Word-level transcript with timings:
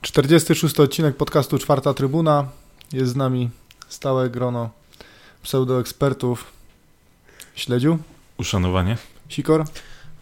Czterdziesty 0.00 0.54
szósty 0.54 0.82
odcinek 0.82 1.16
podcastu 1.16 1.58
Czwarta 1.58 1.94
Trybuna. 1.94 2.48
Jest 2.92 3.12
z 3.12 3.16
nami 3.16 3.50
stałe 3.88 4.30
grono 4.30 4.70
pseudoekspertów. 5.42 6.52
Śledziu, 7.54 7.98
Uszanowanie. 8.38 8.96
Sikor, 9.28 9.64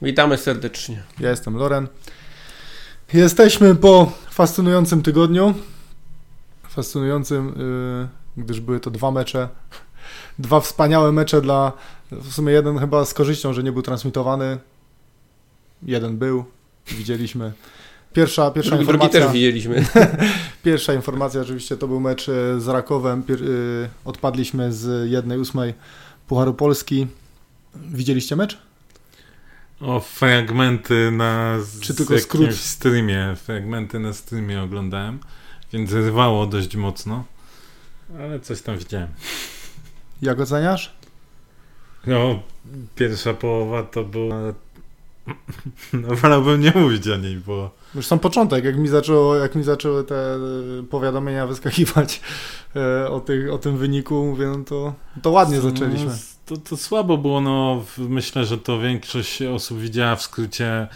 Witamy 0.03 0.39
serdecznie. 0.39 1.03
ja 1.21 1.31
jestem 1.31 1.57
Loren. 1.57 1.89
Jesteśmy 3.13 3.75
po 3.75 4.13
fascynującym 4.31 5.03
tygodniu. 5.03 5.55
Fascynującym, 6.69 7.55
yy, 8.37 8.45
gdyż 8.45 8.61
były 8.61 8.81
to 8.81 8.91
dwa 8.91 9.11
mecze. 9.11 9.49
Dwa 10.39 10.61
wspaniałe 10.61 11.12
mecze 11.12 11.41
dla. 11.41 11.73
W 12.11 12.32
sumie 12.32 12.53
jeden 12.53 12.79
chyba 12.79 13.05
z 13.05 13.14
korzyścią, 13.14 13.53
że 13.53 13.62
nie 13.62 13.73
był 13.73 13.82
transmitowany. 13.82 14.59
Jeden 15.82 16.17
był. 16.18 16.44
Widzieliśmy. 16.86 17.53
Pierwsza, 18.13 18.50
pierwsza 18.50 18.71
Drugi, 18.71 18.86
drugi 18.86 19.04
informacja. 19.04 19.21
też 19.27 19.32
widzieliśmy. 19.32 19.85
Pierwsza 20.64 20.94
informacja 20.94 21.41
oczywiście 21.41 21.77
to 21.77 21.89
był 21.89 22.00
mecz 22.00 22.29
e, 22.29 22.61
z 22.61 22.68
Rakowem. 22.68 23.22
Pier, 23.22 23.43
y, 23.43 23.89
odpadliśmy 24.04 24.72
z 24.72 25.11
jednej 25.11 25.39
ósmej 25.39 25.75
Pucharu 26.29 26.55
Polski. 26.55 27.07
Widzieliście 27.75 28.36
mecz? 28.36 28.58
O, 29.80 30.00
fragmenty 30.00 31.11
na 31.11 31.61
z, 31.61 31.80
Czy 31.80 31.94
tylko 31.94 32.19
skrót? 32.19 32.55
streamie. 32.55 33.36
Fragmenty 33.44 33.98
na 33.98 34.12
streamie 34.12 34.62
oglądałem, 34.62 35.19
więc 35.72 35.92
rwało 35.92 36.47
dość 36.47 36.77
mocno. 36.77 37.25
Ale 38.19 38.41
coś 38.41 38.62
tam 38.62 38.78
widziałem. 38.78 39.08
Jak 40.22 40.41
oceniasz? 40.41 40.94
No, 42.06 42.42
pierwsza 42.94 43.34
połowa 43.34 43.83
to 43.83 44.05
była... 44.05 44.36
No, 45.92 46.17
wolałbym 46.17 46.61
nie 46.61 46.72
mówić 46.75 47.08
o 47.08 47.16
niej, 47.16 47.36
bo... 47.36 47.70
Już 47.94 48.06
sam 48.06 48.19
początek, 48.19 48.64
jak 48.64 48.77
mi, 48.77 48.88
zaczęło, 48.88 49.36
jak 49.36 49.55
mi 49.55 49.64
zaczęły 49.64 50.05
te 50.05 50.34
e, 50.34 50.38
powiadomienia 50.91 51.47
wyskakiwać 51.47 52.20
e, 52.77 53.08
o, 53.10 53.20
tych, 53.20 53.52
o 53.52 53.58
tym 53.58 53.78
wyniku, 53.78 54.27
mówię, 54.27 54.47
no 54.47 54.64
to, 54.64 54.94
to 55.22 55.30
ładnie 55.30 55.60
zaczęliśmy. 55.60 56.06
No, 56.06 56.12
to, 56.47 56.56
to 56.56 56.77
słabo 56.77 57.19
było, 57.19 57.41
no 57.41 57.84
myślę, 57.98 58.44
że 58.44 58.58
to 58.58 58.78
większość 58.78 59.42
osób 59.42 59.78
widziała 59.78 60.16
w 60.16 60.22
skrócie 60.22 60.88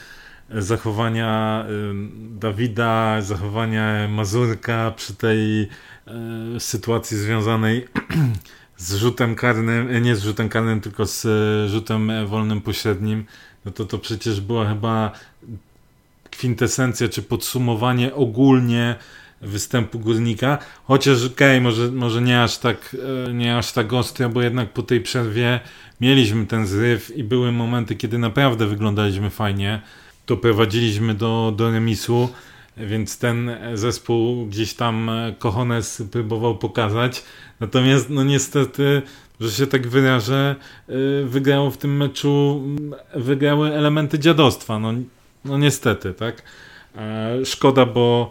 zachowania 0.50 1.64
ym, 1.70 2.36
Dawida, 2.40 3.22
zachowania 3.22 4.08
Mazurka 4.08 4.92
przy 4.96 5.14
tej 5.14 5.62
y, 5.62 5.68
sytuacji 6.60 7.16
związanej 7.16 7.86
z 8.76 8.94
rzutem 8.94 9.34
karnym, 9.34 9.88
e, 9.90 10.00
nie 10.00 10.16
z 10.16 10.22
rzutem 10.22 10.48
karnym, 10.48 10.80
tylko 10.80 11.06
z 11.06 11.26
e, 11.26 11.68
rzutem 11.68 12.10
e, 12.10 12.26
wolnym 12.26 12.60
pośrednim, 12.60 13.24
no 13.64 13.72
to 13.72 13.84
to 13.84 13.98
przecież 13.98 14.40
była 14.40 14.68
chyba 14.68 15.12
kwintesencja 16.30 17.08
czy 17.08 17.22
podsumowanie 17.22 18.14
ogólnie 18.14 18.94
występu 19.40 19.98
górnika. 19.98 20.58
Chociaż 20.84 21.24
okej, 21.24 21.60
może, 21.60 21.90
może 21.92 22.22
nie 22.22 22.42
aż 22.42 22.58
tak 22.58 22.96
nie 23.32 23.56
aż 23.56 23.72
tak 23.72 23.92
ostro, 23.92 24.28
bo 24.28 24.42
jednak 24.42 24.72
po 24.72 24.82
tej 24.82 25.00
przerwie 25.00 25.60
mieliśmy 26.00 26.46
ten 26.46 26.66
zryw 26.66 27.16
i 27.16 27.24
były 27.24 27.52
momenty, 27.52 27.96
kiedy 27.96 28.18
naprawdę 28.18 28.66
wyglądaliśmy 28.66 29.30
fajnie. 29.30 29.80
Doprowadziliśmy 30.26 31.14
do, 31.14 31.54
do 31.56 31.70
remisu, 31.70 32.28
więc 32.76 33.18
ten 33.18 33.50
zespół 33.74 34.46
gdzieś 34.46 34.74
tam 34.74 35.10
Kochones 35.38 36.02
próbował 36.10 36.58
pokazać. 36.58 37.24
Natomiast 37.60 38.10
no 38.10 38.24
niestety, 38.24 39.02
że 39.40 39.50
się 39.50 39.66
tak 39.66 39.88
wyrażę, 39.88 40.56
e, 40.88 40.92
wygrało 41.24 41.70
w 41.70 41.76
tym 41.78 41.96
meczu, 41.96 42.62
m, 42.64 42.94
wygrały 43.14 43.74
elementy 43.74 44.18
dziadostwa. 44.18 44.78
No, 44.78 44.92
no 45.44 45.58
niestety, 45.58 46.14
tak. 46.14 46.42
E, 46.96 47.44
Szkoda, 47.44 47.86
bo 47.86 48.30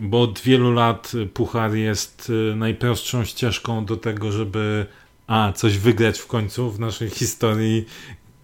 bo 0.00 0.22
od 0.22 0.40
wielu 0.40 0.72
lat 0.72 1.12
Puchar 1.34 1.74
jest 1.74 2.30
y, 2.30 2.56
najprostszą 2.56 3.24
ścieżką 3.24 3.84
do 3.84 3.96
tego, 3.96 4.32
żeby 4.32 4.86
a, 5.26 5.52
coś 5.52 5.78
wygrać 5.78 6.18
w 6.18 6.26
końcu 6.26 6.70
w 6.70 6.80
naszej 6.80 7.10
historii, 7.10 7.86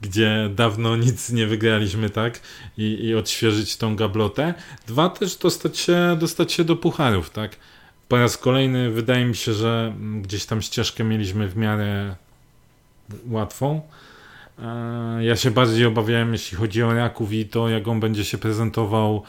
gdzie 0.04 0.50
dawno 0.54 0.96
nic 0.96 1.30
nie 1.30 1.46
wygraliśmy, 1.46 2.10
tak? 2.10 2.40
I, 2.78 3.04
i 3.04 3.14
odświeżyć 3.14 3.76
tą 3.76 3.96
gablotę. 3.96 4.54
Dwa, 4.86 5.08
też 5.08 5.36
dostać 5.36 5.78
się, 5.78 6.16
dostać 6.20 6.52
się 6.52 6.64
do 6.64 6.76
Pucharów, 6.76 7.30
tak? 7.30 7.56
Po 8.08 8.16
raz 8.18 8.38
kolejny 8.38 8.90
wydaje 8.90 9.24
mi 9.24 9.36
się, 9.36 9.52
że 9.52 9.94
gdzieś 10.22 10.46
tam 10.46 10.62
ścieżkę 10.62 11.04
mieliśmy 11.04 11.48
w 11.48 11.56
miarę 11.56 12.16
łatwą. 13.30 13.80
E, 14.58 15.24
Ja 15.24 15.36
się 15.36 15.50
bardziej 15.50 15.86
obawiałem, 15.86 16.32
jeśli 16.32 16.58
chodzi 16.58 16.82
o 16.82 16.94
Raków 16.94 17.32
i 17.32 17.46
to, 17.46 17.68
jak 17.68 17.88
on 17.88 18.00
będzie 18.00 18.24
się 18.24 18.38
prezentował 18.38 19.22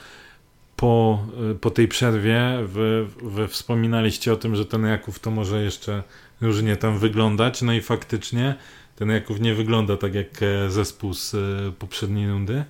po, 0.76 1.26
y, 1.52 1.56
po 1.56 1.70
tej 1.72 1.88
przerwie. 1.88 2.60
Wy, 2.66 3.08
wy 3.22 3.48
wspominaliście 3.48 4.34
o 4.34 4.36
tym, 4.36 4.56
że 4.56 4.66
ten 4.66 4.86
Raków 4.86 5.20
to 5.20 5.32
może 5.32 5.64
jeszcze 5.64 6.04
różnie 6.42 6.76
tam 6.78 7.00
wyglądać. 7.00 7.62
No 7.62 7.74
i 7.74 7.82
faktycznie 7.82 8.56
ten 8.96 9.12
Raków 9.12 9.40
nie 9.40 9.54
wygląda 9.54 9.98
tak 9.98 10.16
jak 10.16 10.44
e, 10.44 10.72
zespół 10.72 11.14
z 11.14 11.34
e, 11.34 11.38
poprzedniej 11.80 12.30
rundy. 12.30 12.64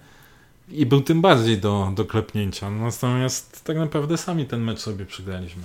I 0.69 0.85
był 0.85 1.01
tym 1.01 1.21
bardziej 1.21 1.57
do, 1.57 1.91
do 1.95 2.05
klepnięcia. 2.05 2.69
Natomiast 2.71 3.63
tak 3.63 3.77
naprawdę 3.77 4.17
sami 4.17 4.45
ten 4.45 4.61
mecz 4.61 4.79
sobie 4.79 5.05
przegraliśmy. 5.05 5.63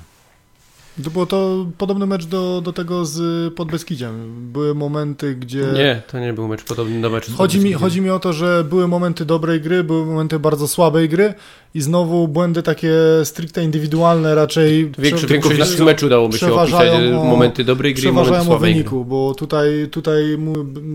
To 1.04 1.10
było 1.10 1.26
to 1.26 1.66
podobny 1.78 2.06
mecz 2.06 2.24
do, 2.26 2.60
do 2.60 2.72
tego 2.72 3.04
z 3.04 3.54
Podbeskidziem. 3.54 4.12
Były 4.52 4.74
momenty, 4.74 5.34
gdzie... 5.34 5.64
Nie, 5.74 6.02
to 6.12 6.18
nie 6.18 6.32
był 6.32 6.48
mecz 6.48 6.64
podobny 6.64 7.00
do 7.00 7.10
meczu. 7.10 7.32
Chodzi 7.36 7.60
mi, 7.60 7.72
chodzi 7.72 8.00
mi 8.00 8.10
o 8.10 8.18
to, 8.18 8.32
że 8.32 8.64
były 8.64 8.88
momenty 8.88 9.24
dobrej 9.24 9.60
gry, 9.60 9.84
były 9.84 10.06
momenty 10.06 10.38
bardzo 10.38 10.68
słabej 10.68 11.08
gry 11.08 11.34
i 11.74 11.80
znowu 11.80 12.28
błędy 12.28 12.62
takie 12.62 12.92
stricte 13.24 13.64
indywidualne 13.64 14.34
raczej 14.34 14.92
Większość, 14.98 15.32
prze- 15.40 15.58
naszych 15.58 15.80
meczu 15.80 16.08
dałoby 16.08 16.38
się 16.38 16.54
opisać 16.54 16.88
o- 17.14 17.24
momenty 17.24 17.64
dobrej 17.64 17.94
gry 17.94 18.08
i 18.08 18.12
momenty 18.12 18.44
słabej 18.44 18.72
gry. 18.72 18.82
wyniku, 18.82 19.04
bo 19.04 19.34
tutaj, 19.34 19.88
tutaj 19.90 20.38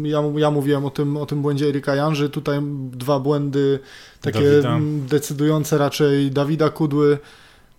ja, 0.03 0.23
ja 0.35 0.51
mówiłem 0.51 0.85
o 0.85 0.89
tym, 0.89 1.17
o 1.17 1.25
tym 1.25 1.41
błędzie 1.41 1.67
Erika 1.67 1.95
Janży, 1.95 2.29
tutaj 2.29 2.59
dwa 2.91 3.19
błędy 3.19 3.79
takie 4.21 4.39
Dawida. 4.39 4.79
decydujące 5.09 5.77
raczej 5.77 6.31
Dawida 6.31 6.69
Kudły, 6.69 7.17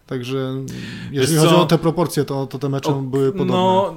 także 0.06 0.52
jeżeli 1.10 1.32
Wiesz 1.32 1.44
chodzi 1.44 1.54
co? 1.54 1.62
o 1.62 1.66
te 1.66 1.78
proporcje, 1.78 2.24
to, 2.24 2.46
to 2.46 2.58
te 2.58 2.68
mecze 2.68 2.90
O, 2.90 2.94
były 2.94 3.32
podobne. 3.32 3.52
No 3.52 3.94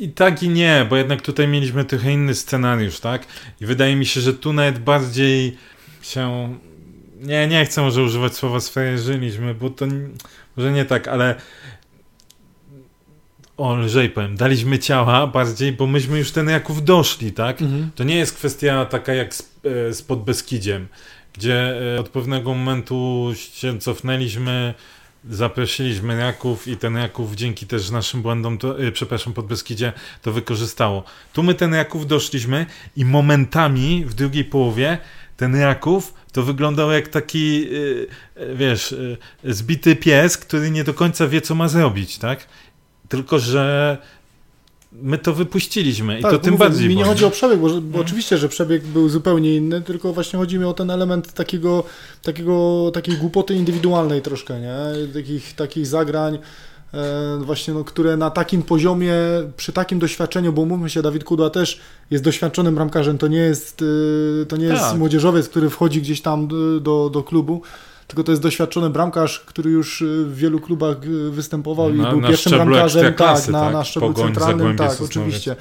i 0.00 0.08
tak 0.08 0.42
i 0.42 0.48
nie, 0.48 0.86
bo 0.90 0.96
jednak 0.96 1.22
tutaj 1.22 1.48
mieliśmy 1.48 1.84
trochę 1.84 2.12
inny 2.12 2.34
scenariusz, 2.34 3.00
tak? 3.00 3.26
I 3.60 3.66
wydaje 3.66 3.96
mi 3.96 4.06
się, 4.06 4.20
że 4.20 4.34
tu 4.34 4.52
nawet 4.52 4.78
bardziej 4.78 5.56
się... 6.02 6.54
Nie, 7.20 7.46
nie 7.46 7.64
chcę 7.64 7.82
może 7.82 8.02
używać 8.02 8.34
słowa 8.34 8.60
sfrajerzyliśmy, 8.60 9.54
bo 9.54 9.70
to 9.70 9.86
może 10.56 10.72
nie 10.72 10.84
tak, 10.84 11.08
ale 11.08 11.34
o, 13.56 13.76
lżej 13.76 14.10
powiem, 14.10 14.36
daliśmy 14.36 14.78
ciała 14.78 15.26
bardziej, 15.26 15.72
bo 15.72 15.86
myśmy 15.86 16.18
już 16.18 16.32
ten 16.32 16.48
Jaków 16.48 16.84
doszli, 16.84 17.32
tak? 17.32 17.62
Mhm. 17.62 17.90
To 17.94 18.04
nie 18.04 18.16
jest 18.16 18.34
kwestia 18.34 18.84
taka 18.84 19.14
jak 19.14 19.34
z, 19.34 19.42
e, 19.64 19.94
z 19.94 20.02
Podbeskidziem, 20.02 20.88
gdzie 21.32 21.80
e, 21.96 22.00
od 22.00 22.08
pewnego 22.08 22.54
momentu 22.54 23.30
się 23.52 23.78
cofnęliśmy, 23.78 24.74
zaprosiliśmy 25.30 26.18
Raków 26.18 26.68
i 26.68 26.76
ten 26.76 26.96
Raków 26.96 27.34
dzięki 27.34 27.66
też 27.66 27.90
naszym 27.90 28.22
błędom, 28.22 28.58
to, 28.58 28.80
e, 28.80 28.92
przepraszam, 28.92 29.34
to 30.22 30.32
wykorzystało. 30.32 31.04
Tu 31.32 31.42
my 31.42 31.54
ten 31.54 31.74
Raków 31.74 32.06
doszliśmy 32.06 32.66
i 32.96 33.04
momentami 33.04 34.04
w 34.04 34.14
drugiej 34.14 34.44
połowie 34.44 34.98
ten 35.38 35.56
Raków 35.56 36.14
to 36.32 36.42
wyglądał 36.42 36.90
jak 36.90 37.08
taki, 37.08 37.68
e, 38.36 38.54
wiesz, 38.54 38.92
e, 38.92 39.52
zbity 39.54 39.96
pies, 39.96 40.36
który 40.36 40.70
nie 40.70 40.84
do 40.84 40.94
końca 40.94 41.28
wie, 41.28 41.40
co 41.40 41.54
ma 41.54 41.68
zrobić, 41.68 42.18
tak? 42.18 42.46
Tylko, 43.08 43.38
że 43.38 43.98
my 44.92 45.18
to 45.18 45.34
wypuściliśmy 45.34 46.18
i 46.18 46.22
Tak, 46.22 46.30
to 46.32 46.38
tym 46.38 46.52
mówię, 46.52 46.64
bardziej 46.64 46.88
Mi 46.88 46.96
nie 46.96 47.04
chodzi 47.04 47.24
o 47.24 47.30
przebieg, 47.30 47.58
bo, 47.58 47.68
bo 47.68 47.74
Mhm. 47.76 48.00
oczywiście, 48.04 48.38
że 48.38 48.48
przebieg 48.48 48.84
był 48.86 49.08
zupełnie 49.08 49.56
inny, 49.56 49.82
tylko 49.82 50.12
właśnie 50.12 50.38
chodzi 50.38 50.58
mi 50.58 50.64
o 50.64 50.72
ten 50.72 50.90
element 50.90 51.32
takiego, 51.32 51.84
takiego, 52.22 52.90
takiej 52.94 53.16
głupoty 53.16 53.54
indywidualnej 53.54 54.22
troszkę, 54.22 54.60
nie? 54.60 54.76
Takich, 55.14 55.54
takich 55.54 55.86
zagrań, 55.86 56.38
e, 56.94 57.38
właśnie, 57.44 57.74
no, 57.74 57.84
które 57.84 58.16
na 58.16 58.30
takim 58.30 58.62
poziomie, 58.62 59.14
przy 59.56 59.72
takim 59.72 59.98
doświadczeniu, 59.98 60.52
bo 60.52 60.64
mówmy 60.64 60.90
się, 60.90 61.02
Dawid 61.02 61.24
Kudła 61.24 61.50
też 61.50 61.80
jest 62.10 62.24
doświadczonym 62.24 62.74
bramkarzem, 62.74 63.18
to 63.18 63.28
nie 63.28 63.38
jest, 63.38 63.82
e, 64.42 64.46
to 64.46 64.56
nie 64.56 64.66
jest 64.66 64.82
Tak. 64.82 64.98
młodzieżowiec, 64.98 65.48
który 65.48 65.70
wchodzi 65.70 66.00
gdzieś 66.02 66.20
tam 66.22 66.48
do, 66.48 66.80
do, 66.80 67.10
do 67.10 67.22
klubu, 67.22 67.62
tylko 68.08 68.24
to 68.24 68.32
jest 68.32 68.42
doświadczony 68.42 68.90
bramkarz, 68.90 69.40
który 69.40 69.70
już 69.70 70.02
e, 70.02 70.04
w 70.04 70.36
wielu 70.36 70.60
klubach 70.60 70.96
e, 70.96 71.30
występował 71.30 71.94
Na- 71.94 72.08
i 72.08 72.10
był 72.10 72.22
pierwszym 72.28 72.52
bramkarzem, 72.52 73.02
tak, 73.02 73.10
ekstraklasy, 73.10 73.52
na, 73.52 73.60
tak? 73.60 73.72
na 73.72 73.84
szczeblu 73.84 74.08
Pogoń, 74.08 74.24
centralnym, 74.24 74.76
tak, 74.76 74.90
Sosnowiec. 74.90 75.16
oczywiście. 75.16 75.56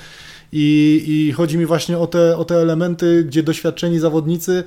I, 0.52 1.04
I 1.08 1.32
chodzi 1.32 1.58
mi 1.58 1.66
właśnie 1.66 1.98
o 1.98 2.08
te, 2.08 2.38
o 2.38 2.46
te 2.46 2.56
elementy, 2.56 3.24
gdzie 3.24 3.44
doświadczeni 3.44 4.00
zawodnicy 4.00 4.58
e, 4.58 4.64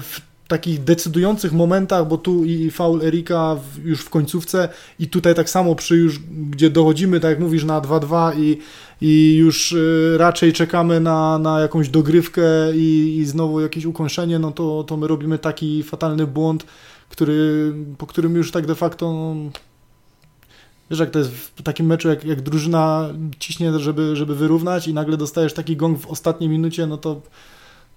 w 0.00 0.20
takich 0.48 0.84
decydujących 0.84 1.52
momentach, 1.52 2.08
bo 2.08 2.18
tu 2.18 2.44
i 2.44 2.70
faul 2.70 3.02
Erika 3.02 3.56
już 3.84 4.00
w 4.00 4.10
końcówce 4.10 4.68
i 4.98 5.08
tutaj 5.08 5.34
tak 5.34 5.50
samo 5.50 5.74
przy 5.74 5.96
już, 5.96 6.18
gdzie 6.50 6.70
dochodzimy, 6.70 7.20
tak 7.20 7.30
jak 7.30 7.40
mówisz, 7.40 7.64
na 7.64 7.80
2-2 7.80 8.38
i, 8.40 8.58
i 9.00 9.34
już 9.34 9.72
y, 9.72 10.14
raczej 10.18 10.52
czekamy 10.52 11.00
na, 11.00 11.38
na 11.38 11.60
jakąś 11.60 11.88
dogrywkę 11.88 12.42
i, 12.74 13.16
i 13.18 13.24
znowu 13.24 13.60
jakieś 13.60 13.84
ukończenie, 13.84 14.38
no 14.38 14.50
to, 14.50 14.84
to 14.84 14.96
my 14.96 15.06
robimy 15.06 15.38
taki 15.38 15.82
fatalny 15.82 16.26
błąd, 16.26 16.66
który, 17.08 17.72
po 17.98 18.06
którym 18.06 18.36
już 18.36 18.50
tak 18.50 18.66
de 18.66 18.74
facto 18.74 19.12
no, 19.12 19.50
Wiesz, 20.90 21.00
jak 21.00 21.10
to 21.10 21.18
jest 21.18 21.30
w 21.30 21.62
takim 21.62 21.86
meczu, 21.86 22.08
jak, 22.08 22.24
jak 22.24 22.40
drużyna 22.40 23.08
ciśnie, 23.38 23.78
żeby, 23.78 24.16
żeby 24.16 24.34
wyrównać 24.34 24.88
i 24.88 24.94
nagle 24.94 25.16
dostajesz 25.16 25.52
taki 25.52 25.76
gong 25.76 26.00
w 26.00 26.06
ostatniej 26.06 26.50
minucie, 26.50 26.86
no 26.86 26.96
to 26.96 27.20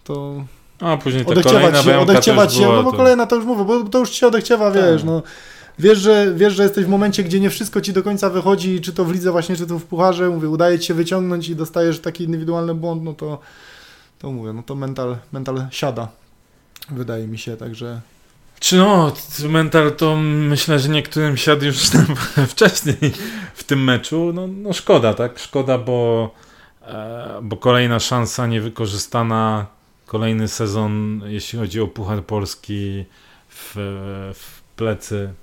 to 0.03 0.43
a 0.79 0.97
później 0.97 1.25
ta 1.25 1.31
odechciewać 1.31 1.83
się, 1.85 1.99
odechciewać 1.99 2.53
się, 2.53 2.61
no 2.61 2.83
bo 2.83 2.91
to... 2.91 2.97
kolejna 2.97 3.25
to 3.25 3.35
już 3.35 3.45
mówię, 3.45 3.63
bo 3.63 3.83
to 3.83 3.99
już 3.99 4.11
się 4.11 4.27
odechciewa, 4.27 4.71
tak. 4.71 4.81
wiesz, 4.81 5.03
no. 5.03 5.21
Wiesz 5.79 5.99
że, 5.99 6.33
wiesz, 6.35 6.53
że 6.53 6.63
jesteś 6.63 6.85
w 6.85 6.89
momencie, 6.89 7.23
gdzie 7.23 7.39
nie 7.39 7.49
wszystko 7.49 7.81
ci 7.81 7.93
do 7.93 8.03
końca 8.03 8.29
wychodzi, 8.29 8.81
czy 8.81 8.93
to 8.93 9.05
w 9.05 9.11
lidze 9.11 9.31
właśnie, 9.31 9.55
czy 9.55 9.67
to 9.67 9.79
w 9.79 9.83
pucharze, 9.83 10.29
mówię, 10.29 10.49
udaje 10.49 10.79
ci 10.79 10.87
się 10.87 10.93
wyciągnąć 10.93 11.49
i 11.49 11.55
dostajesz 11.55 11.99
taki 11.99 12.23
indywidualny 12.23 12.75
błąd, 12.75 13.03
no 13.03 13.13
to, 13.13 13.39
to 14.19 14.31
mówię, 14.31 14.53
no 14.53 14.63
to 14.63 14.75
mental, 14.75 15.17
mental 15.31 15.67
siada, 15.71 16.07
wydaje 16.89 17.27
mi 17.27 17.37
się, 17.37 17.57
także... 17.57 18.01
Czy 18.59 18.77
no, 18.77 19.13
mental 19.49 19.95
to 19.95 20.15
myślę, 20.21 20.79
że 20.79 20.89
niektórym 20.89 21.37
siadł 21.37 21.65
już 21.65 21.77
wcześniej 22.53 22.97
w 23.53 23.63
tym 23.63 23.83
meczu, 23.83 24.31
no, 24.33 24.47
no 24.47 24.73
szkoda, 24.73 25.13
tak, 25.13 25.39
szkoda, 25.39 25.77
bo, 25.77 26.31
e, 26.81 27.39
bo 27.41 27.57
kolejna 27.57 27.99
szansa 27.99 28.47
niewykorzystana, 28.47 29.65
kolejny 30.05 30.47
sezon, 30.47 31.21
jeśli 31.25 31.59
chodzi 31.59 31.81
o 31.81 31.87
Puchar 31.87 32.23
Polski 32.23 33.05
w, 33.49 33.73
w 34.33 34.61
plecy. 34.75 35.33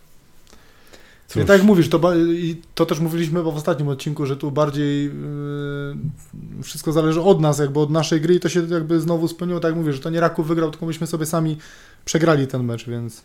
Cóż. 1.34 1.42
I 1.42 1.46
tak 1.46 1.58
jak 1.58 1.66
mówisz, 1.66 1.88
to, 1.88 2.00
to 2.74 2.86
też 2.86 3.00
mówiliśmy 3.00 3.42
w 3.42 3.46
ostatnim 3.46 3.88
odcinku, 3.88 4.26
że 4.26 4.36
tu 4.36 4.50
bardziej 4.50 5.04
yy, 5.04 6.62
wszystko 6.62 6.92
zależy 6.92 7.20
od 7.20 7.40
nas, 7.40 7.58
jakby 7.58 7.80
od 7.80 7.90
naszej 7.90 8.20
gry 8.20 8.34
i 8.34 8.40
to 8.40 8.48
się 8.48 8.66
jakby 8.70 9.00
znowu 9.00 9.28
spełniło, 9.28 9.60
tak 9.60 9.68
jak 9.68 9.78
mówisz, 9.78 9.94
że 9.94 10.00
to 10.00 10.10
nie 10.10 10.20
Raków 10.20 10.46
wygrał, 10.46 10.70
tylko 10.70 10.86
myśmy 10.86 11.06
sobie 11.06 11.26
sami 11.26 11.56
przegrali 12.04 12.46
ten 12.46 12.64
mecz, 12.64 12.88
więc... 12.88 13.22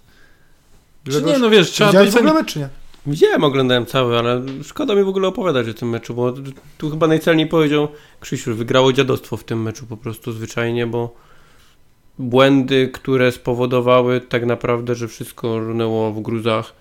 Czy 1.11 1.21
nie, 1.21 1.39
no 1.39 1.49
wiesz, 1.49 1.71
trzeba 1.71 1.91
docenić... 1.91 2.13
w 2.13 2.17
ogóle 2.17 2.33
mecz, 2.33 2.53
czy 2.53 2.59
nie? 2.59 2.69
Widziałem, 3.05 3.43
oglądałem 3.43 3.85
cały, 3.85 4.19
ale 4.19 4.41
szkoda 4.63 4.95
mi 4.95 5.03
w 5.03 5.07
ogóle 5.07 5.27
opowiadać 5.27 5.67
o 5.67 5.73
tym 5.73 5.89
meczu, 5.89 6.13
bo 6.13 6.33
tu 6.77 6.89
chyba 6.89 7.07
najcelniej 7.07 7.47
powiedział 7.47 7.87
Krzysiu, 8.19 8.55
wygrało 8.55 8.93
dziadostwo 8.93 9.37
w 9.37 9.43
tym 9.43 9.61
meczu 9.61 9.85
po 9.85 9.97
prostu 9.97 10.31
zwyczajnie, 10.31 10.87
bo 10.87 11.15
błędy, 12.19 12.89
które 12.93 13.31
spowodowały 13.31 14.21
tak 14.21 14.45
naprawdę, 14.45 14.95
że 14.95 15.07
wszystko 15.07 15.59
runęło 15.59 16.11
w 16.11 16.21
gruzach. 16.21 16.73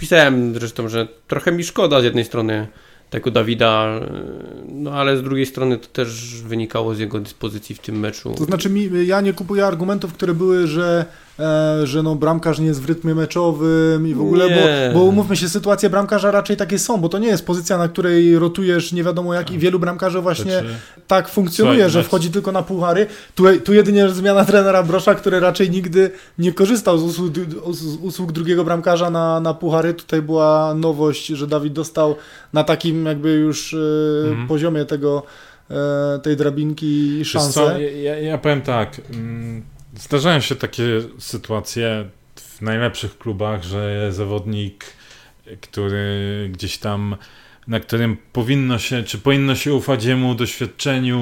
Pisałem 0.00 0.54
zresztą, 0.54 0.88
że 0.88 1.08
trochę 1.28 1.52
mi 1.52 1.64
szkoda 1.64 2.00
z 2.00 2.04
jednej 2.04 2.24
strony 2.24 2.66
tego 3.10 3.30
Dawida, 3.30 4.00
no 4.68 4.92
ale 4.92 5.16
z 5.16 5.22
drugiej 5.22 5.46
strony 5.46 5.78
to 5.78 5.86
też 5.86 6.42
wynikało 6.42 6.94
z 6.94 6.98
jego 6.98 7.20
dyspozycji 7.20 7.74
w 7.74 7.78
tym 7.78 7.98
meczu. 7.98 8.34
To 8.34 8.44
znaczy 8.44 8.70
mi, 8.70 8.90
ja 9.06 9.20
nie 9.20 9.32
kupuję 9.32 9.66
argumentów, 9.66 10.12
które 10.12 10.34
były, 10.34 10.66
że 10.66 11.04
E, 11.04 11.04
że 11.84 12.02
no 12.02 12.14
bramkarz 12.14 12.58
nie 12.58 12.66
jest 12.66 12.82
w 12.82 12.88
rytmie 12.88 13.14
meczowym 13.14 14.08
i 14.08 14.14
w 14.14 14.20
ogóle, 14.20 14.48
bo, 14.48 14.98
bo 14.98 15.04
umówmy 15.04 15.36
się, 15.36 15.48
sytuacje 15.48 15.90
bramkarza 15.90 16.30
raczej 16.30 16.56
takie 16.56 16.78
są, 16.78 17.00
bo 17.00 17.08
to 17.08 17.18
nie 17.18 17.28
jest 17.28 17.46
pozycja, 17.46 17.78
na 17.78 17.88
której 17.88 18.38
rotujesz 18.38 18.92
nie 18.92 19.04
wiadomo 19.04 19.34
jak 19.34 19.50
i 19.50 19.58
wielu 19.58 19.78
bramkarzy 19.78 20.20
właśnie 20.20 20.52
znaczy... 20.52 20.74
tak 21.06 21.28
funkcjonuje, 21.28 21.76
Słuchaj, 21.76 21.90
że 21.90 22.02
wchodzi 22.02 22.30
tylko 22.30 22.52
na 22.52 22.62
puchary. 22.62 23.06
Tu, 23.34 23.44
tu 23.64 23.74
jedynie 23.74 24.08
zmiana 24.08 24.44
trenera 24.44 24.82
Brosza, 24.82 25.14
który 25.14 25.40
raczej 25.40 25.70
nigdy 25.70 26.10
nie 26.38 26.52
korzystał 26.52 26.98
z 26.98 27.02
usług, 27.02 27.32
z 27.70 27.96
usług 27.96 28.32
drugiego 28.32 28.64
bramkarza 28.64 29.10
na, 29.10 29.40
na 29.40 29.54
puchary. 29.54 29.94
Tutaj 29.94 30.22
była 30.22 30.74
nowość, 30.74 31.26
że 31.26 31.46
Dawid 31.46 31.72
dostał 31.72 32.16
na 32.52 32.64
takim 32.64 33.06
jakby 33.06 33.30
już 33.30 33.76
mhm. 34.28 34.48
poziomie 34.48 34.84
tego 34.84 35.22
e, 35.70 36.18
tej 36.18 36.36
drabinki 36.36 37.24
szansę. 37.24 37.82
Ja, 38.02 38.18
ja, 38.18 38.38
powiem 38.38 38.60
tak, 38.60 39.00
mm, 39.14 39.62
Zdarzają 40.00 40.40
się 40.40 40.54
takie 40.56 40.84
sytuacje 41.18 42.04
w 42.36 42.62
najlepszych 42.62 43.18
klubach, 43.18 43.62
że 43.62 44.12
zawodnik, 44.12 44.84
który 45.60 46.48
gdzieś 46.52 46.78
tam, 46.78 47.16
na 47.68 47.80
którym 47.80 48.16
powinno 48.32 48.78
się, 48.78 49.02
czy 49.02 49.18
powinno 49.18 49.54
się 49.54 49.74
ufać 49.74 50.04
jemu 50.04 50.34
doświadczeniu, 50.34 51.18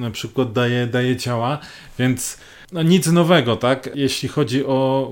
na 0.00 0.10
przykład 0.10 0.52
daje, 0.52 0.86
daje 0.86 1.16
ciała, 1.16 1.58
więc 1.98 2.38
no 2.72 2.82
nic 2.82 3.06
nowego, 3.06 3.56
tak? 3.56 3.90
Jeśli 3.94 4.28
chodzi 4.28 4.64
o 4.64 5.10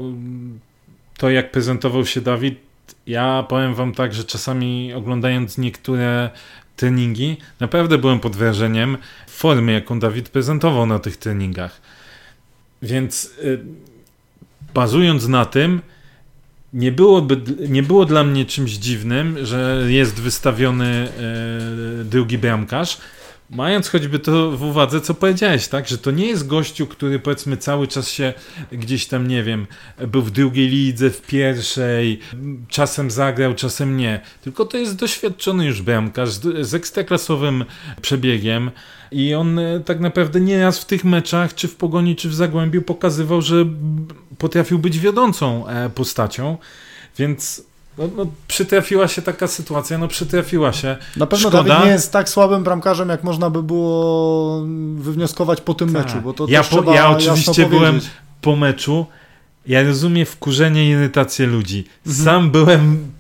to, 1.17 1.31
jak 1.31 1.51
prezentował 1.51 2.07
się 2.07 2.21
Dawid, 2.21 2.59
ja 3.07 3.45
powiem 3.49 3.75
wam 3.75 3.93
tak, 3.93 4.15
że 4.15 4.25
czasami 4.25 4.93
oglądając 4.95 5.59
niektóre 5.59 6.31
treningi, 6.77 7.37
naprawdę 7.61 7.99
byłem 7.99 8.21
pod 8.21 8.37
wrażeniem 8.37 8.99
formy, 9.29 9.73
jaką 9.73 10.01
Dawid 10.01 10.29
prezentował 10.29 10.87
na 10.87 10.99
tych 10.99 11.17
treningach. 11.17 11.81
Więc 12.83 13.31
y, 13.45 13.61
bazując 14.75 15.29
na 15.29 15.45
tym, 15.45 15.81
nie, 16.73 16.93
byłoby, 16.93 17.41
nie 17.69 17.83
było 17.83 18.05
dla 18.05 18.25
mnie 18.25 18.47
czymś 18.47 18.73
dziwnym, 18.73 19.47
że 19.47 19.85
jest 19.89 20.21
wystawiony 20.21 21.09
y, 22.01 22.05
drugi 22.05 22.39
bramkarz, 22.39 22.99
Mając 23.51 23.89
choćby 23.89 24.19
to 24.19 24.51
w 24.51 24.63
uwadze, 24.63 25.01
co 25.01 25.15
powiedziałeś, 25.15 25.69
tak, 25.69 25.89
że 25.89 25.99
to 25.99 26.11
nie 26.11 26.27
jest 26.27 26.47
gościu, 26.47 26.87
który 26.87 27.19
powiedzmy 27.19 27.57
cały 27.57 27.87
czas 27.87 28.11
się 28.11 28.35
gdzieś 28.73 29.07
tam, 29.07 29.29
nie 29.29 29.43
wiem, 29.43 29.67
był 30.09 30.23
w 30.23 30.31
drugiej 30.31 30.69
lidze, 30.69 31.11
w 31.11 31.23
pierwszej, 31.23 32.21
czasem 32.69 33.11
zagrał, 33.11 33.55
czasem 33.55 33.97
nie, 33.97 34.21
tylko 34.43 34.65
to 34.65 34.77
jest 34.77 34.97
doświadczony 34.97 35.67
już 35.67 35.83
bramkarz 35.83 36.31
z, 36.31 36.67
z 36.67 36.75
ekstraklasowym 36.75 37.65
przebiegiem 38.03 38.71
i 39.13 39.35
on 39.35 39.59
e, 39.59 39.81
tak 39.81 40.01
naprawdę 40.01 40.41
nieraz 40.41 40.79
w 40.79 40.85
tych 40.85 41.05
meczach, 41.05 41.55
czy 41.55 41.69
w 41.69 41.77
Pogoni, 41.77 42.17
czy 42.17 42.29
w 42.29 42.35
Zagłębiu 42.35 42.83
pokazywał, 42.83 43.43
że 43.43 43.65
potrafił 44.39 44.79
być 44.79 44.99
wiodącą 44.99 45.69
e, 45.69 45.91
postacią, 45.91 46.57
więc 47.19 47.68
no, 47.99 48.09
no, 48.17 48.27
przytrafiła 48.49 49.09
się 49.09 49.23
taka 49.23 49.47
sytuacja, 49.47 49.99
no 49.99 50.09
przytrafiła 50.09 50.73
się. 50.73 50.97
Na 51.17 51.27
pewno 51.27 51.51
Szkoda. 51.51 51.69
Dawid 51.69 51.85
nie 51.85 51.91
jest 51.91 52.13
tak 52.13 52.29
słabym 52.29 52.65
bramkarzem, 52.65 53.09
jak 53.09 53.25
można 53.25 53.51
by 53.51 53.63
było 53.63 54.65
wywnioskować 54.95 55.61
po 55.61 55.75
tym 55.75 55.93
tak. 55.93 56.07
meczu, 56.07 56.21
bo 56.21 56.33
to 56.33 56.47
ja, 56.49 56.65
po, 56.65 56.95
ja 56.95 57.11
oczywiście 57.11 57.67
byłem 57.67 58.01
po 58.41 58.57
meczu, 58.57 59.07
ja 59.67 59.83
rozumiem 59.83 60.27
wkurzenie 60.27 60.85
i 60.87 60.89
irytację 60.89 61.47
ludzi. 61.47 61.85
Mhm. 62.07 62.25
Sam 62.25 62.51
byłem 62.51 63.13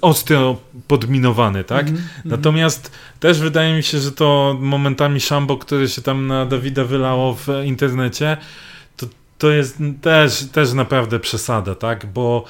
ostro 0.00 0.56
podminowany, 0.88 1.64
tak? 1.64 1.88
Mm. 1.88 2.02
Natomiast 2.24 2.90
też 3.20 3.40
wydaje 3.40 3.76
mi 3.76 3.82
się, 3.82 3.98
że 3.98 4.12
to 4.12 4.56
momentami 4.60 5.20
szambo, 5.20 5.56
które 5.56 5.88
się 5.88 6.02
tam 6.02 6.26
na 6.26 6.46
Dawida 6.46 6.84
wylało 6.84 7.34
w 7.34 7.48
internecie, 7.64 8.36
to, 8.96 9.06
to 9.38 9.50
jest 9.50 9.78
też, 10.02 10.44
też 10.52 10.72
naprawdę 10.72 11.20
przesada, 11.20 11.74
tak? 11.74 12.06
Bo 12.06 12.44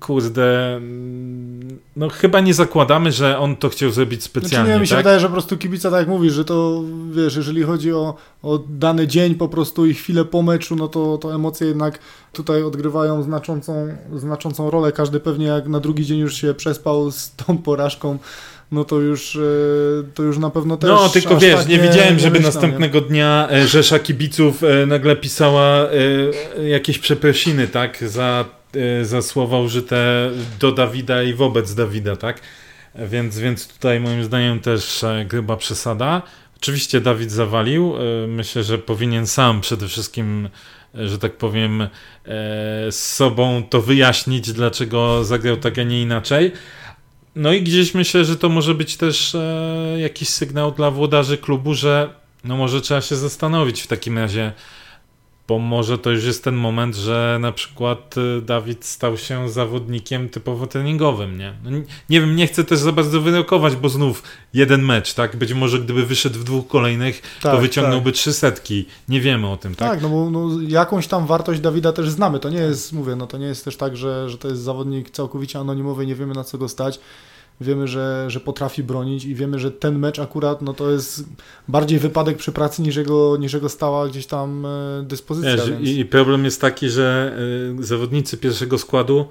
kurde, 0.00 0.76
mm, 0.76 1.78
no 1.96 2.08
chyba 2.08 2.40
nie 2.40 2.54
zakładamy, 2.54 3.12
że 3.12 3.38
on 3.38 3.56
to 3.56 3.68
chciał 3.68 3.90
zrobić 3.90 4.22
specjalnie. 4.22 4.56
Znaczy 4.56 4.74
nie, 4.74 4.80
mi 4.80 4.86
się 4.86 4.94
tak? 4.94 5.04
wydaje, 5.04 5.20
że 5.20 5.26
po 5.26 5.32
prostu 5.32 5.56
kibica, 5.56 5.90
tak 5.90 5.98
jak 5.98 6.08
mówisz, 6.08 6.32
że 6.32 6.44
to 6.44 6.82
wiesz, 7.10 7.36
jeżeli 7.36 7.62
chodzi 7.62 7.92
o, 7.92 8.14
o 8.42 8.58
dany 8.68 9.06
dzień 9.06 9.34
po 9.34 9.48
prostu 9.48 9.86
i 9.86 9.94
chwilę 9.94 10.24
po 10.24 10.42
meczu, 10.42 10.76
no 10.76 10.88
to, 10.88 11.18
to 11.18 11.34
emocje 11.34 11.66
jednak 11.66 11.98
tutaj 12.32 12.62
odgrywają 12.62 13.22
znaczącą, 13.22 13.88
znaczącą 14.16 14.70
rolę. 14.70 14.92
Każdy 14.92 15.20
pewnie 15.20 15.46
jak 15.46 15.68
na 15.68 15.80
drugi 15.80 16.06
dzień 16.06 16.18
już 16.18 16.34
się 16.34 16.54
przespał 16.54 17.10
z 17.10 17.34
tą 17.36 17.58
porażką, 17.58 18.18
no 18.72 18.84
to 18.84 19.00
już, 19.00 19.36
e, 19.36 19.40
to 20.14 20.22
już 20.22 20.38
na 20.38 20.50
pewno 20.50 20.76
też. 20.76 20.90
No, 20.90 21.08
tylko 21.08 21.36
wiesz, 21.36 21.56
tak 21.56 21.68
nie, 21.68 21.76
nie 21.76 21.82
widziałem, 21.82 22.18
żeby 22.18 22.40
następnego 22.40 23.00
nie? 23.00 23.06
dnia 23.06 23.48
e, 23.50 23.66
Rzesza 23.66 23.98
Kibiców 23.98 24.62
nagle 24.86 25.16
pisała 25.16 25.86
jakieś 26.64 26.98
przeprosiny, 26.98 27.68
tak, 27.68 28.04
za 28.08 28.44
E, 28.44 28.63
za 29.02 29.22
słowa 29.22 29.58
użyte 29.58 30.30
do 30.60 30.72
Dawida 30.72 31.22
i 31.22 31.34
wobec 31.34 31.74
Dawida, 31.74 32.16
tak? 32.16 32.40
Więc, 32.94 33.38
więc 33.38 33.68
tutaj 33.68 34.00
moim 34.00 34.24
zdaniem 34.24 34.60
też 34.60 35.04
chyba 35.30 35.56
przesada. 35.56 36.22
Oczywiście 36.56 37.00
Dawid 37.00 37.30
zawalił. 37.30 37.94
E, 37.96 38.26
myślę, 38.26 38.64
że 38.64 38.78
powinien 38.78 39.26
sam 39.26 39.60
przede 39.60 39.88
wszystkim, 39.88 40.48
e, 40.94 41.08
że 41.08 41.18
tak 41.18 41.36
powiem, 41.36 41.88
z 42.90 42.94
sobą 42.94 43.62
to 43.70 43.82
wyjaśnić, 43.82 44.52
dlaczego 44.52 45.24
zagrał 45.24 45.56
tak, 45.56 45.78
a 45.78 45.82
nie 45.82 46.02
inaczej. 46.02 46.52
No 47.36 47.52
i 47.52 47.62
gdzieś 47.62 47.94
myślę, 47.94 48.24
że 48.24 48.36
to 48.36 48.48
może 48.48 48.74
być 48.74 48.96
też 48.96 49.36
jakiś 49.96 50.28
sygnał 50.28 50.72
dla 50.72 50.90
włodarzy 50.90 51.38
klubu, 51.38 51.74
że 51.74 52.10
no 52.44 52.56
może 52.56 52.80
trzeba 52.80 53.00
się 53.00 53.16
zastanowić 53.16 53.82
w 53.82 53.86
takim 53.86 54.18
razie, 54.18 54.52
bo 55.48 55.58
może 55.58 55.98
to 55.98 56.10
już 56.10 56.24
jest 56.24 56.44
ten 56.44 56.54
moment, 56.54 56.96
że 56.96 57.38
na 57.40 57.52
przykład 57.52 58.14
y, 58.18 58.42
Dawid 58.42 58.84
stał 58.84 59.16
się 59.16 59.48
zawodnikiem 59.48 60.28
typowo 60.28 60.66
treningowym, 60.66 61.38
nie? 61.38 61.54
No, 61.64 61.70
nie 62.10 62.20
wiem, 62.20 62.36
nie 62.36 62.46
chcę 62.46 62.64
też 62.64 62.78
za 62.78 62.92
bardzo 62.92 63.20
wyrokować, 63.20 63.76
bo 63.76 63.88
znów 63.88 64.22
jeden 64.54 64.82
mecz, 64.82 65.14
tak? 65.14 65.36
Być 65.36 65.52
może 65.54 65.78
gdyby 65.78 66.06
wyszedł 66.06 66.38
w 66.38 66.44
dwóch 66.44 66.66
kolejnych, 66.66 67.22
tak, 67.42 67.52
to 67.52 67.60
wyciągnąłby 67.60 68.10
tak. 68.10 68.18
trzy 68.18 68.32
setki. 68.32 68.86
Nie 69.08 69.20
wiemy 69.20 69.48
o 69.48 69.56
tym, 69.56 69.74
tak? 69.74 69.90
Tak, 69.90 70.02
no 70.02 70.08
bo 70.08 70.30
no, 70.30 70.48
jakąś 70.68 71.06
tam 71.06 71.26
wartość 71.26 71.60
Dawida 71.60 71.92
też 71.92 72.10
znamy. 72.10 72.40
To 72.40 72.48
nie 72.48 72.58
jest, 72.58 72.92
mówię, 72.92 73.16
no 73.16 73.26
to 73.26 73.38
nie 73.38 73.46
jest 73.46 73.64
też 73.64 73.76
tak, 73.76 73.96
że, 73.96 74.30
że 74.30 74.38
to 74.38 74.48
jest 74.48 74.62
zawodnik 74.62 75.10
całkowicie 75.10 75.58
anonimowy, 75.58 76.06
nie 76.06 76.14
wiemy 76.14 76.34
na 76.34 76.44
co 76.44 76.58
go 76.58 76.68
stać. 76.68 77.00
Wiemy, 77.60 77.88
że, 77.88 78.24
że 78.28 78.40
potrafi 78.40 78.82
bronić 78.82 79.24
i 79.24 79.34
wiemy, 79.34 79.58
że 79.58 79.70
ten 79.70 79.98
mecz 79.98 80.18
akurat 80.18 80.62
no 80.62 80.74
to 80.74 80.90
jest 80.90 81.24
bardziej 81.68 81.98
wypadek 81.98 82.36
przy 82.36 82.52
pracy 82.52 82.82
niż 82.82 82.96
jego, 82.96 83.36
niż 83.36 83.52
jego 83.52 83.68
stała 83.68 84.08
gdzieś 84.08 84.26
tam 84.26 84.66
e, 84.66 85.02
dyspozycja. 85.02 85.56
Wiesz, 85.56 85.70
więc... 85.70 85.88
I 85.88 86.04
problem 86.04 86.44
jest 86.44 86.60
taki, 86.60 86.88
że 86.88 87.36
y, 87.80 87.84
zawodnicy 87.84 88.36
pierwszego 88.36 88.78
składu 88.78 89.28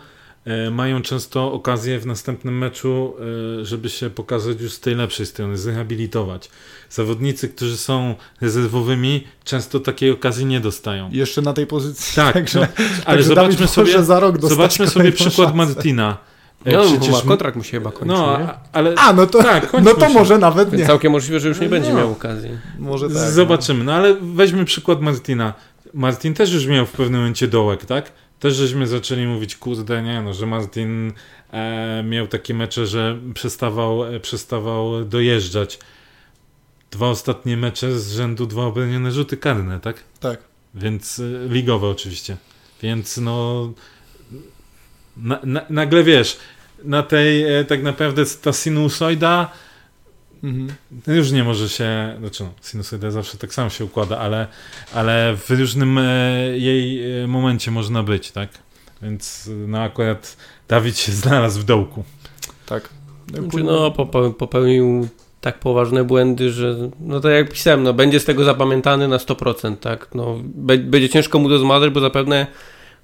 y, 0.68 0.72
mają 0.72 1.02
często 1.02 1.54
okazję 1.54 2.00
w 2.00 2.06
następnym 2.06 2.58
meczu, 2.58 3.14
żeby 3.62 3.90
się 3.90 4.10
pokazać 4.10 4.62
już 4.62 4.74
z 4.74 4.80
tej 4.80 4.96
lepszej 4.96 5.26
strony, 5.26 5.58
zrehabilitować. 5.58 6.50
Zawodnicy, 6.90 7.50
którzy 7.50 7.78
są 7.78 8.16
rezerwowymi, 8.42 9.24
często 9.44 9.80
takiej 9.80 10.12
okazji 10.12 10.46
nie 10.46 10.60
dostają. 10.60 11.10
Jeszcze 11.12 11.42
na 11.42 11.54
tej 11.54 11.68
pozycji. 11.68 12.16
Tak, 12.16 12.34
Także, 12.34 12.60
no, 12.60 12.66
ale 13.06 13.06
także 13.06 13.24
zobaczmy 13.24 13.68
sobie, 13.68 13.94
zobaczmy 14.40 14.88
sobie 14.88 15.12
przykład 15.12 15.50
szansę. 15.50 15.74
Martina. 15.76 16.33
E, 16.66 16.72
No, 16.72 16.84
przecież 16.84 17.10
bo 17.12 17.18
ma 17.18 17.24
kontrakt 17.24 17.58
mu 17.58 17.64
się 17.64 17.72
chyba 17.72 17.92
kończy, 17.92 18.06
No, 18.08 18.38
nie? 18.40 18.48
ale 18.74 18.94
A, 18.98 19.14
no 19.14 19.28
to, 19.28 19.44
Tak, 19.44 19.74
no 19.84 19.94
to 19.94 20.08
się. 20.08 20.14
może 20.14 20.38
nawet 20.38 20.74
nie. 20.74 20.86
Całkiem 20.86 21.12
możliwe, 21.12 21.40
że 21.40 21.48
już 21.48 21.60
nie 21.60 21.70
będzie 21.70 21.90
No. 21.94 21.98
miał 21.98 22.12
okazji. 22.12 22.50
Może 22.80 23.08
tak. 23.10 23.18
Zobaczymy, 23.18 23.84
no 23.84 23.94
ale 23.94 24.14
weźmy 24.22 24.66
przykład 24.66 25.02
Martina. 25.02 25.54
Martin 25.94 26.34
też 26.34 26.54
już 26.54 26.68
miał 26.68 26.86
w 26.86 26.92
pewnym 26.92 27.20
momencie 27.22 27.48
dołek, 27.48 27.86
tak? 27.86 28.12
Też 28.40 28.56
żeśmy 28.56 28.88
zaczęli 28.88 29.26
mówić, 29.26 29.58
kurde, 29.58 30.02
nie 30.02 30.22
no, 30.22 30.34
że 30.34 30.46
Martin 30.46 31.14
e, 31.54 32.04
miał 32.04 32.28
takie 32.28 32.54
mecze, 32.54 32.88
że 32.88 33.18
przestawał, 33.34 34.06
e, 34.16 34.20
przestawał 34.20 35.06
dojeżdżać. 35.06 35.80
Dwa 36.92 37.08
ostatnie 37.10 37.58
mecze 37.58 38.00
z 38.00 38.14
rzędu, 38.14 38.46
dwa 38.46 38.66
obronione 38.66 39.12
rzuty 39.12 39.38
karne, 39.38 39.80
tak? 39.80 40.04
Tak. 40.20 40.40
Więc 40.76 41.20
e, 41.20 41.48
ligowe 41.54 41.88
oczywiście. 41.88 42.38
Więc 42.82 43.18
no 43.18 43.70
na, 45.18 45.40
na, 45.44 45.62
nagle 45.70 46.04
wiesz, 46.04 46.38
na 46.84 47.04
tej 47.04 47.60
e, 47.60 47.66
tak 47.66 47.84
naprawdę 47.84 48.24
ta 48.42 48.54
sinusoida 48.54 49.52
Mhm. 50.44 50.68
już 51.08 51.32
nie 51.32 51.44
może 51.44 51.70
się, 51.70 52.16
znaczy 52.20 52.44
no, 52.44 52.50
sinusoida 52.62 53.12
zawsze 53.12 53.38
tak 53.38 53.54
samo 53.54 53.70
się 53.70 53.86
układa, 53.86 54.18
ale, 54.20 54.48
ale 54.94 55.38
w 55.38 55.50
różnym 55.50 55.98
e, 55.98 56.04
jej 56.58 57.14
e, 57.24 57.28
momencie 57.28 57.72
można 57.72 58.04
być, 58.04 58.32
tak? 58.32 58.50
Więc 59.02 59.50
no 59.68 59.82
akurat 59.82 60.38
Dawid 60.68 60.98
się 60.98 61.12
znalazł 61.22 61.60
w 61.60 61.64
dołku. 61.64 62.04
Tak. 62.66 62.90
Znaczy, 63.34 63.64
no, 63.64 63.90
popeł- 63.92 64.34
popełnił 64.34 65.08
tak 65.42 65.60
poważne 65.60 66.04
błędy, 66.04 66.52
że 66.52 66.90
no 67.00 67.20
tak 67.20 67.32
jak 67.32 67.50
pisałem, 67.52 67.84
no 67.84 67.94
będzie 67.94 68.20
z 68.20 68.26
tego 68.26 68.44
zapamiętany 68.44 69.08
na 69.08 69.18
100%, 69.18 69.78
tak? 69.78 70.08
No, 70.16 70.40
be- 70.44 70.78
będzie 70.78 71.10
ciężko 71.10 71.40
mu 71.40 71.50
to 71.50 71.60
zmazać, 71.60 71.90
bo 71.90 72.00
zapewne 72.00 72.48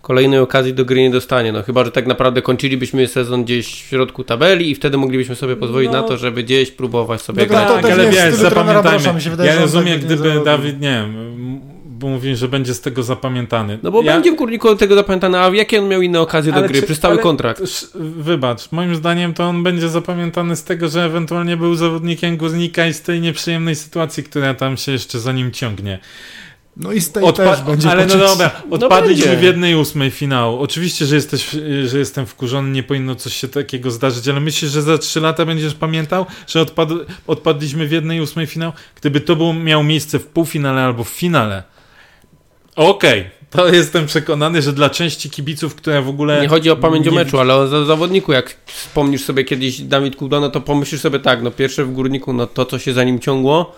kolejnej 0.02 0.40
okazji 0.40 0.74
do 0.74 0.86
gry 0.86 1.02
nie 1.02 1.10
dostanie, 1.10 1.52
no 1.52 1.64
chyba, 1.64 1.86
że 1.86 1.92
tak 1.92 2.08
naprawdę 2.08 2.42
kończylibyśmy 2.42 3.08
sezon 3.08 3.44
gdzieś 3.44 3.68
w 3.68 3.88
środku 3.88 4.24
tabeli 4.24 4.72
i 4.72 4.76
wtedy 4.76 4.98
moglibyśmy 4.98 5.36
sobie 5.36 5.56
pozwolić 5.56 5.92
No. 5.92 6.02
na 6.02 6.08
to, 6.08 6.18
żeby 6.18 6.44
gdzieś 6.44 6.72
próbować 6.72 7.22
sobie 7.22 7.44
No 7.44 7.50
grać. 7.50 7.68
to 7.68 7.76
tak, 7.76 7.86
ale 7.86 7.98
nie 8.10 8.18
jest 8.18 8.42
wiesz, 8.42 8.50
trenera 8.54 8.82
zapamiętajmy. 8.84 9.20
Wydaje, 9.30 9.50
ja 9.50 9.60
rozumiem, 9.62 9.94
tak 9.94 10.02
nie 10.02 10.06
gdyby 10.06 10.24
zrobił. 10.24 10.44
Dawid, 10.44 10.82
nie 10.82 10.88
wiem, 10.90 11.60
bo 11.86 12.08
mówił, 12.08 12.36
że 12.36 12.48
będzie 12.48 12.74
z 12.74 12.82
tego 12.82 13.04
zapamiętany. 13.04 13.80
No 13.84 13.92
bo 13.92 14.02
ja, 14.02 14.14
będzie 14.14 14.32
w 14.32 14.36
górniku 14.36 14.76
tego 14.76 14.96
zapamiętany, 14.96 15.40
a 15.40 15.50
jakie 15.50 15.80
on 15.82 15.88
miał 15.88 16.02
inne 16.02 16.20
okazje 16.22 16.52
do 16.52 16.58
Ale 16.58 16.68
gry 16.68 16.80
czy- 16.80 16.86
przez 16.86 17.00
cały 17.00 17.14
ale- 17.14 17.24
kontrakt? 17.24 17.62
Wybacz, 17.96 18.72
moim 18.72 18.96
zdaniem 18.96 19.34
to 19.34 19.44
on 19.44 19.64
będzie 19.64 19.90
zapamiętany 19.90 20.56
z 20.56 20.64
tego, 20.64 20.90
że 20.90 21.06
ewentualnie 21.06 21.58
był 21.58 21.76
zawodnikiem 21.76 22.38
górnika 22.38 22.88
i 22.88 22.94
z 22.94 23.02
tej 23.02 23.22
nieprzyjemnej 23.22 23.76
sytuacji, 23.76 24.24
która 24.24 24.54
tam 24.54 24.78
się 24.78 24.92
jeszcze 24.92 25.20
za 25.20 25.32
nim 25.32 25.52
ciągnie. 25.52 26.00
No 26.80 26.92
i 26.92 27.02
z 27.02 27.12
tej 27.12 27.24
Odpa- 27.24 27.36
też 27.36 27.62
będzie 27.62 27.90
ale 27.90 28.06
no 28.06 28.14
poczuć- 28.14 28.28
dobra, 28.28 28.52
odpadliśmy 28.70 29.26
będzie. 29.26 29.40
w 29.40 29.44
jednej 29.44 29.76
ósmej 29.76 30.12
finału. 30.12 30.60
Oczywiście, 30.60 31.06
że, 31.06 31.16
jesteś, 31.16 31.50
że 31.86 32.00
jestem 32.00 32.26
wkurzony, 32.26 32.70
nie 32.70 32.84
powinno 32.84 33.16
coś 33.16 33.34
się 33.34 33.48
takiego 33.48 33.92
zdarzyć, 33.92 34.28
ale 34.28 34.40
myślisz, 34.40 34.72
że 34.72 34.82
za 34.82 34.98
trzy 34.98 35.22
lata 35.22 35.46
będziesz 35.46 35.74
pamiętał, 35.74 36.26
że 36.48 36.62
odpad, 36.62 36.90
odpadliśmy 37.28 37.88
w 37.88 37.92
jednej 37.92 38.22
ósmej 38.22 38.48
finału? 38.48 38.74
Gdyby 39.00 39.22
to 39.22 39.36
było, 39.36 39.54
miało 39.54 39.84
miejsce 39.84 40.20
w 40.20 40.26
półfinale 40.28 40.82
albo 40.82 41.04
w 41.04 41.10
finale, 41.10 41.64
okej, 42.76 43.26
to 43.50 43.68
jestem 43.68 44.06
przekonany, 44.06 44.62
że 44.62 44.74
dla 44.74 44.90
części 44.90 45.30
kibiców, 45.30 45.76
które 45.76 46.02
w 46.02 46.10
ogóle... 46.10 46.42
Nie 46.42 46.48
chodzi 46.48 46.70
o 46.70 46.76
pamięć 46.76 47.08
o 47.08 47.12
meczu, 47.12 47.40
ale 47.40 47.56
o 47.56 47.68
za- 47.68 47.86
zawodniku. 47.86 48.32
Jak 48.32 48.56
wspomnisz 48.66 49.24
sobie 49.24 49.44
kiedyś 49.44 49.82
Dawid 49.82 50.16
Kuda, 50.16 50.40
no 50.40 50.50
to 50.50 50.62
pomyślisz 50.62 51.02
sobie 51.02 51.20
tak, 51.20 51.44
no 51.44 51.52
pierwsze 51.52 51.86
w 51.86 51.92
górniku, 51.94 52.34
no 52.34 52.48
to 52.48 52.66
co 52.66 52.80
się 52.80 52.94
za 52.94 53.04
nim 53.04 53.20
ciągło, 53.20 53.76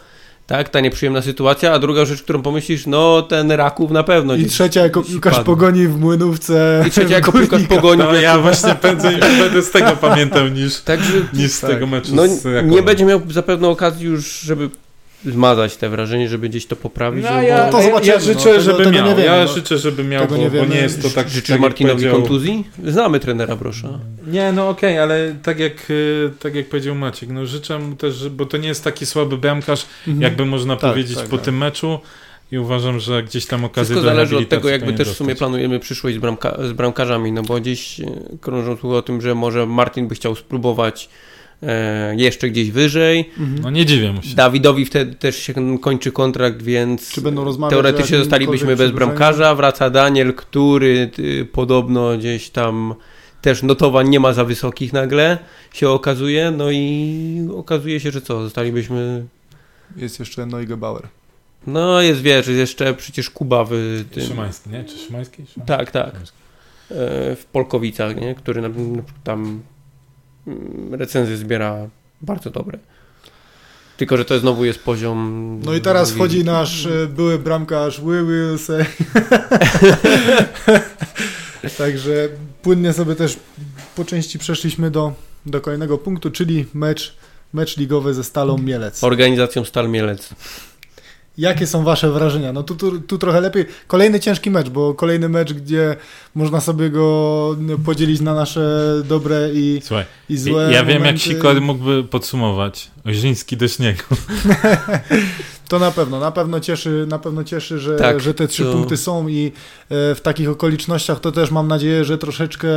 tak, 0.51 0.69
ta 0.69 0.79
nieprzyjemna 0.79 1.21
sytuacja, 1.21 1.73
a 1.73 1.79
druga 1.79 2.05
rzecz, 2.05 2.23
którą 2.23 2.41
pomyślisz, 2.41 2.85
no 2.87 3.21
ten 3.21 3.51
Raków 3.51 3.91
na 3.91 4.03
pewno. 4.03 4.35
I 4.35 4.45
trzecia 4.45 4.81
jako 4.83 5.03
piłkarz 5.03 5.33
padł. 5.33 5.45
pogoni 5.45 5.87
w 5.87 5.99
Młynówce. 5.99 6.83
I 6.87 6.91
trzecia 6.91 7.15
jako 7.15 7.31
piłkarz 7.31 7.63
pogoni. 7.63 8.01
No, 8.03 8.13
ja 8.13 8.39
właśnie 8.39 8.75
będę, 8.81 9.11
będę 9.39 9.61
z 9.61 9.71
tego 9.71 9.91
pamiętał 9.91 10.47
niż, 10.47 10.81
Także 10.81 11.13
niż 11.33 11.51
z 11.51 11.59
Tak. 11.59 11.69
tego 11.69 11.87
meczu 11.87 12.15
no, 12.15 12.23
nie 12.63 12.81
będzie 12.81 13.05
miał 13.05 13.21
zapewne 13.29 13.67
okazji 13.67 14.05
już, 14.05 14.39
żeby 14.39 14.69
zmazać 15.25 15.77
te 15.77 15.89
wrażenie, 15.89 16.29
żeby 16.29 16.49
gdzieś 16.49 16.65
to 16.65 16.75
poprawić. 16.75 17.23
No, 17.23 17.31
no, 17.31 17.41
ja, 17.41 17.65
bo... 17.65 17.71
to 17.71 17.77
ja, 17.77 17.83
zobaczymy, 17.83 18.07
ja 18.13 18.19
no, 18.19 18.25
życzę, 18.25 18.43
tego- 18.43 18.61
żeby 18.61 18.77
tego 18.77 18.91
miał. 18.91 19.07
wiemy, 19.07 19.25
ja 19.25 19.41
no. 19.45 19.47
życzę, 19.53 19.77
żeby 19.77 20.03
miał, 20.03 20.21
Tego 20.21 20.35
bo, 20.35 20.41
nie 20.41 20.49
bo 20.49 20.65
nie 20.65 20.77
jest 20.77 21.01
to 21.01 21.09
tak. 21.09 21.27
Życzysz 21.29 21.41
tak 21.43 21.49
jak 21.49 21.59
Martinowi 21.61 21.93
powiedział- 21.95 22.15
kontuzji? 22.15 22.63
Znamy 22.85 23.19
trenera 23.19 23.55
Brosza. 23.55 23.99
Nie, 24.27 24.51
no 24.51 24.69
okej, 24.69 24.99
ale 24.99 25.35
tak 25.43 25.59
jak, 25.59 25.89
y, 25.89 26.31
tak 26.39 26.55
jak 26.55 26.69
powiedział 26.69 26.95
Maciek, 26.95 27.29
no 27.29 27.45
życzę 27.45 27.79
mu 27.79 27.95
też, 27.95 28.29
bo 28.29 28.45
to 28.45 28.57
nie 28.57 28.67
jest 28.67 28.83
taki 28.83 29.05
słaby 29.05 29.37
bramkarz, 29.37 29.85
Mhm. 30.07 30.21
jakby 30.21 30.45
można 30.45 30.75
Tak, 30.75 30.91
powiedzieć 30.91 31.17
tak, 31.17 31.27
po 31.27 31.37
tak. 31.37 31.45
tym 31.45 31.57
meczu 31.57 31.99
i 32.51 32.57
uważam, 32.57 32.99
że 32.99 33.23
gdzieś 33.23 33.45
tam 33.45 33.65
okazję 33.65 33.95
Wszystko 33.95 34.13
zależy 34.15 34.37
od 34.37 34.49
tego, 34.49 34.69
jakby 34.69 34.93
też 34.93 35.09
w 35.09 35.15
sumie 35.17 35.35
planujemy 35.35 35.79
przyszłość 35.79 36.15
z, 36.15 36.19
bramka, 36.19 36.57
z 36.67 36.71
bramkarzami, 36.73 37.31
no 37.31 37.43
bo 37.43 37.59
gdzieś 37.59 37.99
e, 37.99 38.05
krążą 38.41 38.77
tu 38.77 38.95
o 38.95 39.01
tym, 39.01 39.21
że 39.21 39.35
może 39.35 39.65
Martin 39.65 40.07
by 40.07 40.15
chciał 40.15 40.35
spróbować 40.35 41.09
e, 41.63 42.15
jeszcze 42.15 42.49
gdzieś 42.49 42.71
wyżej. 42.71 43.29
Mhm. 43.39 43.59
No 43.61 43.69
nie 43.69 43.85
dziwię 43.85 44.11
mu 44.11 44.21
się. 44.21 44.35
Dawidowi 44.35 44.85
wtedy 44.85 45.15
też 45.15 45.37
się 45.37 45.79
kończy 45.79 46.11
kontrakt, 46.11 46.61
więc 46.61 47.11
Czy 47.11 47.21
będą 47.21 47.43
rozmawiać 47.43 47.73
o 47.73 47.81
teoretycznie 47.81 48.17
zostalibyśmy 48.17 48.75
bez 48.75 48.91
bramkarza. 48.91 49.55
Wraca 49.55 49.89
Daniel, 49.89 50.33
który 50.33 51.11
y, 51.19 51.47
podobno 51.51 52.17
gdzieś 52.17 52.49
tam 52.49 52.95
też 53.41 53.63
notowań 53.63 54.09
nie 54.09 54.19
ma 54.19 54.33
za 54.33 54.45
wysokich 54.45 54.93
nagle, 54.93 55.37
się 55.73 55.89
okazuje. 55.89 56.51
No 56.51 56.71
i 56.71 57.49
okazuje 57.55 57.99
się, 57.99 58.11
że 58.11 58.21
co, 58.21 58.43
zostalibyśmy... 58.43 59.25
Jest 59.95 60.19
jeszcze 60.19 60.45
Neugebauer. 60.45 61.07
No 61.67 62.01
jest, 62.01 62.21
wiesz, 62.21 62.47
jest 62.47 62.59
jeszcze 62.59 62.93
przecież 62.93 63.29
Kuba 63.29 63.65
w 63.69 64.03
tym... 64.11 64.23
Szymański, 64.23 64.69
nie? 64.69 64.83
Czy 64.83 64.97
Szymański? 64.97 65.35
Szymański? 65.35 65.61
Tak, 65.65 65.91
tak. 65.91 66.09
Szymański. 66.09 66.37
e, 66.91 67.35
w 67.35 67.45
Polkowicach, 67.51 68.15
nie? 68.15 68.35
który 68.35 68.61
tam 69.23 69.61
recenzje 70.91 71.37
zbiera 71.37 71.87
bardzo 72.21 72.49
dobre. 72.49 72.79
Tylko, 73.97 74.17
że 74.17 74.25
to 74.25 74.39
znowu 74.39 74.65
jest 74.65 74.79
poziom. 74.79 75.59
No 75.65 75.73
i 75.73 75.81
teraz 75.81 76.11
wchodzi 76.11 76.43
nasz 76.43 76.85
e, 76.85 77.07
były 77.07 77.39
bramkarz 77.39 78.01
Will 78.01 78.59
Say. 78.59 78.85
Także 81.77 82.29
płynnie 82.61 82.93
sobie 82.93 83.15
też 83.15 83.37
po 83.95 84.05
części 84.05 84.39
przeszliśmy 84.39 84.91
do, 84.91 85.13
do 85.45 85.61
kolejnego 85.61 85.97
punktu, 85.97 86.31
czyli 86.31 86.65
mecz, 86.73 87.15
mecz 87.53 87.77
ligowy 87.77 88.13
ze 88.13 88.23
Stalą 88.23 88.57
Mielec. 88.57 89.03
Organizacją 89.03 89.65
Stal 89.65 89.89
Mielec. 89.89 90.29
Jakie 91.37 91.67
są 91.67 91.83
wasze 91.83 92.11
wrażenia? 92.11 92.53
No 92.53 92.63
tu, 92.63 92.75
tu, 92.75 93.01
tu 93.01 93.17
trochę 93.17 93.41
lepiej. 93.41 93.65
Kolejny 93.87 94.19
ciężki 94.19 94.51
mecz, 94.51 94.69
bo 94.69 94.93
kolejny 94.93 95.29
mecz, 95.29 95.53
gdzie 95.53 95.95
można 96.35 96.61
sobie 96.61 96.89
go 96.89 97.57
podzielić 97.85 98.21
na 98.21 98.33
nasze 98.33 98.93
dobre 99.05 99.49
i, 99.53 99.81
Słuchaj, 99.83 100.05
i 100.29 100.37
złe 100.37 100.71
ja 100.71 100.85
wiem 100.85 101.05
jak. 101.05 101.17
Sikor 101.17 101.61
mógłby 101.61 102.03
podsumować. 102.03 102.91
Oziński 103.05 103.57
do 103.57 103.67
śniegu. 103.67 104.03
To 105.67 105.79
na 105.79 105.91
pewno, 105.91 106.19
na 106.19 106.31
pewno 106.31 106.59
cieszy, 106.59 107.05
na 107.09 107.19
pewno 107.19 107.43
cieszy, 107.43 107.79
że, 107.79 107.95
Tak, 107.95 108.19
że 108.19 108.33
te 108.33 108.47
trzy 108.47 108.63
to- 108.63 108.71
punkty 108.73 108.97
są 108.97 109.27
i 109.27 109.51
e, 109.89 110.15
w 110.15 110.19
takich 110.23 110.49
okolicznościach 110.49 111.19
to 111.19 111.31
też 111.31 111.51
mam 111.51 111.67
nadzieję, 111.67 112.05
że 112.05 112.17
troszeczkę, 112.17 112.67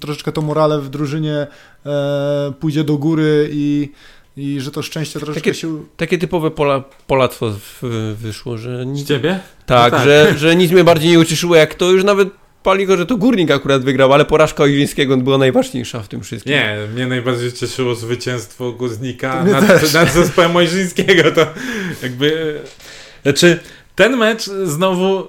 troszeczkę 0.00 0.32
to 0.32 0.42
morale 0.42 0.80
w 0.80 0.88
drużynie 0.88 1.46
e, 1.86 2.52
pójdzie 2.60 2.84
do 2.84 2.96
góry 2.98 3.48
i, 3.52 3.92
i 4.36 4.60
że 4.60 4.70
to 4.70 4.82
szczęście 4.82 5.18
troszeczkę 5.20 5.40
Takie- 5.50 5.54
się... 5.54 5.84
Takie 5.96 6.18
typowe 6.18 6.50
pola, 6.50 6.84
polactwo 7.06 7.54
wyszło, 8.14 8.58
że 8.58 8.82
Z 8.82 8.86
nic, 8.86 9.08
ciebie? 9.08 9.40
tak, 9.66 9.92
No 9.92 9.98
tak. 9.98 10.06
Że, 10.06 10.34
że 10.38 10.56
nic 10.56 10.72
mnie 10.72 10.84
bardziej 10.84 11.10
nie 11.10 11.18
ucieszyło, 11.18 11.56
jak 11.56 11.74
to 11.74 11.90
już 11.90 12.04
nawet 12.04 12.28
pali 12.62 12.86
go, 12.86 12.96
że 12.96 13.06
to 13.06 13.16
Górnik 13.16 13.50
akurat 13.50 13.84
wygrał, 13.84 14.12
ale 14.12 14.24
porażka 14.24 14.62
Oilińskiego 14.62 15.16
była 15.16 15.38
najważniejsza 15.38 16.00
w 16.02 16.08
tym 16.08 16.20
wszystkim. 16.22 16.52
Nie, 16.52 16.78
mnie 16.94 17.06
najbardziej 17.06 17.52
cieszyło 17.52 17.94
zwycięstwo 17.94 18.72
Górnika 18.72 19.42
Mnie 19.44 19.52
nad, 19.60 19.66
też. 19.66 19.92
nad 19.92 20.12
zespołem 20.12 20.56
Ojrzyńskiego. 20.56 21.32
To 21.32 21.46
jakby... 22.02 22.60
Znaczy, 23.22 23.58
ten 23.94 24.16
mecz 24.16 24.44
znowu 24.64 25.28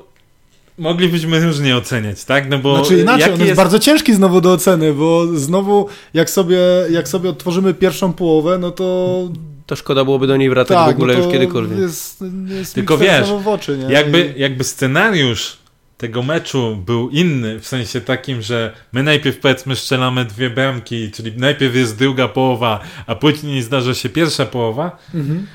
moglibyśmy 0.77 1.39
różnie 1.45 1.77
oceniać, 1.77 2.23
tak? 2.25 2.49
No 2.49 2.59
bo 2.59 2.75
Znaczy 2.77 3.01
inaczej, 3.01 3.33
on 3.33 3.41
jest, 3.41 3.53
bardzo 3.55 3.79
ciężki 3.79 4.13
znowu 4.13 4.41
do 4.41 4.51
oceny, 4.53 4.93
bo 4.93 5.27
znowu 5.27 5.87
jak 6.13 6.29
sobie, 6.29 6.59
jak 6.89 7.07
sobie 7.07 7.29
odtworzymy 7.29 7.73
pierwszą 7.73 8.13
połowę, 8.13 8.57
no 8.57 8.71
to 8.71 9.29
To 9.65 9.75
szkoda 9.75 10.03
byłoby 10.03 10.27
do 10.27 10.37
niej 10.37 10.49
wracać 10.49 10.77
tak, 10.77 10.87
w 10.87 10.95
ogóle 10.97 11.13
no 11.13 11.19
to 11.19 11.25
już 11.25 11.33
kiedykolwiek. 11.33 11.79
Jest, 11.79 12.23
jest 12.47 12.75
Tylko 12.75 12.97
wiesz, 12.97 13.27
w 13.43 13.47
oczy, 13.47 13.77
nie? 13.77 13.93
Jakby, 13.93 14.33
jakby 14.37 14.63
scenariusz 14.63 15.57
tego 15.97 16.23
meczu 16.23 16.75
był 16.85 17.09
inny, 17.09 17.59
w 17.59 17.67
sensie 17.67 18.01
takim, 18.01 18.41
że 18.41 18.73
my 18.93 19.03
najpierw 19.03 19.39
powiedzmy 19.39 19.75
strzelamy 19.75 20.25
dwie 20.25 20.49
bramki, 20.49 21.11
czyli 21.11 21.31
najpierw 21.37 21.75
jest 21.75 21.97
druga 21.97 22.27
połowa, 22.27 22.79
a 23.07 23.15
później 23.15 23.61
zdarza 23.61 23.93
się 23.93 24.09
pierwsza 24.09 24.45
połowa, 24.45 24.97
Mhm. 25.13 25.47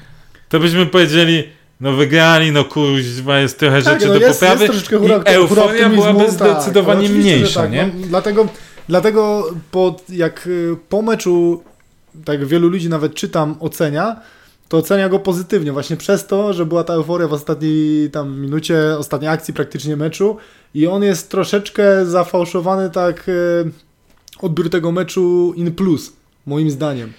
to 0.48 0.60
byśmy 0.60 0.86
powiedzieli, 0.86 1.44
no 1.82 1.92
wygrali, 1.92 2.52
no 2.52 2.64
kurwa, 2.64 3.38
jest 3.38 3.58
trochę 3.58 3.82
Tak, 3.82 3.94
rzeczy 3.94 4.06
no 4.06 4.14
do 4.14 4.20
jest, 4.20 4.40
poprawy 4.40 4.64
jest 4.64 4.72
troszeczkę 4.72 4.96
i 4.96 4.98
hura, 4.98 5.22
euforia 5.24 5.88
byłaby 5.88 6.24
tak, 6.24 6.30
zdecydowanie 6.30 7.04
oczywiście, 7.04 7.30
że 7.30 7.36
mniejsza, 7.36 7.60
tak, 7.60 7.72
nie? 7.72 7.90
No, 7.94 8.06
dlatego, 8.06 8.48
dlatego 8.88 9.50
po, 9.70 9.96
jak 10.08 10.46
y, 10.46 10.76
po 10.88 11.02
meczu, 11.02 11.62
tak 12.24 12.46
wielu 12.46 12.68
ludzi 12.68 12.88
nawet 12.88 13.14
czytam, 13.14 13.56
ocenia, 13.60 14.20
to 14.68 14.76
ocenia 14.76 15.08
go 15.08 15.18
pozytywnie, 15.18 15.72
właśnie 15.72 15.96
przez 15.96 16.26
to, 16.26 16.52
że 16.52 16.66
była 16.66 16.84
ta 16.84 16.92
euforia 16.92 17.28
w 17.28 17.32
ostatniej 17.32 18.10
tam 18.10 18.40
minucie, 18.40 18.98
ostatniej 18.98 19.30
akcji 19.30 19.54
praktycznie 19.54 19.96
meczu 19.96 20.36
i 20.74 20.86
on 20.86 21.02
jest 21.02 21.30
troszeczkę 21.30 22.06
zafałszowany 22.06 22.90
tak 22.90 23.28
y, 23.28 23.70
odbiór 24.40 24.70
tego 24.70 24.92
meczu 24.92 25.52
in 25.56 25.72
plus, 25.74 26.12
moim 26.46 26.70
zdaniem. 26.70 27.12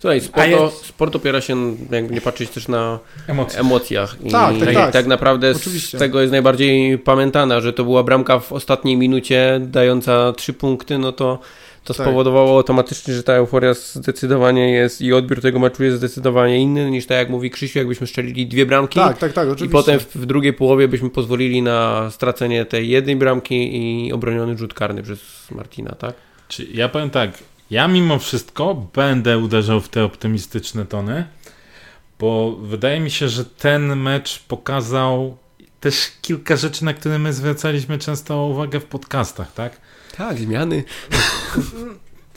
Słuchaj, 0.00 0.20
sport, 0.20 0.48
jest- 0.48 0.86
sport 0.86 1.16
opiera 1.16 1.40
się, 1.40 1.76
jakby 1.90 2.14
nie 2.14 2.20
patrzeć 2.20 2.50
też 2.50 2.68
na 2.68 2.98
Emocje. 3.28 3.60
emocjach. 3.60 4.16
I 4.24 4.30
Tak, 4.30 4.58
tak, 4.58 4.74
tak. 4.74 4.92
tak 4.92 5.06
naprawdę 5.06 5.50
Oczywiście. 5.56 5.96
z 5.98 6.00
tego 6.00 6.20
jest 6.20 6.32
najbardziej 6.32 6.98
pamiętana, 6.98 7.60
że 7.60 7.72
to 7.72 7.84
była 7.84 8.02
bramka 8.02 8.38
w 8.38 8.52
ostatniej 8.52 8.96
minucie 8.96 9.60
dająca 9.62 10.32
trzy 10.32 10.52
punkty, 10.52 10.98
no 10.98 11.12
to 11.12 11.38
to 11.84 11.94
Tak. 11.94 12.06
spowodowało 12.06 12.56
automatycznie, 12.56 13.14
że 13.14 13.22
ta 13.22 13.32
euforia 13.32 13.74
zdecydowanie 13.74 14.70
jest 14.72 15.00
i 15.02 15.12
odbiór 15.12 15.40
tego 15.40 15.58
meczu 15.58 15.84
jest 15.84 15.96
zdecydowanie 15.96 16.58
inny 16.60 16.90
niż 16.90 17.06
tak 17.06 17.18
jak 17.18 17.28
mówi 17.30 17.50
Krzysiu, 17.50 17.78
jakbyśmy 17.78 18.06
strzelili 18.06 18.46
dwie 18.46 18.66
bramki 18.66 18.94
Tak, 19.00 19.18
tak, 19.18 19.32
tak, 19.32 19.48
i 19.48 19.50
oczywiście. 19.50 19.72
potem 19.72 20.00
w, 20.00 20.16
w 20.16 20.26
drugiej 20.26 20.52
połowie 20.52 20.88
byśmy 20.88 21.10
pozwolili 21.10 21.62
na 21.62 22.10
stracenie 22.10 22.64
tej 22.64 22.88
jednej 22.88 23.16
bramki 23.16 23.76
i 24.06 24.12
obroniony 24.12 24.58
rzut 24.58 24.74
karny 24.74 25.02
przez 25.02 25.18
Martina, 25.50 25.94
tak? 25.94 26.14
Czy 26.48 26.64
ja 26.74 26.88
powiem 26.88 27.10
tak, 27.10 27.30
ja 27.70 27.88
mimo 27.88 28.18
wszystko 28.18 28.74
będę 28.94 29.38
uderzał 29.38 29.80
w 29.80 29.88
te 29.88 30.04
optymistyczne 30.04 30.86
tony, 30.86 31.24
bo 32.18 32.56
wydaje 32.56 33.00
mi 33.00 33.10
się, 33.10 33.28
że 33.28 33.44
ten 33.44 33.96
mecz 33.96 34.38
pokazał 34.38 35.36
też 35.80 36.12
kilka 36.22 36.56
rzeczy, 36.56 36.84
na 36.84 36.94
które 36.94 37.18
my 37.18 37.32
zwracaliśmy 37.32 37.98
często 37.98 38.44
uwagę 38.46 38.80
w 38.80 38.84
podcastach, 38.84 39.52
tak? 39.52 39.80
Tak, 40.16 40.38
zmiany. 40.38 40.84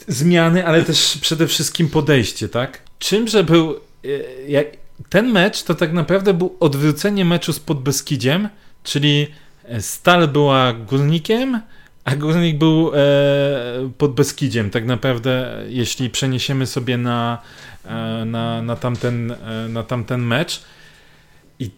Zmiany, 0.08 0.66
ale 0.66 0.82
też 0.84 1.18
przede 1.20 1.46
wszystkim 1.46 1.88
podejście, 1.88 2.48
tak? 2.48 2.82
Czymże 2.98 3.44
był 3.44 3.70
e, 4.04 4.08
jak, 4.48 4.66
ten 5.08 5.32
mecz 5.32 5.62
to 5.62 5.74
tak 5.74 5.92
naprawdę 5.92 6.34
był 6.34 6.56
odwrócenie 6.60 7.24
meczu 7.24 7.52
z 7.52 7.60
Podbeskidziem, 7.60 8.48
czyli 8.84 9.26
Stal 9.80 10.28
była 10.28 10.72
górnikiem, 10.72 11.60
a 12.04 12.16
górnik 12.16 12.58
był 12.58 12.90
e, 12.94 13.90
pod 13.98 14.14
Beskidziem. 14.14 14.70
Tak 14.70 14.86
naprawdę, 14.86 15.62
jeśli 15.68 16.10
przeniesiemy 16.10 16.66
sobie 16.66 16.98
na, 16.98 17.38
e, 17.84 18.24
na, 18.24 18.62
na, 18.62 18.76
tamten, 18.76 19.30
e, 19.30 19.68
na 19.68 19.82
tamten 19.82 20.20
mecz. 20.20 20.62
I 21.58 21.70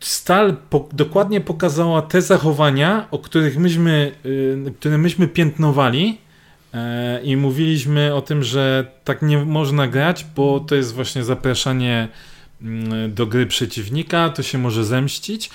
Stal 0.00 0.56
po, 0.70 0.88
dokładnie 0.92 1.40
pokazała 1.40 2.02
te 2.02 2.22
zachowania, 2.22 3.08
o 3.10 3.18
których 3.18 3.58
myśmy, 3.58 4.12
y, 4.26 4.72
które 4.78 4.98
myśmy 4.98 5.28
piętnowali. 5.28 6.18
E, 6.74 7.22
I 7.22 7.36
mówiliśmy 7.36 8.14
o 8.14 8.22
tym, 8.22 8.42
że 8.42 8.86
tak 9.04 9.22
nie 9.22 9.38
można 9.38 9.88
grać, 9.88 10.26
bo 10.36 10.60
to 10.60 10.74
jest 10.74 10.94
właśnie 10.94 11.24
zapraszanie 11.24 12.08
mm, 12.62 13.14
do 13.14 13.26
gry 13.26 13.46
przeciwnika, 13.46 14.30
to 14.30 14.42
się 14.42 14.58
może 14.58 14.84
zemścić. 14.84 15.50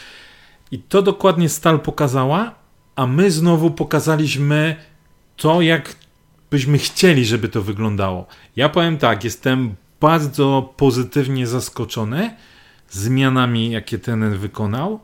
I 0.72 0.80
to 0.80 1.02
dokładnie 1.02 1.50
Stal 1.50 1.80
pokazała, 1.80 2.67
a 2.98 3.08
my 3.08 3.32
znowu 3.32 3.72
pokazaliśmy 3.72 4.76
to, 5.36 5.62
jak 5.62 5.96
byśmy 6.52 6.78
chcieli, 6.78 7.26
żeby 7.26 7.50
to 7.50 7.62
wyglądało. 7.62 8.28
Ja 8.56 8.70
powiem 8.70 8.98
tak, 8.98 9.24
jestem 9.24 9.76
bardzo 10.00 10.74
pozytywnie 10.78 11.48
zaskoczony 11.48 12.36
zmianami, 12.90 13.72
jakie 13.72 14.00
ten 14.00 14.38
wykonał. 14.38 15.00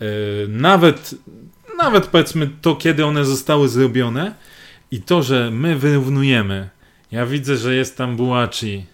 Yy, 0.00 0.06
Nawet, 0.48 1.14
nawet 1.78 2.06
powiedzmy 2.06 2.50
to, 2.62 2.76
kiedy 2.76 3.06
one 3.06 3.24
zostały 3.24 3.68
zrobione 3.68 4.34
i 4.90 5.02
to, 5.02 5.22
że 5.22 5.50
my 5.50 5.76
wyrównujemy. 5.76 6.68
Ja 7.10 7.26
widzę, 7.26 7.56
że 7.56 7.74
jest 7.74 7.96
tam 7.96 8.16
Bułaci 8.16 8.86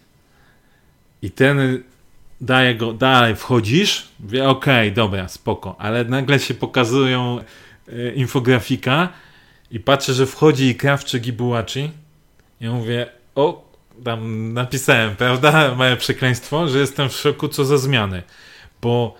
i 1.22 1.30
ten 1.30 1.82
daje 2.40 2.74
go, 2.74 2.92
dalej 2.92 3.36
wchodzisz, 3.36 4.08
mówię, 4.20 4.48
okej, 4.48 4.92
dobra, 4.92 5.28
spoko, 5.28 5.76
ale 5.78 6.04
nagle 6.04 6.38
się 6.38 6.54
pokazują 6.54 7.38
e, 7.38 7.44
infografika 8.14 9.08
i 9.70 9.80
patrzę, 9.80 10.14
że 10.14 10.26
wchodzi 10.26 10.64
i 10.64 10.74
Krawczyk 10.74 11.26
i 11.26 11.32
Bułaci. 11.32 11.90
Ja 12.60 12.72
mówię, 12.72 13.06
o, 13.34 13.68
tam 14.04 14.52
napisałem, 14.52 15.16
prawda, 15.16 15.52
małe 15.78 15.96
przekleństwo, 15.96 16.68
że 16.68 16.78
jestem 16.78 17.08
w 17.08 17.12
szoku, 17.12 17.48
co 17.48 17.64
za 17.64 17.78
zmiany. 17.78 18.22
Bo 18.82 19.16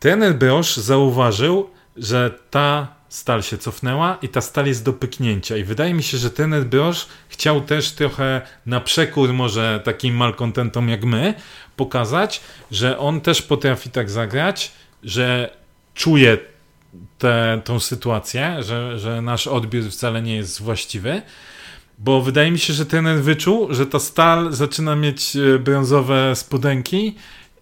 trener 0.00 0.34
Brosz 0.34 0.76
zauważył, 0.76 1.70
że 1.96 2.38
ta 2.50 2.98
stal 3.08 3.42
się 3.42 3.58
cofnęła 3.58 4.18
i 4.22 4.28
ta 4.28 4.40
stal 4.40 4.66
jest 4.66 4.84
do 4.84 4.92
pyknięcia. 4.92 5.56
I 5.56 5.64
wydaje 5.64 5.94
mi 5.94 6.02
się, 6.02 6.18
że 6.18 6.30
trener 6.30 6.64
Brosz 6.64 7.06
chciał 7.28 7.60
też 7.60 7.92
trochę 7.92 8.42
na 8.66 8.80
przekór 8.80 9.32
może 9.32 9.80
takim 9.84 10.16
malkontentom 10.16 10.88
jak 10.88 11.04
my 11.04 11.34
pokazać, 11.76 12.40
że 12.70 12.98
on 12.98 13.20
też 13.20 13.42
potrafi 13.42 13.90
tak 13.90 14.10
zagrać, 14.10 14.72
że 15.02 15.56
czuje 15.94 16.38
tą 17.64 17.80
sytuację, 17.80 18.56
że, 18.62 18.98
że 18.98 19.22
nasz 19.22 19.46
odbiór 19.46 19.84
wcale 19.90 20.22
nie 20.22 20.36
jest 20.36 20.62
właściwy. 20.62 21.22
Bo 21.98 22.22
wydaje 22.22 22.50
mi 22.50 22.58
się, 22.58 22.72
że 22.72 22.86
trener 22.86 23.22
wyczuł, 23.22 23.74
że 23.74 23.86
ta 23.86 23.98
stal 23.98 24.52
zaczyna 24.52 24.96
mieć 24.96 25.36
e, 25.36 25.58
brązowe 25.58 26.36
spodenki 26.36 27.14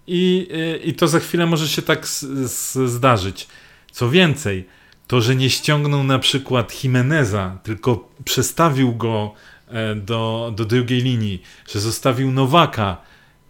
i, 0.07 0.49
e, 0.53 0.77
i 0.77 0.94
to 0.94 1.09
za 1.09 1.20
chwilę 1.20 1.46
może 1.46 1.68
się 1.68 1.83
tak 1.83 2.03
s- 2.05 2.27
s- 2.44 2.79
zdarzyć. 2.87 3.49
Co 3.92 4.11
więcej, 4.11 4.66
to, 5.07 5.20
że 5.20 5.37
nie 5.37 5.51
ściągnął 5.51 6.05
na 6.05 6.18
przykład 6.18 6.85
Jimeneza, 6.85 7.59
tylko 7.62 8.09
przestawił 8.25 8.94
go 8.94 9.33
e, 9.68 9.94
do, 9.94 10.53
do 10.57 10.64
drugiej 10.64 11.01
linii, 11.03 11.42
że 11.72 11.81
zostawił 11.81 12.33
Nowaka 12.33 12.96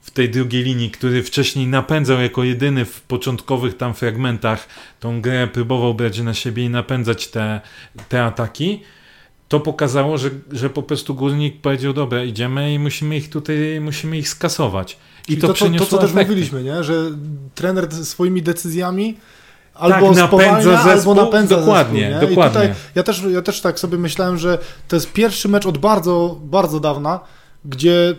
w 0.07 0.11
tej 0.11 0.31
drugiej 0.31 0.63
linii, 0.63 0.91
który 0.91 1.23
wcześniej 1.23 1.67
napędzał 1.67 2.21
jako 2.21 2.45
jedyny 2.45 2.85
w 2.85 3.01
początkowych 3.01 3.77
tam 3.77 3.95
fragmentach 3.95 4.69
tą 5.01 5.21
grę, 5.21 5.49
próbował 5.53 5.95
brać 5.95 6.21
na 6.21 6.35
siebie 6.35 6.65
i 6.65 6.71
napędzać 6.71 7.29
te, 7.29 7.61
te 8.09 8.25
ataki, 8.25 8.83
to 9.49 9.61
pokazało, 9.61 10.19
że, 10.19 10.31
że 10.53 10.71
po 10.71 10.83
prostu 10.83 11.15
górnik 11.15 11.61
powiedział, 11.61 11.93
dobra, 11.93 12.25
idziemy 12.25 12.75
i 12.75 12.79
musimy 12.79 13.17
ich 13.17 13.31
tutaj, 13.31 13.81
musimy 13.81 14.19
ich 14.19 14.29
skasować. 14.29 14.99
I 15.23 15.27
Czyli 15.27 15.41
to, 15.41 15.47
to, 15.47 15.53
to, 15.53 15.59
to, 15.59 15.65
przyniosło 15.65 15.87
co 15.87 15.99
też 15.99 16.11
efekty. 16.11 16.29
mówiliśmy, 16.29 16.63
nie? 16.63 16.85
że 16.85 16.95
trener 17.55 17.93
swoimi 18.05 18.43
decyzjami 18.43 19.17
albo 19.75 20.09
Tak, 20.09 20.17
napędza 20.17 20.85
zespół, 20.85 21.13
albo 21.13 21.25
napędza 21.25 21.57
dokładnie, 21.57 22.01
zespół, 22.01 22.21
nie? 22.21 22.29
dokładnie. 22.29 22.61
I 22.61 22.69
tutaj 22.69 22.83
ja 22.95 23.03
też, 23.03 23.23
ja 23.33 23.43
też 23.43 23.61
tak 23.61 23.79
sobie 23.81 23.99
myślałem, 23.99 24.39
że 24.39 24.59
to 24.89 24.97
jest 24.97 25.13
pierwszy 25.13 25.49
mecz 25.49 25.67
od 25.67 25.79
bardzo, 25.79 26.41
bardzo 26.43 26.81
dawna, 26.81 27.21
gdzie 27.65 28.15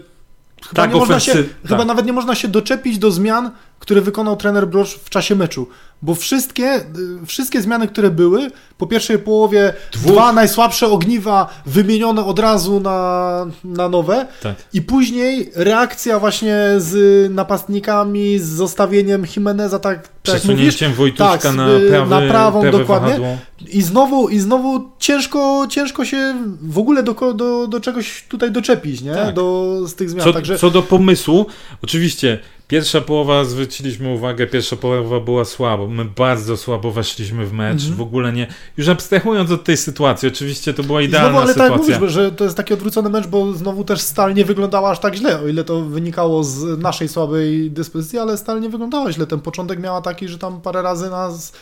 chyba, 0.69 0.81
Tak, 0.81 0.93
nie 0.93 0.99
można 0.99 1.19
się, 1.19 1.31
ofensy- 1.33 1.45
chyba 1.63 1.77
tak. 1.77 1.87
nawet 1.87 2.05
nie 2.05 2.13
można 2.13 2.35
się 2.35 2.47
doczepić 2.47 2.97
do 2.97 3.11
zmian, 3.11 3.51
które 3.79 4.01
wykonał 4.01 4.35
trener 4.35 4.67
Brosz 4.67 4.93
w 4.93 5.09
czasie 5.09 5.35
meczu. 5.35 5.67
Bo 6.01 6.15
wszystkie, 6.15 6.75
y, 6.75 7.25
wszystkie 7.25 7.61
zmiany, 7.61 7.87
które 7.87 8.11
były, 8.11 8.51
po 8.77 8.87
pierwszej 8.87 9.19
połowie 9.19 9.73
Dwóch. 9.91 10.11
dwa 10.11 10.33
najsłabsze 10.33 10.87
ogniwa 10.87 11.49
wymienione 11.65 12.25
od 12.25 12.39
razu 12.39 12.79
na, 12.79 13.45
na 13.63 13.89
nowe, 13.89 14.27
Tak. 14.43 14.55
i 14.73 14.81
później 14.81 15.51
reakcja 15.55 16.19
właśnie 16.19 16.57
z 16.77 17.31
napastnikami, 17.33 18.39
z 18.39 18.45
zostawieniem 18.47 19.25
Jimeneza, 19.35 19.79
tak, 19.79 20.01
tak. 20.03 20.11
Przesunięciem 20.23 20.93
Wojtuszka 20.93 21.37
tak, 21.37 21.55
na, 21.55 21.69
y, 21.69 21.89
prawy, 21.89 22.09
na 22.09 22.21
prawą, 22.31 22.61
prawe 22.61 22.77
dokładnie. 22.77 23.07
wahadło. 23.09 23.37
I 23.67 23.81
znowu, 23.81 24.29
I 24.29 24.39
znowu 24.39 24.89
ciężko, 24.99 25.67
ciężko 25.69 26.05
się 26.05 26.35
w 26.61 26.77
ogóle 26.77 27.03
do, 27.03 27.33
do, 27.33 27.67
do 27.67 27.79
czegoś 27.81 28.25
tutaj 28.29 28.51
doczepić, 28.51 29.01
nie? 29.01 29.13
Tak. 29.13 29.35
Do, 29.35 29.77
z 29.87 29.95
tych 29.95 30.09
zmian. 30.09 30.23
Co, 30.23 30.33
Także 30.33 30.57
co 30.57 30.69
do 30.71 30.81
pomysłu, 30.81 31.45
oczywiście 31.83 32.39
pierwsza 32.67 33.01
połowa 33.01 33.45
zwróciliśmy 33.45 34.09
uwagę, 34.09 34.47
pierwsza 34.47 34.75
połowa 34.75 35.19
była 35.19 35.45
słabo. 35.45 35.87
My 35.87 36.05
bardzo 36.05 36.57
słabo 36.57 36.91
weszliśmy 36.91 37.45
w 37.45 37.53
mecz, 37.53 37.81
Mhm. 37.81 37.95
w 37.97 38.01
ogóle 38.01 38.33
nie. 38.33 38.47
Już 38.77 38.87
abstrahując 38.87 39.51
od 39.51 39.63
tej 39.63 39.77
sytuacji, 39.77 40.27
oczywiście 40.27 40.73
to 40.73 40.83
była 40.83 41.01
idealna 41.01 41.29
znowu, 41.29 41.43
ale 41.45 41.53
tak 41.55 41.63
jak 41.63 41.71
sytuacja. 41.71 41.99
mówisz, 41.99 42.13
że 42.13 42.31
to 42.31 42.43
jest 42.43 42.57
taki 42.57 42.73
odwrócony 42.73 43.09
mecz, 43.09 43.27
bo 43.27 43.53
znowu 43.53 43.83
też 43.83 44.01
Stal 44.01 44.33
nie 44.33 44.45
wyglądała 44.45 44.89
aż 44.91 44.99
tak 44.99 45.15
źle, 45.15 45.39
o 45.41 45.47
ile 45.47 45.63
to 45.63 45.81
wynikało 45.81 46.43
z 46.43 46.79
naszej 46.79 47.07
słabej 47.07 47.71
dyspozycji, 47.71 48.19
ale 48.19 48.37
Stal 48.37 48.61
nie 48.61 48.69
wyglądała 48.69 49.11
źle. 49.11 49.27
Ten 49.27 49.39
początek 49.39 49.79
miała 49.79 50.01
taki, 50.01 50.27
że 50.27 50.37
tam 50.37 50.61
parę 50.61 50.81
razy 50.81 51.09
nas... 51.09 51.53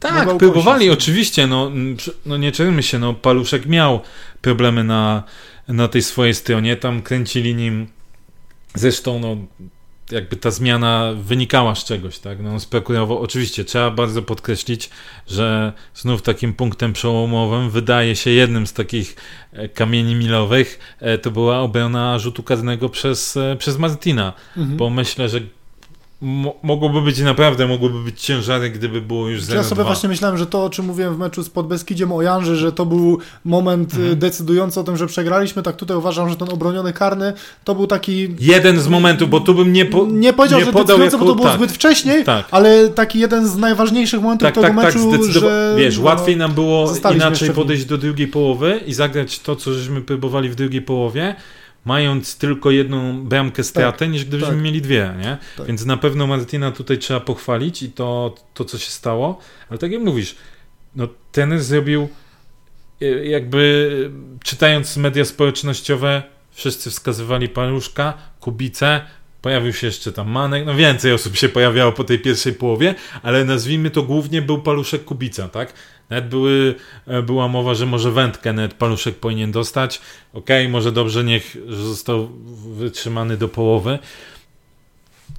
Tak, 0.00 0.36
próbowali 0.38 0.90
oczywiście, 0.90 1.46
no, 1.46 1.70
no 2.26 2.36
nie 2.36 2.52
czermy 2.52 2.82
się, 2.82 2.98
no 2.98 3.14
Paluszek 3.14 3.66
miał 3.66 4.00
problemy 4.42 4.84
na, 4.84 5.22
na 5.68 5.88
tej 5.88 6.02
swojej 6.02 6.34
stronie, 6.34 6.76
tam 6.76 7.02
kręcili 7.02 7.54
nim, 7.54 7.86
zresztą 8.74 9.18
no 9.18 9.36
jakby 10.10 10.36
ta 10.36 10.50
zmiana 10.50 11.12
wynikała 11.22 11.74
z 11.74 11.84
czegoś, 11.84 12.18
tak? 12.18 12.42
No, 12.42 12.60
spekulował. 12.60 13.18
Oczywiście 13.18 13.64
trzeba 13.64 13.90
bardzo 13.90 14.22
podkreślić, 14.22 14.90
że 15.26 15.72
znów 15.94 16.22
takim 16.22 16.54
punktem 16.54 16.92
przełomowym 16.92 17.70
wydaje 17.70 18.16
się 18.16 18.30
jednym 18.30 18.66
z 18.66 18.72
takich 18.72 19.16
e, 19.52 19.68
kamieni 19.68 20.14
milowych 20.14 20.96
e, 21.00 21.18
to 21.18 21.30
była 21.30 21.60
obrona 21.60 22.18
rzutu 22.18 22.42
karnego 22.42 22.88
przez, 22.88 23.36
e, 23.36 23.56
przez 23.58 23.78
Martina, 23.78 24.32
Mhm. 24.56 24.76
bo 24.76 24.90
myślę, 24.90 25.28
że 25.28 25.40
mo- 26.20 26.54
mogłoby 26.62 27.02
być 27.02 27.18
naprawdę, 27.20 27.66
mogłoby 27.66 27.98
być 28.04 28.20
ciężary, 28.20 28.70
gdyby 28.70 29.00
było 29.00 29.28
już 29.28 29.42
0-2. 29.42 29.54
Ja 29.54 29.62
sobie 29.62 29.84
właśnie 29.84 30.08
myślałem, 30.08 30.38
że 30.38 30.46
to, 30.46 30.64
o 30.64 30.70
czym 30.70 30.84
mówiłem 30.86 31.14
w 31.14 31.18
meczu 31.18 31.42
z 31.42 31.48
Podbeskidziem 31.50 32.12
o 32.12 32.22
Janży, 32.22 32.56
że 32.56 32.72
to 32.72 32.86
był 32.86 33.18
moment 33.44 33.94
Mhm. 33.94 34.12
y, 34.12 34.16
decydujący 34.16 34.80
o 34.80 34.84
tym, 34.84 34.96
że 34.96 35.06
przegraliśmy, 35.06 35.62
tak 35.62 35.76
tutaj 35.76 35.96
uważam, 35.96 36.30
że 36.30 36.36
ten 36.36 36.48
obroniony 36.48 36.92
karny 36.92 37.32
to 37.64 37.74
był 37.74 37.86
taki... 37.86 38.28
Jeden 38.40 38.80
z 38.80 38.88
momentów, 38.88 39.30
bo 39.30 39.40
tu 39.40 39.54
bym 39.54 39.72
nie, 39.72 39.84
po, 39.84 40.06
nie 40.06 40.32
powiedział, 40.32 40.60
że 40.60 40.66
podał 40.66 40.82
decydujący, 40.98 41.16
bo 41.18 41.24
jako- 41.24 41.32
to 41.32 41.36
było 41.36 41.48
tak. 41.48 41.58
zbyt 41.58 41.72
wcześniej, 41.72 42.24
Tak. 42.24 42.48
ale 42.50 42.88
taki 42.88 43.18
jeden 43.18 43.48
z 43.48 43.56
najważniejszych 43.56 44.20
momentów 44.22 44.46
Tak, 44.46 44.54
tego 44.54 44.66
tak, 44.66 44.76
tak, 44.76 44.84
meczu, 44.84 44.98
zdecydowanie. 45.14 45.52
że... 45.52 45.74
Wiesz, 45.78 45.98
no, 45.98 46.04
łatwiej 46.04 46.36
nam 46.36 46.52
było 46.52 46.92
inaczej 47.14 47.50
podejść 47.50 47.84
do 47.84 47.98
drugiej 47.98 48.28
połowy 48.28 48.80
i 48.86 48.94
zagrać 48.94 49.38
to, 49.40 49.56
co 49.56 49.72
żeśmy 49.74 50.00
próbowali 50.00 50.48
w 50.48 50.54
drugiej 50.54 50.82
połowie, 50.82 51.34
mając 51.84 52.38
tylko 52.38 52.70
jedną 52.70 53.24
bramkę 53.24 53.64
stratę, 53.64 54.08
niż 54.08 54.24
gdybyśmy 54.24 54.54
tak. 54.54 54.62
mieli 54.62 54.82
dwie, 54.82 55.14
nie? 55.18 55.38
Tak. 55.56 55.66
Więc 55.66 55.86
na 55.86 55.96
pewno 55.96 56.26
Martina 56.26 56.72
tutaj 56.72 56.98
trzeba 56.98 57.20
pochwalić 57.20 57.82
i 57.82 57.92
to, 57.92 58.34
to 58.54 58.64
co 58.64 58.78
się 58.78 58.90
stało, 58.90 59.38
ale 59.70 59.78
tak 59.78 59.92
jak 59.92 60.02
mówisz, 60.02 60.36
no 60.96 61.08
ten 61.32 61.58
zrobił 61.58 62.08
e, 63.02 63.04
jakby 63.26 64.10
czytając 64.44 64.96
media 64.96 65.24
społecznościowe, 65.24 66.22
wszyscy 66.50 66.90
wskazywali 66.90 67.48
Paluszka, 67.48 68.14
Kubice, 68.40 69.00
pojawił 69.42 69.72
się 69.72 69.86
jeszcze 69.86 70.12
tam 70.12 70.30
Manek, 70.30 70.66
no 70.66 70.74
więcej 70.74 71.12
osób 71.12 71.36
się 71.36 71.48
pojawiało 71.48 71.92
po 71.92 72.04
tej 72.04 72.18
pierwszej 72.18 72.52
połowie, 72.52 72.94
ale 73.22 73.44
nazwijmy 73.44 73.90
to 73.90 74.02
głównie 74.02 74.42
był 74.42 74.62
Paluszek 74.62 75.04
Kubica, 75.04 75.48
tak? 75.48 75.72
Nawet 76.10 76.28
były, 76.28 76.74
e, 77.06 77.22
była 77.22 77.48
mowa, 77.48 77.74
że 77.74 77.86
może 77.86 78.10
wędkę 78.10 78.52
nawet 78.52 78.74
Paluszek 78.74 79.16
powinien 79.16 79.52
dostać. 79.52 80.00
Okej, 80.32 80.68
może 80.68 80.92
dobrze, 80.92 81.24
niech 81.24 81.56
został 81.68 82.28
wytrzymany 82.76 83.36
do 83.36 83.48
połowy. 83.48 83.98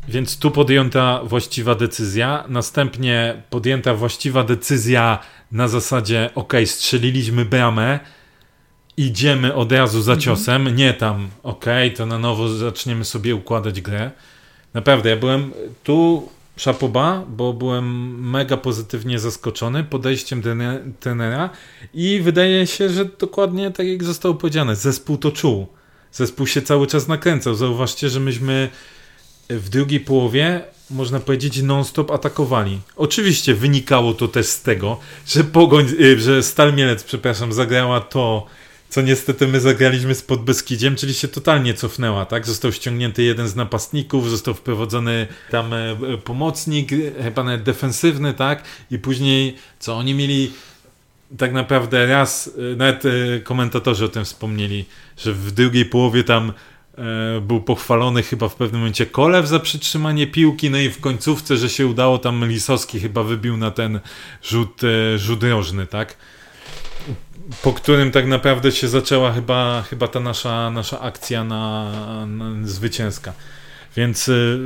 Więc 0.08 0.40
tu 0.40 0.52
podjęta 0.52 1.22
właściwa 1.24 1.76
decyzja. 1.76 2.44
Następnie 2.48 3.44
podjęta 3.50 3.94
właściwa 3.94 4.44
decyzja 4.44 5.20
na 5.52 5.68
zasadzie: 5.68 6.30
OK, 6.36 6.54
strzeliliśmy 6.66 7.46
bramę, 7.46 8.00
idziemy 9.06 9.56
od 9.56 9.72
razu 9.72 10.02
za 10.02 10.18
ciosem. 10.18 10.76
Nie 10.76 10.94
tam, 10.94 11.30
OK, 11.44 11.66
to 11.98 12.06
na 12.06 12.20
nowo 12.20 12.50
zaczniemy 12.50 13.06
sobie 13.06 13.36
układać 13.36 13.82
grę. 13.82 14.12
Naprawdę, 14.74 15.10
ja 15.10 15.16
byłem 15.16 15.52
tu 15.84 16.30
szapoba, 16.58 17.24
bo 17.30 17.54
byłem 17.54 18.20
mega 18.30 18.58
pozytywnie 18.58 19.20
zaskoczony 19.20 19.84
podejściem 19.84 20.42
trene- 20.42 20.92
trenera 21.00 21.50
i 21.94 22.20
wydaje 22.24 22.68
się, 22.68 22.90
że 22.90 23.06
dokładnie 23.06 23.72
tak 23.72 23.88
jak 23.88 24.04
zostało 24.04 24.36
powiedziane, 24.36 24.76
zespół 24.76 25.18
to 25.18 25.32
czuł. 25.32 25.68
Zespół 26.12 26.48
się 26.48 26.62
cały 26.62 26.88
czas 26.88 27.08
nakręcał. 27.08 27.56
Zauważcie, 27.56 28.10
że 28.10 28.20
myśmy 28.20 28.70
w 29.50 29.70
drugiej 29.70 30.00
połowie, 30.00 30.62
można 30.90 31.20
powiedzieć, 31.20 31.62
non-stop 31.62 32.12
atakowali. 32.12 32.80
Oczywiście 32.96 33.56
wynikało 33.56 34.14
to 34.14 34.28
też 34.28 34.46
z 34.46 34.62
tego, 34.62 35.00
że 35.28 35.44
Pogoń, 35.44 35.86
y, 36.00 36.20
że 36.20 36.44
Stal 36.44 36.74
Mielec, 36.74 37.04
przepraszam, 37.04 37.54
zagrała 37.54 38.02
to, 38.02 38.46
co 38.92 39.02
niestety 39.02 39.48
my 39.48 39.60
zagraliśmy 39.60 40.16
z 40.16 40.22
Podbeskidziem, 40.22 40.96
czyli 40.96 41.14
się 41.14 41.28
totalnie 41.28 41.74
cofnęła, 41.74 42.26
tak? 42.26 42.46
Został 42.46 42.72
ściągnięty 42.72 43.24
jeden 43.24 43.48
z 43.48 43.56
napastników, 43.56 44.30
został 44.30 44.54
wprowadzony 44.54 45.28
tam 45.52 45.74
e, 45.74 45.78
e, 45.78 46.18
pomocnik, 46.18 46.94
e, 46.94 47.24
chyba 47.24 47.44
nawet 47.44 47.64
defensywny, 47.64 48.34
tak? 48.34 48.64
I 48.92 49.00
później, 49.00 49.56
co 49.80 49.98
oni 49.98 50.14
mieli 50.14 50.52
tak 51.38 51.54
naprawdę 51.54 52.06
raz, 52.06 52.52
e, 52.74 52.76
nawet 52.76 53.04
e, 53.06 53.40
komentatorzy 53.40 54.06
o 54.06 54.08
tym 54.08 54.26
wspomnieli, 54.26 54.86
że 55.18 55.34
w 55.34 55.52
drugiej 55.52 55.86
połowie 55.86 56.24
tam 56.24 56.54
e, 56.98 57.42
był 57.42 57.62
pochwalony 57.62 58.24
chyba 58.24 58.50
w 58.50 58.56
pewnym 58.56 58.82
momencie 58.82 59.06
Kolew 59.06 59.48
za 59.48 59.60
przytrzymanie 59.60 60.28
piłki, 60.28 60.70
no 60.70 60.78
i 60.78 60.90
w 60.90 61.00
końcówce, 61.00 61.58
że 61.58 61.70
się 61.70 61.88
udało, 61.88 62.18
tam 62.18 62.46
Lisowski 62.46 63.00
chyba 63.00 63.24
wybił 63.24 63.58
na 63.58 63.72
ten 63.72 64.00
rzut, 64.44 64.82
e, 64.84 65.18
rzut 65.18 65.44
rożny, 65.44 65.88
tak? 65.88 66.18
Po 67.64 67.74
którym 67.74 68.12
tak 68.12 68.28
naprawdę 68.28 68.72
się 68.72 68.88
zaczęła 68.88 69.32
chyba, 69.32 69.82
chyba 69.82 70.08
ta 70.08 70.20
nasza, 70.20 70.72
nasza 70.72 71.00
akcja 71.00 71.44
na, 71.44 71.92
na 72.26 72.68
zwycięska. 72.68 73.34
Więc, 73.96 74.28
y, 74.28 74.60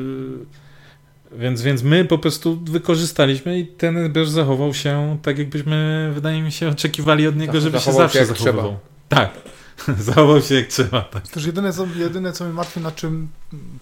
więc, 1.32 1.62
więc 1.62 1.84
my 1.84 2.06
po 2.06 2.18
prostu 2.18 2.60
wykorzystaliśmy 2.64 3.60
i 3.60 3.68
ten 3.68 4.14
Broż 4.14 4.30
zachował 4.30 4.74
się 4.74 5.18
tak, 5.22 5.38
jakbyśmy, 5.38 6.12
wydaje 6.14 6.42
mi 6.42 6.52
się, 6.52 6.70
oczekiwali 6.70 7.28
od 7.28 7.36
niego, 7.36 7.54
Tak, 7.54 7.62
żeby 7.62 7.78
się 7.78 7.84
zachował 7.84 8.10
się 8.10 8.14
zawsze 8.14 8.20
jak 8.20 8.28
zachowywał. 8.28 8.78
Tak, 9.10 9.32
zachował 10.08 10.42
się 10.42 10.56
jak 10.56 10.68
trzeba. 10.68 11.02
Tak. 11.02 11.28
Też 11.28 11.46
jedyne 11.46 11.74
co, 11.74 11.88
jedyne, 11.96 12.34
co 12.34 12.46
mnie 12.46 12.54
martwi, 12.54 12.80
nad 12.80 12.96
czym 12.96 13.28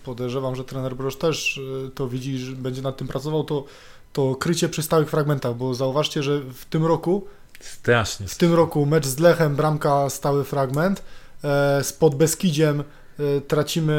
podejrzewam, 0.03 0.55
że 0.55 0.63
trener 0.63 0.95
Broż 0.95 1.15
też 1.15 1.57
y, 1.57 1.91
to 1.95 2.07
widzi, 2.07 2.37
że 2.37 2.51
będzie 2.51 2.81
nad 2.81 2.97
tym 2.97 3.07
pracował, 3.07 3.43
to, 3.43 3.65
to 4.13 4.35
krycie 4.35 4.69
przy 4.69 4.81
stałych 4.83 5.09
fragmentach, 5.09 5.55
bo 5.55 5.73
zauważcie, 5.73 6.23
że 6.23 6.39
w 6.39 6.65
tym 6.65 6.85
roku 6.85 7.27
Strasznie. 7.63 8.27
w 8.27 8.35
tym 8.37 8.53
roku 8.53 8.85
mecz 8.85 9.05
z 9.05 9.19
Lechem, 9.19 9.55
bramka, 9.55 10.09
stały 10.09 10.43
fragment. 10.43 11.03
E, 11.43 11.83
Z 11.83 11.93
Podbeskidziem 11.93 12.83
e, 13.19 13.41
tracimy 13.41 13.93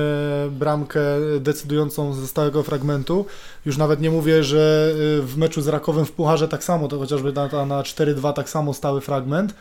bramkę 0.51 1.01
decydującą 1.41 2.15
ze 2.15 2.27
stałego 2.27 2.63
fragmentu. 2.63 3.27
Już 3.67 3.77
nawet 3.77 4.01
nie 4.01 4.11
mówię, 4.11 4.45
że 4.45 4.93
e, 5.19 5.23
w 5.23 5.37
meczu 5.37 5.63
z 5.63 5.69
Rakowem 5.69 6.05
w 6.05 6.13
Pucharze 6.13 6.49
tak 6.49 6.65
samo, 6.65 6.89
to 6.89 6.99
chociażby 6.99 7.33
na, 7.33 7.47
na- 7.49 7.67
na 7.67 7.83
4-2 7.83 8.33
tak 8.33 8.49
samo 8.51 8.75
stały 8.75 9.01
fragment. 9.01 9.55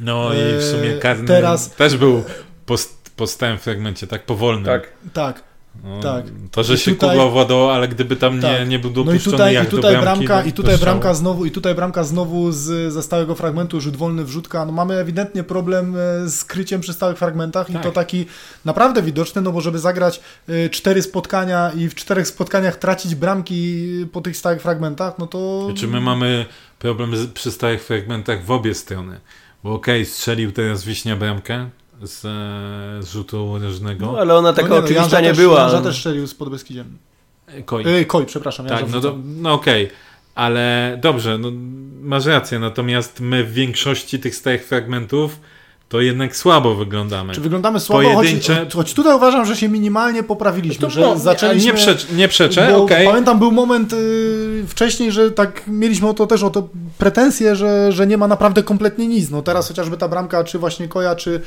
No 0.00 0.30
i 0.34 0.58
w 0.60 0.64
sumie 0.64 0.92
karny 0.98 1.26
teraz- 1.28 1.70
też 1.70 1.96
był 1.96 2.22
po, 2.66 2.74
po 3.16 3.26
stałym 3.26 3.58
fragmencie, 3.58 4.06
tak 4.06 4.26
powolny. 4.26 4.64
Tak. 4.66 4.88
Tak, 5.12 5.42
No, 5.84 6.00
tak. 6.00 6.24
To, 6.50 6.62
że 6.64 6.74
I 6.74 6.78
się 6.78 6.90
tutaj- 6.90 7.16
Kuba 7.16 7.30
władował, 7.30 7.70
ale 7.70 7.88
gdyby 7.88 8.16
tam 8.16 8.34
nie, 8.36 8.40
Tak. 8.42 8.68
nie 8.68 8.78
był 8.78 8.90
no 8.90 9.02
i 9.02 9.04
dopuszczony 9.04 9.36
tutaj, 9.36 9.54
jak 9.54 9.66
i 9.66 9.70
tutaj 9.70 9.94
do 9.94 10.00
bramki, 10.00 10.26
bramka, 10.26 10.48
i 10.48 10.52
tutaj 10.52 10.78
bramka 10.78 11.14
znowu, 11.14 11.44
i 11.44 11.50
tutaj 11.50 11.74
bramka 11.74 12.04
znowu 12.04 12.52
z, 12.52 12.92
ze 12.92 13.02
stałego 13.02 13.34
fragmentu, 13.34 13.80
rzut 13.80 13.96
wolny 13.96 14.24
wrzutka. 14.24 14.64
No 14.64 14.72
mamy 14.72 14.94
ewidentnie 14.94 15.44
problem 15.44 15.96
e, 15.96 16.28
z 16.28 16.44
kryciem 16.44 16.80
przy 16.80 16.92
stałych 16.92 17.18
fragmentach 17.18 17.70
i 17.70 17.72
Tak. 17.72 17.82
to 17.82 17.92
taki 17.92 18.26
naprawdę 18.64 19.02
widoczny, 19.02 19.42
no 19.42 19.52
bo 19.52 19.60
żeby 19.60 19.78
zagrać 19.78 20.20
e, 20.48 20.68
cztery 20.68 21.02
spotkania 21.02 21.70
i 21.76 21.88
w 21.88 21.94
czterech 21.94 22.28
spotkaniach 22.28 22.76
tracić 22.76 23.14
bramki 23.14 23.86
po 24.12 24.20
tych 24.20 24.36
stałych 24.36 24.62
fragmentach, 24.62 25.18
no 25.18 25.26
to... 25.26 25.68
Czy 25.76 25.88
my 25.88 26.00
mamy 26.00 26.46
problem 26.78 27.16
z, 27.16 27.26
przy 27.26 27.50
stałych 27.50 27.84
fragmentach 27.84 28.44
w 28.44 28.50
obie 28.50 28.74
strony? 28.74 29.20
Bo 29.64 29.74
okej, 29.74 30.06
strzelił 30.06 30.52
teraz 30.52 30.84
Wiśnia 30.84 31.16
bramkę 31.16 31.70
z, 32.02 32.24
e, 32.24 33.02
z 33.02 33.12
rzutu 33.12 33.58
rożnego. 33.58 34.06
No, 34.06 34.18
ale 34.18 34.34
ona 34.34 34.52
taka 34.52 34.68
no, 34.68 34.76
oczywista 34.76 35.02
Janża 35.02 35.20
nie 35.20 35.28
też, 35.28 35.38
była. 35.38 35.60
Janża 35.60 35.80
też 35.80 35.96
strzelił 35.96 36.26
z 36.26 36.34
Podbeskidziem. 36.34 36.98
Koi. 37.64 37.84
Ej, 37.86 38.06
Koj, 38.06 38.26
przepraszam. 38.26 38.66
tak, 38.66 38.90
no, 38.90 39.00
do, 39.00 39.16
no 39.24 39.52
okej. 39.52 39.90
Ale 40.34 40.98
dobrze, 41.02 41.38
no, 41.38 41.48
masz 42.02 42.26
rację, 42.26 42.58
natomiast 42.58 43.20
my 43.20 43.44
w 43.44 43.52
większości 43.52 44.18
tych 44.18 44.34
stałych 44.34 44.66
fragmentów 44.66 45.40
to 45.88 46.00
jednak 46.00 46.36
słabo 46.36 46.74
wyglądamy. 46.74 47.34
Czy 47.34 47.40
wyglądamy 47.40 47.80
słabo, 47.80 48.02
Pojedyncze- 48.02 48.58
choć, 48.58 48.74
choć 48.74 48.94
tutaj 48.94 49.16
uważam, 49.16 49.46
że 49.46 49.56
się 49.56 49.68
minimalnie 49.68 50.22
poprawiliśmy, 50.22 50.80
To, 50.80 50.90
że 50.90 51.00
no, 51.00 51.18
zaczęliśmy... 51.18 51.72
Nie, 51.72 51.78
przecz, 51.78 52.10
nie 52.10 52.28
przeczę, 52.28 52.76
okej. 52.76 53.06
Pamiętam, 53.06 53.38
był 53.38 53.52
moment 53.52 53.92
y, 53.92 54.64
wcześniej, 54.68 55.12
że 55.12 55.30
tak 55.30 55.62
mieliśmy 55.66 56.08
o 56.08 56.14
to 56.14 56.26
też 56.26 56.42
o 56.42 56.50
to 56.50 56.68
pretensje, 56.98 57.56
że, 57.56 57.92
że 57.92 58.06
nie 58.06 58.16
ma 58.18 58.28
naprawdę 58.28 58.62
kompletnie 58.62 59.06
nic. 59.06 59.30
No 59.30 59.42
teraz 59.42 59.68
chociażby 59.68 59.96
ta 59.96 60.08
bramka, 60.08 60.44
czy 60.44 60.58
właśnie 60.58 60.88
Koja, 60.88 61.14
czy, 61.14 61.40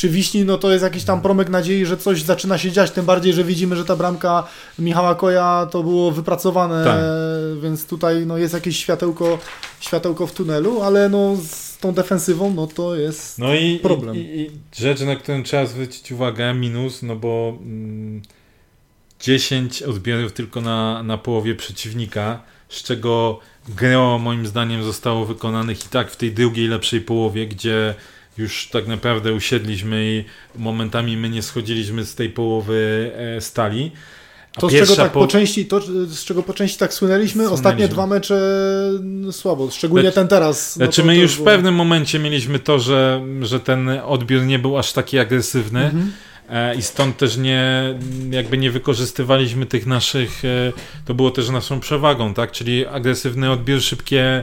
czy 0.00 0.08
Wiśni, 0.08 0.44
no 0.44 0.58
to 0.58 0.72
jest 0.72 0.84
jakiś 0.84 1.04
tam 1.04 1.22
promyk 1.22 1.48
nadziei, 1.48 1.86
że 1.86 1.96
coś 1.96 2.22
zaczyna 2.22 2.58
się 2.58 2.72
dziać, 2.72 2.90
tym 2.90 3.04
bardziej, 3.06 3.32
że 3.32 3.44
widzimy, 3.44 3.76
że 3.76 3.84
ta 3.84 3.96
bramka 3.96 4.46
Michała 4.78 5.14
Koja 5.14 5.68
to 5.70 5.82
było 5.82 6.10
wypracowane, 6.10 6.84
Tak. 6.84 7.00
więc 7.62 7.86
tutaj 7.86 8.26
no, 8.26 8.38
jest 8.38 8.54
jakieś 8.54 8.76
światełko, 8.76 9.38
światełko 9.80 10.26
w 10.26 10.32
tunelu, 10.32 10.82
ale 10.82 11.08
no 11.08 11.36
z 11.36 11.78
tą 11.78 11.92
defensywą, 11.92 12.54
no 12.54 12.66
to 12.66 12.96
jest... 12.96 13.38
No 13.38 13.54
i, 13.54 13.78
problem. 13.78 14.16
I, 14.16 14.18
i, 14.18 14.50
rzecz, 14.80 15.00
na 15.00 15.16
którą 15.16 15.42
trzeba 15.42 15.66
zwrócić 15.66 16.12
uwagę, 16.12 16.54
minus, 16.54 17.02
no 17.02 17.16
bo 17.16 17.58
mm, 17.62 18.22
10 19.20 19.82
odbiorów 19.82 20.32
tylko 20.32 20.60
na, 20.60 21.02
na 21.02 21.18
połowie 21.18 21.54
przeciwnika, 21.54 22.42
z 22.68 22.82
czego 22.82 23.40
gro 23.68 24.18
moim 24.18 24.46
zdaniem 24.46 24.82
zostało 24.82 25.24
wykonanych 25.24 25.86
i 25.86 25.88
tak 25.88 26.10
w 26.10 26.16
tej 26.16 26.32
drugiej 26.32 26.68
lepszej 26.68 27.00
połowie, 27.00 27.46
gdzie 27.46 27.94
już 28.38 28.68
tak 28.72 28.86
naprawdę 28.86 29.32
usiedliśmy 29.32 30.04
i 30.04 30.24
momentami 30.62 31.16
my 31.16 31.28
nie 31.28 31.42
schodziliśmy 31.42 32.04
z 32.04 32.14
tej 32.14 32.30
połowy 32.30 33.10
e, 33.36 33.40
stali. 33.40 33.92
A 34.56 34.60
To, 34.60 34.68
z 34.68 34.72
czego 34.72 34.96
tak 34.96 35.12
po- 35.12 35.20
po 35.20 35.26
części, 35.26 35.66
to, 35.66 35.80
z 36.06 36.24
czego 36.24 36.42
po 36.42 36.54
części 36.54 36.78
tak 36.78 36.94
słynęliśmy, 36.94 37.32
Słynęliśmy. 37.32 37.54
ostatnie 37.54 37.88
dwa 37.88 38.06
mecze 38.06 38.40
no, 39.02 39.32
słabo, 39.32 39.70
szczególnie 39.70 40.08
Lecz- 40.10 40.14
ten 40.14 40.28
teraz. 40.28 40.76
no 40.76 40.84
Znaczy 40.84 41.04
my 41.04 41.16
już 41.16 41.32
w 41.32 41.36
było- 41.36 41.46
pewnym 41.46 41.74
momencie 41.74 42.18
mieliśmy 42.18 42.58
to, 42.58 42.78
że, 42.78 43.22
że 43.42 43.60
ten 43.60 43.88
odbiór 43.88 44.42
nie 44.42 44.58
był 44.58 44.78
aż 44.78 44.92
taki 44.92 45.18
agresywny, 45.18 45.84
Mhm. 45.84 46.12
E, 46.50 46.74
i 46.74 46.82
stąd 46.82 47.16
też 47.16 47.36
nie, 47.36 47.94
jakby 48.30 48.58
nie 48.58 48.70
wykorzystywaliśmy 48.70 49.66
tych 49.66 49.86
naszych, 49.86 50.44
e, 50.44 50.72
to 51.04 51.14
było 51.14 51.30
też 51.30 51.48
naszą 51.48 51.80
przewagą, 51.80 52.34
tak, 52.34 52.52
czyli 52.52 52.86
agresywny 52.86 53.50
odbiór, 53.50 53.80
szybkie, 53.80 54.42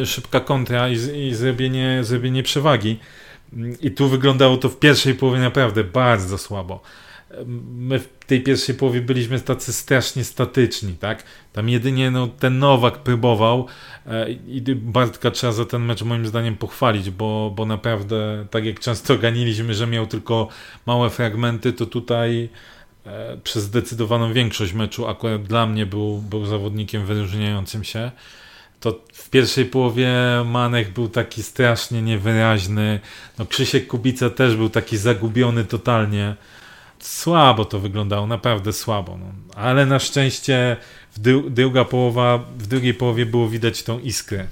e, 0.00 0.06
szybka 0.06 0.40
kontra 0.40 0.88
i, 0.88 0.94
i 1.28 1.34
zrobienie, 1.34 2.04
zrobienie 2.04 2.42
przewagi. 2.42 2.98
I 3.80 3.90
tu 3.90 4.08
wyglądało 4.08 4.56
to 4.56 4.68
w 4.68 4.78
pierwszej 4.78 5.14
połowie 5.14 5.40
naprawdę 5.40 5.84
bardzo 5.84 6.38
słabo 6.38 6.80
my 7.76 7.98
w 7.98 8.08
tej 8.26 8.42
pierwszej 8.42 8.74
połowie 8.74 9.00
byliśmy 9.00 9.40
tacy 9.40 9.72
strasznie 9.72 10.24
statyczni, 10.24 10.94
tak? 10.94 11.24
Tam 11.52 11.68
jedynie 11.68 12.10
no, 12.10 12.26
ten 12.26 12.58
Nowak 12.58 12.98
próbował 12.98 13.66
e, 14.06 14.30
i 14.30 14.62
Bartka 14.74 15.30
trzeba 15.30 15.52
za 15.52 15.64
ten 15.64 15.82
mecz 15.82 16.02
moim 16.02 16.26
zdaniem 16.26 16.56
pochwalić, 16.56 17.10
bo, 17.10 17.52
bo 17.56 17.66
naprawdę, 17.66 18.46
tak 18.50 18.64
jak 18.64 18.80
często 18.80 19.18
ganiliśmy, 19.18 19.74
że 19.74 19.86
miał 19.86 20.06
tylko 20.06 20.48
małe 20.86 21.10
fragmenty, 21.10 21.72
to 21.72 21.86
tutaj 21.86 22.48
e, 23.06 23.36
przez 23.36 23.64
zdecydowaną 23.64 24.32
większość 24.32 24.72
meczu 24.72 25.08
akurat 25.08 25.42
dla 25.42 25.66
mnie 25.66 25.86
był, 25.86 26.18
był 26.18 26.46
zawodnikiem 26.46 27.06
wyróżniającym 27.06 27.84
się 27.84 28.10
to 28.80 29.00
w 29.12 29.30
pierwszej 29.30 29.64
połowie 29.64 30.08
Manek 30.44 30.90
był 30.90 31.08
taki 31.08 31.42
strasznie 31.42 32.02
niewyraźny. 32.02 33.00
No 33.38 33.46
Krzysiek 33.46 33.86
Kubica 33.86 34.30
też 34.30 34.56
był 34.56 34.70
taki 34.70 34.96
zagubiony 34.96 35.64
totalnie 35.64 36.34
słabo 37.06 37.64
to 37.64 37.80
wyglądało, 37.80 38.26
naprawdę 38.26 38.72
słabo. 38.72 39.18
No. 39.20 39.26
Ale 39.54 39.86
na 39.86 39.98
szczęście 39.98 40.76
w 41.16 41.18
druga 41.50 41.84
połowa, 41.84 42.44
w 42.58 42.66
drugiej 42.66 42.94
połowie 42.94 43.26
było 43.26 43.48
widać 43.48 43.82
tą 43.82 43.98
iskrę. 43.98 44.46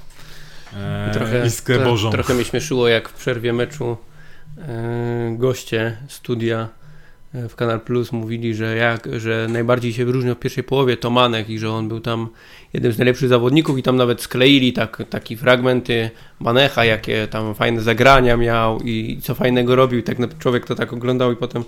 E, 0.77 1.11
trochę, 1.13 1.47
iskrę 1.47 1.85
Bożą. 1.85 2.11
Trochę 2.11 2.35
mnie 2.35 2.45
śmieszyło, 2.45 2.89
jak 2.89 3.09
w 3.09 3.13
przerwie 3.13 3.53
meczu 3.53 3.97
e, 4.59 5.35
goście 5.39 5.97
studia 6.09 6.69
e, 7.35 7.49
w 7.49 7.57
Kanal 7.57 7.81
Plus 7.81 8.13
mówili, 8.13 8.55
że, 8.55 8.77
jak, 8.77 9.09
że 9.21 9.47
najbardziej 9.51 9.93
się 9.93 10.05
wyróżniał 10.05 10.35
w 10.35 10.39
pierwszej 10.39 10.65
połowie 10.65 10.97
to 10.97 11.11
Manek 11.11 11.51
i 11.51 11.59
że 11.59 11.71
on 11.71 11.89
był 11.89 12.01
tam 12.01 12.29
jednym 12.73 12.93
z 12.93 12.99
najlepszych 12.99 13.29
zawodników 13.29 13.79
i 13.79 13.83
tam 13.83 13.97
nawet 13.97 14.23
skleili 14.23 14.73
tak, 14.73 15.03
taki 15.11 15.37
fragmenty 15.37 16.11
Manecha, 16.41 16.85
jakie 16.85 17.29
tam 17.29 17.55
fajne 17.55 17.83
zagrania 17.83 18.37
miał 18.37 18.81
i 18.81 19.21
co 19.23 19.35
fajnego 19.35 19.77
robił 19.77 19.99
i 19.99 20.03
tak 20.03 20.39
człowiek 20.39 20.67
to 20.67 20.75
tak 20.75 20.93
oglądał 20.93 21.33
i 21.33 21.37
potem 21.37 21.65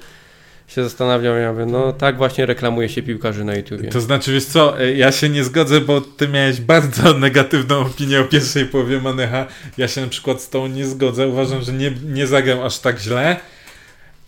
się 0.66 0.84
zastanawiam, 0.84 1.38
ja 1.38 1.52
mówię, 1.52 1.66
no 1.66 1.92
tak 1.92 2.16
właśnie 2.16 2.46
reklamuje 2.46 2.88
się 2.88 3.02
piłkarzy 3.02 3.44
na 3.44 3.54
YouTubie. 3.54 3.88
To 3.88 4.00
znaczy, 4.00 4.32
wiesz 4.32 4.44
co, 4.44 4.80
e, 4.80 4.92
ja 4.92 5.12
się 5.12 5.28
nie 5.28 5.44
zgodzę, 5.44 5.80
bo 5.80 6.00
ty 6.00 6.28
miałeś 6.28 6.60
bardzo 6.60 7.12
negatywną 7.18 7.78
opinię 7.78 8.20
o 8.20 8.24
pierwszej 8.24 8.66
połowie 8.66 9.00
Manecha. 9.00 9.46
Ja 9.78 9.88
się 9.88 10.00
na 10.00 10.06
przykład 10.06 10.42
z 10.42 10.50
tą 10.50 10.66
nie 10.66 10.86
zgodzę. 10.86 11.28
Uważam, 11.28 11.62
że 11.62 11.72
nie, 11.72 11.92
nie 12.04 12.26
zagrał 12.26 12.66
aż 12.66 12.78
tak 12.78 12.98
źle, 12.98 13.36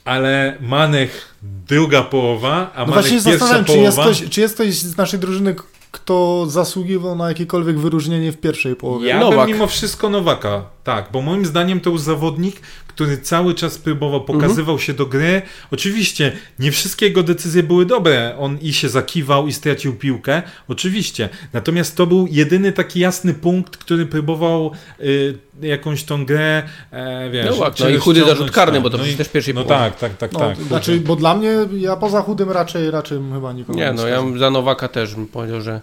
ale 0.04 0.56
Manech 0.60 1.34
druga 1.68 2.02
połowa, 2.02 2.70
a 2.74 2.86
no 2.86 2.94
Manech 2.94 3.24
pierwsza 3.24 3.64
połowa... 3.64 3.64
Czy 3.64 3.78
jest, 3.78 3.98
ktoś, 3.98 4.24
czy 4.30 4.40
jest 4.40 4.54
ktoś 4.54 4.74
z 4.74 4.96
naszej 4.96 5.20
drużyny, 5.20 5.54
kto 5.90 6.46
zasługiwał 6.48 7.16
na 7.16 7.28
jakiekolwiek 7.28 7.78
wyróżnienie 7.78 8.32
w 8.32 8.36
pierwszej 8.36 8.76
połowie? 8.76 9.08
Ja 9.08 9.20
Nowak. 9.20 9.46
bym 9.46 9.54
mimo 9.54 9.66
wszystko 9.66 10.10
Nowaka, 10.10 10.64
tak, 10.84 11.08
bo 11.12 11.22
moim 11.22 11.46
zdaniem 11.46 11.80
to 11.80 11.90
był 11.90 11.98
zawodnik, 11.98 12.60
który 12.98 13.18
cały 13.18 13.54
czas 13.54 13.78
próbował, 13.78 14.24
pokazywał 14.24 14.74
mhm. 14.74 14.78
się 14.78 14.94
do 14.94 15.06
gry. 15.06 15.42
Oczywiście 15.70 16.32
nie 16.58 16.72
wszystkie 16.72 17.06
jego 17.06 17.22
decyzje 17.22 17.62
były 17.62 17.86
dobre. 17.86 18.34
On 18.38 18.58
i 18.62 18.72
się 18.72 18.88
zakiwał, 18.88 19.46
i 19.46 19.52
stracił 19.52 19.94
piłkę. 19.94 20.42
Oczywiście. 20.68 21.28
Natomiast 21.52 21.96
to 21.96 22.06
był 22.06 22.26
jedyny 22.30 22.72
taki 22.72 23.00
jasny 23.00 23.34
punkt, 23.34 23.76
który 23.76 24.06
próbował 24.06 24.72
y, 25.00 25.38
jakąś 25.60 26.04
tą 26.04 26.26
grę, 26.26 26.62
e, 26.90 27.30
wiesz... 27.30 27.58
No, 27.58 27.70
no 27.80 27.88
i 27.88 27.96
chudy 27.96 28.24
zarzut 28.24 28.50
karny, 28.50 28.80
bo 28.80 28.90
to 28.90 28.98
no 28.98 29.06
i, 29.06 29.14
też 29.14 29.28
w 29.28 29.32
pierwszej 29.32 29.54
No 29.54 29.64
tak, 29.64 29.96
tak, 29.96 30.16
tak, 30.16 30.32
no, 30.32 30.38
tak. 30.38 30.56
Znaczy, 30.56 31.00
bo 31.00 31.16
dla 31.16 31.34
mnie, 31.34 31.56
ja 31.72 31.96
poza 31.96 32.22
chudym 32.22 32.50
raczej, 32.50 32.90
raczej 32.90 33.18
chyba 33.32 33.52
nikogo 33.52 33.78
nie 33.78 33.84
Nie, 33.84 33.92
no 33.92 34.06
ja 34.06 34.22
za 34.38 34.50
Nowaka 34.50 34.88
też 34.88 35.14
bym 35.14 35.26
powiedział, 35.26 35.60
że, 35.60 35.80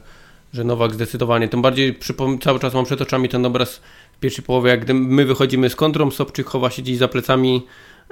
że 0.54 0.63
Nowak 0.63 0.93
zdecydowanie. 0.93 1.47
Tym 1.47 1.62
bardziej 1.62 1.99
cały 2.41 2.60
czas 2.60 2.73
mam 2.73 2.86
przed 2.86 3.01
oczami 3.01 3.30
ten 3.30 3.45
obraz 3.45 3.82
w 4.15 4.19
pierwszej 4.19 4.45
połowie, 4.45 4.69
jak 4.69 4.82
gdy 4.82 4.93
my 4.93 5.25
wychodzimy 5.25 5.69
z 5.69 5.75
kontrą, 5.75 6.12
Sobczyk 6.12 6.47
chowa 6.47 6.69
się 6.69 6.82
gdzieś 6.82 6.97
za 6.97 7.08
plecami 7.08 7.65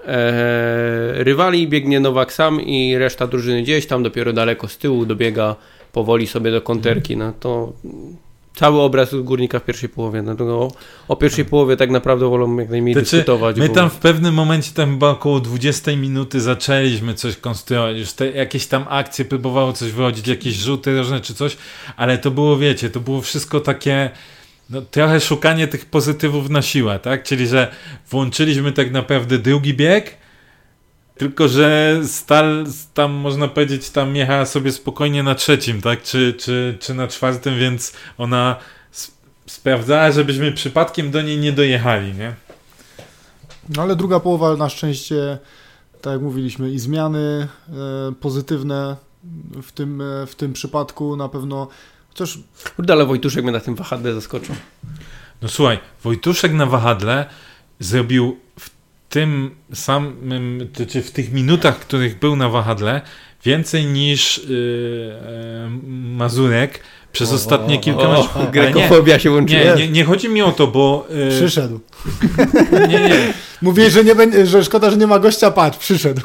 e, 0.06 1.24
rywali, 1.24 1.68
biegnie 1.68 2.00
Nowak 2.00 2.34
sam 2.34 2.62
i 2.62 2.98
reszta 2.98 3.28
drużyny 3.28 3.62
gdzieś 3.62 3.88
tam 3.88 4.04
dopiero 4.04 4.34
daleko 4.34 4.68
z 4.68 4.78
tyłu 4.78 5.06
dobiega 5.06 5.56
powoli 5.92 6.28
sobie 6.28 6.52
do 6.52 6.62
konterki. 6.62 7.18
No 7.18 7.34
to 7.40 7.74
cały 8.56 8.82
obraz 8.82 9.16
górnika 9.16 9.60
w 9.60 9.66
pierwszej 9.66 9.90
połowie. 9.90 10.22
No, 10.22 10.68
o 11.08 11.16
pierwszej 11.16 11.46
połowie 11.46 11.78
tak 11.78 11.90
naprawdę 11.90 12.30
wolą 12.30 12.58
jak 12.58 12.70
najmniej 12.70 12.94
znaczy, 12.94 13.12
dyskutować. 13.12 13.58
My 13.58 13.68
bo... 13.68 13.76
tam 13.76 13.90
w 13.90 13.96
pewnym 13.96 14.34
momencie, 14.34 14.72
tam 14.72 14.92
chyba 14.92 15.10
około 15.10 15.40
20 15.40 15.96
minuty 15.96 16.42
zaczęliśmy 16.42 17.14
coś 17.14 17.38
konstruować. 17.38 17.98
Już 17.98 18.14
te, 18.14 18.32
jakieś 18.32 18.68
tam 18.68 18.86
akcje 18.90 19.26
próbowało 19.26 19.74
coś 19.74 19.92
wychodzić, 19.92 20.28
jakieś 20.28 20.56
rzuty 20.56 20.98
różne 20.98 21.22
czy 21.22 21.34
coś, 21.34 21.58
ale 21.98 22.18
to 22.18 22.32
było, 22.32 22.58
wiecie, 22.58 22.90
to 22.90 23.00
było 23.00 23.22
wszystko 23.22 23.60
takie 23.60 24.10
no, 24.70 24.82
trochę 24.82 25.20
szukanie 25.20 25.68
tych 25.68 25.86
pozytywów 25.86 26.50
na 26.50 26.62
siłę, 26.62 27.00
tak? 27.00 27.24
Czyli, 27.24 27.48
że 27.48 27.72
włączyliśmy 28.10 28.72
tak 28.72 28.92
naprawdę 28.92 29.38
drugi 29.38 29.74
bieg, 29.74 30.18
tylko, 31.18 31.48
że 31.48 32.00
Stal 32.06 32.66
tam 32.94 33.12
można 33.12 33.48
powiedzieć, 33.48 33.90
tam 33.90 34.16
jechała 34.16 34.46
sobie 34.46 34.72
spokojnie 34.72 35.24
na 35.24 35.36
trzecim, 35.36 35.82
tak? 35.82 36.04
Czy, 36.04 36.34
czy, 36.34 36.78
czy 36.80 36.94
na 36.94 37.08
czwartym, 37.08 37.60
więc 37.60 37.94
ona 38.18 38.56
sp 39.04 39.14
sprawdzała, 39.46 40.12
żebyśmy 40.12 40.52
przypadkiem 40.52 41.12
do 41.12 41.22
niej 41.22 41.38
nie 41.38 41.52
dojechali, 41.52 42.14
nie? 42.14 42.34
No 43.70 43.82
ale 43.82 43.96
druga 43.96 44.20
połowa 44.20 44.56
na 44.56 44.70
szczęście, 44.70 45.38
tak 46.02 46.14
jak 46.14 46.22
mówiliśmy, 46.22 46.72
i 46.72 46.80
zmiany 46.80 47.48
e, 47.70 48.14
pozytywne 48.20 48.96
w 49.64 49.72
tym, 49.72 50.02
e, 50.02 50.26
w 50.28 50.36
tym 50.36 50.54
przypadku 50.54 51.16
na 51.16 51.30
pewno 51.30 51.68
Chociaż... 52.14 52.40
Kurde, 52.76 52.94
ale 52.94 53.06
Wojtuszek 53.06 53.44
mnie 53.44 53.52
na 53.54 53.60
tym 53.60 53.76
wahadle 53.76 54.14
zaskoczył. 54.14 54.56
No 55.42 55.50
słuchaj, 55.50 55.80
Wojtuszek 56.04 56.54
na 56.54 56.66
wahadle 56.66 57.26
zrobił 57.80 58.40
w 58.60 58.70
tym 59.10 59.56
samym, 59.74 60.70
czy 60.88 61.02
w 61.02 61.12
tych 61.12 61.32
minutach, 61.32 61.80
których 61.80 62.20
był 62.20 62.36
na 62.36 62.50
wahadle, 62.50 63.02
więcej 63.46 63.86
niż 63.86 64.38
yy, 64.38 65.70
Mazurek 66.18 66.80
przez 67.14 67.32
o, 67.32 67.36
ostatnie 67.36 67.80
kilka 67.80 68.08
meczów. 68.08 68.52
Grekofobia 68.52 69.20
się 69.20 69.32
łączy. 69.32 69.54
Nie, 69.54 69.76
nie, 69.76 69.90
nie, 69.90 70.04
chodzi 70.04 70.30
mi 70.30 70.42
o 70.42 70.52
to, 70.52 70.68
bo... 70.68 71.08
Yy... 71.10 71.30
Przyszedł. 71.30 71.80
nie, 72.90 73.00
nie. 73.00 73.34
Mówię, 73.62 73.90
że, 73.90 74.04
nie 74.04 74.16
będzie, 74.16 74.46
że 74.46 74.64
szkoda, 74.64 74.92
że 74.92 74.98
nie 74.98 75.08
ma 75.08 75.20
gościa, 75.20 75.52
patrz, 75.52 75.78
przyszedł. 75.78 76.22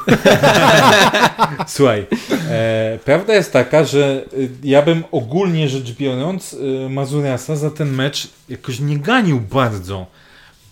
Słuchaj, 1.67 2.05
e, 2.49 2.99
prawda 3.05 3.33
jest 3.33 3.53
taka, 3.53 3.83
że 3.83 4.25
y, 4.33 4.49
ja 4.63 4.81
bym 4.81 5.03
ogólnie 5.11 5.69
rzecz 5.69 5.91
biorąc 5.91 6.53
y, 6.53 6.89
Mazuriasa 6.89 7.55
za 7.55 7.71
ten 7.71 7.91
mecz 7.91 8.27
jakoś 8.49 8.79
nie 8.79 8.97
ganił 8.97 9.39
bardzo, 9.39 10.05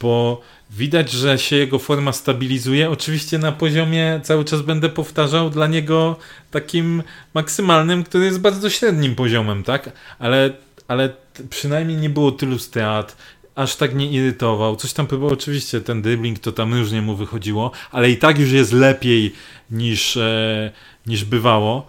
bo 0.01 0.41
widać, 0.69 1.11
że 1.11 1.37
się 1.37 1.55
jego 1.55 1.79
forma 1.79 2.11
stabilizuje. 2.11 2.89
Oczywiście 2.89 3.37
na 3.37 3.51
poziomie, 3.51 4.19
cały 4.23 4.45
czas 4.45 4.61
będę 4.61 4.89
powtarzał, 4.89 5.49
dla 5.49 5.67
niego 5.67 6.15
takim 6.51 7.03
maksymalnym, 7.33 8.03
który 8.03 8.25
jest 8.25 8.39
bardzo 8.39 8.69
średnim 8.69 9.15
poziomem, 9.15 9.63
tak? 9.63 9.89
Ale, 10.19 10.53
ale 10.87 11.09
przynajmniej 11.49 11.97
nie 11.97 12.09
było 12.09 12.31
tylu 12.31 12.59
strat, 12.59 13.17
aż 13.55 13.75
tak 13.75 13.95
nie 13.95 14.11
irytował. 14.11 14.75
Coś 14.75 14.93
tam 14.93 15.07
próbował, 15.07 15.33
oczywiście 15.33 15.81
ten 15.81 16.01
dribbling 16.01 16.39
to 16.39 16.51
tam 16.51 16.73
różnie 16.73 17.01
mu 17.01 17.15
wychodziło, 17.15 17.71
ale 17.91 18.09
i 18.09 18.17
tak 18.17 18.39
już 18.39 18.51
jest 18.51 18.73
lepiej 18.73 19.33
niż, 19.71 20.17
e, 20.17 20.71
niż 21.07 21.25
bywało. 21.25 21.87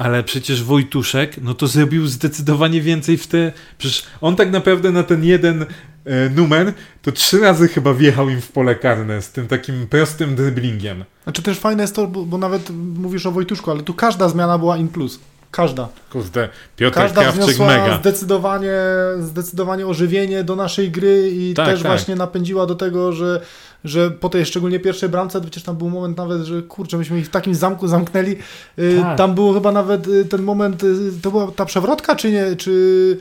Ale 0.00 0.24
przecież 0.24 0.64
Wojtuszek, 0.64 1.36
no 1.42 1.54
to 1.54 1.66
zrobił 1.66 2.06
zdecydowanie 2.06 2.80
więcej 2.80 3.16
w 3.16 3.26
te. 3.26 3.52
Przecież 3.78 4.04
on 4.20 4.36
tak 4.36 4.50
naprawdę 4.50 4.90
na 4.90 5.02
ten 5.02 5.24
jeden 5.24 5.62
e, 6.04 6.30
numer 6.30 6.72
to 7.02 7.12
trzy 7.12 7.40
razy 7.40 7.68
chyba 7.68 7.94
wjechał 7.94 8.28
im 8.28 8.40
w 8.40 8.52
pole 8.52 8.74
karne 8.74 9.22
z 9.22 9.32
tym 9.32 9.46
takim 9.46 9.86
prostym 9.86 10.34
dribblingiem. 10.34 11.04
Znaczy 11.24 11.42
też 11.42 11.58
fajne 11.58 11.82
jest 11.82 11.94
to, 11.94 12.06
bo, 12.06 12.24
bo 12.24 12.38
nawet 12.38 12.70
mówisz 12.94 13.26
o 13.26 13.32
Wojtuszku, 13.32 13.70
ale 13.70 13.82
tu 13.82 13.94
każda 13.94 14.28
zmiana 14.28 14.58
była 14.58 14.76
in 14.76 14.88
plus. 14.88 15.20
Każda. 15.50 15.88
Kurde, 16.12 16.48
Piotr 16.76 16.94
Każda 16.94 17.22
Krawczyk 17.22 17.58
mega. 17.58 17.98
Zdecydowanie, 18.00 18.76
zdecydowanie 19.20 19.86
ożywienie 19.86 20.44
do 20.44 20.56
naszej 20.56 20.90
gry 20.90 21.30
i 21.30 21.54
tak, 21.54 21.66
też 21.66 21.82
tak. 21.82 21.90
właśnie 21.90 22.16
napędziła 22.16 22.66
do 22.66 22.74
tego, 22.74 23.12
że, 23.12 23.40
że 23.84 24.10
po 24.10 24.28
tej 24.28 24.46
szczególnie 24.46 24.80
pierwszej 24.80 25.08
bramce, 25.08 25.40
przecież 25.40 25.62
tam 25.62 25.76
był 25.76 25.90
moment 25.90 26.16
nawet, 26.16 26.42
że 26.42 26.62
kurczę, 26.62 26.98
myśmy 26.98 27.18
ich 27.18 27.26
w 27.26 27.30
takim 27.30 27.54
zamku 27.54 27.88
zamknęli. 27.88 28.36
Y, 28.78 28.98
tak. 29.02 29.18
Tam 29.18 29.34
było 29.34 29.52
chyba 29.54 29.72
nawet 29.72 30.08
y, 30.08 30.24
ten 30.24 30.42
moment, 30.42 30.84
y, 30.84 30.96
to 31.22 31.30
była 31.30 31.50
ta 31.50 31.64
przewrotka, 31.64 32.16
czy 32.16 32.32
nie? 32.32 32.56
Czy 32.56 33.18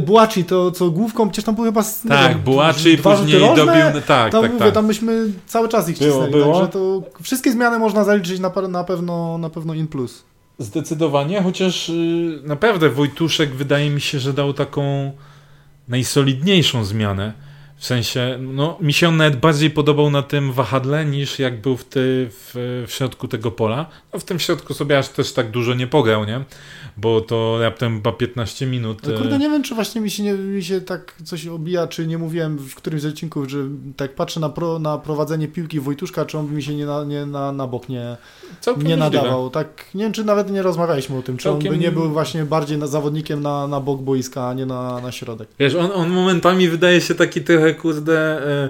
Bułaci 0.00 0.44
to 0.44 0.70
co 0.70 0.90
główką, 0.90 1.28
przecież 1.30 1.44
tam 1.44 1.54
był 1.54 1.64
chyba 1.64 1.82
Tak, 2.08 2.38
Bułaci 2.38 2.98
później 2.98 3.38
rożne, 3.38 3.66
dobił, 3.66 4.00
tak, 4.06 4.32
tam 4.32 4.42
tak, 4.42 4.52
mówię, 4.52 4.64
tak. 4.64 4.74
tam 4.74 4.86
myśmy 4.86 5.26
cały 5.46 5.68
czas 5.68 5.88
ich 5.88 5.98
było, 5.98 6.10
cisnęli, 6.10 6.32
było. 6.32 6.54
także 6.54 6.72
to 6.72 7.02
wszystkie 7.22 7.52
zmiany 7.52 7.78
można 7.78 8.04
zaliczyć 8.04 8.40
na, 8.40 8.52
na 8.68 8.84
pewno 8.84 9.38
na 9.38 9.50
pewno 9.50 9.74
in 9.74 9.86
plus. 9.86 10.24
Zdecydowanie, 10.60 11.42
chociaż 11.42 11.88
y, 11.88 12.40
naprawdę 12.44 12.90
Wojtuszek 12.90 13.54
wydaje 13.54 13.90
mi 13.90 14.00
się, 14.00 14.18
że 14.18 14.32
dał 14.32 14.52
taką 14.52 15.12
najsolidniejszą 15.88 16.84
zmianę. 16.84 17.32
W 17.80 17.86
sensie, 17.86 18.38
no, 18.40 18.78
mi 18.80 18.92
się 18.92 19.08
on 19.08 19.16
nawet 19.16 19.36
bardziej 19.36 19.70
podobał 19.70 20.10
na 20.10 20.22
tym 20.22 20.52
wahadle 20.52 21.04
niż 21.04 21.38
jak 21.38 21.60
był 21.60 21.76
w, 21.76 21.84
ty, 21.84 22.28
w, 22.30 22.84
w 22.88 22.92
środku 22.92 23.28
tego 23.28 23.50
pola. 23.50 23.86
No, 24.12 24.18
w 24.18 24.24
tym 24.24 24.38
środku 24.38 24.74
sobie 24.74 24.98
aż 24.98 25.08
też 25.08 25.32
tak 25.32 25.50
dużo 25.50 25.74
nie 25.74 25.86
pograł, 25.86 26.24
nie? 26.24 26.44
Bo 26.96 27.20
to 27.20 27.58
raptem 27.60 27.96
chyba 27.96 28.12
15 28.12 28.66
minut. 28.66 29.06
No, 29.06 29.14
e, 29.14 29.18
kurde, 29.18 29.38
nie 29.38 29.50
wiem, 29.50 29.62
czy 29.62 29.74
właśnie 29.74 30.00
mi 30.00 30.10
się, 30.10 30.22
nie, 30.22 30.32
mi 30.32 30.64
się 30.64 30.80
tak 30.80 31.14
coś 31.24 31.46
obija, 31.46 31.86
czy 31.86 32.06
nie 32.06 32.18
mówiłem 32.18 32.58
w 32.58 32.74
którymś 32.74 33.02
z 33.02 33.06
odcinków, 33.06 33.50
że 33.50 33.58
tak 33.96 34.14
patrzę 34.14 34.40
na, 34.40 34.48
pro, 34.48 34.78
na 34.78 34.98
prowadzenie 34.98 35.48
piłki 35.48 35.80
Wojtuszka, 35.80 36.24
czy 36.24 36.38
on 36.38 36.46
by 36.46 36.54
mi 36.54 36.62
się 36.62 36.74
nie 36.74 36.86
na, 36.86 37.04
nie, 37.04 37.26
na, 37.26 37.52
na 37.52 37.66
bok 37.66 37.88
nie, 37.88 38.16
całkiem 38.60 38.86
nie 38.86 38.96
możliwe. 38.96 39.16
nadawał. 39.22 39.50
Tak, 39.50 39.68
nie 39.94 40.04
wiem, 40.04 40.12
czy 40.12 40.24
nawet 40.24 40.50
nie 40.50 40.62
rozmawialiśmy 40.62 41.18
o 41.18 41.22
tym, 41.22 41.36
czy 41.36 41.44
Całkiem- 41.44 41.72
on 41.72 41.78
by 41.78 41.84
nie 41.84 41.92
był 41.92 42.10
właśnie 42.10 42.44
bardziej 42.44 42.78
na, 42.78 42.86
zawodnikiem 42.86 43.40
na, 43.42 43.66
na 43.66 43.80
bok 43.80 44.02
boiska, 44.02 44.48
a 44.48 44.54
nie 44.54 44.66
na, 44.66 45.00
na 45.00 45.12
środek. 45.12 45.48
Wiesz, 45.58 45.74
on, 45.74 45.90
on 45.94 46.08
momentami 46.10 46.68
wydaje 46.68 47.00
się 47.00 47.14
taki 47.14 47.40
trochę, 47.40 47.69
kurde, 47.74 48.46
e, 48.64 48.68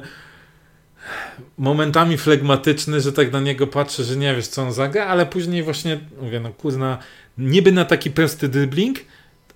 momentami 1.58 2.18
flegmatyczny, 2.18 3.00
że 3.00 3.12
tak 3.12 3.32
na 3.32 3.40
niego 3.40 3.66
patrzę, 3.66 4.04
że 4.04 4.16
nie 4.16 4.34
wiesz, 4.34 4.46
co 4.48 4.62
on 4.62 4.72
zagra, 4.72 5.06
ale 5.06 5.26
później 5.26 5.62
właśnie, 5.62 5.98
mówię, 6.22 6.40
no 6.40 6.50
kurna, 6.52 6.98
niby 7.38 7.72
na 7.72 7.84
taki 7.84 8.10
prosty 8.10 8.48
dribbling, 8.48 8.98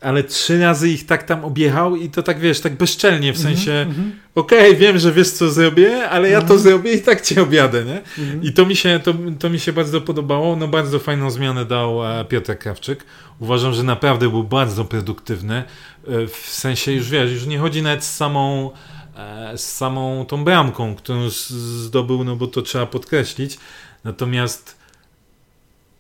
ale 0.00 0.24
trzy 0.24 0.60
razy 0.60 0.88
ich 0.90 1.06
tak 1.06 1.22
tam 1.22 1.44
objechał 1.44 1.96
i 1.96 2.10
to 2.10 2.22
tak, 2.22 2.38
wiesz, 2.40 2.60
tak 2.60 2.76
bezczelnie, 2.76 3.32
w 3.32 3.38
sensie, 3.38 3.72
Mhm, 3.72 4.12
okej, 4.34 4.76
wiem, 4.76 4.98
że 4.98 5.12
wiesz, 5.12 5.30
co 5.30 5.50
zrobię, 5.50 6.08
ale 6.10 6.30
ja 6.30 6.38
to 6.38 6.42
Mhm. 6.54 6.60
zrobię 6.60 6.92
i 6.92 7.02
tak 7.02 7.20
cię 7.20 7.42
objadę, 7.42 7.84
nie? 7.84 7.98
mhm. 8.18 8.42
I 8.42 8.52
to 8.52 8.66
mi 8.66 8.76
się, 8.76 9.00
to, 9.04 9.14
to 9.38 9.50
mi 9.50 9.60
się 9.60 9.72
bardzo 9.72 10.00
podobało. 10.00 10.56
No 10.56 10.68
bardzo 10.68 10.98
fajną 10.98 11.30
zmianę 11.30 11.64
dał 11.64 12.04
e, 12.20 12.24
Piotr 12.24 12.58
Krawczyk. 12.58 13.04
Uważam, 13.38 13.74
że 13.74 13.82
naprawdę 13.82 14.28
był 14.30 14.44
bardzo 14.44 14.84
produktywny. 14.84 15.54
E, 16.08 16.26
w 16.26 16.36
sensie 16.48 16.92
już 16.92 17.10
wiesz, 17.10 17.30
już 17.32 17.46
nie 17.46 17.58
chodzi 17.58 17.82
nawet 17.82 18.04
z 18.04 18.16
samą, 18.16 18.70
z 19.56 19.60
samą 19.60 20.26
tą 20.26 20.44
bramką, 20.44 20.94
którą 20.94 21.28
zdobył, 21.30 22.24
no 22.24 22.36
bo 22.36 22.46
to 22.46 22.62
trzeba 22.62 22.86
podkreślić. 22.86 23.58
Natomiast 24.04 24.76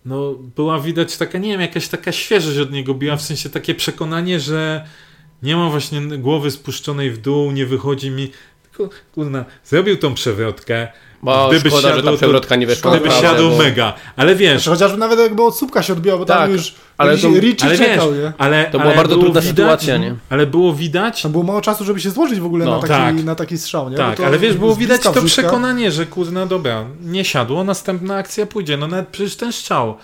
no 0.04 0.34
była 0.34 0.80
widać 0.80 1.16
taka, 1.16 1.38
nie 1.38 1.48
wiem, 1.48 1.60
jakaś 1.60 1.88
taka 1.88 2.12
świeżość 2.12 2.58
od 2.58 2.72
niego 2.72 2.94
biła, 2.94 3.16
w 3.16 3.22
sensie 3.22 3.50
takie 3.50 3.74
przekonanie, 3.74 4.40
że 4.40 4.86
nie 5.42 5.56
ma 5.56 5.70
właśnie 5.70 6.00
głowy 6.00 6.50
spuszczonej 6.50 7.10
w 7.10 7.18
dół, 7.18 7.52
nie 7.52 7.66
wychodzi 7.66 8.10
mi. 8.10 8.30
Tylko, 8.62 8.94
kurna, 9.14 9.44
zrobił 9.64 9.96
tą 9.96 10.14
przewrotkę, 10.14 10.88
Bo 11.24 11.48
Gdyby 11.50 11.68
szkoda, 11.70 11.88
że 11.88 11.94
siadło, 11.96 12.10
ta 12.10 12.16
przewrotka 12.16 12.56
nie 12.56 12.66
weszła 12.66 12.90
Gdyby 12.90 13.06
naprawdę, 13.08 13.28
siadł 13.28 13.50
bo- 13.50 13.56
mega, 13.56 13.92
ale 14.16 14.34
wiesz, 14.36 14.52
Znaczy, 14.62 14.70
chociażby 14.70 14.98
nawet 14.98 15.18
jakby 15.18 15.42
od 15.42 15.56
słupka 15.58 15.82
się 15.82 15.92
odbiła, 15.92 16.16
bo 16.18 16.24
tam 16.24 16.38
Tak, 16.38 16.50
już 16.50 16.74
ale 16.98 17.18
to- 17.18 17.28
Richie 17.28 17.66
ale 17.66 17.76
wiesz, 17.76 17.88
czekał, 17.88 18.14
nie? 18.14 18.32
ale, 18.38 18.64
To 18.64 18.70
ale 18.78 18.82
była 18.82 18.94
bardzo 18.96 19.14
było 19.14 19.22
trudna 19.24 19.40
widać, 19.40 19.56
sytuacja, 19.56 19.96
nie? 19.96 20.14
Ale 20.30 20.46
było 20.46 20.74
widać, 20.74 21.22
Tam 21.22 21.32
było 21.32 21.44
mało 21.44 21.60
czasu, 21.60 21.84
żeby 21.84 22.00
się 22.00 22.10
złożyć 22.10 22.40
w 22.40 22.46
ogóle 22.46 22.64
No. 22.64 22.70
na, 22.70 22.80
taki, 22.80 22.92
Tak. 23.16 23.24
na 23.24 23.34
taki 23.34 23.58
strzał, 23.58 23.90
nie? 23.90 23.96
tak, 23.96 24.20
ale 24.20 24.38
wiesz, 24.38 24.54
było 24.56 24.76
widać 24.76 25.02
to 25.02 25.22
przekonanie, 25.22 25.90
że 25.92 26.06
kurna 26.06 26.46
dobra, 26.46 26.84
nie 27.02 27.24
siadło, 27.24 27.64
następna 27.64 28.16
akcja 28.16 28.46
pójdzie, 28.46 28.76
no 28.76 28.86
nawet 28.86 29.08
przecież 29.08 29.36
ten 29.36 29.52
strzał, 29.52 29.96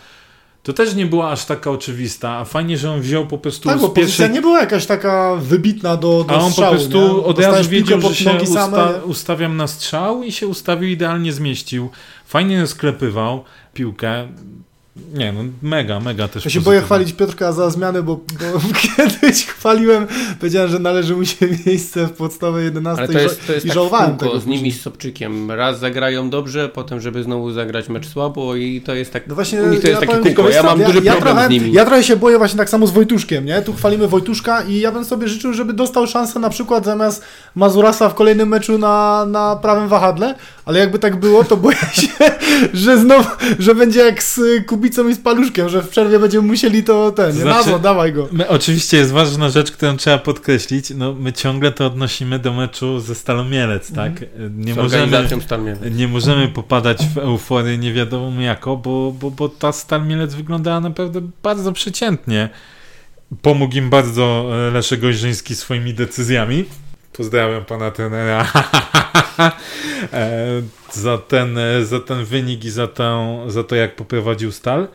to 0.63 0.73
też 0.73 0.95
nie 0.95 1.07
była 1.07 1.31
aż 1.31 1.45
taka 1.45 1.71
oczywista, 1.71 2.31
a 2.31 2.45
fajnie, 2.45 2.79
że 2.79 2.91
on 2.93 3.01
wziął 3.01 3.27
po 3.27 3.39
prostu 3.39 3.69
Tak, 3.69 3.81
bo 3.81 3.89
z 3.89 3.93
pierwszej... 3.93 4.31
nie 4.31 4.41
była 4.41 4.61
jakaś 4.61 4.87
taka 4.87 5.37
wybitna 5.37 5.97
do, 5.97 6.25
do 6.29 6.35
A 6.35 6.39
on 6.41 6.51
strzału, 6.53 6.71
po 6.71 6.77
prostu 6.77 6.99
nie? 6.99 7.25
od 7.25 7.39
razu 7.39 7.71
wiedział, 7.71 8.01
że 8.01 8.15
się 8.15 8.25
same. 8.25 8.43
usta 8.43 8.91
ustawiam 9.05 9.57
na 9.57 9.67
strzał 9.67 10.23
i 10.23 10.33
się 10.33 10.47
ustawił, 10.47 10.89
idealnie 10.89 11.33
zmieścił. 11.33 11.91
Fajnie 12.27 12.67
sklepywał 12.67 13.45
piłkę. 13.75 14.29
Nie 15.15 15.33
no, 15.33 15.41
mega, 15.63 16.01
mega 16.01 16.29
też 16.29 16.45
Ja 16.45 16.51
się 16.51 16.61
boję 16.61 16.81
chwalić 16.81 17.13
Piotrka 17.13 17.53
za 17.53 17.71
zmiany, 17.71 18.03
bo, 18.03 18.17
bo 18.17 18.61
kiedyś 18.97 19.47
chwaliłem, 19.47 20.07
powiedziałem, 20.39 20.71
że 20.71 20.79
należy 20.79 21.17
mu 21.17 21.25
się 21.25 21.47
miejsce 21.67 22.07
w 22.07 22.13
podstawowej 22.13 22.65
11 22.65 23.03
Ale 23.05 23.13
to 23.13 23.19
i, 23.19 23.23
jest, 23.23 23.47
to 23.47 23.53
jest 23.53 23.65
i 23.67 23.69
tak 23.69 23.75
żałowałem 23.75 24.17
tego. 24.17 24.41
z 24.41 24.47
nimi 24.47 24.73
z 24.73 24.81
Sobczykiem. 24.81 25.51
Raz 25.51 25.79
zagrają 25.79 26.31
dobrze, 26.31 26.69
potem 26.69 27.01
żeby 27.01 27.23
znowu 27.23 27.53
zagrać 27.53 27.89
mecz 27.89 28.09
słabo 28.09 28.57
i 28.57 28.81
to 28.81 28.95
jest 28.95 29.13
tak... 29.13 29.27
No 29.27 29.35
właśnie, 29.35 29.63
U 29.63 29.69
nich 29.69 29.81
to 29.81 29.89
jest 29.89 30.01
takie 30.01 30.13
powiem 30.13 30.25
kółko, 30.25 30.43
tylko, 30.43 30.57
ja 30.57 30.63
mam 30.63 30.81
co, 30.81 30.87
duży 30.87 31.01
ja, 31.05 31.13
problem 31.13 31.35
trochę, 31.35 31.49
z 31.49 31.51
nimi. 31.51 31.73
Ja 31.73 31.85
trochę 31.85 32.05
się 32.05 32.17
boję 32.17 32.39
właśnie 32.39 32.59
tak 32.59 32.71
samo 32.71 32.87
z 32.87 32.91
Wojtuszkiem, 32.91 33.45
nie? 33.45 33.63
Tu 33.63 33.73
chwalimy 33.73 34.09
Wojtuszka 34.09 34.63
i 34.63 34.81
ja 34.81 34.93
bym 34.93 35.05
sobie 35.05 35.29
życzył, 35.29 35.53
żeby 35.53 35.73
dostał 35.73 36.07
szansę 36.07 36.39
na 36.39 36.51
przykład 36.51 36.85
zamiast 36.85 37.25
Mazurasa 37.55 38.09
w 38.09 38.15
kolejnym 38.15 38.49
meczu 38.49 38.79
na, 38.79 39.27
na 39.27 39.57
prawym 39.57 39.89
wahadle, 39.89 40.35
ale 40.71 40.79
jakby 40.79 40.99
tak 40.99 41.17
było, 41.17 41.45
to 41.45 41.57
boję 41.57 41.77
się, 41.93 42.09
że 42.85 42.99
znowu, 42.99 43.29
że 43.59 43.75
będzie 43.75 44.01
jak 44.01 44.23
z 44.23 44.41
Kubicą 44.67 45.09
i 45.09 45.15
z 45.15 45.19
Paluszkiem, 45.19 45.69
że 45.69 45.83
w 45.83 45.89
przerwie 45.89 46.19
będziemy 46.19 46.47
musieli 46.47 46.85
to 46.85 47.13
ten, 47.13 47.27
nie? 47.27 47.43
Znaczy- 47.43 47.67
Nazo, 47.67 47.79
dawaj 47.79 48.13
go. 48.13 48.29
My, 48.33 48.49
oczywiście 48.49 48.97
jest 48.97 49.13
ważna 49.13 49.49
rzecz, 49.49 49.73
którą 49.73 49.97
trzeba 49.97 50.19
podkreślić. 50.19 50.91
No, 50.97 51.15
my 51.15 51.33
ciągle 51.33 51.73
to 51.73 51.87
odnosimy 51.87 52.39
do 52.39 52.53
meczu 52.53 53.01
ze 53.01 53.15
Stalą 53.15 53.45
Mielec, 53.45 53.93
tak? 53.93 54.13
Nie 54.57 54.75
możemy, 54.75 55.29
nie 55.91 56.09
możemy 56.09 56.49
popadać 56.49 57.07
w 57.15 57.19
euforię 57.19 57.79
nie 57.79 57.93
wiadomo 57.93 58.41
jako, 58.41 58.77
bo, 58.77 59.15
bo, 59.21 59.31
bo 59.31 59.49
ta 59.49 59.73
Stal 59.73 60.07
Mielec 60.07 60.35
wyglądała 60.35 60.81
naprawdę 60.81 61.21
bardzo 61.43 61.73
przeciętnie. 61.73 62.49
Pomógł 63.43 63.77
im 63.77 63.91
bardzo 63.91 64.51
e, 64.69 64.71
Leszek 64.71 65.01
Gojrzyński 65.01 65.55
swoimi 65.55 65.95
decyzjami. 65.95 66.65
Pozdrawiam 67.21 67.65
pana 67.65 67.91
trenera 67.91 68.47
E, 70.13 70.63
za, 70.93 71.19
ten, 71.19 71.59
e, 71.59 71.85
za 71.85 72.01
ten 72.01 72.25
wynik 72.25 72.65
i 72.65 72.71
za, 72.71 72.89
za 73.47 73.65
to, 73.65 73.75
jak 73.75 73.97
poprowadził 73.97 74.53
Stal. 74.53 74.89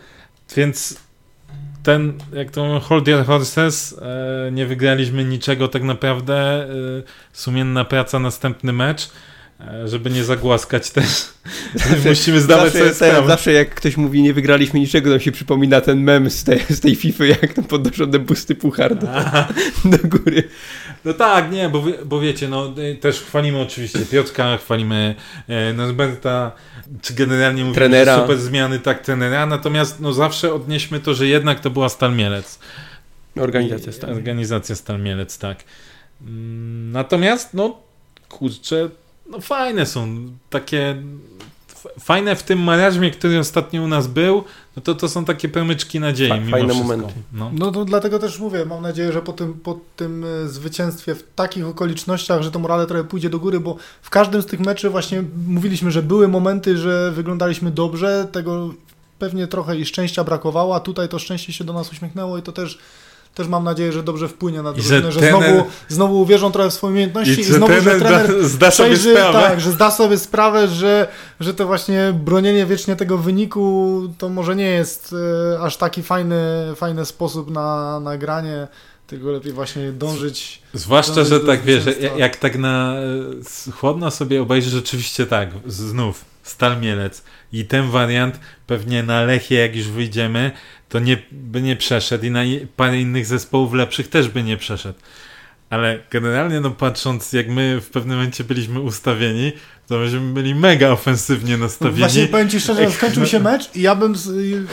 Więc 0.55 0.99
ten, 1.83 2.13
jak 2.33 2.51
to 2.51 2.65
mówią, 2.65 2.79
hold 2.79 3.07
your 3.07 3.25
horses, 3.25 3.99
e, 4.01 4.51
nie 4.51 4.65
wygraliśmy 4.65 5.25
niczego 5.25 5.67
tak 5.67 5.83
naprawdę. 5.83 6.67
Sumienna 7.33 7.85
praca, 7.85 8.19
następny 8.19 8.73
mecz, 8.73 9.09
żeby 9.85 10.09
nie 10.09 10.23
zagłaskać 10.23 10.91
też. 10.91 11.25
Musimy 12.05 12.41
zdawać 12.41 12.73
sobie 12.73 12.83
zawsze, 12.85 13.05
sprawę. 13.07 13.27
zawsze 13.27 13.53
jak 13.53 13.75
ktoś 13.75 13.97
mówi 13.97 14.21
nie 14.21 14.33
wygraliśmy 14.33 14.79
niczego, 14.79 15.09
to 15.09 15.19
się 15.19 15.31
przypomina 15.31 15.81
ten 15.81 16.03
mem 16.03 16.29
z 16.29 16.43
tej, 16.43 16.59
z 16.69 16.79
tej 16.79 16.95
FIFA, 16.95 17.25
jak 17.25 17.53
tam 17.53 17.65
podnoszą 17.65 18.11
ten 18.11 18.25
pusty 18.25 18.55
puchar 18.55 18.95
do, 18.95 19.07
do 19.97 19.97
góry. 20.07 20.43
No 21.05 21.13
tak, 21.13 21.51
nie, 21.51 21.69
bo, 21.69 21.83
bo 22.05 22.19
wiecie, 22.19 22.47
no 22.47 22.73
y, 22.77 22.95
też 22.95 23.21
chwalimy 23.21 23.59
oczywiście 23.59 23.99
Piotrka, 24.11 24.57
chwalimy 24.57 25.15
e, 25.49 25.73
czy 27.01 27.13
generalnie 27.13 27.61
mówimy, 27.61 27.75
Trenera. 27.75 28.21
super 28.21 28.39
zmiany, 28.39 28.79
tak, 28.79 29.01
trenera, 29.01 29.45
natomiast 29.45 29.99
no 29.99 30.13
zawsze 30.13 30.53
odnieśmy 30.53 30.99
to, 30.99 31.13
że 31.13 31.27
jednak 31.27 31.59
to 31.59 31.69
była 31.69 31.89
Stal 31.89 32.15
Mielec. 32.15 32.59
Organizacja 33.39 33.91
Stal. 33.91 34.13
Organizacja 34.13 34.75
Stal 34.75 34.99
Mielec, 34.99 35.37
tak. 35.37 35.63
Mm, 36.21 36.91
Natomiast, 36.91 37.53
no 37.53 37.77
kurczę, 38.29 38.89
no 39.29 39.41
fajne 39.41 39.85
są, 39.85 40.07
takie 40.49 41.03
fajne 41.99 42.35
w 42.35 42.43
tym 42.43 42.63
marazmie, 42.63 43.11
który 43.11 43.39
ostatnio 43.39 43.83
u 43.83 43.87
nas 43.87 44.07
był, 44.07 44.43
no 44.75 44.81
to 44.81 44.95
to 44.95 45.09
są 45.09 45.25
takie 45.25 45.49
promyczki 45.49 45.99
nadziei 45.99 46.29
Fa- 46.29 46.37
mimo 46.37 46.51
fajne 46.51 46.67
wszystko. 46.67 46.87
momenty. 46.87 47.13
No. 47.33 47.51
No 47.53 47.71
to 47.71 47.85
dlatego 47.85 48.19
też 48.19 48.39
mówię, 48.39 48.65
mam 48.65 48.81
nadzieję, 48.81 49.11
że 49.11 49.21
po 49.21 49.33
tym, 49.33 49.53
po 49.53 49.79
tym 49.95 50.25
e, 50.45 50.47
zwycięstwie 50.47 51.15
w 51.15 51.23
takich 51.35 51.65
okolicznościach, 51.65 52.41
że 52.41 52.51
to 52.51 52.59
morale 52.59 52.85
trochę 52.87 53.03
pójdzie 53.03 53.29
do 53.29 53.39
góry, 53.39 53.59
bo 53.59 53.77
w 54.01 54.09
każdym 54.09 54.41
z 54.41 54.45
tych 54.45 54.59
meczy 54.59 54.89
właśnie 54.89 55.23
mówiliśmy, 55.47 55.91
że 55.91 56.03
były 56.03 56.27
momenty, 56.27 56.77
że 56.77 57.11
wyglądaliśmy 57.11 57.71
dobrze, 57.71 58.27
tego 58.31 58.73
pewnie 59.19 59.47
trochę 59.47 59.77
i 59.77 59.85
szczęścia 59.85 60.23
brakowało, 60.23 60.75
a 60.75 60.79
tutaj 60.79 61.09
to 61.09 61.19
szczęście 61.19 61.53
się 61.53 61.63
do 61.63 61.73
nas 61.73 61.91
uśmiechnęło 61.91 62.37
i 62.37 62.41
to 62.41 62.51
też 62.51 62.79
też 63.35 63.47
mam 63.47 63.63
nadzieję, 63.63 63.91
że 63.91 64.03
dobrze 64.03 64.27
wpłynie 64.27 64.61
na 64.61 64.73
drużynę, 64.73 65.11
że 65.11 65.11
że, 65.11 65.19
trener- 65.19 65.53
znowu, 65.53 65.69
znowu 65.87 66.21
uwierzą 66.21 66.51
trochę 66.51 66.69
w 66.69 66.73
swoje 66.73 66.91
umiejętności 66.93 67.33
i, 67.33 67.39
I 67.39 67.43
znowu, 67.43 67.73
że 67.73 67.81
trener 67.81 68.27
da, 68.27 68.47
zda 68.47 68.71
sobie 68.71 68.89
przejrzy, 68.89 69.11
sprawę. 69.11 69.41
tak, 69.41 69.61
że 69.61 69.71
zda 69.71 69.91
sobie 69.91 70.17
sprawę, 70.17 70.67
że, 70.67 71.07
że 71.39 71.53
to 71.53 71.65
właśnie 71.67 72.13
bronienie 72.23 72.65
wiecznie 72.65 72.95
tego 72.95 73.17
wyniku 73.17 74.01
to 74.17 74.29
może 74.29 74.55
nie 74.55 74.69
jest 74.69 75.15
e, 75.53 75.59
aż 75.59 75.77
taki 75.77 76.03
fajny, 76.03 76.35
fajny 76.75 77.05
sposób 77.05 77.51
na, 77.51 77.99
na 77.99 78.17
granie, 78.17 78.67
tylko 79.07 79.31
lepiej 79.31 79.53
właśnie 79.53 79.91
dążyć. 79.91 80.61
Zwłaszcza, 80.73 81.13
dążyć 81.15 81.33
że 81.33 81.39
tak 81.39 81.61
wiesz, 81.61 81.83
jak, 81.99 82.17
jak 82.17 82.37
tak 82.37 82.57
na 82.57 82.95
e, 83.67 83.71
chłodno 83.71 84.11
sobie 84.11 84.41
obejrzysz, 84.41 84.73
rzeczywiście 84.73 85.25
tak, 85.25 85.49
znów 85.67 86.25
Stal 86.43 86.81
Mielec 86.81 87.23
i 87.53 87.65
ten 87.65 87.89
wariant 87.89 88.39
pewnie 88.67 89.03
na 89.03 89.21
Lechie, 89.23 89.55
jak 89.55 89.75
już 89.75 89.87
wyjdziemy, 89.87 90.51
to 90.95 90.99
nie, 90.99 91.17
by 91.31 91.61
nie 91.61 91.75
przeszedł 91.75 92.25
i 92.25 92.31
na 92.31 92.43
parę 92.75 92.99
innych 92.99 93.25
zespołów 93.25 93.73
lepszych 93.73 94.07
też 94.07 94.27
by 94.27 94.43
nie 94.43 94.57
przeszedł. 94.57 94.99
Ale 95.69 95.99
generalnie, 96.11 96.59
no 96.59 96.71
patrząc, 96.71 97.33
jak 97.33 97.49
my 97.49 97.81
w 97.81 97.89
pewnym 97.89 98.17
momencie 98.17 98.43
byliśmy 98.43 98.79
ustawieni, 98.79 99.51
to 99.87 99.97
myśmy 99.97 100.19
byli 100.19 100.55
mega 100.55 100.89
ofensywnie 100.89 101.57
nastawieni. 101.57 101.99
Właśnie 101.99 102.27
powiem 102.27 102.49
Ci 102.49 102.59
szczerze, 102.59 102.91
skończył 102.91 103.25
się 103.25 103.39
mecz 103.39 103.75
i 103.75 103.81
ja 103.81 103.95
bym, 103.95 104.13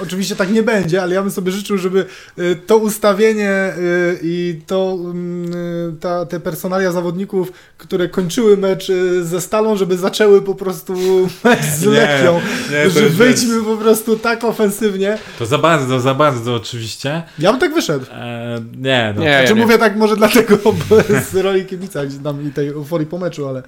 oczywiście 0.03 0.37
tak 0.37 0.53
nie 0.53 0.63
będzie, 0.63 1.03
ale 1.03 1.15
ja 1.15 1.23
bym 1.23 1.31
sobie 1.31 1.53
życzył, 1.53 1.79
żeby 1.79 2.07
y, 2.39 2.57
to 2.67 2.77
ustawienie 2.77 3.73
y, 3.79 4.19
i 4.23 4.61
to, 4.67 4.99
mm, 5.01 5.55
y, 5.55 6.01
ta, 6.01 6.27
te 6.27 6.41
personalia 6.41 6.93
zawodników, 6.93 7.53
które 7.79 8.09
kończyły 8.09 8.57
mecz 8.57 8.93
ze 9.23 9.41
Stalą, 9.41 9.77
żeby 9.77 9.97
zaczęły 9.97 10.43
po 10.43 10.55
prostu 10.55 10.95
mecz 11.45 11.65
z 11.65 11.85
Lechią. 11.85 12.41
nie, 12.71 12.91
że 12.91 13.09
wyjdźmy 13.09 13.63
po 13.63 13.77
prostu 13.77 14.17
tak 14.17 14.45
ofensywnie. 14.45 15.19
To 15.39 15.47
za 15.47 15.59
bardzo, 15.59 16.01
za 16.01 16.15
bardzo 16.15 16.55
oczywiście. 16.55 17.23
Ja 17.39 17.51
bym 17.51 17.61
tak 17.61 17.75
wyszedł. 17.75 18.07
E, 18.11 18.61
nie, 18.77 19.13
no. 19.17 19.23
Nie, 19.23 19.39
Znaczy 19.39 19.59
ja 19.59 19.67
mówię 19.67 19.79
tak 19.79 19.97
może 19.97 20.17
dlatego, 20.17 20.59
bo 20.89 20.97
z 21.31 21.35
roli 21.35 21.65
kibica 21.65 22.07
gdzieś 22.07 22.19
tam 22.23 22.49
i 22.49 22.51
tej 22.51 22.69
euforii 22.69 23.07
po 23.07 23.19
meczu, 23.19 23.49
ale... 23.49 23.63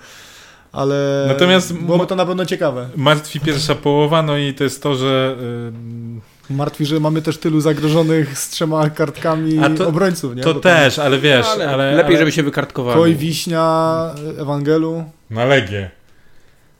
Ale 0.75 1.25
Natomiast 1.29 1.75
byłoby 1.75 2.07
to 2.07 2.17
na 2.17 2.27
pewno 2.27 2.47
ciekawe. 2.47 2.89
Martwi 2.97 3.41
pierwsza 3.41 3.75
połowa, 3.75 4.23
no 4.23 4.37
i 4.39 4.55
to 4.55 4.65
jest 4.65 4.83
to, 4.83 4.95
że 4.95 5.37
Martwi, 6.51 6.87
że 6.87 7.01
mamy 7.01 7.23
też 7.23 7.39
tylu 7.39 7.61
zagrożonych 7.61 8.39
z 8.39 8.49
trzema 8.49 8.91
kartkami 8.91 9.59
A 9.59 9.71
to- 9.71 9.89
obrońców, 9.89 10.37
nie? 10.37 10.43
to 10.43 10.55
Bo 10.55 10.61
tam 10.61 10.73
też, 10.73 10.99
ale 10.99 11.19
wiesz, 11.19 11.47
ale, 11.47 11.69
ale, 11.71 11.93
lepiej, 11.93 12.07
ale... 12.09 12.19
żeby 12.19 12.33
się 12.33 12.43
wykartkowali. 12.43 13.01
Koi, 13.01 13.15
Wiśnia, 13.15 14.11
Ewangelu. 14.39 15.05
Na 15.31 15.45
Legię. 15.45 15.91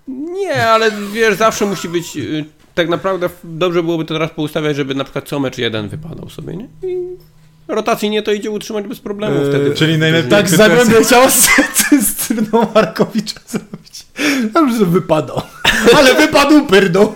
Nie, 0.09 0.67
ale 0.67 0.91
wiesz, 1.13 1.35
zawsze 1.37 1.67
musi 1.67 1.89
być. 1.89 2.17
y, 2.17 2.45
Tak 2.75 2.89
naprawdę 2.89 3.29
dobrze 3.45 3.83
byłoby 3.83 4.05
to 4.05 4.15
teraz 4.15 4.31
poustawiać, 4.31 4.77
żeby 4.77 4.95
na 4.95 5.05
przykład 5.05 5.29
co 5.29 5.41
mecz 5.41 5.59
jeden 5.59 5.89
wypadał 5.89 6.29
sobie, 6.31 6.57
nie? 6.57 6.69
I 6.83 6.97
rotacji 7.69 8.11
nie 8.11 8.23
to 8.23 8.33
idzie 8.33 8.51
utrzymać 8.51 8.87
bez 8.87 9.01
problemu 9.01 9.37
Eee, 9.41 9.49
wtedy. 9.49 9.75
Czyli 9.75 9.99
najlepiej 9.99 10.31
Tak, 10.31 10.51
to 10.51 10.57
Zagłębie 10.57 11.05
chciał 11.05 11.31
z, 11.31 11.49
z 12.07 12.15
Tyrną 12.29 12.67
Markowicza 12.75 13.41
zrobić. 13.49 14.07
Już, 14.57 14.79
że 14.79 14.87
wypadał. 14.87 15.43
Ale 15.97 16.15
wypadł 16.15 16.67
pyrdą. 16.67 17.15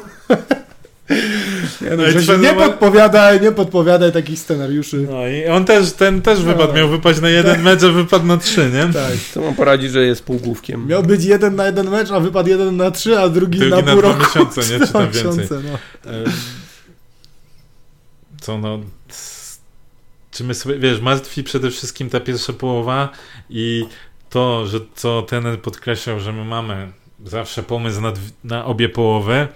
Nie, 1.81 1.91
no, 1.91 2.03
No 2.29 2.37
nie 2.37 2.53
podpowiadaj, 2.55 3.41
nie 3.41 3.53
podpowiadaj 3.53 4.13
takich 4.13 4.39
scenariuszy. 4.39 5.07
No 5.11 5.29
i 5.29 5.47
on 5.47 5.65
też, 5.65 5.93
ten 5.93 6.23
też 6.23 6.39
No. 6.39 6.45
wypadł, 6.45 6.73
miał 6.75 6.89
wypaść 6.89 7.21
na 7.21 7.29
jeden 7.29 7.63
mecz, 7.63 7.83
a 7.83 7.89
wypadł 7.89 8.27
na 8.27 8.37
trzy, 8.37 8.71
nie? 8.75 8.93
Tak. 8.93 9.13
Co 9.35 9.41
mam 9.41 9.55
poradzić, 9.55 9.93
że 9.93 10.05
jest 10.07 10.23
półgłówkiem? 10.25 10.87
Miał 10.87 11.03
być 11.03 11.25
jeden 11.25 11.57
na 11.57 11.67
jeden 11.67 11.91
mecz, 11.91 12.11
a 12.11 12.21
wypadł 12.21 12.49
jeden 12.49 12.77
na 12.77 12.91
trzy, 12.91 13.19
a 13.19 13.29
drugi, 13.29 13.59
Drugi 13.59 13.75
na 13.75 13.83
na 13.83 13.93
pół 13.93 14.01
roku. 14.01 14.21
miesiące, 14.23 14.61
nie? 14.79 14.87
Czy 14.87 14.93
tam 14.93 15.03
więcej. 15.11 15.25
miesiące, 15.25 15.55
no. 15.55 15.79
Co 18.41 18.59
no... 18.59 18.81
Czy 20.39 20.45
my 20.45 20.55
sobie, 20.55 20.79
wiesz, 20.79 21.01
martwi 21.01 21.45
przede 21.45 21.71
wszystkim 21.71 22.11
ta 22.11 22.21
pierwsza 22.21 22.53
połowa 22.53 23.09
i 23.51 23.85
to, 24.31 24.67
że 24.67 24.81
co 24.95 25.23
ten 25.23 25.57
podkreślał, 25.57 26.21
że 26.21 26.33
my 26.33 26.45
mamy 26.45 26.93
zawsze 27.25 27.63
pomysł 27.63 28.01
na, 28.01 28.13
na 28.45 28.65
obie 28.65 28.89
połowy, 28.89 29.49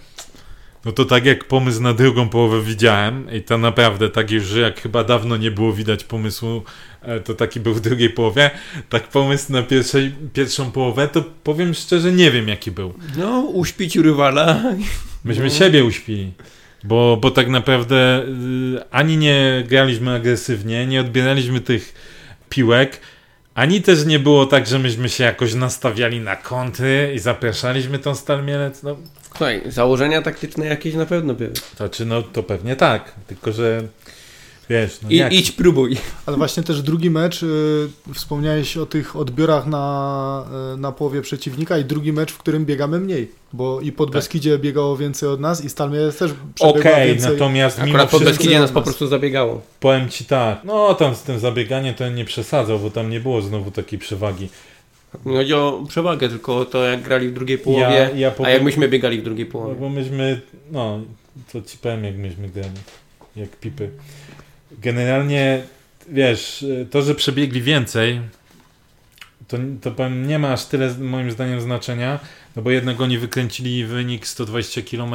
no 0.85 0.93
to 0.93 1.05
tak 1.05 1.26
jak 1.26 1.45
pomysł 1.45 1.83
na 1.83 1.95
drugą 1.95 2.28
połowę 2.28 2.62
widziałem 2.62 3.26
i 3.33 3.43
to 3.43 3.59
naprawdę 3.59 4.11
tak 4.11 4.30
już, 4.30 4.45
że 4.45 4.61
jak 4.61 4.80
chyba 4.80 5.05
dawno 5.05 5.37
nie 5.37 5.51
było 5.51 5.72
widać 5.72 6.05
pomysłu, 6.05 6.62
e, 7.03 7.20
to 7.20 7.35
taki 7.35 7.61
był 7.61 7.74
w 7.74 7.80
drugiej 7.80 8.11
połowie, 8.11 8.51
tak 8.89 9.09
pomysł 9.09 9.53
na 9.53 9.62
pierwszej, 9.62 10.12
pierwszą 10.33 10.70
połowę, 10.70 11.09
to 11.09 11.24
powiem 11.45 11.74
szczerze, 11.74 12.12
nie 12.12 12.30
wiem 12.30 12.49
jaki 12.49 12.70
był. 12.70 12.95
No, 13.16 13.41
uśpić 13.41 13.97
rywala. 13.97 14.62
Myśmy 15.24 15.45
No. 15.45 15.51
siebie 15.51 15.85
uśpili. 15.85 16.33
Bo, 16.85 17.16
bo 17.16 17.30
tak 17.30 17.49
naprawdę 17.49 18.22
y, 18.22 18.91
ani 18.91 19.16
nie 19.16 19.64
graliśmy 19.68 20.14
agresywnie, 20.14 20.87
nie 20.87 21.01
odbieraliśmy 21.01 21.61
tych 21.61 21.95
piłek, 22.49 23.01
ani 23.55 23.83
też 23.83 24.05
nie 24.07 24.18
było 24.18 24.47
tak, 24.47 24.66
że 24.66 24.78
myśmy 24.78 25.09
się 25.09 25.24
jakoś 25.24 25.55
nastawiali 25.55 26.20
na 26.20 26.37
kontry 26.37 27.12
i 27.14 27.18
zapraszaliśmy 27.18 27.99
tą 27.99 28.14
Stal 28.14 28.45
Mielec. 28.45 28.83
No, 28.83 28.97
Słuchaj, 29.28 29.62
założenia 29.66 30.22
taktyczne 30.22 30.66
jakieś 30.66 30.95
na 30.95 31.07
pewno 31.07 31.35
były. 31.35 31.53
to 31.78 31.89
czy 31.89 32.05
no 32.05 32.22
to 32.22 32.43
pewnie 32.43 32.76
tak, 32.76 33.12
tylko 33.26 33.53
że 33.53 33.83
wiesz, 34.73 34.99
no 35.03 35.11
I, 35.11 35.16
jak? 35.16 35.33
idź, 35.33 35.53
próbuj. 35.53 35.97
Ale 36.27 36.37
właśnie 36.37 36.62
też 36.62 36.83
drugi 36.83 37.11
mecz, 37.11 37.43
y, 37.43 37.89
wspomniałeś 38.14 38.77
o 38.77 38.87
tych 38.87 39.16
odbiorach 39.16 39.66
na, 39.66 40.45
y, 40.75 40.77
na 40.77 40.93
połowie 40.93 41.23
przeciwnika 41.23 41.79
i 41.79 41.85
drugi 41.85 42.12
mecz, 42.12 42.33
w 42.33 42.39
którym 42.39 42.64
biegamy 42.66 43.01
mniej, 43.01 43.31
bo 43.53 43.81
i 43.81 43.93
pod 43.93 44.09
Tak. 44.09 44.14
Beskidzie 44.14 44.59
biegało 44.59 44.97
więcej 44.97 45.29
od 45.29 45.41
nas 45.41 45.64
i 45.64 45.68
Stal 45.70 45.91
Mielec 45.91 46.18
też 46.18 46.31
przebiegła 46.55 46.81
Okej, 46.81 47.09
więcej. 47.09 47.33
natomiast 47.33 47.79
mimo 47.79 47.89
Akurat 47.89 48.11
pod 48.11 48.20
wszystko 48.20 48.39
Beskidzie 48.39 48.61
nas 48.61 48.70
po 48.73 48.83
prostu 48.83 49.07
zabiegało. 49.07 49.61
powiem 49.81 50.09
ci 50.09 50.25
tak, 50.25 50.64
no 50.64 50.95
tam 50.95 51.14
z 51.14 51.23
tym 51.23 51.39
zabieganiem 51.39 51.95
to 51.95 52.09
nie 52.09 52.25
przesadzał, 52.25 52.79
bo 52.79 52.91
tam 52.91 53.11
nie 53.11 53.20
było 53.20 53.43
znowu 53.43 53.70
takiej 53.70 53.99
przewagi. 53.99 54.49
Nie 55.27 55.37
chodzi 55.37 55.55
o 55.55 55.85
przewagę, 55.89 56.29
tylko 56.29 56.57
o 56.59 56.64
to, 56.64 56.85
jak 56.85 57.03
grali 57.03 57.29
w 57.29 57.33
drugiej 57.35 57.59
połowie, 57.59 57.83
Ja, 57.83 58.11
ja 58.11 58.29
a 58.29 58.31
powiem- 58.31 58.53
jak 58.53 58.62
myśmy 58.62 58.89
biegali 58.89 59.20
w 59.20 59.25
drugiej 59.25 59.47
No, 59.47 59.53
połowie. 59.53 59.75
bo 59.75 59.89
myśmy, 59.89 60.41
no, 60.70 61.01
to 61.53 61.62
ci 61.62 61.79
powiem, 61.79 62.05
jak 62.05 62.16
myśmy 62.16 62.49
grali, 62.49 62.68
jak 63.37 63.51
pipy. 63.57 63.91
Generalnie, 64.83 65.62
wiesz, 66.09 66.64
to, 66.91 67.03
że 67.03 67.14
przebiegli 67.14 67.62
więcej, 67.62 68.20
to, 69.49 69.57
to 69.83 69.91
powiem, 69.91 70.28
nie 70.28 70.39
ma 70.39 70.53
aż 70.53 70.64
tyle 70.66 70.95
moim 70.99 71.30
zdaniem 71.30 71.61
znaczenia, 71.61 72.18
no 72.57 72.62
bo 72.62 72.70
jednak 72.70 73.01
oni 73.01 73.18
wykręcili 73.18 73.85
wynik 73.85 74.26
120 74.26 74.80
km, 74.91 75.14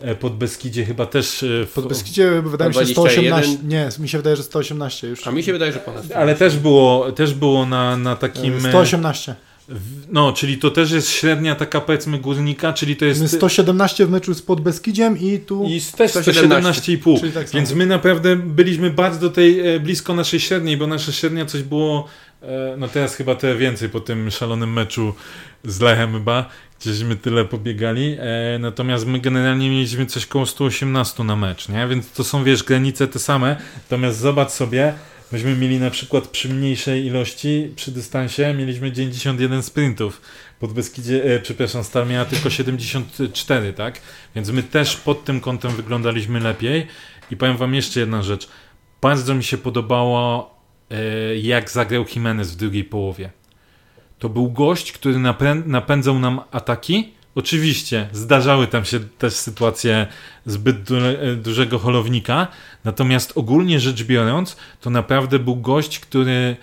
e, 0.00 0.14
pod 0.14 0.36
Beskidzie 0.36 0.84
chyba 0.84 1.06
też... 1.06 1.42
e, 1.42 1.66
w- 1.66 1.72
Pod 1.72 1.88
Beskidzie 1.88 2.42
wydaje 2.42 2.68
mi 2.68 2.74
się 2.74 2.80
21. 2.84 3.42
118, 3.44 3.58
nie, 3.68 3.88
mi 3.98 4.08
się 4.08 4.18
wydaje, 4.18 4.36
że 4.36 4.42
118 4.42 5.08
już. 5.08 5.26
A 5.26 5.30
mi 5.30 5.42
się 5.42 5.52
wydaje, 5.52 5.72
że 5.72 5.78
ponad. 5.78 6.12
Ale 6.12 6.34
też 6.34 6.56
było, 6.56 7.12
też 7.12 7.34
było 7.34 7.66
na, 7.66 7.96
na 7.96 8.16
takim... 8.16 8.54
Y, 8.54 8.68
e, 8.68 8.70
118. 8.70 9.34
No, 10.08 10.32
czyli 10.32 10.58
to 10.58 10.70
też 10.70 10.90
jest 10.90 11.10
średnia 11.10 11.54
taka 11.54 11.80
powiedzmy 11.80 12.18
górnika, 12.18 12.72
czyli 12.72 12.96
to 12.96 13.04
jest... 13.04 13.20
My 13.20 13.28
117 13.28 14.06
w 14.06 14.10
meczu 14.10 14.34
z 14.34 14.42
pod 14.42 14.60
Beskidziem 14.60 15.18
i 15.18 15.38
tu... 15.38 15.64
I 15.64 15.80
też 15.96 16.10
117. 16.10 16.92
117,5. 16.92 17.20
Czyli 17.20 17.32
tak. 17.32 17.50
Więc 17.50 17.74
my 17.74 17.86
naprawdę 17.86 18.36
byliśmy 18.36 18.90
bardzo 18.90 19.20
do 19.20 19.30
tej, 19.30 19.74
e, 19.74 19.80
blisko 19.80 20.14
naszej 20.14 20.40
średniej, 20.40 20.76
bo 20.76 20.86
nasza 20.86 21.12
średnia 21.12 21.46
coś 21.46 21.62
było, 21.62 22.08
e, 22.42 22.74
no 22.78 22.88
teraz 22.88 23.14
chyba 23.14 23.34
te 23.34 23.56
więcej 23.56 23.88
po 23.88 24.00
tym 24.00 24.30
szalonym 24.30 24.72
meczu 24.72 25.14
z 25.64 25.80
Lechem 25.80 26.12
chyba, 26.12 26.48
gdzieśmy 26.80 27.16
tyle 27.16 27.44
pobiegali, 27.44 28.16
e, 28.18 28.58
natomiast 28.58 29.06
my 29.06 29.20
generalnie 29.20 29.70
mieliśmy 29.70 30.06
coś 30.06 30.26
koło 30.26 30.46
118 30.46 31.24
na 31.24 31.36
mecz, 31.36 31.68
nie? 31.68 31.88
Więc 31.88 32.10
to 32.10 32.24
są, 32.24 32.44
wiesz, 32.44 32.62
granice 32.62 33.08
te 33.08 33.18
same, 33.18 33.56
natomiast 33.76 34.18
zobacz 34.18 34.50
sobie, 34.50 34.94
myśmy 35.32 35.56
mieli 35.56 35.80
na 35.80 35.90
przykład 35.90 36.28
przy 36.28 36.48
mniejszej 36.48 37.06
ilości, 37.06 37.72
przy 37.76 37.92
dystansie, 37.92 38.54
mieliśmy 38.54 38.92
91 38.92 39.62
sprintów, 39.62 40.20
pod 40.60 40.72
Beskidzie, 40.72 41.24
e, 41.24 41.40
przepraszam, 41.40 41.84
Stal 41.84 42.08
miała 42.08 42.24
tylko 42.24 42.50
74, 42.50 43.72
tak? 43.72 44.00
Więc 44.34 44.50
my 44.50 44.62
też 44.62 44.96
pod 44.96 45.24
tym 45.24 45.40
kątem 45.40 45.70
wyglądaliśmy 45.70 46.40
lepiej. 46.40 46.86
I 47.30 47.36
powiem 47.36 47.56
wam 47.56 47.74
jeszcze 47.74 48.00
jedna 48.00 48.22
rzecz. 48.22 48.48
Bardzo 49.00 49.34
mi 49.34 49.44
się 49.44 49.58
podobało, 49.58 50.54
e, 50.90 51.36
jak 51.36 51.70
zagrał 51.70 52.04
Jimenez 52.14 52.52
w 52.52 52.56
drugiej 52.56 52.84
połowie. 52.84 53.30
To 54.18 54.28
był 54.28 54.50
gość, 54.50 54.92
który 54.92 55.14
napę- 55.14 55.66
napędzał 55.66 56.18
nam 56.18 56.40
ataki. 56.50 57.14
Oczywiście 57.34 58.08
zdarzały 58.12 58.66
tam 58.66 58.84
się 58.84 59.00
też 59.00 59.32
sytuacje 59.32 60.06
zbyt 60.46 60.82
du- 60.82 60.96
dużego 61.36 61.78
holownika, 61.78 62.48
natomiast 62.84 63.32
ogólnie 63.34 63.80
rzecz 63.80 64.04
biorąc, 64.04 64.56
to 64.80 64.90
naprawdę 64.90 65.38
był 65.38 65.56
gość, 65.56 66.00
który 66.00 66.56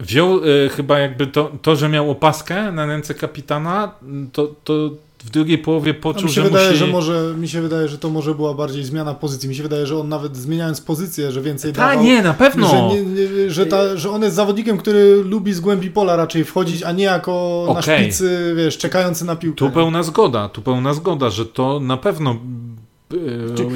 wziął 0.00 0.40
e, 0.44 0.68
chyba 0.68 0.98
jakby 0.98 1.26
to, 1.26 1.52
to, 1.62 1.76
że 1.76 1.88
miał 1.88 2.10
opaskę 2.10 2.72
na 2.72 2.86
ręce 2.86 3.14
kapitana, 3.14 3.92
to, 4.32 4.54
to 4.64 4.90
w 5.24 5.30
drugiej 5.30 5.58
połowie 5.58 5.94
poczuł, 5.94 6.22
mi 6.24 6.28
się 6.28 6.34
że 6.42 6.48
wydaje, 6.48 6.68
musi... 6.68 6.78
że 6.78 6.86
może, 6.86 7.34
mi 7.38 7.48
się 7.48 7.60
wydaje, 7.62 7.88
że 7.88 7.98
to 7.98 8.10
może 8.10 8.34
była 8.34 8.54
bardziej 8.54 8.84
zmiana 8.84 9.14
pozycji. 9.14 9.48
Mi 9.48 9.54
się 9.54 9.62
wydaje, 9.62 9.86
że 9.86 9.98
on 9.98 10.08
nawet 10.08 10.36
zmieniając 10.36 10.80
pozycję, 10.80 11.32
że 11.32 11.42
więcej 11.42 11.72
Tak, 11.72 11.90
dawał. 11.90 12.04
nie, 12.04 12.22
na 12.22 12.34
pewno. 12.34 12.68
Że, 12.68 12.82
nie, 12.82 13.02
nie, 13.02 13.50
że, 13.50 13.66
ta, 13.66 13.96
że 13.96 14.10
on 14.10 14.22
jest 14.22 14.36
zawodnikiem, 14.36 14.78
który 14.78 15.22
lubi 15.24 15.52
z 15.52 15.60
głębi 15.60 15.90
pola 15.90 16.16
raczej 16.16 16.44
wchodzić, 16.44 16.82
a 16.82 16.92
nie 16.92 17.04
jako 17.04 17.64
na 17.74 17.80
Okej. 17.80 18.02
szpicy, 18.02 18.54
wiesz, 18.56 18.78
czekający 18.78 19.24
na 19.24 19.36
piłkę. 19.36 19.56
Tu 19.58 19.70
pełna 19.70 20.02
zgoda, 20.02 20.48
tu 20.48 20.62
pełna 20.62 20.94
zgoda, 20.94 21.30
że 21.30 21.46
to 21.46 21.80
na 21.80 21.96
pewno 21.96 22.36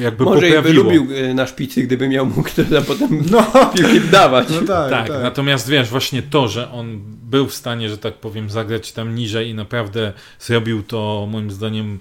jakby 0.01 0.23
Może 0.23 0.47
i 0.47 0.51
by 0.51 0.55
poprawiło. 0.57 0.83
lubił 0.83 1.11
y, 1.11 1.33
na 1.33 1.47
szpicy, 1.47 1.83
gdyby 1.83 2.09
miał 2.09 2.25
mógł 2.25 2.49
to 2.49 2.63
tam 2.63 2.83
potem 2.83 3.23
No, 3.31 3.43
piłki 3.75 3.99
wdawać. 3.99 4.47
no 4.49 4.57
tak, 4.67 4.89
Tak, 4.89 5.07
tak. 5.07 5.23
natomiast 5.23 5.69
wiesz, 5.69 5.89
właśnie 5.89 6.21
to, 6.21 6.47
że 6.47 6.71
on 6.71 6.99
był 7.29 7.47
w 7.47 7.53
stanie, 7.53 7.89
że 7.89 7.97
tak 7.97 8.13
powiem, 8.13 8.49
zagrać 8.49 8.91
tam 8.91 9.15
niżej 9.15 9.49
i 9.49 9.53
naprawdę 9.53 10.13
zrobił 10.39 10.83
to 10.83 11.27
moim 11.31 11.51
zdaniem 11.51 11.99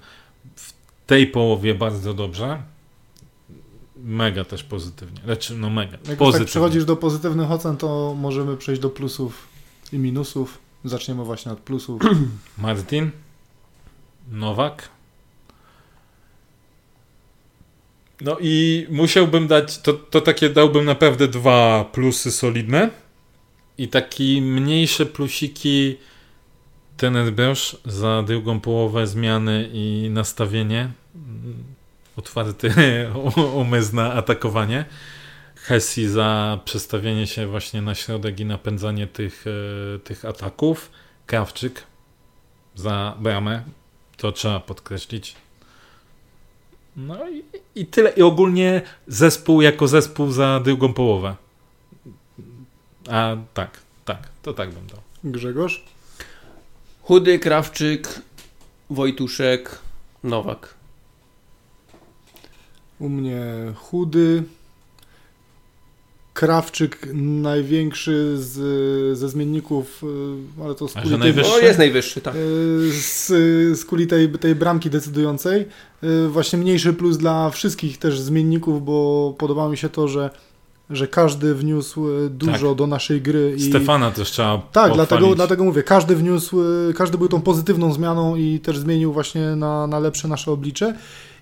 w 0.56 0.72
tej 1.06 1.26
połowie 1.26 1.74
bardzo 1.74 2.14
dobrze. 2.14 2.62
Mega 4.04 4.44
też 4.44 4.62
pozytywnie. 4.64 5.20
Lecz 5.26 5.50
no 5.56 5.70
mega. 5.70 5.92
Jak 5.92 6.00
tak 6.02 6.16
Pozytywnie. 6.16 6.46
przechodzisz 6.46 6.84
do 6.84 6.96
pozytywnych 6.96 7.50
ocen, 7.50 7.76
to 7.76 8.14
możemy 8.18 8.56
przejść 8.56 8.80
do 8.82 8.90
plusów 8.90 9.46
i 9.92 9.98
minusów. 9.98 10.58
Zaczniemy 10.84 11.24
właśnie 11.24 11.52
od 11.52 11.58
plusów. 11.60 12.02
Martin, 12.58 13.10
Nowak. 14.32 14.88
No 18.22 18.36
i 18.40 18.86
musiałbym 18.90 19.46
dać, 19.46 19.78
to, 19.78 19.92
to 19.92 20.20
takie 20.20 20.50
dałbym 20.50 20.84
naprawdę 20.84 21.28
dwa 21.28 21.84
plusy 21.84 22.32
solidne 22.32 22.90
i 23.78 23.88
taki 23.88 24.42
mniejsze 24.42 25.06
plusiki 25.06 25.96
ten 26.96 27.34
Brosz 27.34 27.76
za 27.84 28.22
drugą 28.22 28.60
połowę 28.60 29.06
zmiany 29.06 29.70
i 29.72 30.08
nastawienie. 30.10 30.90
Otwarty 32.16 32.72
umysł 33.54 33.96
na 33.96 34.12
atakowanie. 34.12 34.84
Hesi 35.54 36.08
za 36.08 36.58
przestawienie 36.64 37.26
się 37.26 37.46
właśnie 37.46 37.82
na 37.82 37.94
środek 37.94 38.40
i 38.40 38.44
napędzanie 38.44 39.06
tych, 39.06 39.44
e, 39.46 39.98
tych 39.98 40.24
ataków. 40.24 40.90
Krawczyk 41.26 41.82
za 42.74 43.16
bramę. 43.20 43.62
To 44.16 44.32
trzeba 44.32 44.60
podkreślić. 44.60 45.41
No 46.96 47.28
i, 47.30 47.44
i 47.74 47.86
tyle. 47.86 48.10
I 48.10 48.22
ogólnie 48.22 48.82
zespół 49.06 49.62
jako 49.62 49.88
zespół 49.88 50.30
za 50.30 50.60
drugą 50.64 50.92
połowę. 50.92 51.36
A 53.10 53.36
tak, 53.54 53.80
tak, 54.04 54.28
to 54.42 54.52
tak 54.52 54.70
bym 54.70 54.86
dał. 54.86 54.98
Grzegorz? 55.24 55.84
Chudy, 57.02 57.38
Krawczyk, 57.38 58.08
Wojtuszek, 58.90 59.78
Nowak. 60.24 60.74
U 62.98 63.08
mnie 63.08 63.44
chudy. 63.76 64.42
Krawczyk 66.34 67.08
największy 67.42 68.34
z, 68.38 69.18
ze 69.18 69.28
zmienników, 69.28 70.04
y, 70.58 70.64
ale 70.64 70.74
to 70.74 70.88
z 70.88 70.92
kuli 70.92 71.08
tej, 71.08 71.18
najwyższy? 71.18 71.52
O, 71.54 71.58
jest 71.58 71.78
najwyższy, 71.78 72.20
tak. 72.20 72.34
y, 72.34 72.38
z, 72.92 73.26
z 73.80 73.84
kuli 73.84 74.06
tej, 74.06 74.28
tej 74.28 74.54
bramki 74.54 74.90
decydującej. 74.90 75.66
Y, 76.04 76.28
Właśnie 76.28 76.58
mniejszy 76.58 76.92
plus 76.92 77.16
dla 77.16 77.50
wszystkich 77.50 77.98
też 77.98 78.20
zmienników, 78.20 78.84
bo 78.84 79.34
podoba 79.38 79.68
mi 79.68 79.76
się 79.76 79.88
to, 79.88 80.08
że, 80.08 80.30
że 80.90 81.08
każdy 81.08 81.54
wniósł 81.54 82.06
dużo 82.30 82.68
Tak. 82.68 82.76
do 82.76 82.86
naszej 82.86 83.20
gry. 83.22 83.54
I... 83.56 83.62
Stefana 83.62 84.10
też 84.10 84.30
trzeba 84.30 84.58
Tak, 84.58 84.64
pochwalić. 84.64 84.94
dlatego, 84.96 85.34
dlatego 85.34 85.64
mówię, 85.64 85.82
każdy 85.82 86.16
wniósł, 86.16 86.56
każdy 86.96 87.18
był 87.18 87.28
tą 87.28 87.40
pozytywną 87.40 87.92
zmianą 87.92 88.36
i 88.36 88.60
też 88.60 88.78
zmienił 88.78 89.12
właśnie 89.12 89.56
na, 89.56 89.86
na 89.86 89.98
lepsze 89.98 90.28
nasze 90.28 90.50
oblicze. 90.52 90.94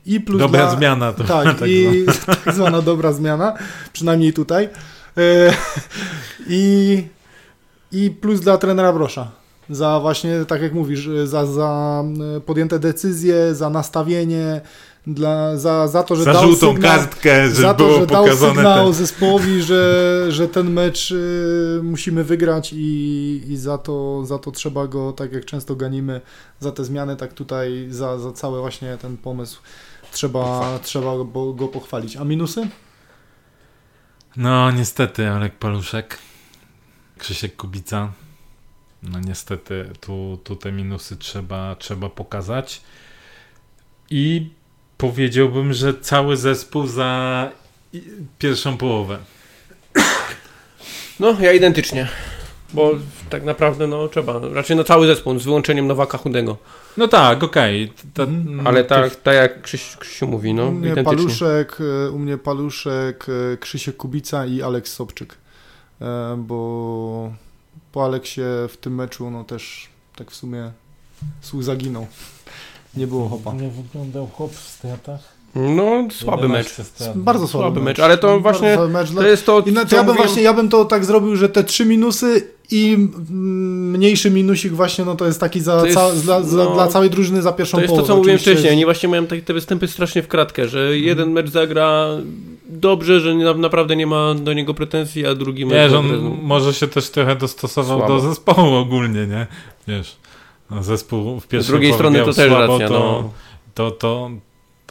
I 0.07 0.21
plus 0.21 0.39
Dobra 0.39 0.67
dla... 0.67 0.77
zmiana 0.77 1.13
to 1.13 1.25
Tak, 1.25 1.45
tak 1.59 1.69
i 1.69 2.07
tak 2.45 2.55
zwana 2.55 2.83
dobra 2.83 3.13
zmiana, 3.13 3.55
przynajmniej 3.93 4.33
tutaj. 4.33 4.69
E, 5.17 5.53
I, 6.49 7.05
I 7.93 8.11
plus 8.11 8.41
dla 8.41 8.59
trenera 8.59 8.93
Brosza. 8.93 9.31
Za 9.71 10.01
właśnie, 10.01 10.45
tak 10.45 10.63
jak 10.63 10.75
mówisz, 10.75 11.09
za, 11.25 11.47
za 11.47 12.03
e, 12.37 12.41
podjęte 12.41 12.79
decyzje, 12.79 13.55
za 13.55 13.71
nastawienie, 13.71 14.61
dla, 15.07 15.57
za, 15.57 15.89
za 15.89 16.03
to, 16.03 16.17
że 16.17 16.25
Za 16.25 16.33
dał 16.33 16.43
żółtą 16.43 16.73
sygnał, 16.73 16.99
kartkę, 16.99 17.43
żeby 17.43 17.55
za 17.55 17.75
to, 17.75 18.01
że 18.01 18.07
dał 18.07 18.29
sygnał 18.29 18.87
te... 18.87 18.95
zespołowi, 18.95 19.63
że, 19.63 20.27
że 20.29 20.49
ten 20.49 20.71
mecz 20.73 21.11
y, 21.11 21.81
musimy 21.83 22.25
wygrać 22.25 22.73
i, 22.73 23.43
i 23.49 23.57
za, 23.57 23.79
to, 23.79 24.25
za 24.25 24.39
to 24.39 24.51
trzeba 24.51 24.87
go, 24.87 25.13
tak 25.13 25.33
jak 25.33 25.45
często 25.45 25.77
ganimy, 25.77 26.21
za 26.61 26.73
te 26.73 26.85
zmiany, 26.85 27.17
tak 27.17 27.33
tutaj 27.33 27.87
za, 27.91 28.19
za 28.19 28.33
cały 28.33 28.61
właśnie 28.61 28.97
ten 28.97 29.17
pomysł 29.17 29.61
trzeba, 30.13 30.79
trzeba 30.83 31.17
go, 31.17 31.53
go 31.53 31.69
pochwalić. 31.69 32.17
A 32.17 32.25
minusy? 32.25 32.69
No 34.37 34.71
niestety 34.71 35.31
Olek 35.31 35.55
Paluszek, 35.59 36.19
Krzysiek 37.19 37.57
Kubica. 37.57 38.13
No 39.03 39.21
niestety 39.21 39.91
tu, 40.01 40.39
tu 40.45 40.57
te 40.57 40.73
minusy 40.73 41.17
trzeba, 41.17 41.77
trzeba 41.77 42.09
pokazać. 42.11 42.81
I 44.11 44.51
powiedziałbym, 44.99 45.73
że 45.73 45.95
cały 45.95 46.37
zespół 46.37 46.87
za 46.87 47.51
pierwszą 48.39 48.77
połowę. 48.77 49.19
No, 51.21 51.41
ja 51.41 51.53
identycznie. 51.53 52.09
Bo 52.75 52.91
tak 53.31 53.45
naprawdę, 53.45 53.87
no, 53.87 54.09
trzeba. 54.09 54.41
Raczej 54.55 54.77
na 54.77 54.85
cały 54.85 55.07
zespół, 55.07 55.39
z 55.39 55.45
wyłączeniem 55.45 55.87
Nowaka 55.87 56.19
Chudego. 56.19 56.57
No 56.97 57.09
tak, 57.09 57.43
okej. 57.43 57.93
Ta- 58.15 58.23
Mhm. 58.23 58.67
Ale 58.67 58.81
tych- 58.85 58.89
tak, 58.89 59.17
tak 59.17 59.35
jak 59.35 59.63
Krzyś, 59.63 59.97
Krzysiu 59.97 60.27
mówi, 60.29 60.55
no, 60.55 60.67
u, 60.67 60.73
mnie 60.73 60.93
identycznie. 60.93 61.17
Paluszek, 61.19 61.81
y, 61.81 62.11
u 62.11 62.19
mnie 62.19 62.39
Paluszek, 62.39 63.27
y, 63.29 63.59
Krzysiek 63.61 63.97
Kubica 63.97 64.47
i 64.47 64.63
Aleks 64.63 64.93
Sobczyk. 64.93 65.37
E, 66.01 66.37
Bo 66.39 67.33
po 67.93 68.05
Aleksie 68.05 68.41
w 68.69 68.77
tym 68.81 68.95
meczu 68.95 69.31
no 69.31 69.45
też 69.45 69.89
tak 70.17 70.31
w 70.31 70.35
sumie 70.37 70.71
słuch 71.41 71.63
zaginął. 71.65 72.07
Nie 72.97 73.07
było 73.07 73.29
hopa. 73.29 73.53
Nie 73.53 73.69
wyglądał 73.69 74.27
chłop 74.27 74.53
w 74.53 74.69
stratach. 74.69 75.21
No, 75.55 76.09
słaby 76.13 76.49
mecz. 76.49 76.67
Bardzo 77.15 77.47
słaby, 77.49 77.65
Słaby 77.65 77.81
mecz, 77.81 77.99
ale 78.01 78.19
to 78.19 78.41
właśnie 78.41 78.79
mecz. 78.89 79.11
To 79.15 79.27
jest 79.27 79.47
to, 79.47 79.61
I 79.61 79.73
na, 79.73 79.83
to 79.83 79.89
co 79.89 79.97
ja, 79.97 80.03
bym 80.03 80.09
mówiłem- 80.13 80.27
właśnie, 80.29 80.43
ja 80.43 80.53
bym 80.53 80.69
to 80.69 80.85
tak 80.85 81.05
zrobił, 81.05 81.37
że 81.37 81.49
te 81.49 81.65
trzy 81.65 81.87
minusy 81.87 82.47
i 82.71 83.09
mniejszy 83.31 84.31
minusik 84.31 84.73
właśnie, 84.73 85.05
no 85.05 85.15
to 85.17 85.27
jest 85.27 85.41
taki 85.41 85.61
za, 85.61 85.79
To 85.79 85.87
jest, 85.87 85.99
ca, 85.99 86.13
dla, 86.13 86.43
za, 86.43 86.65
no, 86.65 86.71
dla 86.75 86.89
całej 86.89 87.11
drużyny 87.11 87.43
za 87.43 87.53
pierwszą 87.53 87.77
To 87.77 87.81
jest 87.83 87.91
połowę. 87.91 88.07
to, 88.07 88.13
co 88.13 88.17
mówiłem 88.17 88.39
wcześniej. 88.39 88.73
Oni 88.73 88.85
właśnie 88.85 89.09
mają 89.09 89.27
te 89.27 89.55
występy 89.55 89.89
strasznie 89.89 90.23
w 90.23 90.29
kratkę, 90.29 90.69
że 90.69 90.99
jeden 90.99 91.31
mecz 91.33 91.51
zagra 91.51 92.07
dobrze, 92.69 93.21
że 93.21 93.35
nie, 93.35 93.55
naprawdę 93.55 93.97
nie 93.97 94.07
ma 94.07 94.35
do 94.35 94.53
niego 94.53 94.75
pretensji, 94.75 95.27
a 95.27 95.35
drugi 95.35 95.67
mecz 95.67 95.75
Wiesz, 95.75 95.93
on 95.93 96.25
no. 96.25 96.31
może 96.43 96.75
się 96.75 96.89
też 96.89 97.11
trochę 97.11 97.37
dostosował 97.37 97.99
Słabo. 97.99 98.15
do 98.15 98.21
zespołu 98.21 98.75
ogólnie, 98.75 99.27
nie? 99.27 99.47
Wiesz, 99.89 100.17
no 100.71 100.83
zespół 100.83 101.41
w 101.41 101.45
Z 101.45 101.47
pierwszej 101.47 101.73
drugiej 101.73 101.91
połowie 101.93 102.11
strony 102.13 102.19
to 102.19 102.33
też 102.33 102.49
słabo, 102.51 102.73
racja, 102.73 102.89
to, 102.89 102.95
no. 102.95 103.31
to, 103.75 103.91
to, 103.91 103.97
to 103.97 104.31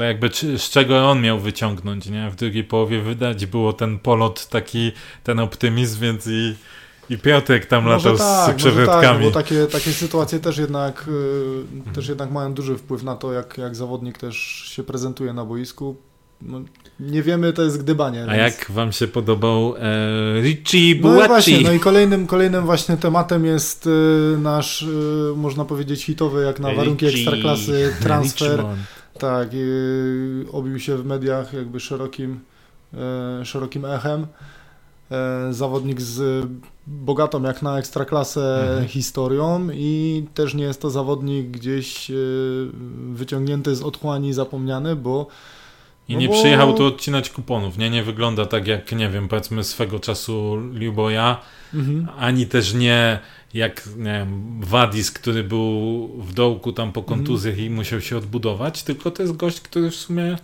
jakby 0.06 0.30
czy- 0.30 0.60
z 0.60 0.70
czego 0.70 1.10
on 1.10 1.22
miał 1.22 1.39
wyciągnąć, 1.39 2.06
nie? 2.10 2.30
W 2.30 2.36
drugiej 2.36 2.64
połowie 2.64 3.02
wydać 3.02 3.45
było 3.45 3.74
ten 3.74 4.00
polot 4.00 4.47
taki, 4.47 4.91
ten 5.24 5.39
optymizm, 5.39 6.00
więc 6.02 6.28
i, 6.28 6.56
i 7.10 7.18
Piotrek 7.18 7.66
tam 7.66 7.84
Może 7.84 7.95
latał 8.12 8.18
tak, 8.28 8.62
z 8.62 8.66
może 8.66 8.86
tak, 8.86 9.22
bo 9.22 9.32
takie, 9.32 9.66
takie 9.66 9.91
sytuacje 9.91 10.39
też 10.39 10.58
jednak, 10.58 11.06
y, 11.89 11.93
też 11.93 12.08
jednak 12.08 12.32
mają 12.32 12.54
duży 12.54 12.78
wpływ 12.78 13.04
na 13.04 13.16
to, 13.16 13.34
jak, 13.34 13.58
jak 13.58 13.76
zawodnik 13.76 14.18
też 14.18 14.38
się 14.76 14.84
prezentuje 14.84 15.34
na 15.34 15.45
boisku. 15.45 15.95
No, 16.41 16.62
nie 17.00 17.24
wiemy, 17.24 17.54
to 17.54 17.62
jest 17.62 17.84
gdybanie. 17.84 18.24
A 18.24 18.36
więc- 18.36 18.38
jak 18.60 18.72
wam 18.72 18.91
się 18.91 19.08
podobał 19.08 19.76
e, 19.78 20.41
Richie 20.41 20.95
No 21.02 21.24
i 21.24 21.28
właśnie, 21.28 21.62
no 21.62 21.72
i 21.74 21.80
kolejnym, 21.80 22.28
kolejnym 22.28 22.66
właśnie 22.66 22.97
tematem 22.97 23.45
jest 23.45 23.88
y, 23.88 23.89
nasz, 24.41 24.82
y, 24.82 25.34
można 25.36 25.66
powiedzieć, 25.66 26.04
hitowy, 26.04 26.43
jak 26.43 26.60
na 26.60 26.74
warunki 26.74 27.06
Richie- 27.06 27.20
ekstraklasy, 27.20 27.93
transfer. 28.02 28.52
Richmond. 28.52 28.80
Tak, 29.20 29.49
obił 30.51 30.80
się 30.80 30.97
w 30.97 31.05
mediach 31.05 31.53
jakby 31.53 31.80
szerokim, 31.80 32.39
e, 33.41 33.45
szerokim 33.45 33.86
echem. 33.86 34.28
E, 35.11 35.53
zawodnik 35.53 36.01
z 36.01 36.45
bogatą 36.88 37.43
jak 37.43 37.61
na 37.61 37.78
ekstraklasę 37.80 38.61
Mhm. 38.70 38.88
historią 38.88 39.67
i 39.74 40.26
też 40.34 40.53
nie 40.53 40.63
jest 40.63 40.82
to 40.82 40.89
zawodnik 40.89 41.47
gdzieś 41.47 42.11
e, 42.11 42.13
wyciągnięty 43.13 43.76
z 43.76 43.82
otchłani 43.82 44.34
zapomniany, 44.34 44.95
bo 44.95 45.28
I 46.09 46.13
No 46.13 46.20
nie 46.20 46.28
bo- 46.28 46.34
przyjechał 46.34 46.74
tu 46.74 46.86
odcinać 46.86 47.30
kuponów, 47.30 47.78
nie? 47.78 47.89
Nie 47.89 48.03
wygląda 48.03 48.45
tak 48.45 48.67
jak, 48.67 48.91
nie 48.91 49.09
wiem, 49.09 49.28
powiedzmy 49.28 49.63
swego 49.63 49.99
czasu 49.99 50.57
Liuboja, 50.74 51.38
mhm. 51.74 52.07
ani 52.20 52.47
też 52.47 52.74
nie 52.74 53.20
jak, 53.54 53.89
nie 53.97 54.04
wiem, 54.04 54.62
Wadis, 54.64 55.12
który 55.12 55.43
był 55.43 56.08
w 56.08 56.34
dołku 56.34 56.74
tam 56.74 56.91
po 56.91 57.04
kontuzjach 57.04 57.58
i 57.58 57.70
musiał 57.70 58.02
się 58.02 58.18
odbudować, 58.18 58.84
tylko 58.84 59.12
to 59.12 59.24
jest 59.24 59.36
gość, 59.36 59.62
który 59.62 59.91
w 59.91 59.95
sumie 59.95 60.38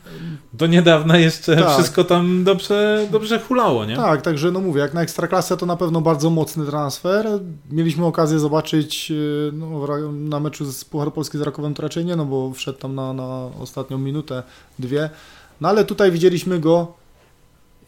do 0.53 0.67
niedawna 0.67 1.17
jeszcze 1.17 1.55
Tak. 1.55 1.73
wszystko 1.73 2.03
tam 2.03 2.43
dobrze, 2.43 3.07
dobrze 3.11 3.39
hulało, 3.39 3.85
nie? 3.85 3.95
Tak, 3.95 4.21
także 4.21 4.51
no 4.51 4.61
mówię, 4.61 4.81
jak 4.81 4.93
na 4.93 5.01
ekstraklasę 5.01 5.57
to 5.57 5.65
na 5.65 5.75
pewno 5.75 6.01
bardzo 6.01 6.29
mocny 6.29 6.65
transfer. 6.65 7.27
Mieliśmy 7.71 8.05
okazję 8.05 8.39
zobaczyć 8.39 9.11
e, 9.11 9.51
no, 9.53 9.87
na 10.11 10.39
meczu 10.39 10.65
z 10.65 10.85
Pucharu 10.85 11.11
Polski 11.11 11.37
z 11.37 11.41
Rakowem 11.41 11.73
to 11.73 11.81
raczej 11.81 12.05
nie, 12.05 12.15
no 12.15 12.25
bo 12.25 12.53
wszedł 12.53 12.79
tam 12.79 12.95
na, 12.95 13.13
na 13.13 13.49
ostatnią 13.59 13.97
minutę, 13.97 14.43
dwie. 14.79 15.09
No 15.61 15.69
ale 15.69 15.85
tutaj 15.85 16.11
widzieliśmy 16.11 16.59
go 16.59 16.93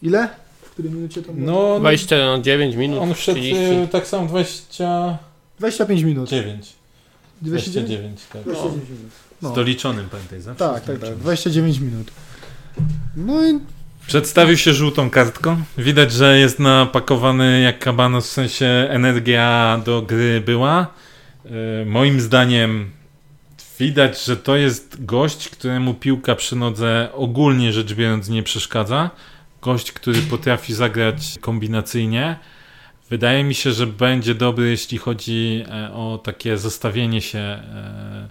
ile? 0.01 0.30
Której 0.78 0.91
minucie 0.91 1.21
to 1.21 1.34
było? 1.34 1.73
No, 1.73 1.80
29 1.80 2.75
minut, 2.75 3.01
on 3.01 3.13
wszedł 3.13 3.39
30. 3.39 3.63
y, 3.63 3.88
tak 3.88 4.07
samo 4.07 4.28
29. 4.28 5.17
25 5.59 6.03
minut. 6.03 6.30
29, 6.30 6.75
29? 7.41 8.21
tak. 8.34 8.43
29 8.43 8.89
minut. 8.89 9.11
No. 9.41 9.51
Z 9.51 9.55
doliczonym, 9.55 10.09
pamiętaj, 10.09 10.41
zawsze. 10.41 10.65
Tak, 10.65 10.84
tak, 10.84 10.99
tak. 10.99 11.15
29 11.15 11.80
minut. 11.80 12.11
No 13.15 13.47
i 13.47 13.59
Przedstawił 14.07 14.57
się 14.57 14.73
żółtą 14.73 15.09
kartką. 15.09 15.63
Widać, 15.78 16.11
że 16.11 16.39
jest 16.39 16.59
napakowany 16.59 17.61
jak 17.61 17.80
kabanos, 17.80 18.28
w 18.28 18.32
sensie 18.32 18.65
energia 18.89 19.82
do 19.86 20.01
gry 20.01 20.41
była. 20.45 20.88
E, 21.45 21.86
moim 21.86 22.21
zdaniem 22.21 22.91
widać, 23.80 24.25
że 24.25 24.38
to 24.38 24.55
jest 24.55 25.05
gość, 25.05 25.49
któremu 25.49 25.93
piłka 25.93 26.36
przy 26.36 26.55
nodze 26.55 27.09
ogólnie 27.13 27.73
rzecz 27.73 27.93
biorąc 27.93 28.30
nie 28.30 28.43
przeszkadza. 28.43 29.09
Gość, 29.68 29.91
który 29.91 30.22
potrafi 30.22 30.74
zagrać 30.74 31.38
kombinacyjnie. 31.41 32.36
Wydaje 33.09 33.43
mi 33.43 33.55
się, 33.55 33.72
że 33.72 33.88
będzie 33.88 34.36
dobry, 34.36 34.70
jeśli 34.70 34.97
chodzi 34.97 35.63
e, 35.68 35.93
o 35.93 36.20
takie 36.24 36.57
zostawienie 36.57 37.22
się 37.22 37.39
e, 37.39 38.30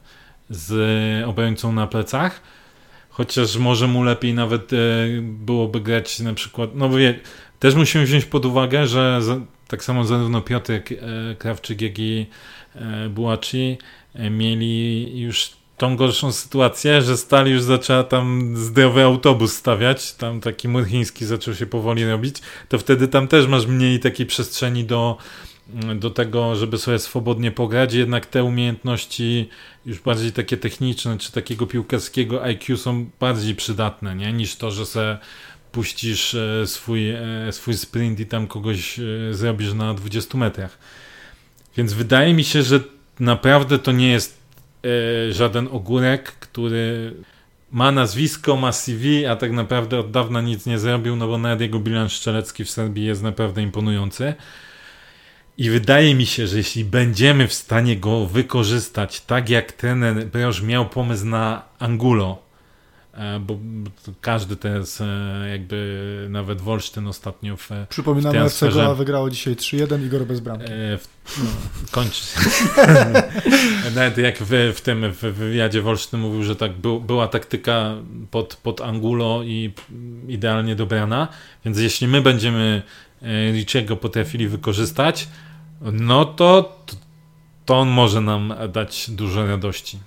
z 0.51 1.25
obrońcą 1.25 1.73
na 1.73 1.87
plecach. 1.87 2.43
Chociaż 3.09 3.57
może 3.57 3.89
mu 3.89 4.03
lepiej 4.03 4.35
nawet 4.35 4.73
e, 4.73 4.77
byłoby 5.23 5.81
grać 5.81 6.21
na 6.21 6.35
przykład. 6.35 6.71
No 6.75 6.91
wie, 6.91 7.21
też 7.59 7.75
musimy 7.75 8.05
wziąć 8.05 8.25
pod 8.25 8.47
uwagę, 8.47 8.87
że 8.87 9.21
tak 9.69 9.85
samo 9.85 10.05
zarówno 10.05 10.41
Piotr 10.41 10.73
Krawczyk, 11.39 11.83
jak 11.83 11.99
i 11.99 12.27
Bułaci 13.11 13.79
mieli 14.31 15.21
już 15.21 15.56
tą 15.77 15.97
gorszą 15.97 16.33
sytuację, 16.33 17.03
że 17.03 17.17
Stali 17.17 17.53
już 17.53 17.63
zaczęła 17.63 18.05
tam 18.05 18.57
zdrowy 18.57 19.03
autobus 19.03 19.57
stawiać, 19.57 20.13
tam 20.13 20.41
taki 20.41 20.69
mur 20.69 20.87
chiński 20.87 21.27
zaczął 21.27 21.55
się 21.55 21.67
powoli 21.67 22.07
robić, 22.07 22.37
to 22.69 22.79
wtedy 22.79 23.09
tam 23.09 23.29
też 23.29 23.47
masz 23.47 23.67
mniej 23.67 24.01
takiej 24.01 24.27
przestrzeni 24.27 24.85
do, 24.85 25.19
do 25.95 26.11
tego, 26.11 26.57
żeby 26.57 26.79
sobie 26.79 26.99
swobodnie 26.99 27.51
pograć, 27.51 27.95
jednak 27.95 28.27
te 28.27 28.45
umiejętności 28.45 29.49
już 29.87 30.01
bardziej 30.01 30.33
takie 30.33 30.57
techniczne, 30.57 31.19
czy 31.19 31.33
takiego 31.33 31.67
piłkarskiego 31.67 32.43
IQ 32.43 32.77
są 32.77 33.07
bardziej 33.21 33.55
przydatne, 33.55 34.17
nie? 34.17 34.33
niż 34.33 34.57
to, 34.57 34.71
że 34.71 34.87
se 34.87 35.19
puścisz 35.73 36.35
e, 36.35 36.67
swój, 36.67 37.11
e, 37.11 37.53
swój 37.53 37.75
sprint 37.75 38.21
i 38.21 38.27
tam 38.27 38.47
kogoś 38.47 38.99
e, 38.99 39.03
zrobisz 39.35 39.73
na 39.73 39.95
20 39.95 40.39
metrach. 40.39 40.79
Więc 41.77 41.93
wydaje 41.93 42.35
mi 42.35 42.45
się, 42.45 42.63
że 42.63 42.81
naprawdę 43.21 43.79
to 43.79 43.93
nie 43.93 44.09
jest 44.09 44.36
żaden 45.31 45.69
ogórek, 45.73 46.33
który 46.33 47.15
ma 47.73 47.93
nazwisko, 47.93 48.57
ma 48.57 48.73
CV, 48.73 49.27
a 49.27 49.37
tak 49.37 49.53
naprawdę 49.53 49.99
od 49.99 50.11
dawna 50.11 50.41
nic 50.41 50.67
nie 50.67 50.79
zrobił, 50.79 51.17
no 51.17 51.29
bo 51.29 51.39
nawet 51.39 51.61
jego 51.61 51.79
bilans 51.79 52.13
strzelecki 52.13 52.65
w 52.65 52.71
Serbii 52.71 53.05
jest 53.05 53.23
naprawdę 53.23 53.63
imponujący. 53.63 54.35
I 55.59 55.71
wydaje 55.71 56.15
mi 56.15 56.27
się, 56.27 56.47
że 56.47 56.57
jeśli 56.57 56.85
będziemy 56.85 57.49
w 57.49 57.55
stanie 57.55 57.97
go 57.97 58.27
wykorzystać 58.27 59.21
tak 59.21 59.49
jak 59.49 59.73
ten 59.73 60.31
Broż 60.33 60.63
miał 60.63 60.89
pomysł 60.89 61.27
na 61.27 61.63
Angulo, 61.79 62.39
e, 62.43 62.46
bo 63.41 63.59
każdy 64.21 64.57
teraz 64.57 65.01
e, 65.01 65.49
jakby 65.51 66.27
nawet 66.31 66.61
Wolsztyn 66.61 67.07
ostatnio 67.07 67.57
w 67.57 67.69
Przypominamy, 67.89 68.39
że 68.39 68.45
FC 68.45 68.95
wygrało 68.95 69.31
dzisiaj 69.31 69.55
3-1 69.55 70.07
Igor 70.07 70.27
bez 70.27 70.41
bramki. 70.41 70.65
E, 70.65 70.99
w, 70.99 71.09
no, 71.39 71.51
kończy 71.91 72.23
Nawet 73.95 74.19
jak 74.19 74.39
w, 74.39 74.73
w 74.75 74.81
tym 74.81 75.13
w 75.13 75.21
wywiadzie 75.21 75.83
Wolsztyn 75.83 76.21
mówił, 76.21 76.43
że 76.43 76.57
tak 76.57 76.73
był, 76.73 77.01
była 77.01 77.29
taktyka 77.29 77.95
pod, 78.31 78.57
pod 78.57 78.81
Angulo 78.81 79.43
i 79.43 79.73
idealnie 80.29 80.77
dobrana, 80.77 81.29
więc 81.65 81.79
jeśli 81.79 82.09
my 82.09 82.23
będziemy 82.23 82.83
Richiego 83.53 83.97
potrafili 83.97 84.49
wykorzystać, 84.49 85.29
no 85.81 86.25
to, 86.25 86.79
to 87.65 87.79
on 87.79 87.89
może 87.89 88.21
nam 88.21 88.55
dać 88.73 89.11
dużo 89.11 89.47
radości. 89.47 89.99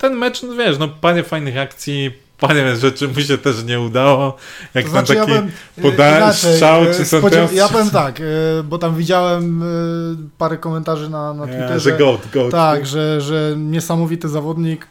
Ten 0.00 0.14
mecz, 0.16 0.42
no 0.42 0.54
wiesz, 0.54 0.78
no 0.78 0.88
parę 0.88 1.22
fajnych 1.22 1.58
akcji, 1.58 2.10
parę 2.38 2.76
rzeczy 2.76 3.08
mu 3.08 3.20
się 3.20 3.38
też 3.38 3.64
nie 3.64 3.80
udało. 3.80 4.36
Jak 4.74 4.84
to 4.84 4.90
znaczy, 4.90 5.14
taki 5.14 5.32
ja 5.32 5.42
poda- 5.82 6.32
strzał 6.32 6.84
czy 6.96 7.04
spodziew- 7.04 7.52
Ja 7.52 7.68
powiem 7.68 7.90
tak, 7.90 8.20
e, 8.20 8.24
bo 8.62 8.78
tam 8.78 8.96
widziałem 8.96 9.62
parę 10.38 10.56
komentarzy 10.56 11.10
na, 11.10 11.34
na 11.34 11.46
Twitterze. 11.46 11.68
Yeah, 11.70 11.82
że 11.82 11.92
goat, 11.92 12.20
goat. 12.32 12.50
Tak, 12.50 12.86
że, 12.86 13.20
że 13.20 13.54
niesamowity 13.56 14.28
zawodnik. 14.28 14.86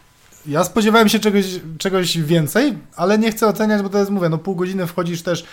Ja 0.45 0.63
spodziewałem 0.63 1.09
się 1.09 1.19
czegoś, 1.19 1.45
czegoś 1.77 2.17
więcej, 2.17 2.73
ale 2.95 3.17
nie 3.17 3.31
chcę 3.31 3.47
oceniać, 3.47 3.81
bo 3.81 3.89
to 3.89 3.97
jest, 3.99 4.11
mówię, 4.11 4.29
no 4.29 4.37
pół 4.37 4.55
godziny 4.55 4.87
wchodzisz 4.87 5.21
też 5.21 5.45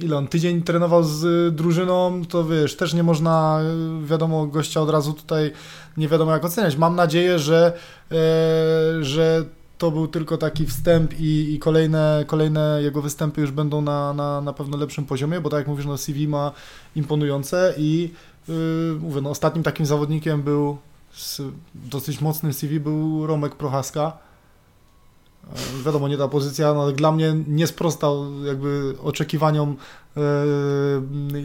ile 0.00 0.16
on 0.16 0.28
tydzień 0.28 0.62
trenował 0.62 1.04
z 1.04 1.54
drużyną, 1.54 2.22
to 2.28 2.44
wiesz, 2.44 2.76
też 2.76 2.94
nie 2.94 3.02
można, 3.02 3.60
wiadomo, 4.04 4.46
gościa 4.46 4.80
od 4.80 4.90
razu 4.90 5.12
tutaj 5.12 5.52
nie 5.96 6.08
wiadomo 6.08 6.32
jak 6.32 6.44
oceniać. 6.44 6.76
Mam 6.76 6.96
nadzieję, 6.96 7.38
że, 7.38 7.72
e, 8.12 8.14
że 9.04 9.44
to 9.78 9.90
był 9.90 10.08
tylko 10.08 10.38
taki 10.38 10.66
wstęp 10.66 11.20
i, 11.20 11.54
i, 11.54 11.58
kolejne, 11.58 12.24
kolejne 12.26 12.78
jego 12.82 13.02
występy 13.02 13.40
już 13.40 13.50
będą 13.50 13.80
na, 13.80 14.12
na, 14.12 14.40
na 14.40 14.52
pewno 14.52 14.76
lepszym 14.76 15.04
poziomie, 15.04 15.40
bo 15.40 15.50
tak 15.50 15.58
jak 15.58 15.68
mówisz, 15.68 15.86
no 15.86 15.98
CV 15.98 16.28
ma 16.28 16.52
imponujące 16.96 17.74
i 17.78 18.10
yy, 18.48 18.54
mówię, 19.00 19.20
no 19.20 19.30
ostatnim 19.30 19.62
takim 19.62 19.86
zawodnikiem 19.86 20.42
był 20.42 20.78
z 21.12 21.40
dosyć 21.74 22.20
mocnym 22.20 22.52
CV 22.52 22.80
był 22.80 23.26
Romek 23.26 23.54
Prochaska, 23.54 24.18
wiadomo, 25.86 26.08
nie 26.08 26.16
ta 26.16 26.28
pozycja, 26.28 26.74
no, 26.74 26.82
ale 26.82 26.92
dla 26.92 27.12
mnie 27.12 27.34
nie 27.48 27.66
sprostał 27.66 28.44
jakby 28.44 28.94
oczekiwaniom 29.02 29.76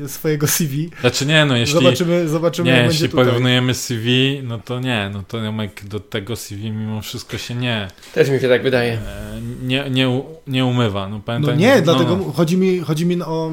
e, 0.04 0.08
swojego 0.08 0.47
CV. 0.47 0.89
Znaczy 1.02 1.26
nie, 1.26 1.45
no 1.45 1.58
jeśli... 1.58 1.76
Zobaczymy, 1.76 2.30
zobaczymy 2.30 2.72
nie, 2.72 2.84
jeśli 2.84 3.10
tutaj. 3.10 3.26
porównujemy 3.26 3.74
CV, 3.74 4.39
no 4.43 4.60
to 4.60 4.80
nie, 4.80 5.10
no 5.14 5.24
to 5.28 5.43
Romek 5.43 5.86
do 5.86 5.99
tego 5.99 6.36
CV 6.36 6.72
mimo 6.72 7.02
wszystko 7.02 7.38
się 7.38 7.56
nie... 7.56 7.88
Też 8.14 8.30
mi 8.30 8.39
się 8.39 8.49
tak 8.49 8.64
wydaje. 8.64 8.93
E, 8.93 9.41
nie, 9.64 9.89
nie, 9.89 10.22
nie 10.47 10.66
umywa. 10.66 11.10
No, 11.10 11.22
pamiętaj, 11.26 11.56
no 11.56 11.62
nie, 11.62 11.76
no, 11.76 11.82
dlatego 11.82 12.16
no. 12.16 12.32
chodzi 12.32 12.58
mi, 12.58 12.80
chodzi 12.80 13.06
mi 13.06 13.22
o 13.22 13.52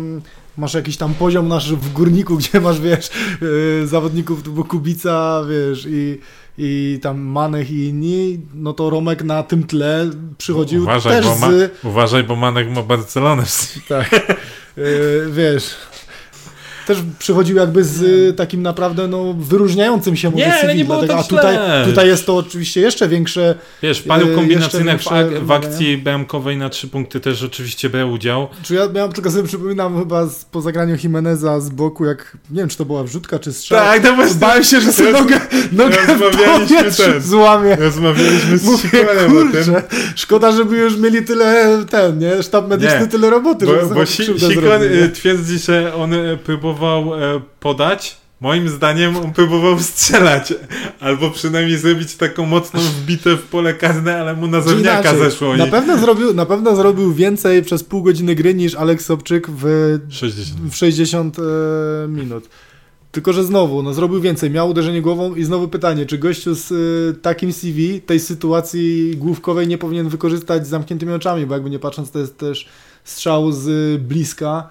masz 0.58 0.74
jakiś 0.74 0.96
tam 0.96 1.14
poziom 1.14 1.48
nasz 1.48 1.72
w 1.72 1.92
górniku, 1.92 2.36
gdzie 2.38 2.60
masz, 2.60 2.80
wiesz, 2.80 3.10
yy, 3.40 3.86
zawodników 3.86 4.42
typu 4.42 4.64
Kubica, 4.64 5.42
wiesz, 5.50 5.86
i, 5.88 6.18
i 6.58 6.98
tam 7.02 7.20
Manek 7.20 7.70
i 7.70 7.84
inni, 7.84 8.40
no 8.54 8.72
to 8.72 8.90
Romek 8.90 9.22
na 9.22 9.42
tym 9.42 9.66
tle 9.66 10.10
przychodził 10.38 10.82
uważaj, 10.82 11.12
też 11.12 11.26
bo 11.26 11.36
ma, 11.36 11.50
z... 11.50 11.84
Uważaj, 11.84 12.24
bo 12.24 12.36
Manek 12.36 12.70
ma 12.70 12.82
Barcelonę. 12.82 13.44
Tak, 13.88 14.36
yy, 14.76 14.84
wiesz 15.36 15.76
też 16.88 16.98
przychodził 17.18 17.56
jakby 17.56 17.84
z 17.84 18.02
y, 18.02 18.32
takim 18.32 18.62
naprawdę 18.62 19.08
no, 19.08 19.34
wyróżniającym 19.38 20.16
się 20.16 20.30
może 20.30 20.46
nie, 20.46 20.60
CV, 20.60 20.74
nie 20.74 20.84
dlatego, 20.84 21.18
a 21.18 21.22
tutaj, 21.22 21.58
tutaj 21.84 22.08
jest 22.08 22.26
to 22.26 22.36
oczywiście 22.36 22.80
jeszcze 22.80 23.08
większe 23.08 23.54
Wiesz, 23.82 23.98
w 23.98 24.04
paru 24.04 24.28
y, 24.28 24.34
kombinacyjnych 24.34 25.00
w, 25.02 25.46
w, 25.46 25.50
akcji 25.50 25.98
BMK-owej 25.98 26.56
na 26.56 26.68
trzy 26.68 26.88
punkty 26.88 27.20
też 27.20 27.42
oczywiście 27.42 27.90
brał 27.90 28.12
udział. 28.12 28.48
Czy 28.62 28.74
ja 28.74 28.88
miałem, 28.88 29.12
tylko 29.12 29.30
sobie 29.30 29.44
przypominam 29.44 29.98
chyba 29.98 30.26
z, 30.26 30.44
po 30.44 30.60
zagraniu 30.60 30.96
Jimeneza 31.02 31.60
z 31.60 31.68
boku, 31.68 32.04
jak 32.04 32.36
nie 32.50 32.60
wiem, 32.60 32.68
czy 32.68 32.76
to 32.76 32.84
była 32.84 33.04
wrzutka, 33.04 33.38
czy 33.38 33.52
strzał. 33.52 33.78
Tak, 33.78 34.02
to 34.02 34.14
właśnie. 34.14 34.34
Bałem 34.34 34.64
się, 34.64 34.80
że 34.80 34.92
sobie 34.92 35.12
nogę, 35.12 35.40
nogę 35.72 35.96
rozmawialiśmy 36.08 36.92
ten, 37.04 37.20
złamie. 37.22 37.76
Rozmawialiśmy 37.76 38.58
z 38.58 38.64
Mówię, 38.64 39.06
o 39.26 39.52
tym. 39.52 39.74
Szkoda, 40.16 40.52
żeby 40.52 40.76
już 40.76 40.96
mieli 40.96 41.24
tyle 41.24 41.78
ten, 41.90 42.18
nie? 42.18 42.42
Sztab 42.42 42.68
medyczny 42.68 43.00
nie, 43.00 43.06
tyle 43.06 43.30
roboty, 43.30 43.66
bo, 43.66 43.80
żeby 43.80 43.94
bo 43.94 44.06
Sikon 44.06 44.82
y, 44.82 45.10
twierdzi, 45.14 45.58
że 45.58 45.94
on 45.94 46.14
próbował 46.44 46.77
próbował 46.78 47.14
e, 47.14 47.40
podać, 47.60 48.16
moim 48.40 48.68
zdaniem 48.68 49.16
on 49.16 49.32
próbował 49.32 49.80
strzelać, 49.80 50.54
albo 51.00 51.30
przynajmniej 51.30 51.78
zrobić 51.78 52.14
taką 52.14 52.46
mocną 52.46 52.80
wbitę 52.80 53.36
w 53.36 53.42
pole 53.42 53.74
karne, 53.74 54.20
ale 54.20 54.34
mu 54.34 54.46
na 54.46 54.60
zawniaka 54.60 55.16
zeszło. 55.16 55.56
Na 55.56 55.66
pewno, 55.66 55.98
zrobił, 55.98 56.34
na 56.34 56.46
pewno 56.46 56.76
zrobił 56.76 57.14
więcej 57.14 57.62
przez 57.62 57.84
pół 57.84 58.02
godziny 58.02 58.34
gry 58.34 58.54
niż 58.54 58.74
Aleks 58.74 59.04
Sobczyk 59.04 59.50
w 59.50 59.98
60, 60.10 60.60
w 60.72 60.76
60 60.76 61.36
e, 61.38 61.42
minut. 62.08 62.48
Tylko, 63.12 63.32
że 63.32 63.44
znowu, 63.44 63.82
no 63.82 63.94
zrobił 63.94 64.20
więcej, 64.20 64.50
miał 64.50 64.70
uderzenie 64.70 65.02
głową 65.02 65.34
i 65.34 65.44
znowu 65.44 65.68
pytanie, 65.68 66.06
czy 66.06 66.18
gościu 66.18 66.54
z 66.54 66.70
y, 66.70 67.20
takim 67.20 67.52
CV 67.52 68.00
tej 68.00 68.20
sytuacji 68.20 69.16
główkowej 69.16 69.68
nie 69.68 69.78
powinien 69.78 70.08
wykorzystać 70.08 70.66
z 70.66 70.70
zamkniętymi 70.70 71.12
oczami, 71.12 71.46
bo 71.46 71.54
jakby 71.54 71.70
nie 71.70 71.78
patrząc, 71.78 72.10
to 72.10 72.18
jest 72.18 72.38
też 72.38 72.68
strzał 73.04 73.52
z 73.52 74.00
bliska, 74.02 74.68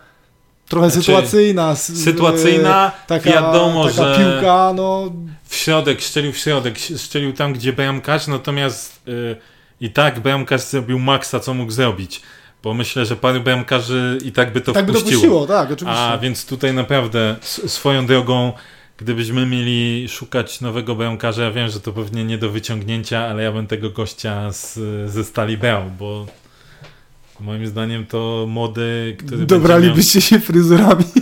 trochę 0.69 0.89
znaczy, 0.89 1.05
sytuacyjna. 1.05 1.75
Sytuacyjna, 1.75 2.91
taka, 3.07 3.31
wiadomo, 3.31 3.83
taka 3.89 3.95
że 3.95 4.17
piłka, 4.17 4.73
no... 4.75 5.11
w 5.43 5.55
środek, 5.55 6.03
strzelił 6.03 6.31
w 6.33 6.37
środek, 6.37 6.79
strzelił 6.79 7.33
tam, 7.33 7.53
gdzie 7.53 7.73
bramkarz, 7.73 8.27
natomiast 8.27 9.01
yy, 9.05 9.37
i 9.81 9.89
tak 9.89 10.19
bramkarz 10.19 10.61
zrobił 10.61 10.99
maksa, 10.99 11.39
co 11.39 11.53
mógł 11.53 11.71
zrobić. 11.71 12.21
Bo 12.63 12.73
myślę, 12.73 13.05
że 13.05 13.15
paru 13.15 13.41
bramkarzy 13.41 14.17
i 14.25 14.31
tak 14.31 14.53
by 14.53 14.61
to 14.61 14.73
tak 14.73 14.83
wpuściło. 14.83 15.03
By 15.03 15.11
to 15.11 15.15
puściło, 15.15 15.47
tak, 15.47 15.71
oczywiście. 15.71 16.01
A 16.01 16.17
więc 16.17 16.45
tutaj 16.45 16.73
naprawdę 16.73 17.35
swoją 17.67 18.05
drogą, 18.05 18.53
gdybyśmy 18.97 19.45
mieli 19.45 20.09
szukać 20.09 20.61
nowego 20.61 20.95
bramkarza, 20.95 21.43
ja 21.43 21.51
wiem, 21.51 21.69
że 21.69 21.79
to 21.79 21.93
pewnie 21.93 22.23
nie 22.25 22.37
do 22.37 22.49
wyciągnięcia, 22.49 23.19
ale 23.19 23.43
ja 23.43 23.51
bym 23.51 23.67
tego 23.67 23.89
gościa 23.89 24.51
z, 24.51 24.79
ze 25.11 25.23
stali 25.23 25.57
brał, 25.57 25.83
bo 25.99 26.25
Moim 27.39 27.67
zdaniem 27.67 28.05
to 28.05 28.45
mody, 28.49 29.15
które. 29.19 29.45
Dobralibyście 29.45 30.19
miał... 30.19 30.23
się 30.23 30.39
fryzurami. 30.39 31.03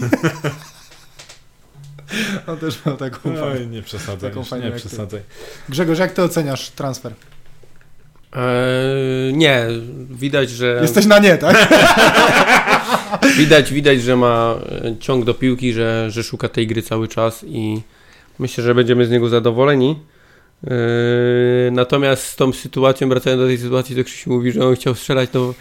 On 2.48 2.58
też 2.58 2.86
miał 2.86 2.98
taką 2.98 3.30
Oj, 3.30 3.38
fajną. 3.38 3.72
nie 3.72 3.82
przesadzaj, 3.82 4.32
taką 4.32 4.58
nie 4.58 4.72
przesadzaj. 4.72 5.22
Grzegorz, 5.70 6.00
jak 6.00 6.12
ty 6.12 6.24
oceniasz 6.24 6.70
transfer? 6.70 7.14
Eee, 8.34 9.34
nie, 9.34 9.66
widać, 10.10 10.50
że. 10.50 10.80
Jesteś 10.82 11.06
na 11.06 11.20
nie, 11.20 11.38
tak? 11.38 11.68
widać, 13.38 13.74
widać, 13.74 14.02
że 14.02 14.16
ma 14.16 14.56
ciąg 15.00 15.26
do 15.26 15.34
piłki, 15.34 15.74
że, 15.74 16.08
że 16.12 16.24
szuka 16.24 16.50
tej 16.50 16.68
gry 16.68 16.82
cały 16.82 17.08
czas 17.08 17.46
i 17.48 17.82
myślę, 18.40 18.64
że 18.64 18.76
będziemy 18.76 19.06
z 19.06 19.10
niego 19.10 19.30
zadowoleni. 19.30 20.00
Eee, 20.64 20.72
natomiast 21.72 22.24
z 22.24 22.36
tą 22.36 22.54
sytuacją, 22.54 23.10
wracając 23.10 23.42
do 23.42 23.48
tej 23.48 23.58
sytuacji, 23.58 23.96
to 23.96 24.04
Krzysiu 24.04 24.30
mówi, 24.30 24.52
że 24.52 24.68
on 24.68 24.76
chciał 24.76 24.96
strzelać, 24.96 25.30
to 25.30 25.54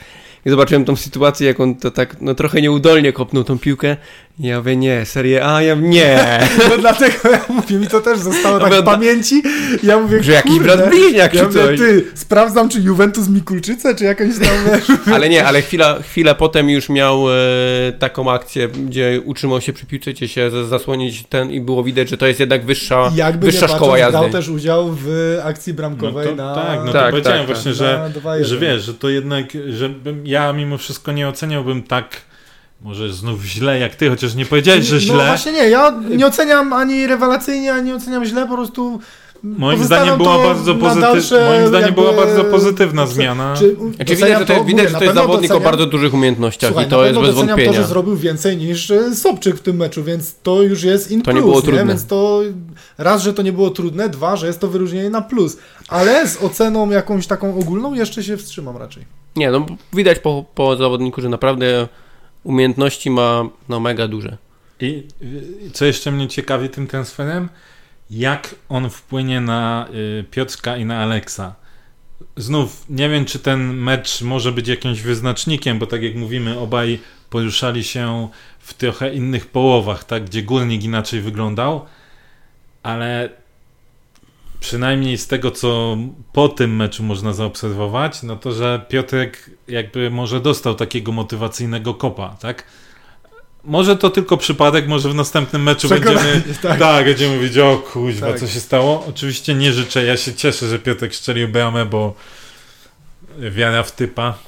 i 0.47 0.51
zobaczyłem 0.51 0.85
tą 0.85 0.97
sytuację, 0.97 1.47
jak 1.47 1.61
on 1.61 1.75
to 1.75 1.91
tak, 1.91 2.17
no 2.21 2.35
trochę 2.35 2.63
nieudolnie 2.63 3.13
kopnął 3.13 3.45
tą 3.45 3.59
piłkę. 3.59 3.97
I 4.39 4.47
ja 4.47 4.59
mówię, 4.59 4.77
nie, 4.77 5.05
Serie 5.07 5.47
A, 5.47 5.63
ja 5.63 5.77
mówię, 5.77 5.89
nie. 5.89 6.41
No 6.71 6.79
dlatego 6.79 7.31
ja 7.31 7.45
mówię, 7.49 7.77
mi 7.77 7.87
to 7.87 8.01
też 8.01 8.19
zostało 8.19 8.61
tak 8.61 8.71
No, 8.71 8.83
w 8.83 8.85
pamięci. 8.85 9.43
Ja 9.83 9.99
mówię, 9.99 10.23
Że 10.23 10.33
jakiś 10.33 10.59
brat 10.59 10.91
bliźniak 10.91 11.35
ja 11.35 11.41
czy 11.41 11.47
mówię, 11.47 11.61
coś. 11.61 11.79
ty, 11.79 12.05
sprawdzam, 12.15 12.69
czy 12.69 12.81
Juventus 12.81 13.29
Mikulczyce, 13.29 13.95
czy 13.95 14.05
jakąś 14.05 14.29
tam... 14.39 14.79
Ale 15.15 15.29
nie, 15.29 15.45
ale 15.47 15.63
chwila, 15.63 15.99
chwilę 16.03 16.35
potem 16.35 16.71
już 16.71 16.89
miał 16.89 17.31
e, 17.31 17.35
taką 17.99 18.33
akcję, 18.33 18.69
gdzie 18.69 19.21
utrzymał 19.25 19.61
się 19.61 19.73
przy 19.73 19.87
piłce, 19.87 20.29
się 20.29 20.51
zasłonić 20.69 21.25
ten 21.29 21.51
i 21.51 21.61
było 21.61 21.85
widać, 21.85 22.09
że 22.09 22.17
to 22.17 22.27
jest 22.27 22.41
jednak 22.41 22.65
wyższa, 22.65 23.13
Jakby 23.15 23.47
wyższa 23.47 23.67
nie 23.67 23.73
szkoła 23.75 23.81
patrząc, 23.81 24.01
jazdy. 24.01 24.19
brał 24.19 24.31
też 24.31 24.49
udział 24.49 24.97
w 25.05 25.39
akcji 25.45 25.73
No 25.73 25.77
bramkowej 25.77 26.29
to, 26.29 26.35
na... 26.35 26.55
tak, 26.55 26.81
no 26.85 26.93
Tak, 26.93 27.05
to 27.05 27.11
powiedziałem 27.11 27.39
tak, 27.39 27.47
tak. 27.47 27.57
właśnie, 27.57 27.75
że, 27.75 28.11
2-1. 28.25 28.45
że 28.45 28.59
wiesz, 28.59 28.83
że 28.83 28.95
to 28.95 29.09
jednak, 29.09 29.45
że 29.69 29.89
ja 30.35 30.53
mimo 30.53 30.79
wszystko 30.79 31.13
nie 31.13 31.29
oceniałbym 31.29 31.83
tak, 31.83 32.17
może 32.81 33.13
znów 33.13 33.43
źle 33.45 33.79
jak 33.79 33.95
ty, 33.95 34.11
chociaż 34.11 34.35
nie 34.35 34.47
powiedziałeś, 34.47 34.85
że 34.85 34.95
No 34.97 35.01
źle. 35.01 35.27
właśnie 35.27 35.53
nie, 35.53 35.69
ja 35.69 35.93
nie 36.09 36.27
oceniam 36.27 36.73
ani 36.73 37.07
rewelacyjnie, 37.07 37.73
ani 37.75 37.93
oceniam 37.93 38.25
źle, 38.25 38.47
po 38.49 38.55
prostu 38.55 39.01
Moim 39.45 39.85
zdaniem 39.85 40.17
była 40.17 40.39
bardzo 40.39 40.75
na 40.75 40.81
pozytywna, 40.81 41.47
moim 41.47 41.69
zdaniem 41.69 41.87
jakby- 41.87 42.01
była 42.03 42.13
bardzo 42.13 42.45
pozytywna 42.45 43.07
zmiana. 43.07 43.55
Czy, 43.59 43.77
Znaczy 43.97 44.17
widać, 44.17 44.39
że 44.39 44.47
to, 44.47 44.53
jest- 44.53 44.67
widać, 44.67 44.91
że 44.91 44.99
to 44.99 45.05
jest 45.05 45.17
zawodnik 45.17 45.51
o 45.55 45.61
bardzo 45.61 45.87
dużych 45.87 46.15
umiejętnościach 46.15 46.71
Słuchaj, 46.71 46.87
i 46.87 46.91
to 46.91 47.05
jest 47.07 47.21
bez 47.21 47.29
doceniam 47.29 47.47
wątpienia. 47.49 47.73
to, 47.73 47.77
że 47.83 47.89
zrobił 47.89 48.17
więcej 48.17 48.57
niż 48.57 48.91
e, 48.91 49.15
Sobczyk 49.15 49.57
w 49.57 49.61
tym 49.61 49.77
meczu, 49.77 50.05
więc 50.05 50.35
to 50.43 50.63
już 50.63 50.83
jest 50.83 51.11
in 51.11 51.23
To 51.23 51.33
nie 51.33 51.41
plus, 51.41 51.51
było 51.51 51.63
trudne. 51.63 51.87
Więc 51.87 52.07
to 52.07 52.41
raz, 52.99 53.23
że 53.23 53.35
to 53.35 53.43
nie 53.43 53.53
było 53.53 53.71
trudne, 53.71 54.09
dwa, 54.09 54.37
że 54.37 54.47
jest 54.47 54.61
to 54.61 54.69
wyróżnienie 54.69 55.11
na 55.11 55.23
plus. 55.23 55.57
Ale 55.89 56.29
z 56.29 56.43
oceną 56.43 56.91
jakąś 56.91 57.27
taką 57.27 57.59
ogólną 57.59 57.95
jeszcze 57.95 58.23
się 58.23 58.37
wstrzymam 58.37 58.77
raczej. 58.77 59.05
Nie, 59.37 59.51
no 59.51 59.67
widać 59.93 60.19
po, 60.19 60.45
po 60.55 60.77
zawodniku, 60.77 61.21
że 61.21 61.29
naprawdę 61.29 61.89
umiejętności 62.45 63.11
ma 63.11 63.49
no, 63.69 63.81
mega 63.81 64.09
duże. 64.09 64.37
I 64.81 65.03
co 65.73 65.85
jeszcze 65.85 66.11
mnie 66.13 66.29
ciekawi 66.29 66.69
tym 66.69 66.87
transferem? 66.87 67.49
Jak 68.11 68.55
on 68.69 68.91
wpłynie 68.91 69.41
na 69.41 69.89
y, 70.21 70.25
Piotrka 70.31 70.77
i 70.77 70.85
na 70.85 71.03
Aleksa? 71.03 71.55
Znów 72.37 72.85
nie 72.91 73.09
wiem, 73.09 73.25
czy 73.25 73.39
ten 73.39 73.75
mecz 73.75 74.23
może 74.23 74.53
być 74.53 74.69
jakimś 74.69 75.01
wyznacznikiem, 75.01 75.79
bo 75.79 75.87
tak 75.87 76.03
jak 76.03 76.15
mówimy, 76.15 76.59
obaj 76.59 76.99
poruszali 77.31 77.85
się 77.85 78.29
w 78.59 78.75
trochę 78.75 79.15
innych 79.15 79.47
połowach, 79.47 80.05
tak, 80.05 80.25
gdzie 80.25 80.43
górnik 80.43 80.85
inaczej 80.85 81.21
wyglądał, 81.21 81.87
ale 82.83 83.29
przynajmniej 84.61 85.19
z 85.19 85.27
tego, 85.27 85.51
co 85.51 85.97
po 86.33 86.49
tym 86.49 86.77
meczu 86.77 87.03
można 87.03 87.33
zaobserwować, 87.33 88.23
no 88.23 88.37
to, 88.37 88.53
że 88.53 88.87
Piotrek 88.89 89.51
jakby 89.69 90.11
może 90.11 90.41
dostał 90.41 90.75
takiego 90.75 91.13
motywacyjnego 91.13 91.95
kopa, 91.95 92.37
tak? 92.41 92.65
Może 93.65 93.97
to 93.97 94.11
tylko 94.11 94.37
przypadek, 94.37 94.89
może 94.89 95.11
w 95.11 95.15
następnym 95.15 95.63
meczu 95.63 95.89
Przekonanie, 95.89 96.33
będziemy, 96.33 96.55
tak. 96.63 96.79
tak. 96.79 97.05
będziemy 97.07 97.37
mówić, 97.37 97.59
o 97.59 97.77
kuźwa, 97.93 98.27
Tak. 98.27 98.41
co 98.41 98.47
się 98.47 98.61
stało. 98.61 99.05
Oczywiście 99.09 99.55
nie 99.55 99.73
życzę, 99.73 100.05
ja 100.05 100.17
się 100.17 100.35
cieszę, 100.35 100.69
że 100.69 100.79
Piotrek 100.79 101.15
strzelił 101.15 101.49
bramę, 101.49 101.87
bo 101.87 102.15
wiara 103.39 103.83
w 103.83 103.93
typa. 103.93 104.39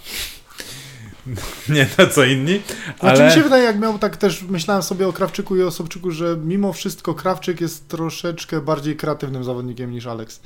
nie 1.68 1.86
na 1.98 2.06
co 2.06 2.24
inni, 2.24 2.60
Znaczy 3.00 3.16
ale 3.22 3.26
mi 3.26 3.34
się 3.34 3.42
wydaje, 3.42 3.64
jak 3.64 3.78
miał 3.78 3.98
tak 3.98 4.16
też, 4.16 4.42
myślałem 4.42 4.82
sobie 4.82 5.08
o 5.08 5.12
Krawczyku 5.12 5.56
i 5.56 5.62
o 5.62 5.70
Sobczyku, 5.70 6.10
że 6.10 6.36
mimo 6.44 6.72
wszystko 6.72 7.14
Krawczyk 7.14 7.60
jest 7.60 7.88
troszeczkę 7.88 8.60
bardziej 8.60 8.96
kreatywnym 8.96 9.44
zawodnikiem 9.44 9.90
niż 9.90 10.06
Alex. 10.06 10.40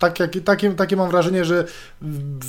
Tak, 0.00 0.20
jak, 0.20 0.30
takie, 0.44 0.70
takie 0.70 0.96
mam 0.96 1.10
wrażenie, 1.10 1.44
że 1.44 1.64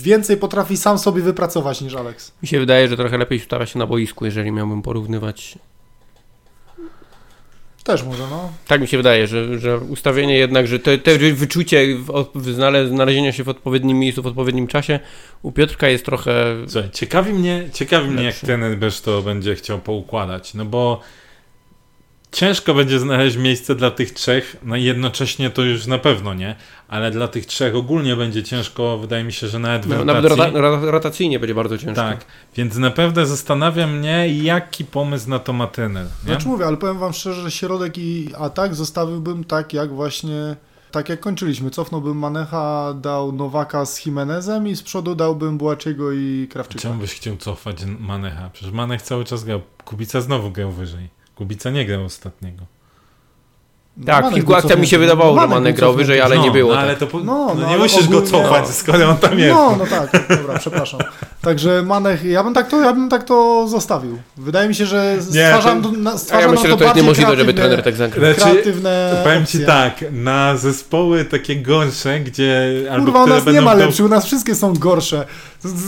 więcej 0.03 0.37
potrafi 0.37 0.77
sam 0.77 0.97
sobie 0.97 1.21
wypracować 1.21 1.81
niż 1.81 1.95
Alex. 1.95 2.31
Mi 2.41 2.47
się 2.47 2.59
wydaje, 2.59 2.87
że 2.87 2.97
trochę 2.97 3.17
lepiej 3.17 3.39
stawia 3.39 3.65
się 3.65 3.79
na 3.79 3.87
boisku, 3.87 4.25
jeżeli 4.25 4.51
miałbym 4.51 4.81
porównywać. 4.81 5.57
Też 7.83 8.03
może, 8.03 8.23
no. 8.29 8.51
Tak 8.67 8.81
mi 8.81 8.87
się 8.87 8.97
wydaje, 8.97 9.27
że, 9.27 9.59
że 9.59 9.77
ustawienie 9.77 10.37
jednak, 10.37 10.67
że 10.67 10.79
te, 10.79 10.97
te 10.97 11.17
wyczucie 11.17 11.97
znalezienia 12.89 13.31
się 13.31 13.43
w 13.43 13.49
odpowiednim 13.49 13.99
miejscu, 13.99 14.21
w 14.21 14.27
odpowiednim 14.27 14.67
czasie 14.67 14.99
u 15.41 15.51
Piotrka 15.51 15.87
jest 15.87 16.05
trochę... 16.05 16.55
Słuchaj, 16.67 16.89
ciekawi 16.91 17.33
mnie, 17.33 17.69
ciekawi 17.73 18.09
mnie 18.09 18.23
jak 18.23 18.35
ten 18.35 18.79
Bez 18.79 19.01
to 19.01 19.21
będzie 19.21 19.55
chciał 19.55 19.79
poukładać, 19.79 20.53
no 20.53 20.65
bo 20.65 21.01
ciężko 22.31 22.73
będzie 22.73 22.99
znaleźć 22.99 23.37
miejsce 23.37 23.75
dla 23.75 23.91
tych 23.91 24.13
trzech, 24.13 24.55
no 24.63 24.75
i 24.75 24.83
jednocześnie 24.83 25.49
to 25.49 25.61
już 25.61 25.87
na 25.87 25.97
pewno 25.97 26.33
nie, 26.33 26.55
ale 26.91 27.11
dla 27.11 27.27
tych 27.27 27.45
trzech 27.45 27.75
ogólnie 27.75 28.15
będzie 28.15 28.43
ciężko, 28.43 28.97
wydaje 28.97 29.23
mi 29.23 29.33
się, 29.33 29.47
że 29.47 29.59
nawet 29.59 29.85
w 29.85 29.89
No, 29.89 29.95
rotacji. 29.97 30.07
nawet 30.15 30.31
rota, 30.31 30.59
ro- 30.61 30.91
rotacyjnie 30.91 31.39
będzie 31.39 31.55
bardzo 31.55 31.77
ciężko. 31.77 31.95
Tak, 31.95 32.25
więc 32.55 32.75
naprawdę 32.77 33.25
zastanawia 33.25 33.87
mnie, 33.87 34.27
jaki 34.43 34.85
pomysł 34.85 35.29
na 35.29 35.39
to 35.39 35.53
ma 35.53 35.67
trener. 35.67 36.05
Nie? 36.23 36.29
Znaczy 36.31 36.47
mówię, 36.47 36.65
ale 36.65 36.77
powiem 36.77 36.99
wam 36.99 37.13
szczerze, 37.13 37.41
że 37.41 37.51
środek 37.51 37.97
i 37.97 38.29
atak 38.37 38.75
zostawiłbym 38.75 39.43
tak, 39.43 39.73
jak 39.73 39.89
właśnie, 39.93 40.55
tak 40.91 41.09
jak 41.09 41.19
kończyliśmy. 41.19 41.69
Cofnąłbym 41.69 42.17
Manecha, 42.17 42.93
dał 43.01 43.31
Nowaka 43.31 43.85
z 43.85 44.05
Jimenezem 44.05 44.67
i 44.67 44.75
z 44.75 44.83
przodu 44.83 45.15
dałbym 45.15 45.57
Błaczego 45.57 46.11
i 46.11 46.47
Krawczyka. 46.51 46.81
Czemu 46.81 46.93
byś 46.95 47.13
chciał 47.13 47.37
cofać 47.37 47.77
Manecha? 47.99 48.49
Przecież 48.53 48.73
Manech 48.73 49.01
cały 49.01 49.25
czas 49.25 49.43
grał. 49.43 49.61
Kubica 49.85 50.21
znowu 50.21 50.51
grał 50.51 50.71
wyżej. 50.71 51.09
Kubica 51.35 51.69
nie 51.69 51.85
grał 51.85 52.03
ostatniego. 52.05 52.65
Tak, 54.05 54.29
w 54.29 54.33
kilku 54.33 54.53
akcjach 54.55 54.79
mi 54.79 54.87
się 54.87 54.97
wydawało, 54.97 55.39
że 55.41 55.47
grał 55.47 55.61
cofnięty. 55.63 55.93
wyżej, 55.97 56.21
ale 56.21 56.35
no, 56.35 56.43
nie 56.43 56.51
było. 56.51 56.69
No, 56.69 56.75
tak. 56.75 56.83
ale 56.85 56.95
to 56.95 57.07
po, 57.07 57.19
No, 57.19 57.23
no, 57.25 57.53
no, 57.55 57.61
nie 57.61 57.67
ale 57.67 57.77
musisz 57.77 58.07
go 58.07 58.17
ogólnie- 58.17 58.27
cofać, 58.43 58.67
skoro 58.67 59.09
on 59.09 59.17
tam 59.17 59.39
jest. 59.39 59.55
No, 59.55 59.75
no 59.79 59.85
tak, 59.85 60.27
dobra, 60.39 60.59
przepraszam. 60.59 60.99
Także 61.41 61.83
Manech, 61.83 62.23
ja 62.25 62.43
bym 62.43 62.53
tak 62.53 62.67
to, 62.69 62.81
ja 62.81 62.93
bym 62.93 63.09
tak 63.09 63.23
to 63.23 63.67
zostawił. 63.67 64.17
Wydaje 64.37 64.69
mi 64.69 64.75
się, 64.75 64.85
że 64.85 65.15
stwarzam, 65.21 65.81
to- 65.81 65.91
na, 65.91 66.11
A 66.11 66.17
stwarzam 66.17 66.49
ja 66.49 66.51
myślę, 66.55 66.69
że 66.69 66.77
to 66.77 66.83
jest 66.83 66.95
niemożliwe, 66.95 67.35
żeby 67.35 67.53
trener 67.53 67.83
tak 67.83 67.95
zagrał. 67.95 68.25
Znaczy, 68.35 68.51
kreatywne 68.51 69.21
Powiem 69.23 69.45
ci 69.45 69.57
opcje. 69.57 69.65
tak, 69.65 69.93
na 70.11 70.57
zespoły 70.57 71.25
takie 71.25 71.55
gorsze, 71.55 72.19
gdzie 72.19 72.71
albo 72.91 73.05
Kurwa, 73.05 73.23
u 73.23 73.27
nas 73.27 73.45
nie 73.45 73.61
ma 73.61 73.71
do- 73.75 73.85
lepszych, 73.85 74.05
u 74.05 74.09
nas 74.09 74.25
wszystkie 74.25 74.55
są 74.55 74.73
gorsze. 74.73 75.25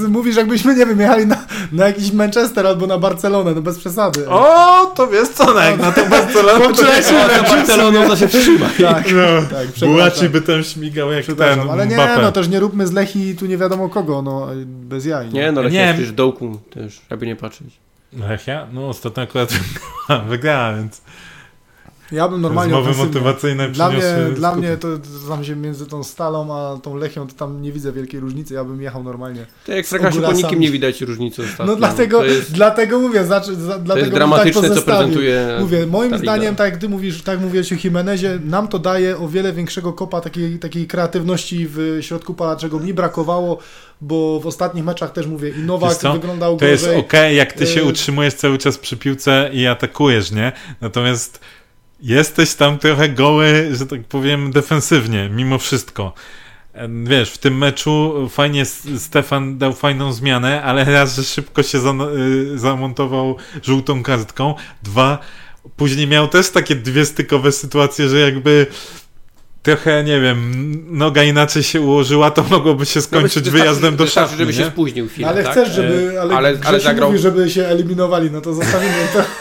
Mówisz, 0.09 0.35
jakbyśmy, 0.35 0.75
nie 0.75 0.85
wiem, 0.85 0.99
jechali 0.99 1.27
na, 1.27 1.37
na 1.71 1.87
jakiś 1.87 2.11
Manchester 2.11 2.67
albo 2.67 2.87
na 2.87 2.97
Barcelonę, 2.97 3.51
no 3.55 3.61
bez 3.61 3.79
przesady. 3.79 4.29
O, 4.29 4.85
to 4.95 5.07
wiesz 5.07 5.29
co, 5.29 5.53
no, 5.53 5.59
jak 5.59 5.79
na 5.79 5.91
to 5.91 6.05
Barcelonę 6.05 6.65
to 6.65 6.75
się 6.75 6.83
wręczył 6.83 7.15
Barceloną 7.55 8.07
to 8.07 8.15
się 8.17 8.27
wstrzyma. 8.27 8.65
Tak, 8.81 9.05
no, 9.13 9.57
tak. 9.57 9.89
Bułaci 9.89 10.29
by 10.29 10.41
tam 10.41 10.63
śmigał 10.63 11.11
jak 11.11 11.25
ten 11.25 11.59
ale 11.71 11.87
nie, 11.87 11.95
Mbappé. 11.97 12.21
no 12.21 12.31
też 12.31 12.47
nie 12.47 12.59
róbmy 12.59 12.87
z 12.87 12.91
Lechi 12.91 13.35
tu 13.35 13.45
nie 13.45 13.57
wiadomo 13.57 13.89
kogo, 13.89 14.21
no 14.21 14.47
bez 14.65 15.05
jaj. 15.05 15.29
Nie, 15.29 15.51
no 15.51 15.63
Nie. 15.63 15.69
nie. 15.69 15.93
przecież 15.93 16.11
w 16.11 16.15
dołku 16.15 16.59
też, 16.69 17.01
żeby 17.09 17.25
nie 17.25 17.35
patrzeć. 17.35 17.67
Lechia? 18.29 18.67
No 18.73 18.89
ostatnio 18.89 19.23
akurat 19.23 19.49
wygrała, 20.29 20.75
więc 20.75 21.01
Ja 22.13 22.27
bym 22.27 22.41
normalnie 22.41 22.77
ofensywnie. 22.77 23.05
motywacyjne 23.07 23.69
Dla 23.69 23.89
mnie, 23.89 24.01
dla 24.35 24.51
skutek. 24.51 24.69
mnie 24.69 24.77
to 24.77 24.87
znam 25.25 25.43
się 25.43 25.55
między 25.55 25.85
tą 25.85 26.03
Stalą 26.03 26.55
a 26.55 26.77
tą 26.77 26.95
Lechią, 26.95 27.27
to 27.27 27.33
tam 27.33 27.61
nie 27.61 27.71
widzę 27.71 27.91
wielkiej 27.91 28.19
różnicy, 28.19 28.53
ja 28.53 28.63
bym 28.63 28.81
jechał 28.81 29.03
normalnie. 29.03 29.45
To 29.65 29.71
jak 29.71 29.77
w 29.85 29.93
Ekstraklasie 29.93 30.21
po 30.21 30.31
nikim 30.31 30.59
nie 30.59 30.71
widać 30.71 31.01
różnicy 31.01 31.41
ostatnio. 31.43 31.65
No 31.65 31.75
dlatego, 31.75 32.17
To 32.19 32.25
jest, 32.25 32.51
dlatego 32.51 32.99
mówię, 32.99 33.25
znaczy, 33.25 33.55
za, 33.55 33.73
to 33.73 33.79
dlatego 33.79 33.95
jest 33.97 34.09
bym 34.09 34.15
dramatyczne, 34.15 34.61
tak 34.61 34.69
to 34.69 34.75
co 34.75 34.81
prezentuje 34.81 35.57
Mówię, 35.59 35.85
moim 35.87 36.17
zdaniem, 36.17 36.55
tak 36.55 36.71
jak 36.71 36.81
ty 36.81 36.89
mówisz, 36.89 37.21
tak 37.21 37.39
mówiłeś 37.39 37.73
o 37.73 37.75
Jimenezie, 37.83 38.39
nam 38.45 38.67
to 38.67 38.79
daje 38.79 39.17
o 39.17 39.27
wiele 39.27 39.53
większego 39.53 39.93
kopa 39.93 40.21
takiej, 40.21 40.59
takiej 40.59 40.87
kreatywności 40.87 41.67
w 41.69 41.97
środku 42.01 42.33
pola, 42.33 42.55
czego 42.55 42.79
mi 42.79 42.93
brakowało, 42.93 43.57
bo 44.01 44.39
w 44.39 44.47
ostatnich 44.47 44.83
meczach 44.85 45.11
też 45.11 45.27
mówię, 45.27 45.49
i 45.49 45.59
Nowak 45.59 45.97
wyglądał 46.13 46.57
To 46.57 46.65
jest 46.65 46.83
gorzej. 46.85 46.99
okej, 46.99 47.35
jak 47.37 47.53
ty 47.53 47.67
się 47.67 47.81
Y- 47.81 47.83
utrzymujesz 47.83 48.33
cały 48.33 48.57
czas 48.57 48.77
przy 48.77 48.97
piłce 48.97 49.49
i 49.53 49.67
atakujesz, 49.67 50.31
nie? 50.31 50.51
Natomiast 50.81 51.39
jesteś 52.03 52.53
tam 52.53 52.77
trochę 52.79 53.09
goły, 53.09 53.69
że 53.71 53.85
tak 53.85 54.03
powiem, 54.03 54.51
defensywnie, 54.51 55.29
mimo 55.29 55.57
wszystko. 55.57 56.13
E, 56.73 56.89
Wiesz, 57.03 57.31
w 57.31 57.37
tym 57.37 57.57
meczu 57.57 58.13
fajnie 58.31 58.65
Stefan 58.97 59.57
dał 59.57 59.73
fajną 59.73 60.13
zmianę, 60.13 60.63
ale 60.63 60.85
raz, 60.85 61.15
że 61.15 61.23
szybko 61.23 61.63
się 61.63 61.77
y, 61.77 62.57
zamontował 62.59 63.37
żółtą 63.63 64.03
kartką. 64.03 64.55
Dwa, 64.83 65.17
później 65.77 66.07
miał 66.07 66.27
też 66.27 66.49
takie 66.49 66.75
dwie 66.75 67.05
stykowe 67.05 67.51
sytuacje, 67.51 68.09
że 68.09 68.19
jakby 68.19 68.65
trochę, 69.63 70.03
nie 70.03 70.21
wiem, 70.21 70.51
noga 70.97 71.23
inaczej 71.23 71.63
się 71.63 71.81
ułożyła, 71.81 72.31
to 72.31 72.43
mogłoby 72.43 72.85
się 72.85 73.01
skończyć 73.01 73.43
wystarczy- 73.43 73.51
wyjazdem 73.51 73.95
do 73.95 74.07
szatni, 74.07 74.37
żeby 74.37 74.51
nie? 74.51 74.57
się 74.57 74.65
spóźnił 74.65 75.07
chwilę, 75.07 75.27
ale 75.27 75.43
tak? 75.43 75.51
chcesz, 75.51 75.71
żeby, 75.71 76.09
ale, 76.21 76.35
ale- 76.35 76.49
ale, 76.49 76.59
ale 76.65 76.79
zagrał- 76.79 77.05
mówi, 77.07 77.19
żeby 77.19 77.49
się 77.49 77.65
eliminowali, 77.65 78.31
no 78.31 78.41
to 78.41 78.53
zostawimy 78.53 78.93
to. 79.13 79.23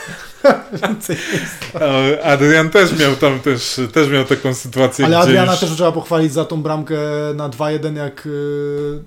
Adrian 2.23 2.71
też 2.71 2.99
miał 2.99 3.17
tam 3.17 3.41
też, 3.41 3.81
też 3.93 4.09
miał 4.09 4.25
taką 4.25 4.55
sytuację, 4.55 5.05
Ale 5.05 5.19
Adriana 5.19 5.53
już... 5.53 5.61
też 5.61 5.71
trzeba 5.71 5.93
pochwalić 5.93 6.33
za 6.33 6.45
tą 6.45 6.63
bramkę 6.63 6.95
na 7.35 7.49
2-1, 7.49 7.97
jak 7.97 8.27
y, 8.27 8.31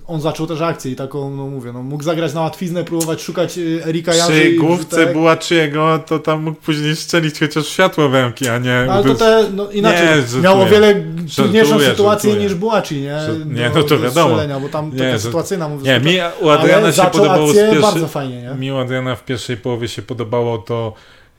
on 0.08 0.22
zaczął 0.22 0.48
też 0.48 0.62
akcję 0.62 0.92
i 0.92 0.96
taką, 0.96 1.30
no 1.36 1.48
mówię, 1.48 1.72
no, 1.74 1.84
mógł 1.84 2.04
zagrać 2.04 2.34
na 2.34 2.42
łatwiznę, 2.42 2.84
próbować 2.84 3.22
szukać 3.22 3.58
y, 3.58 3.82
Erika 3.86 4.14
Jarzy. 4.14 4.32
przy 4.32 4.52
główce 4.52 4.96
wrzutek. 4.96 5.14
Bułaczyego, 5.14 6.00
to 6.08 6.20
tam 6.20 6.44
mógł 6.44 6.62
później 6.62 6.96
strzelić 6.96 7.40
chociaż 7.40 7.68
światło 7.68 8.10
węki, 8.10 8.48
a 8.48 8.58
nie... 8.58 8.78
Ale 8.92 9.04
to 9.04 9.16
te, 9.16 9.46
no 9.54 9.72
inaczej, 9.72 10.08
Nie, 10.36 10.42
miał 10.42 10.62
o 10.62 10.66
wiele 10.66 11.04
trudniejszą 11.36 11.70
Żartuję, 11.70 11.90
sytuację 11.90 12.30
żartuję. 12.30 12.50
niż 12.50 12.56
Bułaci, 12.56 13.02
nie? 13.02 13.20
Że- 13.20 13.46
nie, 13.46 13.72
no 13.76 13.84
to 13.84 13.90
do 13.90 14.00
wiadomo. 14.00 14.38
bo 14.62 14.70
tam 14.70 14.92
Nie, 14.94 15.00
taka 15.00 15.20
sytuacyjna 15.20 15.70
mówię. 15.70 15.92
Nie, 15.92 16.00
mi 16.00 16.18
u 16.42 16.50
Adriana 16.50 16.92
się 16.92 17.02
podobało 17.04 17.48
bardzo 17.82 18.08
fajnie, 18.08 18.42
nie? 18.42 18.50
Mi 18.60 18.72
u 18.72 18.78
Adriana 18.78 19.16
w 19.16 19.26
pierwszej 19.26 19.58
połowie 19.58 19.88
się 19.88 20.02
podobało 20.02 20.58
to, 20.58 20.94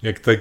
jak 0.07 0.21
tak 0.21 0.41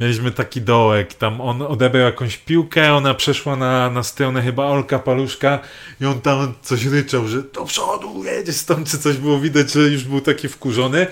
mieliśmy 0.00 0.30
taki 0.30 0.60
dołek, 0.60 1.14
tam 1.14 1.40
on 1.40 1.62
odebrał 1.62 2.02
jakąś 2.02 2.36
piłkę, 2.36 2.94
ona 2.94 3.14
przeszła 3.14 3.56
na, 3.56 3.90
na 3.90 4.02
stronę 4.02 4.42
chyba 4.42 4.64
Olka 4.64 4.98
Paluszka 4.98 5.58
i 6.00 6.06
on 6.06 6.20
tam 6.20 6.54
coś 6.62 6.84
ryczał, 6.84 7.28
że 7.28 7.42
do 7.42 7.64
przodu 7.64 8.24
jedzie 8.24 8.52
stąd, 8.52 8.90
czy 8.90 8.98
coś 8.98 9.16
było 9.16 9.40
widać, 9.40 9.72
że 9.72 9.80
już 9.80 10.04
był 10.04 10.20
taki 10.20 10.48
wkurzony. 10.48 11.06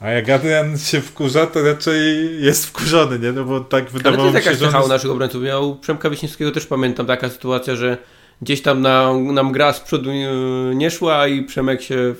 A 0.00 0.10
jak 0.10 0.28
Adrian 0.28 0.78
się 0.78 1.00
wkurza, 1.00 1.46
to 1.46 1.62
raczej 1.62 2.28
jest 2.42 2.66
wkurzony, 2.66 3.18
nie? 3.18 3.32
No 3.32 3.44
bo 3.44 3.60
tak 3.60 3.80
Ale 3.80 3.90
to 3.90 3.92
wydawało 3.92 4.24
jest 4.24 4.36
mi 4.36 4.42
się, 4.42 4.58
że 4.58 4.76
jest... 4.76 4.88
naszych 4.88 5.10
obrońców. 5.10 5.42
U 5.62 5.76
Przemka 5.76 6.10
Wiśniewskiego 6.10 6.50
też 6.50 6.66
pamiętam 6.66 7.06
taka 7.06 7.30
sytuacja, 7.30 7.76
że 7.76 7.98
gdzieś 8.42 8.62
tam 8.62 8.82
nam, 8.82 9.34
nam 9.34 9.52
gra 9.52 9.72
z 9.72 9.80
przodu 9.80 10.12
nie, 10.12 10.30
nie 10.74 10.90
szła 10.90 11.26
i 11.26 11.42
Przemek 11.42 11.82
się 11.82 12.14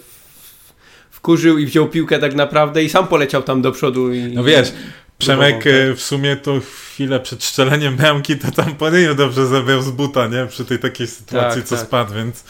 wkurzył 1.11 1.59
i 1.59 1.66
wziął 1.66 1.89
piłkę 1.89 2.18
tak 2.18 2.35
naprawdę 2.35 2.85
i 2.85 2.89
sam 2.89 3.07
poleciał 3.07 3.43
tam 3.43 3.62
do 3.62 3.72
przodu. 3.72 4.12
I, 4.12 4.22
No 4.22 4.45
wiesz, 4.45 4.72
Przemek 5.19 5.62
próbował, 5.62 5.83
tak. 5.83 5.93
e, 5.93 5.95
w 5.95 6.03
sumie 6.03 6.37
to 6.37 6.61
chwilę 6.61 7.21
przed 7.21 7.43
strzeleniem 7.45 7.97
bramki 7.97 8.39
to 8.39 8.51
tam 8.51 8.75
po 8.75 8.91
ryju 8.91 9.15
dobrze 9.15 9.47
zabrał 9.47 9.83
z 9.83 9.91
buta, 9.91 10.27
nie? 10.27 10.47
Przy 10.47 10.65
tej 10.65 10.79
takiej 10.79 11.07
sytuacji, 11.07 11.61
Tak, 11.61 11.69
co 11.69 11.77
tak. 11.77 11.87
spadł, 11.87 12.15
więc 12.15 12.45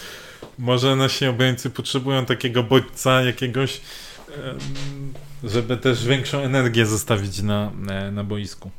może 0.59 0.97
nasi 0.97 1.27
obrońcy 1.27 1.71
potrzebują 1.71 2.27
takiego 2.27 2.63
bodźca, 2.63 3.23
jakiegoś, 3.23 3.81
em, 4.45 4.59
żeby 5.45 5.77
też 5.77 6.07
większą 6.07 6.39
energię 6.39 6.87
zostawić 6.87 7.43
na, 7.43 7.71
na, 7.81 8.11
na 8.11 8.25
boisku. 8.25 8.71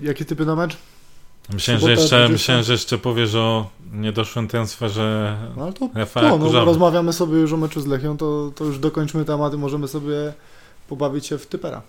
Jakie 0.00 0.24
typy 0.24 0.46
na 0.46 0.56
mecz? 0.56 0.76
Myślałem, 1.52 1.80
że 1.80 1.90
jeszcze, 1.90 2.16
20. 2.16 2.32
myślałem, 2.32 2.64
że 2.64 2.72
jeszcze 2.72 2.98
powiesz 2.98 3.34
o 3.34 3.70
niedoszłym 3.92 4.48
transferze 4.48 5.36
No 5.56 5.62
ale 5.62 5.72
to, 5.72 5.90
Rafała 5.94 6.30
to 6.30 6.38
no, 6.38 6.64
rozmawiamy 6.64 7.12
sobie 7.12 7.38
już 7.38 7.52
o 7.52 7.56
meczu 7.56 7.80
z 7.80 7.86
Lechią, 7.86 8.16
to, 8.16 8.52
to 8.54 8.64
już 8.64 8.78
dokończmy 8.78 9.24
temat 9.24 9.54
i 9.54 9.56
możemy 9.56 9.88
sobie 9.88 10.32
pobawić 10.88 11.26
się 11.26 11.38
w 11.38 11.46
typera. 11.46 11.82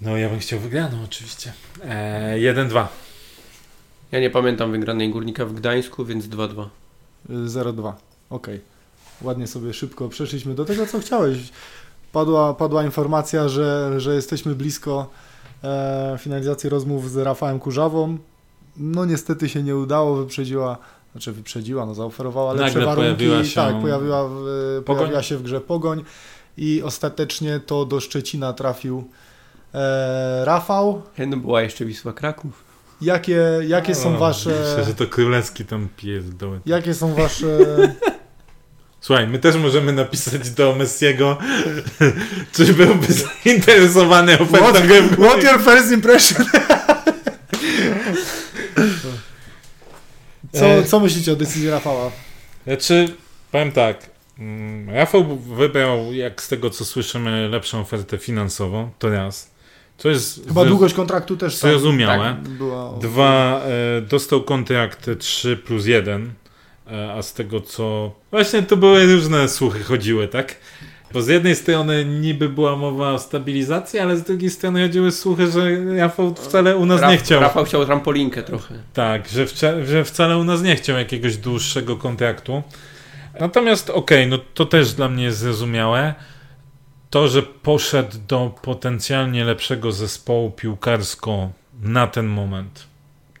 No 0.00 0.16
ja 0.16 0.28
bym 0.28 0.38
chciał 0.38 0.60
wygraną 0.60 0.96
oczywiście. 1.04 1.52
E, 1.84 2.36
1-2. 2.38 2.86
Ja 4.12 4.20
nie 4.20 4.30
pamiętam 4.30 4.70
wygranej 4.72 5.10
Górnika 5.10 5.46
w 5.46 5.52
Gdańsku, 5.52 6.04
więc 6.04 6.24
2-2. 6.26 6.66
Y, 7.30 7.32
0-2. 7.48 7.92
Okej. 8.30 8.60
Ładnie 9.22 9.46
sobie 9.46 9.74
szybko 9.74 10.08
przeszliśmy 10.08 10.54
do 10.54 10.64
tego, 10.64 10.86
co 10.86 10.98
chciałeś. 11.00 11.38
Padła, 12.12 12.54
padła 12.54 12.84
informacja, 12.84 13.48
że, 13.48 13.94
że 14.00 14.14
jesteśmy 14.14 14.54
blisko 14.54 15.10
e, 15.64 16.16
finalizacji 16.20 16.70
rozmów 16.70 17.10
z 17.10 17.16
Rafałem 17.16 17.58
Kurzawą. 17.60 18.18
No 18.76 19.04
niestety 19.04 19.48
się 19.48 19.62
nie 19.62 19.76
udało, 19.76 20.16
wyprzedziła, 20.16 20.78
znaczy 21.12 21.32
wyprzedziła, 21.32 21.86
no 21.86 21.94
zaoferowała 21.94 22.52
lepsze 22.52 22.66
Nagle 22.78 22.86
warunki. 22.86 23.16
pojawiła 23.16 23.44
się- 23.44 23.54
tak, 23.54 23.80
pojawiła, 23.80 24.28
w, 24.28 24.32
Pogoń. 24.84 24.96
pojawiła 24.98 25.22
się 25.22 25.36
w 25.36 25.42
grze 25.42 25.60
Pogoń 25.60 26.04
i 26.56 26.82
ostatecznie 26.82 27.60
to 27.60 27.84
do 27.84 28.00
Szczecina 28.00 28.52
trafił 28.52 29.04
e, 29.74 30.44
Rafał. 30.44 31.02
No 31.26 31.36
była 31.36 31.62
jeszcze 31.62 31.84
Wisła 31.84 32.12
Kraków. 32.12 32.64
Jakie, 33.00 33.42
jakie 33.66 33.94
są 33.94 34.18
wasze... 34.18 34.50
Myślę, 34.50 34.84
że 34.84 34.94
to 34.94 35.06
królewski 35.06 35.64
tam 35.64 35.88
dołem. 36.22 36.60
Jakie 36.66 36.94
są 36.94 37.14
wasze... 37.14 37.46
Słuchaj, 39.00 39.26
my 39.26 39.38
też 39.38 39.56
możemy 39.56 39.92
napisać 39.92 40.50
do 40.50 40.74
Messiego, 40.74 41.38
czy 42.52 42.74
byłby 42.74 43.06
zainteresowany 43.12 44.38
ofertą 44.38 44.66
What, 44.66 45.28
what 45.28 45.42
your 45.42 45.60
first 45.60 45.92
impression? 45.92 46.46
Co, 50.52 50.66
E. 50.66 50.84
co 50.84 51.00
myślicie 51.00 51.32
o 51.32 51.36
decyzji 51.36 51.70
Rafała? 51.70 52.10
Znaczy, 52.66 53.14
powiem 53.52 53.72
tak, 53.72 54.10
mm, 54.38 54.90
Rafał 54.90 55.36
wybrał, 55.36 56.12
jak 56.12 56.42
z 56.42 56.48
tego 56.48 56.70
co 56.70 56.84
słyszymy, 56.84 57.48
lepszą 57.48 57.80
ofertę 57.80 58.18
finansową, 58.18 58.90
to 58.98 59.08
raz. 59.10 59.50
To 60.02 60.08
jest 60.08 60.48
Chyba 60.48 60.64
długość 60.64 60.94
kontraktu 60.94 61.36
też 61.36 61.58
tam 61.58 61.70
zrozumiałe. 61.70 62.36
była... 62.58 62.92
Dwa, 63.00 63.60
e, 63.98 64.00
dostał 64.00 64.42
kontrakt 64.42 65.10
3 65.18 65.56
plus 65.56 65.86
1, 65.86 66.32
e, 66.92 67.12
a 67.12 67.22
z 67.22 67.32
tego 67.32 67.60
co... 67.60 68.12
Właśnie 68.30 68.62
to 68.62 68.76
były 68.76 69.06
różne 69.14 69.48
słuchy 69.48 69.82
chodziły, 69.84 70.28
tak? 70.28 70.56
Bo 71.12 71.22
z 71.22 71.28
jednej 71.28 71.56
strony 71.56 72.04
niby 72.04 72.48
była 72.48 72.76
mowa 72.76 73.12
o 73.12 73.18
stabilizacji, 73.18 73.98
ale 73.98 74.16
z 74.16 74.22
drugiej 74.22 74.50
strony 74.50 74.82
chodziły 74.82 75.12
słuchy, 75.12 75.50
że 75.50 75.60
Rafał 75.96 76.34
wcale 76.34 76.76
u 76.76 76.86
nas 76.86 77.00
Raf- 77.00 77.10
nie 77.10 77.16
chciał. 77.16 77.40
Rafał 77.40 77.64
chciał 77.64 77.84
trampolinkę 77.86 78.42
trochę. 78.42 78.74
Tak, 78.94 79.28
że, 79.28 79.46
wcia- 79.46 79.84
że 79.84 80.04
wcale 80.04 80.38
u 80.38 80.44
nas 80.44 80.62
nie 80.62 80.76
chciał 80.76 80.98
jakiegoś 80.98 81.36
dłuższego 81.36 81.96
kontraktu. 81.96 82.62
Natomiast 83.40 83.90
okej, 83.90 84.26
no 84.26 84.38
to 84.54 84.64
też 84.66 84.92
dla 84.92 85.08
mnie 85.08 85.24
jest 85.24 85.38
zrozumiałe. 85.38 86.14
To, 87.10 87.28
że 87.28 87.42
poszedł 87.42 88.16
do 88.28 88.54
potencjalnie 88.62 89.44
lepszego 89.44 89.92
zespołu 89.92 90.50
piłkarsko 90.50 91.50
na 91.82 92.06
ten 92.06 92.26
moment, 92.26 92.86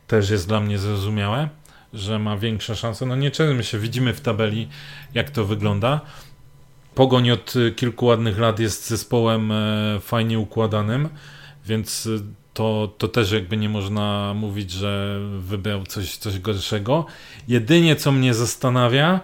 też 0.06 0.30
jest 0.30 0.48
dla 0.48 0.60
mnie 0.60 0.78
zrozumiałe, 0.78 1.48
że 1.94 2.18
ma 2.18 2.36
większe 2.36 2.76
szanse. 2.76 3.06
No 3.06 3.16
nie 3.16 3.30
czermy 3.30 3.64
się, 3.64 3.78
widzimy 3.78 4.14
w 4.14 4.20
tabeli, 4.20 4.68
jak 5.14 5.30
to 5.30 5.44
wygląda. 5.44 6.00
Pogoń 6.94 7.30
od 7.30 7.54
kilku 7.76 8.06
ładnych 8.06 8.38
lat 8.38 8.58
jest 8.58 8.88
zespołem 8.88 9.52
e, 9.52 10.00
fajnie 10.00 10.38
układanym, 10.38 11.08
więc 11.66 12.06
y, 12.06 12.20
to, 12.54 12.94
to 12.98 13.08
też 13.08 13.32
jakby 13.32 13.56
nie 13.56 13.68
można 13.68 14.34
mówić, 14.34 14.70
że 14.70 15.20
wybrał 15.38 15.86
coś, 15.86 16.16
coś 16.16 16.38
gorszego. 16.38 17.06
Jedynie 17.48 17.96
co 17.96 18.12
mnie 18.12 18.34
zastanawia, 18.34 19.20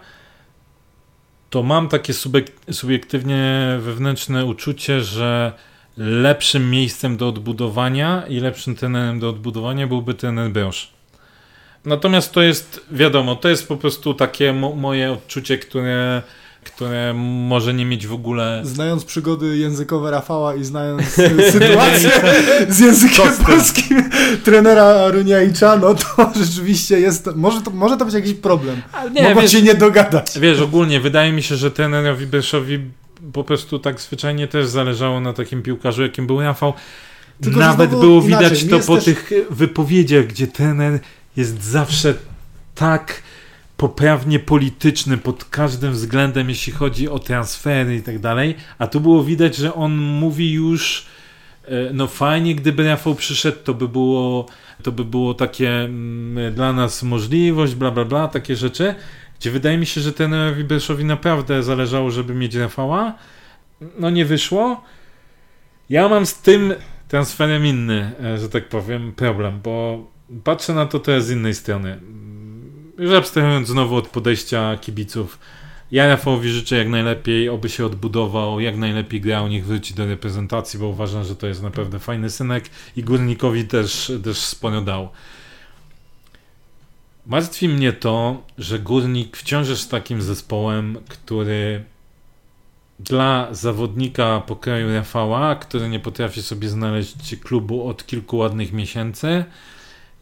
to 1.54 1.62
mam 1.62 1.88
takie 1.88 2.12
subiektywnie 2.70 3.76
wewnętrzne 3.80 4.44
uczucie, 4.44 5.00
że 5.00 5.52
lepszym 5.96 6.70
miejscem 6.70 7.16
do 7.16 7.28
odbudowania 7.28 8.22
i 8.28 8.40
lepszym 8.40 8.74
trenerem 8.74 9.20
do 9.20 9.28
odbudowania 9.28 9.86
byłby 9.86 10.14
trener 10.14 10.50
Brosz. 10.50 10.90
Natomiast 11.84 12.32
to 12.32 12.42
jest, 12.42 12.86
wiadomo, 12.90 13.36
to 13.36 13.48
jest 13.48 13.68
po 13.68 13.76
prostu 13.76 14.14
takie 14.14 14.52
mo- 14.52 14.74
moje 14.74 15.12
odczucie, 15.12 15.58
które, 15.58 16.22
które 16.64 17.14
może 17.48 17.74
nie 17.74 17.84
mieć 17.84 18.06
w 18.06 18.12
ogóle 18.12 18.60
Znając 18.64 19.04
przygody 19.04 19.56
językowe 19.56 20.10
Rafała 20.10 20.54
i 20.54 20.64
znając 20.64 21.02
sytuację 21.52 22.10
z 22.68 22.78
językiem 22.80 23.26
polskim 23.46 24.10
trenera 24.44 25.08
Runiajcza, 25.10 25.76
no 25.76 25.94
to 25.94 26.32
rzeczywiście 26.44 27.00
jest, 27.00 27.28
może 27.36 27.62
to, 27.62 27.70
może 27.70 27.96
to 27.96 28.04
być 28.04 28.14
jakiś 28.14 28.34
problem. 28.34 28.82
nie, 29.14 29.22
Mogą 29.22 29.40
wiesz- 29.40 29.52
się 29.52 29.62
nie 29.62 29.74
dogadać. 29.74 30.38
Wiesz, 30.40 30.60
ogólnie 30.60 31.00
wydaje 31.00 31.32
mi 31.32 31.42
się, 31.42 31.56
że 31.56 31.70
trenerowi 31.70 32.26
Breszowi 32.26 32.80
po 33.32 33.44
prostu 33.44 33.78
tak 33.78 34.00
zwyczajnie 34.00 34.48
też 34.48 34.66
zależało 34.66 35.20
na 35.20 35.32
takim 35.32 35.62
piłkarzu, 35.62 36.02
jakim 36.02 36.26
był 36.26 36.40
Rafał. 36.40 36.72
Tylko, 37.42 37.58
Nawet 37.60 37.90
było 37.90 38.22
inaczej, 38.22 38.48
widać 38.50 38.64
to 38.70 38.76
jest 38.76 38.86
po 38.88 38.94
też- 38.96 39.04
tych 39.04 39.32
wypowiedziach, 39.50 40.26
gdzie 40.26 40.46
trener 40.46 40.98
jest 41.36 41.62
zawsze 41.62 42.14
tak 42.74 43.22
poprawnie 43.76 44.38
polityczny 44.38 45.18
pod 45.18 45.44
każdym 45.44 45.92
względem, 45.92 46.48
jeśli 46.48 46.72
chodzi 46.72 47.08
o 47.08 47.18
transfery 47.18 47.96
i 47.96 48.02
tak 48.02 48.18
dalej, 48.18 48.54
a 48.78 48.86
tu 48.86 49.00
było 49.00 49.24
widać, 49.24 49.56
że 49.56 49.74
on 49.74 49.96
mówi 49.96 50.52
już 50.52 51.06
e, 51.64 51.92
no 51.92 52.06
fajnie, 52.06 52.54
gdyby 52.54 52.84
Rafał 52.84 53.14
przyszedł, 53.14 53.58
to 53.64 53.74
by 53.74 53.88
było 53.88 54.46
to 54.82 54.92
by 54.92 55.04
było 55.04 55.34
takie 55.34 55.70
mm, 55.70 56.54
dla 56.54 56.72
nas 56.72 57.02
możliwość, 57.02 57.74
bla 57.74 57.90
bla 57.90 58.04
bla, 58.04 58.28
takie 58.28 58.56
rzeczy, 58.56 58.94
gdzie 59.40 59.50
wydaje 59.50 59.78
mi 59.78 59.86
się, 59.86 60.00
że 60.00 60.12
trenerowi 60.12 60.64
Breszowi 60.64 61.04
naprawdę 61.04 61.62
zależało, 61.62 62.10
żeby 62.10 62.34
mieć 62.34 62.54
Rafała. 62.54 63.14
No 63.98 64.10
nie 64.10 64.24
wyszło. 64.24 64.84
Ja 65.90 66.08
mam 66.08 66.26
z 66.26 66.34
tym 66.34 66.74
transferem 67.08 67.66
inny, 67.66 68.12
e, 68.24 68.38
że 68.38 68.48
tak 68.48 68.68
powiem, 68.68 69.12
problem, 69.12 69.60
bo 69.62 70.06
patrzę 70.44 70.74
na 70.74 70.86
to 70.86 71.00
też 71.00 71.22
z 71.22 71.30
innej 71.30 71.54
strony. 71.54 72.00
Już 72.98 73.12
abstrahując 73.12 73.68
znowu 73.68 73.96
od 73.96 74.08
podejścia 74.08 74.78
kibiców, 74.80 75.38
ja 75.90 76.08
Rafałowi 76.08 76.50
życzę 76.50 76.76
jak 76.76 76.88
najlepiej, 76.88 77.48
oby 77.48 77.68
się 77.68 77.86
odbudował, 77.86 78.60
jak 78.60 78.76
najlepiej 78.76 79.20
grał, 79.20 79.48
niech 79.48 79.66
wróci 79.66 79.94
do 79.94 80.06
reprezentacji, 80.06 80.78
bo 80.78 80.88
uważam, 80.88 81.24
że 81.24 81.36
to 81.36 81.46
jest 81.46 81.62
naprawdę 81.62 81.98
fajny 81.98 82.30
synek 82.30 82.64
i 82.96 83.02
Górnikowi 83.02 83.64
też, 83.64 84.12
też 84.24 84.38
sporo 84.38 84.80
dał. 84.80 85.08
Martwi 87.26 87.68
mnie 87.68 87.92
to, 87.92 88.42
że 88.58 88.78
Górnik 88.78 89.36
wciąż 89.36 89.68
jest 89.68 89.90
takim 89.90 90.22
zespołem, 90.22 90.98
który 91.08 91.84
dla 92.98 93.48
zawodnika 93.50 94.40
pokroju 94.40 94.94
Rafała, 94.94 95.54
który 95.54 95.88
nie 95.88 96.00
potrafi 96.00 96.42
sobie 96.42 96.68
znaleźć 96.68 97.36
klubu 97.36 97.88
od 97.88 98.06
kilku 98.06 98.36
ładnych 98.36 98.72
miesięcy, 98.72 99.44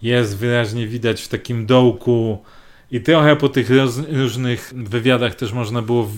jest 0.02 0.36
wyraźnie 0.36 0.86
widać 0.86 1.22
w 1.22 1.28
takim 1.28 1.66
dołku 1.66 2.42
i 2.92 3.00
trochę 3.00 3.36
po 3.36 3.48
tych 3.48 3.70
różnych 4.08 4.72
wywiadach 4.76 5.34
też 5.34 5.52
można 5.52 5.82
było 5.82 6.10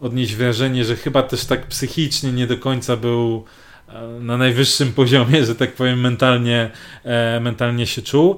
odnieść 0.00 0.34
wrażenie, 0.34 0.84
że 0.84 0.96
chyba 0.96 1.22
też 1.22 1.44
tak 1.44 1.66
psychicznie 1.66 2.32
nie 2.32 2.46
do 2.46 2.58
końca 2.58 2.96
był 2.96 3.44
e, 3.88 4.06
na 4.20 4.36
najwyższym 4.36 4.92
poziomie, 4.92 5.44
że 5.44 5.54
tak 5.54 5.72
powiem 5.72 6.00
mentalnie, 6.00 6.70
e, 7.04 7.40
mentalnie 7.40 7.86
się 7.86 8.02
czuł. 8.02 8.36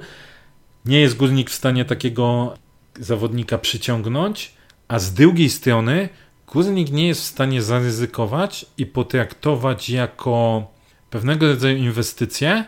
nie 0.85 1.01
jest 1.01 1.17
górnik 1.17 1.51
w 1.51 1.55
stanie 1.55 1.85
takiego 1.85 2.55
zawodnika 3.01 3.59
przyciągnąć, 3.59 4.53
a 4.89 4.99
z 4.99 5.15
drugiej 5.15 5.51
strony 5.51 6.09
górnik 6.47 6.91
nie 6.91 7.09
jest 7.09 7.21
w 7.21 7.25
stanie 7.25 7.63
zaryzykować 7.63 8.67
i 8.79 8.87
potraktować 8.87 9.91
jako 9.91 10.67
pewnego 11.11 11.47
rodzaju 11.47 11.77
inwestycje, 11.77 12.65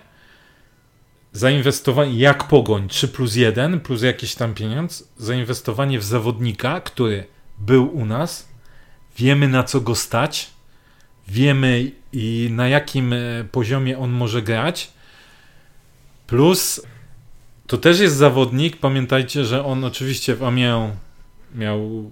zainwestowanie 1.34 2.18
jak 2.18 2.48
pogoń 2.48 2.88
3 2.88 3.08
plus 3.08 3.36
1 3.36 3.80
plus 3.80 4.02
jakiś 4.02 4.34
tam 4.34 4.54
pieniądz, 4.54 5.08
zainwestowanie 5.16 5.98
w 5.98 6.04
zawodnika, 6.04 6.80
który 6.80 7.24
był 7.58 7.96
u 7.96 8.04
nas, 8.04 8.48
wiemy 9.18 9.48
na 9.48 9.64
co 9.64 9.80
go 9.80 9.94
stać, 9.94 10.50
wiemy 11.28 11.90
i 12.12 12.48
na 12.52 12.68
jakim 12.68 13.12
e, 13.12 13.16
poziomie 13.52 13.98
on 13.98 14.10
może 14.10 14.42
grać, 14.42 14.90
plus 16.26 16.82
to 17.66 17.78
też 17.78 18.00
jest 18.00 18.16
zawodnik, 18.16 18.76
pamiętajcie, 18.76 19.44
że 19.44 19.64
on 19.64 19.84
oczywiście 19.84 20.34
w 20.34 20.42
Amiens 20.42 20.94
miał 21.54 22.10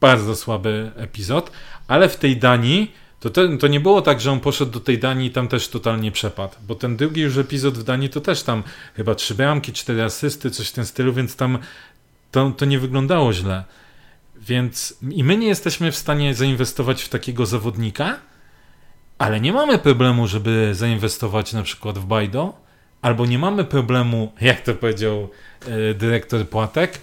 bardzo 0.00 0.36
słaby 0.36 0.90
epizod, 0.96 1.50
ale 1.88 2.08
w 2.08 2.16
tej 2.16 2.36
Danii 2.36 2.92
to, 3.22 3.30
te, 3.30 3.58
to 3.58 3.68
nie 3.68 3.80
było 3.80 4.02
tak, 4.02 4.20
że 4.20 4.32
on 4.32 4.40
poszedł 4.40 4.72
do 4.72 4.80
tej 4.80 4.98
Danii 4.98 5.28
i 5.28 5.30
tam 5.30 5.48
też 5.48 5.68
totalnie 5.68 6.12
przepadł, 6.12 6.54
bo 6.66 6.74
ten 6.74 6.96
drugi 6.96 7.20
już 7.20 7.36
epizod 7.36 7.78
w 7.78 7.82
Danii 7.82 8.08
to 8.08 8.20
też 8.20 8.42
tam 8.42 8.62
chyba 8.94 9.14
trzy 9.14 9.34
bramki, 9.34 9.72
cztery 9.72 10.02
asysty, 10.02 10.50
coś 10.50 10.68
w 10.68 10.72
tym 10.72 10.84
stylu, 10.84 11.12
więc 11.12 11.36
tam 11.36 11.58
to, 12.30 12.50
to 12.50 12.64
nie 12.64 12.78
wyglądało 12.78 13.32
źle. 13.32 13.64
Więc 14.36 14.98
i 15.10 15.24
my 15.24 15.36
nie 15.36 15.46
jesteśmy 15.46 15.92
w 15.92 15.96
stanie 15.96 16.34
zainwestować 16.34 17.02
w 17.02 17.08
takiego 17.08 17.46
zawodnika, 17.46 18.18
ale 19.18 19.40
nie 19.40 19.52
mamy 19.52 19.78
problemu, 19.78 20.26
żeby 20.28 20.70
zainwestować 20.74 21.52
na 21.52 21.62
przykład 21.62 21.98
w 21.98 22.04
Bajdo, 22.04 22.54
albo 23.02 23.26
nie 23.26 23.38
mamy 23.38 23.64
problemu, 23.64 24.32
jak 24.40 24.60
to 24.60 24.74
powiedział 24.74 25.28
e, 25.66 25.94
dyrektor 25.94 26.48
Płatek, 26.48 27.00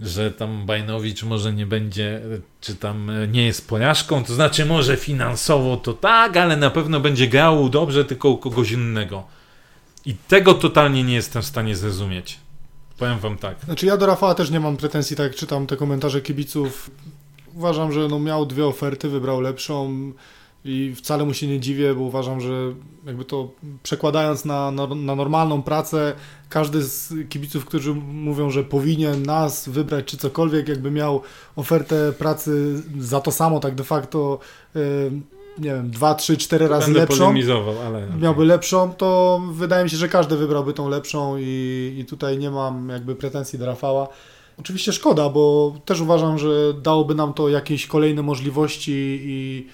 że 0.00 0.30
tam 0.30 0.66
Bajnowicz 0.66 1.22
może 1.22 1.52
nie 1.52 1.66
będzie, 1.66 2.20
czy 2.60 2.74
tam 2.74 3.10
e, 3.10 3.28
nie 3.28 3.46
jest 3.46 3.68
porażką, 3.68 4.24
to 4.24 4.34
znaczy 4.34 4.64
może 4.64 4.96
finansowo 4.96 5.76
to 5.76 5.92
tak, 5.92 6.36
ale 6.36 6.56
na 6.56 6.70
pewno 6.70 7.00
będzie 7.00 7.28
grał 7.28 7.68
dobrze 7.68 8.04
tylko 8.04 8.28
u 8.28 8.38
kogoś 8.38 8.70
innego. 8.70 9.24
I 10.06 10.14
tego 10.14 10.54
totalnie 10.54 11.04
nie 11.04 11.14
jestem 11.14 11.42
w 11.42 11.46
stanie 11.46 11.76
zrozumieć. 11.76 12.38
Powiem 12.98 13.18
wam 13.18 13.38
tak. 13.38 13.56
Znaczy 13.64 13.86
ja 13.86 13.96
do 13.96 14.06
Rafała 14.06 14.34
też 14.34 14.50
nie 14.50 14.60
mam 14.60 14.76
pretensji, 14.76 15.16
tak 15.16 15.26
jak 15.26 15.36
czytam 15.36 15.66
te 15.66 15.76
komentarze 15.76 16.20
kibiców. 16.20 16.90
Uważam, 17.54 17.92
że 17.92 18.08
no 18.08 18.18
miał 18.18 18.46
dwie 18.46 18.66
oferty, 18.66 19.08
wybrał 19.08 19.40
lepszą 19.40 20.12
i 20.64 20.94
wcale 20.94 21.24
mu 21.24 21.34
się 21.34 21.46
nie 21.46 21.60
dziwię, 21.60 21.94
bo 21.94 22.00
uważam, 22.00 22.40
że 22.40 22.72
jakby 23.06 23.24
to 23.24 23.50
przekładając 23.82 24.44
na, 24.44 24.70
na, 24.70 24.86
na, 24.86 25.14
normalną 25.14 25.62
pracę, 25.62 26.12
każdy 26.48 26.82
z 26.82 27.14
kibiców, 27.28 27.64
którzy 27.64 27.94
mówią, 27.94 28.50
że 28.50 28.64
powinien 28.64 29.22
nas 29.22 29.68
wybrać 29.68 30.04
czy 30.04 30.16
cokolwiek, 30.16 30.68
jakby 30.68 30.90
miał 30.90 31.22
ofertę 31.56 32.12
pracy 32.12 32.82
za 32.98 33.20
to 33.20 33.32
samo, 33.32 33.60
tak 33.60 33.74
de 33.74 33.84
facto, 33.84 34.38
yy, 34.74 34.82
nie 35.58 35.70
wiem, 35.70 35.90
dwa, 35.90 36.14
trzy, 36.14 36.36
cztery 36.36 36.68
razy 36.68 36.86
Będę 36.86 37.00
lepszą, 37.00 37.34
ale... 37.86 38.06
miałby 38.20 38.44
lepszą, 38.44 38.92
to 38.94 39.40
wydaje 39.52 39.84
mi 39.84 39.90
się, 39.90 39.96
że 39.96 40.08
każdy 40.08 40.36
wybrałby 40.36 40.72
tą 40.72 40.88
lepszą 40.88 41.36
i, 41.38 41.96
i 41.98 42.04
tutaj 42.04 42.38
nie 42.38 42.50
mam 42.50 42.88
jakby 42.88 43.14
pretensji 43.14 43.58
do 43.58 43.66
Rafała. 43.66 44.08
Oczywiście 44.58 44.92
szkoda, 44.92 45.28
bo 45.28 45.74
też 45.84 46.00
uważam, 46.00 46.38
że 46.38 46.74
dałoby 46.82 47.14
nam 47.14 47.34
to 47.34 47.48
jakieś 47.48 47.86
kolejne 47.86 48.22
możliwości 48.22 49.20
i 49.22 49.66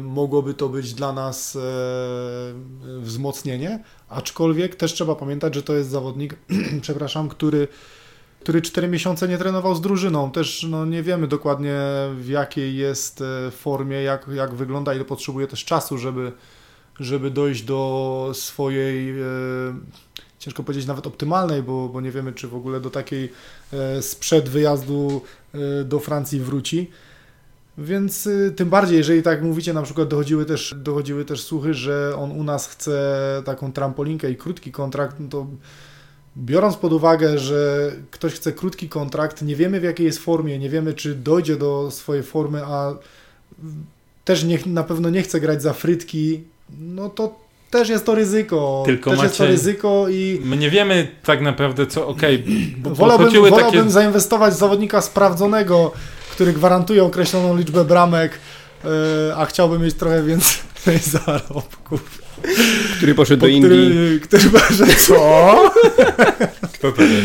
mogłoby 0.00 0.54
to 0.54 0.68
być 0.68 0.94
dla 0.94 1.12
nas 1.12 1.56
e, 1.56 1.60
wzmocnienie, 3.00 3.84
aczkolwiek 4.08 4.76
też 4.76 4.92
trzeba 4.92 5.14
pamiętać, 5.14 5.54
że 5.54 5.62
to 5.62 5.74
jest 5.74 5.90
zawodnik, 5.90 6.36
przepraszam, 6.82 7.28
który 7.28 7.68
który 8.40 8.62
4 8.62 8.88
miesiące 8.88 9.28
nie 9.28 9.38
trenował 9.38 9.74
z 9.74 9.80
drużyną. 9.80 10.30
Też 10.30 10.66
no, 10.70 10.86
nie 10.86 11.02
wiemy 11.02 11.26
dokładnie 11.28 11.78
w 12.16 12.28
jakiej 12.28 12.76
jest 12.76 13.20
e, 13.20 13.50
formie, 13.50 14.02
jak, 14.02 14.28
jak 14.34 14.54
wygląda, 14.54 14.94
ile 14.94 15.04
potrzebuje 15.04 15.46
też 15.46 15.64
czasu, 15.64 15.98
żeby, 15.98 16.32
żeby 17.00 17.30
dojść 17.30 17.62
do 17.62 18.30
swojej, 18.34 19.20
e, 19.20 19.24
ciężko 20.38 20.62
powiedzieć 20.62 20.86
nawet 20.86 21.06
optymalnej, 21.06 21.62
bo, 21.62 21.88
bo 21.88 22.00
nie 22.00 22.10
wiemy, 22.10 22.32
czy 22.32 22.48
w 22.48 22.54
ogóle 22.54 22.80
do 22.80 22.90
takiej 22.90 23.32
e, 23.72 24.02
sprzed 24.02 24.48
wyjazdu 24.48 25.22
e, 25.54 25.84
do 25.84 26.00
Francji 26.00 26.40
wróci. 26.40 26.90
Więc 27.78 28.26
y, 28.26 28.52
tym 28.56 28.68
bardziej, 28.68 28.98
jeżeli 28.98 29.22
tak 29.22 29.42
mówicie, 29.42 29.72
na 29.72 29.82
przykład 29.82 30.08
dochodziły 30.08 30.44
też, 30.44 30.74
dochodziły 30.78 31.24
też 31.24 31.42
słuchy, 31.42 31.74
że 31.74 32.16
on 32.18 32.30
u 32.30 32.44
nas 32.44 32.68
chce 32.68 33.22
taką 33.44 33.72
trampolinkę 33.72 34.30
i 34.30 34.36
krótki 34.36 34.72
kontrakt, 34.72 35.16
no 35.20 35.28
to 35.28 35.46
biorąc 36.36 36.76
pod 36.76 36.92
uwagę, 36.92 37.38
że 37.38 37.92
ktoś 38.10 38.32
chce 38.32 38.52
krótki 38.52 38.88
kontrakt, 38.88 39.42
nie 39.42 39.56
wiemy 39.56 39.80
w 39.80 39.84
jakiej 39.84 40.06
jest 40.06 40.18
formie, 40.18 40.58
nie 40.58 40.70
wiemy 40.70 40.94
czy 40.94 41.14
dojdzie 41.14 41.56
do 41.56 41.90
swojej 41.90 42.22
formy, 42.22 42.64
a 42.64 42.94
też 44.24 44.44
nie, 44.44 44.58
na 44.66 44.84
pewno 44.84 45.10
nie 45.10 45.22
chce 45.22 45.40
grać 45.40 45.62
za 45.62 45.72
frytki, 45.72 46.44
no 46.80 47.08
to 47.08 47.46
też 47.70 47.88
jest 47.88 48.06
to 48.06 48.14
ryzyko. 48.14 48.82
Tylko 48.86 49.10
też 49.10 49.18
macie... 49.18 49.26
jest 49.26 49.38
to 49.38 49.46
ryzyko 49.46 50.06
i. 50.08 50.40
My 50.44 50.56
nie 50.56 50.70
wiemy 50.70 51.08
tak 51.24 51.40
naprawdę, 51.40 51.86
co. 51.86 52.08
Okej, 52.08 52.44
okay, 52.80 52.94
wolałbym, 52.94 53.30
wolałbym 53.32 53.80
takie... 53.80 53.90
zainwestować 53.90 54.54
w 54.54 54.58
zawodnika 54.58 55.00
sprawdzonego, 55.00 55.92
który 56.36 56.52
gwarantuje 56.52 57.04
określoną 57.04 57.56
liczbę 57.56 57.84
bramek, 57.84 58.38
e, 58.84 59.36
a 59.36 59.46
chciałbym 59.46 59.82
mieć 59.82 59.94
trochę 59.94 60.22
więcej 60.22 60.98
zarobków. 61.24 62.22
Który 62.96 63.14
poszedł 63.14 63.40
do 63.40 63.46
Indii. 63.46 63.70
Który, 63.70 64.20
który 64.20 64.50
poszedł, 64.50 64.92
co? 65.06 65.70
Kto 66.72 66.92
to 66.92 67.02
wie? 67.02 67.22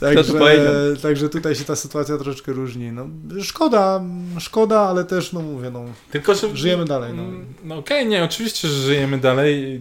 Także, 0.00 0.32
także 1.02 1.28
tutaj 1.28 1.54
się 1.54 1.64
ta 1.64 1.76
sytuacja 1.76 2.16
troszeczkę 2.16 2.52
różni. 2.52 2.92
No, 2.92 3.08
szkoda, 3.42 4.02
szkoda, 4.38 4.80
ale 4.80 5.04
też, 5.04 5.32
no 5.32 5.42
mówię, 5.42 5.70
no, 5.70 5.84
Tylko, 6.10 6.34
że, 6.34 6.56
żyjemy 6.56 6.84
dalej. 6.84 7.12
No, 7.14 7.22
no 7.64 7.78
okej, 7.78 7.98
okay, 7.98 8.10
nie, 8.10 8.24
oczywiście, 8.24 8.68
że 8.68 8.74
żyjemy 8.74 9.18
dalej. 9.18 9.80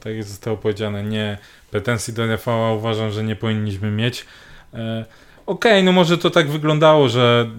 Tak 0.00 0.14
jak 0.14 0.24
zostało 0.24 0.56
powiedziane, 0.56 1.04
nie 1.04 1.38
pretensji 1.70 2.14
do 2.14 2.26
Rafała 2.26 2.72
uważam, 2.72 3.10
że 3.10 3.24
nie 3.24 3.36
powinniśmy 3.36 3.90
mieć. 3.90 4.26
E, 4.74 5.04
okej, 5.48 5.72
okay, 5.72 5.82
no 5.82 5.92
może 5.92 6.18
to 6.18 6.30
tak 6.30 6.50
wyglądało, 6.50 7.08
że 7.08 7.50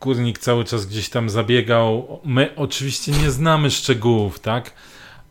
Górnik 0.00 0.38
cały 0.38 0.64
czas 0.64 0.86
gdzieś 0.86 1.08
tam 1.08 1.30
zabiegał. 1.30 2.20
My 2.24 2.56
oczywiście 2.56 3.12
nie 3.12 3.30
znamy 3.30 3.70
szczegółów, 3.70 4.40
tak? 4.40 4.72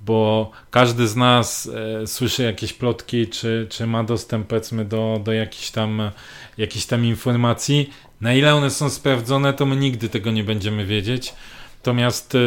Bo 0.01 0.51
każdy 0.71 1.07
z 1.07 1.15
nas 1.15 1.69
e, 2.03 2.07
słyszy 2.07 2.43
jakieś 2.43 2.73
plotki, 2.73 3.27
czy, 3.27 3.67
czy 3.69 3.87
ma 3.87 4.03
dostęp 4.03 4.47
powiedzmy 4.47 4.85
do, 4.85 5.21
do 5.23 5.33
jakichś 5.33 5.71
tam, 5.71 6.11
jakichś 6.57 6.85
tam 6.85 7.05
informacji. 7.05 7.93
Na 8.21 8.33
ile 8.33 8.55
one 8.55 8.69
są 8.69 8.89
sprawdzone, 8.89 9.53
to 9.53 9.65
my 9.65 9.75
nigdy 9.75 10.09
tego 10.09 10.31
nie 10.31 10.43
będziemy 10.43 10.85
wiedzieć. 10.85 11.33
Natomiast 11.77 12.35
e, 12.35 12.39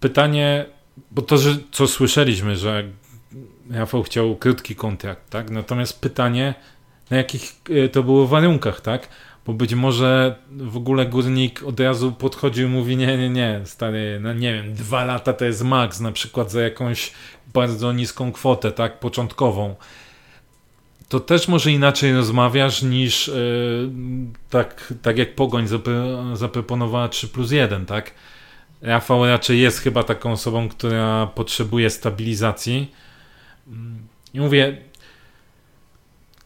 pytanie, 0.00 0.66
bo 1.10 1.22
to, 1.22 1.38
że, 1.38 1.56
co 1.72 1.86
słyszeliśmy, 1.86 2.56
że 2.56 2.84
Rafał 3.70 4.02
chciał 4.02 4.36
krótki 4.36 4.76
kontrakt, 4.76 5.30
tak? 5.30 5.50
Natomiast 5.50 6.00
pytanie, 6.00 6.54
na 7.10 7.16
jakich 7.16 7.60
e, 7.70 7.88
to 7.88 8.02
było 8.02 8.26
warunkach, 8.26 8.80
tak? 8.80 9.08
Bo 9.46 9.52
być 9.52 9.74
może 9.74 10.36
w 10.50 10.76
ogóle 10.76 11.06
górnik 11.06 11.62
od 11.62 11.80
razu 11.80 12.12
podchodził 12.12 12.68
i 12.68 12.70
mówi: 12.70 12.96
Nie, 12.96 13.18
nie, 13.18 13.30
nie, 13.30 13.60
stary, 13.64 14.18
no 14.22 14.32
nie 14.32 14.52
wiem, 14.52 14.74
dwa 14.74 15.04
lata 15.04 15.32
to 15.32 15.44
jest 15.44 15.64
maks, 15.64 16.00
na 16.00 16.12
przykład 16.12 16.50
za 16.50 16.62
jakąś 16.62 17.12
bardzo 17.54 17.92
niską 17.92 18.32
kwotę, 18.32 18.72
tak, 18.72 19.00
początkową. 19.00 19.74
To 21.08 21.20
też 21.20 21.48
może 21.48 21.72
inaczej 21.72 22.14
rozmawiasz 22.14 22.82
niż 22.82 23.28
yy, 23.28 23.90
tak, 24.50 24.94
tak 25.02 25.18
jak 25.18 25.34
Pogoń 25.34 25.66
zaproponowała 26.34 27.08
3 27.08 27.28
plus 27.28 27.50
1, 27.50 27.86
tak? 27.86 28.10
Rafał 28.82 29.26
raczej 29.26 29.60
jest 29.60 29.78
chyba 29.78 30.02
taką 30.02 30.32
osobą, 30.32 30.68
która 30.68 31.26
potrzebuje 31.26 31.90
stabilizacji. 31.90 32.90
I 34.34 34.40
mówię, 34.40 34.76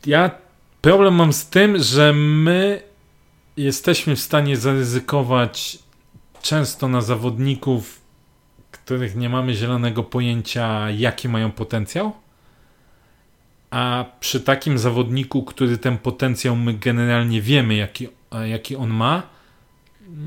ja 0.06 0.30
Problem 0.81 1.14
mam 1.14 1.33
z 1.33 1.47
tym, 1.47 1.79
że 1.83 2.12
my 2.12 2.83
jesteśmy 3.57 4.16
w 4.16 4.20
stanie 4.20 4.57
zaryzykować 4.57 5.79
często 6.43 6.89
na 6.89 7.01
zawodników, 7.01 8.01
których 8.70 9.16
nie 9.16 9.29
mamy 9.29 9.55
zielonego 9.55 10.03
pojęcia, 10.03 10.91
jaki 10.91 11.29
mają 11.29 11.53
potencjał. 11.53 12.12
A 13.70 14.05
przy 14.20 14.41
takim 14.41 14.79
zawodniku, 14.79 15.43
który 15.43 15.79
ten 15.79 15.99
potencjał 15.99 16.57
my 16.57 16.74
generalnie 16.74 17.43
wiemy, 17.43 17.74
jaki, 17.74 18.09
jaki 18.45 18.76
on 18.76 18.91
ma, 18.91 19.22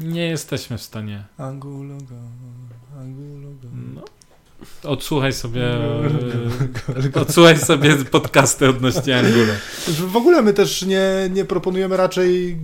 nie 0.04 0.26
jesteśmy 0.26 0.78
w 0.78 0.82
stanie. 0.82 1.24
Angulo. 1.38 1.98
Odsłuchaj 4.84 5.34
sobie, 5.34 5.64
odsłuchaj 7.22 7.58
sobie 7.60 7.96
podcasty 7.96 8.70
odnośnie 8.70 9.18
Angulo. 9.20 9.54
W 9.88 10.16
ogóle 10.16 10.42
my 10.42 10.54
też 10.54 10.82
nie, 10.82 11.02
nie 11.34 11.46
proponujemy 11.46 11.98
raczej 11.98 12.58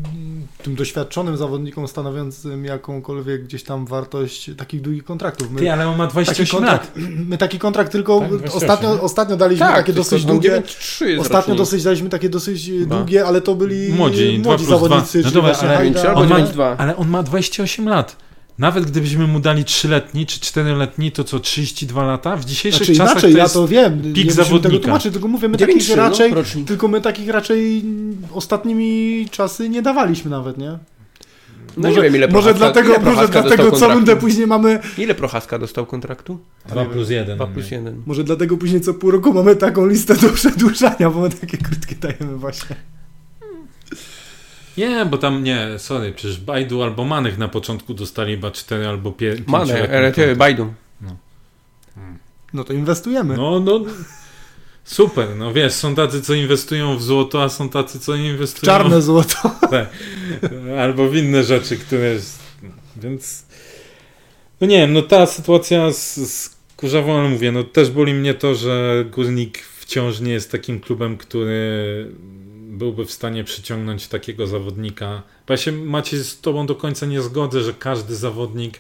tym 0.64 0.76
doświadczonym 0.76 1.38
zawodnikom 1.38 1.88
stanowiącym 1.88 2.66
jakąkolwiek 2.66 3.44
gdzieś 3.44 3.64
tam 3.64 3.86
wartość 3.86 4.52
takich 4.58 4.82
długich 4.82 5.04
kontraktów. 5.04 5.52
My, 5.52 5.60
Ty, 5.60 5.72
ale 5.74 5.88
on 5.88 5.98
ma 5.98 6.04
taki 6.08 6.14
28 6.14 6.64
lat. 6.64 6.82
kontrakt, 6.94 7.10
my 7.30 7.38
taki 7.38 7.60
kontrakt 7.60 7.92
tylko 7.92 8.20
Tak, 8.20 8.30
28, 8.30 8.58
ostatnio, 8.70 9.02
ostatnio 9.02 9.38
daliśmy 9.38 9.66
Tak, 9.66 9.76
takie 9.76 9.94
dosyć 9.94 10.26
długie. 10.26 10.64
Ostatnio 11.20 11.56
dosyć 11.56 11.84
daliśmy 11.84 12.10
takie 12.10 12.30
dosyć 12.30 12.70
Dwa. 12.72 12.96
długie, 12.96 13.26
ale 13.26 13.42
to 13.42 13.56
byli 13.56 13.94
Młodzi, 13.94 14.42
młodzi 14.44 14.66
zawodnicy, 14.66 15.22
No 15.26 15.32
dobra, 15.32 15.54
ale- 15.62 15.78
Hajda, 15.78 16.14
On 16.14 16.28
ma- 16.30 16.40
9-2. 16.40 16.76
Ale 16.78 16.96
on 16.98 17.08
ma 17.10 17.24
28 17.24 17.88
lat. 17.90 18.27
Nawet 18.60 18.86
gdybyśmy 18.86 19.28
mu 19.28 19.40
dali 19.40 19.64
3-letni 19.64 20.26
czy 20.26 20.40
4-letni, 20.40 21.12
to 21.12 21.24
co, 21.24 21.40
32 21.40 22.04
lata? 22.06 22.36
W 22.38 22.46
dzisiejszych 22.46 22.86
Znaczy 22.86 22.96
czasach 22.98 23.12
inaczej, 23.14 23.32
to 23.32 23.38
ja 23.38 23.44
jest... 23.44 23.54
to 23.54 23.68
wiem, 23.68 24.02
nie 24.02 24.10
musimy 24.10 24.32
zawodnika. 24.32 24.70
tego 24.70 24.84
tłumaczyć, 24.84 25.14
tylko 25.14 25.28
mówię, 25.28 25.48
my 25.48 25.58
9-3, 25.58 25.60
takich 25.68 25.96
raczej, 25.96 26.30
no, 26.30 26.36
rocznik. 26.36 26.68
tylko 26.68 26.88
my 26.88 27.02
takich 27.02 27.30
raczej 27.30 27.84
ostatnimi 28.34 29.26
czasy 29.32 29.70
nie 29.70 29.82
dawaliśmy 29.82 30.32
nawet, 30.32 30.58
nie? 30.58 30.78
No 31.78 31.90
nie 31.90 32.02
wiem, 32.02 32.16
ile 32.16 32.28
może 32.28 32.50
Prochaska- 32.54 32.58
dlatego, 32.58 32.90
ile 32.96 33.00
może 33.00 33.28
dlatego 33.28 33.72
co 33.72 33.94
rundę 33.94 34.16
później 34.16 34.48
mamy, 34.48 34.80
Ile 34.98 35.16
Prochaska 35.16 35.60
dostał 35.60 35.86
kontraktu? 35.86 36.40
2 36.70 36.86
plus 36.86 37.10
1. 37.10 37.36
2 37.38 37.48
plus 37.48 37.72
1. 37.72 38.04
może 38.06 38.24
dlatego 38.24 38.58
później 38.58 38.82
co 38.82 38.94
pół 38.94 39.12
roku 39.12 39.34
mamy 39.34 39.56
taką 39.56 39.88
listę 39.88 40.16
do 40.16 40.30
przedłużania, 40.30 41.10
bo 41.10 41.20
my 41.22 41.30
takie 41.30 41.58
krótkie 41.58 41.96
dajemy 41.96 42.38
właśnie. 42.38 42.76
Nie, 44.78 45.06
bo 45.06 45.18
tam 45.18 45.44
nie, 45.44 45.68
sorry, 45.78 46.12
przecież 46.12 46.40
Bajdu 46.40 46.84
albo 46.84 47.06
Manych 47.06 47.38
na 47.38 47.48
początku 47.48 47.94
dostali 47.94 48.34
chyba 48.36 48.52
4 48.52 48.88
albo 48.88 49.12
5 49.12 49.48
Mane, 49.48 49.98
ale 49.98 50.12
ty, 50.12 50.36
Bajdu. 50.36 50.74
No 52.54 52.64
to 52.64 52.74
inwestujemy. 52.74 53.38
No, 53.38 53.60
no, 53.60 53.80
super, 54.84 55.28
no 55.36 55.54
wiesz, 55.54 55.74
są 55.74 55.96
tacy, 55.96 56.22
co 56.22 56.34
inwestują 56.34 56.98
w 56.98 57.04
złoto, 57.04 57.44
a 57.44 57.50
są 57.50 57.70
tacy, 57.70 58.00
co 58.00 58.16
inwestują 58.16 58.74
Czarne 58.74 59.02
złoto. 59.02 59.36
Tak. 59.72 59.90
albo 60.80 61.10
w 61.10 61.16
inne 61.16 61.44
rzeczy, 61.44 61.78
które 61.78 62.14
jest, 62.14 62.40
więc 62.96 63.46
no 64.62 64.68
nie 64.68 64.78
wiem, 64.78 64.94
no 64.94 65.02
ta 65.02 65.26
sytuacja 65.26 65.92
z, 65.92 66.16
z 66.16 66.58
Kurzawą, 66.78 67.20
ale 67.20 67.30
mówię, 67.30 67.52
no 67.52 67.64
też 67.64 67.92
boli 67.92 68.14
mnie 68.14 68.34
to, 68.34 68.56
że 68.56 69.06
Górnik 69.12 69.60
wciąż 69.60 70.20
nie 70.20 70.32
jest 70.32 70.52
takim 70.52 70.80
klubem, 70.80 71.18
który 71.18 72.12
byłby 72.78 73.06
w 73.06 73.12
stanie 73.12 73.44
przyciągnąć 73.44 74.08
takiego 74.08 74.48
zawodnika. 74.48 75.24
Bo 75.48 75.54
ja 75.54 75.58
się 75.58 75.72
macie 75.72 76.18
z 76.24 76.42
tobą 76.42 76.66
do 76.66 76.76
końca 76.76 77.06
nie 77.06 77.22
zgodzę, 77.22 77.62
że 77.62 77.74
każdy 77.74 78.16
zawodnik 78.16 78.80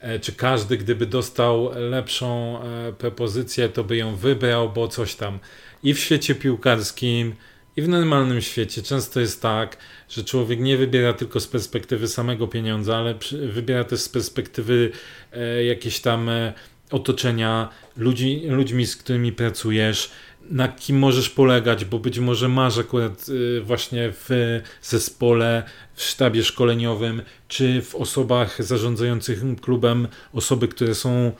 e, 0.00 0.20
czy 0.20 0.32
każdy, 0.32 0.78
gdyby 0.78 1.06
dostał 1.06 1.70
lepszą 1.74 2.60
e, 2.62 2.92
propozycję, 2.92 3.68
to 3.68 3.84
by 3.84 3.96
ją 3.96 4.16
wybrał, 4.16 4.72
bo 4.72 4.88
coś 4.88 5.14
tam. 5.14 5.38
I 5.82 5.94
w 5.94 5.98
świecie 5.98 6.34
piłkarskim, 6.34 7.34
i 7.78 7.82
w 7.82 7.88
normalnym 7.88 8.40
świecie 8.40 8.82
często 8.82 9.20
jest 9.20 9.42
tak, 9.42 9.76
że 10.08 10.24
człowiek 10.24 10.60
nie 10.60 10.76
wybiera 10.76 11.12
tylko 11.12 11.40
z 11.40 11.46
perspektywy 11.46 12.08
samego 12.08 12.48
pieniądza, 12.48 12.96
ale 12.96 13.14
wybiera 13.52 13.84
też 13.84 14.00
z 14.00 14.08
perspektywy 14.08 14.90
e, 15.32 15.64
jakieś 15.64 16.00
tam 16.00 16.28
e, 16.28 16.52
otoczenia, 16.90 17.68
ludzi, 17.96 18.42
ludźmi, 18.48 18.86
z 18.86 18.96
którymi 18.96 19.32
pracujesz, 19.32 20.10
na 20.50 20.68
kim 20.68 20.98
możesz 20.98 21.30
polegać, 21.30 21.84
bo 21.84 21.98
być 21.98 22.18
może 22.18 22.48
masz 22.48 22.78
akurat 22.78 23.26
e, 23.58 23.60
właśnie 23.60 24.12
w 24.12 24.60
zespole, 24.82 25.62
w 25.94 26.02
sztabie 26.02 26.44
szkoleniowym, 26.44 27.22
czy 27.48 27.82
w 27.82 27.94
osobach 27.94 28.64
zarządzających 28.64 29.42
klubem 29.60 30.08
osoby, 30.32 30.68
które 30.68 30.94
są, 30.94 31.32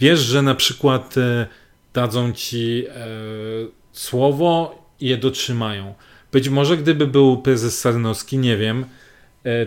wiesz, 0.00 0.20
że 0.20 0.42
na 0.42 0.54
przykład 0.54 1.18
e, 1.18 1.46
dadzą 1.94 2.32
ci 2.32 2.84
e, 2.88 3.06
słowo 3.92 4.82
i 5.00 5.08
je 5.08 5.16
dotrzymają. 5.16 5.94
Być 6.32 6.48
może 6.48 6.76
gdyby 6.76 7.06
był 7.06 7.42
prezes 7.42 7.80
Sarnowski, 7.80 8.38
nie 8.38 8.56
wiem, 8.56 8.84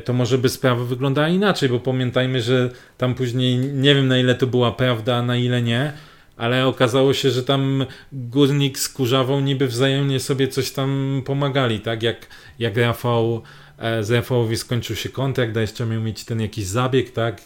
to 0.06 0.14
może 0.14 0.38
by 0.38 0.50
sprawa 0.50 0.84
wyglądała 0.84 1.28
inaczej, 1.28 1.70
bo 1.70 1.80
pamiętajmy, 1.80 2.42
że 2.42 2.70
tam 2.98 3.16
później 3.16 3.58
nie 3.58 3.96
wiem 3.96 4.08
na 4.08 4.18
ile 4.18 4.36
to 4.36 4.48
była 4.48 4.72
prawda, 4.72 5.16
a 5.16 5.22
na 5.22 5.38
ile 5.38 5.62
nie, 5.62 5.94
ale 6.38 6.68
okazało 6.68 7.14
się, 7.14 7.32
że 7.32 7.44
tam 7.44 7.86
Górnik 8.12 8.80
z 8.80 8.90
Kurzawą 8.90 9.40
niby 9.40 9.68
wzajemnie 9.68 10.20
sobie 10.20 10.48
coś 10.48 10.72
tam 10.72 11.22
pomagali, 11.26 11.80
tak? 11.80 12.04
Jak, 12.04 12.28
jak 12.60 12.78
Rafał, 12.78 13.42
e, 13.78 14.04
z 14.04 14.12
Rafałowi 14.12 14.58
skończył 14.58 14.96
się 14.96 15.10
kontrakt, 15.10 15.58
a 15.58 15.62
jeszcze 15.62 15.86
miał 15.86 16.02
mieć 16.02 16.26
ten 16.26 16.42
jakiś 16.42 16.66
zabieg, 16.66 17.12
tak? 17.12 17.42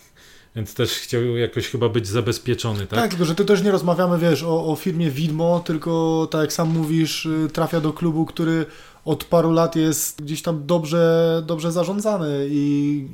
Więc 0.56 0.74
też 0.74 0.92
chciał 0.92 1.22
jakoś 1.24 1.68
chyba 1.68 1.89
być 1.89 2.08
zabezpieczony, 2.08 2.80
tak? 2.80 3.00
Tak, 3.00 3.10
tylko 3.10 3.26
że 3.26 3.36
ty 3.36 3.46
też 3.46 3.64
nie 3.64 3.72
rozmawiamy, 3.72 4.20
wiesz, 4.20 4.44
o, 4.44 4.66
o 4.66 4.76
firmie 4.76 5.12
Widmo, 5.12 5.60
tylko 5.60 6.28
tak 6.32 6.42
jak 6.42 6.54
sam 6.54 6.70
mówisz, 6.70 7.26
y, 7.26 7.50
trafia 7.54 7.82
do 7.82 7.94
klubu, 7.94 8.26
który 8.26 8.66
od 9.06 9.24
paru 9.24 9.52
lat 9.52 9.76
jest 9.76 10.22
gdzieś 10.22 10.42
tam 10.42 10.66
dobrze, 10.66 11.44
dobrze 11.46 11.72
zarządzany 11.72 12.48
i 12.50 13.06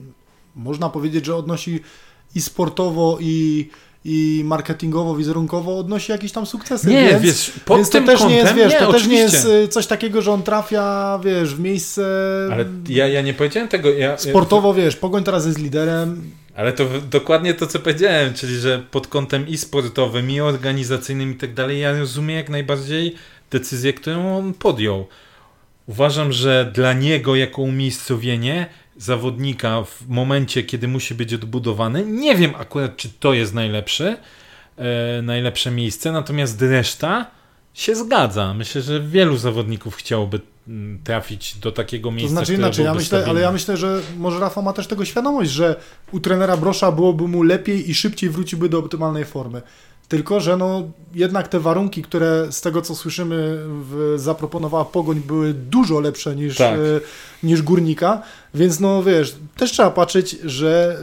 można 0.56 0.90
powiedzieć, 0.90 1.26
że 1.26 1.36
odnosi 1.36 1.80
i 2.36 2.42
sportowo, 2.42 3.18
i, 3.22 3.70
i 4.10 4.42
marketingowo, 4.46 5.16
wizerunkowo 5.16 5.80
odnosi 5.80 6.12
jakieś 6.12 6.32
tam 6.32 6.46
sukcesy. 6.46 6.88
Nie, 6.88 7.10
więc, 7.10 7.22
wiesz, 7.22 7.52
pod 7.66 7.78
więc 7.78 7.90
to 7.90 7.98
tym 7.98 8.06
też 8.06 8.20
kątem, 8.20 8.36
nie 8.36 8.42
jest, 8.44 8.54
wiesz, 8.54 8.74
nie, 8.74 8.80
to 8.80 8.92
też 8.92 9.08
nie 9.08 9.26
oczywiście. 9.26 9.50
jest 9.50 9.66
y, 9.66 9.68
coś 9.68 9.88
takiego, 9.88 10.22
że 10.22 10.32
on 10.32 10.44
trafia, 10.44 11.20
wiesz, 11.24 11.56
w 11.56 11.60
miejsce 11.60 12.04
Ale 12.52 12.66
ja, 12.90 13.08
ja 13.08 13.22
nie 13.22 13.34
powiedziałem 13.34 13.68
tego. 13.68 13.90
Ja, 13.90 14.18
sportowo, 14.18 14.74
wiesz, 14.74 14.96
Pogoń 14.96 15.24
teraz 15.24 15.46
jest 15.46 15.60
liderem, 15.60 16.32
Ale 16.56 16.74
to 16.74 16.86
dokładnie 17.12 17.54
to, 17.54 17.68
co 17.68 17.80
powiedziałem, 17.80 18.34
czyli 18.34 18.56
że 18.56 18.84
pod 18.92 19.08
kątem 19.08 19.48
i 19.48 19.58
sportowym, 19.58 20.32
i 20.32 20.40
organizacyjnym 20.40 21.32
i 21.32 21.36
tak 21.36 21.54
dalej, 21.54 21.80
ja 21.80 22.00
rozumiem 22.00 22.38
jak 22.38 22.50
najbardziej 22.50 23.16
decyzję, 23.52 23.94
którą 23.94 24.38
on 24.38 24.54
podjął. 24.54 25.08
Uważam, 25.88 26.32
że 26.32 26.72
dla 26.74 26.94
niego 26.94 27.36
jako 27.36 27.62
umiejscowienie 27.62 28.68
zawodnika 28.98 29.84
w 29.84 30.08
momencie, 30.08 30.64
kiedy 30.64 30.88
musi 30.88 31.16
być 31.16 31.34
odbudowany, 31.34 32.06
nie 32.06 32.36
wiem 32.36 32.56
akurat, 32.56 32.98
czy 32.98 33.10
to 33.10 33.34
jest 33.34 33.54
najlepsze, 33.54 34.18
e, 34.78 35.22
najlepsze 35.22 35.72
miejsce, 35.72 36.12
natomiast 36.12 36.62
reszta 36.62 37.32
się 37.74 37.96
zgadza. 37.96 38.54
Myślę, 38.54 38.82
że 38.82 39.02
wielu 39.02 39.38
zawodników 39.38 39.96
chciałoby 39.96 40.40
mm, 40.68 41.00
trafić 41.04 41.56
do 41.56 41.72
takiego 41.72 42.10
To 42.10 42.16
miejsca, 42.16 42.32
znaczy 42.32 42.54
które 42.54 42.68
inaczej, 42.68 42.86
ja 42.86 42.94
myślę, 42.94 43.26
ale 43.28 43.42
ja 43.42 43.52
myślę, 43.52 43.78
że 43.78 44.02
może 44.18 44.40
Rafał 44.40 44.64
ma 44.64 44.74
też 44.74 44.88
tego 44.88 45.06
świadomość, 45.06 45.52
że 45.52 45.76
u 46.12 46.20
trenera 46.20 46.58
Brosza 46.58 46.92
byłoby 46.92 47.28
mu 47.28 47.44
lepiej 47.44 47.90
i 47.90 47.96
szybciej 47.96 48.30
wróciłby 48.30 48.70
do 48.70 48.80
optymalnej 48.80 49.26
formy. 49.26 49.62
Tylko, 50.08 50.40
że 50.40 50.58
no 50.58 50.84
jednak 51.16 51.48
te 51.48 51.60
warunki, 51.60 52.02
które 52.02 52.48
z 52.52 52.62
tego 52.62 52.82
co 52.82 52.96
słyszymy 52.96 53.58
w, 53.68 54.14
zaproponowała 54.18 54.86
Pogoń 54.86 55.22
były 55.28 55.54
dużo 55.54 56.00
lepsze 56.00 56.36
niż, 56.36 56.56
Tak. 56.56 56.74
e, 56.74 56.78
niż 57.44 57.62
Górnika, 57.62 58.22
więc 58.54 58.80
no 58.80 59.04
wiesz, 59.04 59.36
też 59.58 59.72
trzeba 59.72 59.92
patrzeć, 59.92 60.38
że 60.44 61.00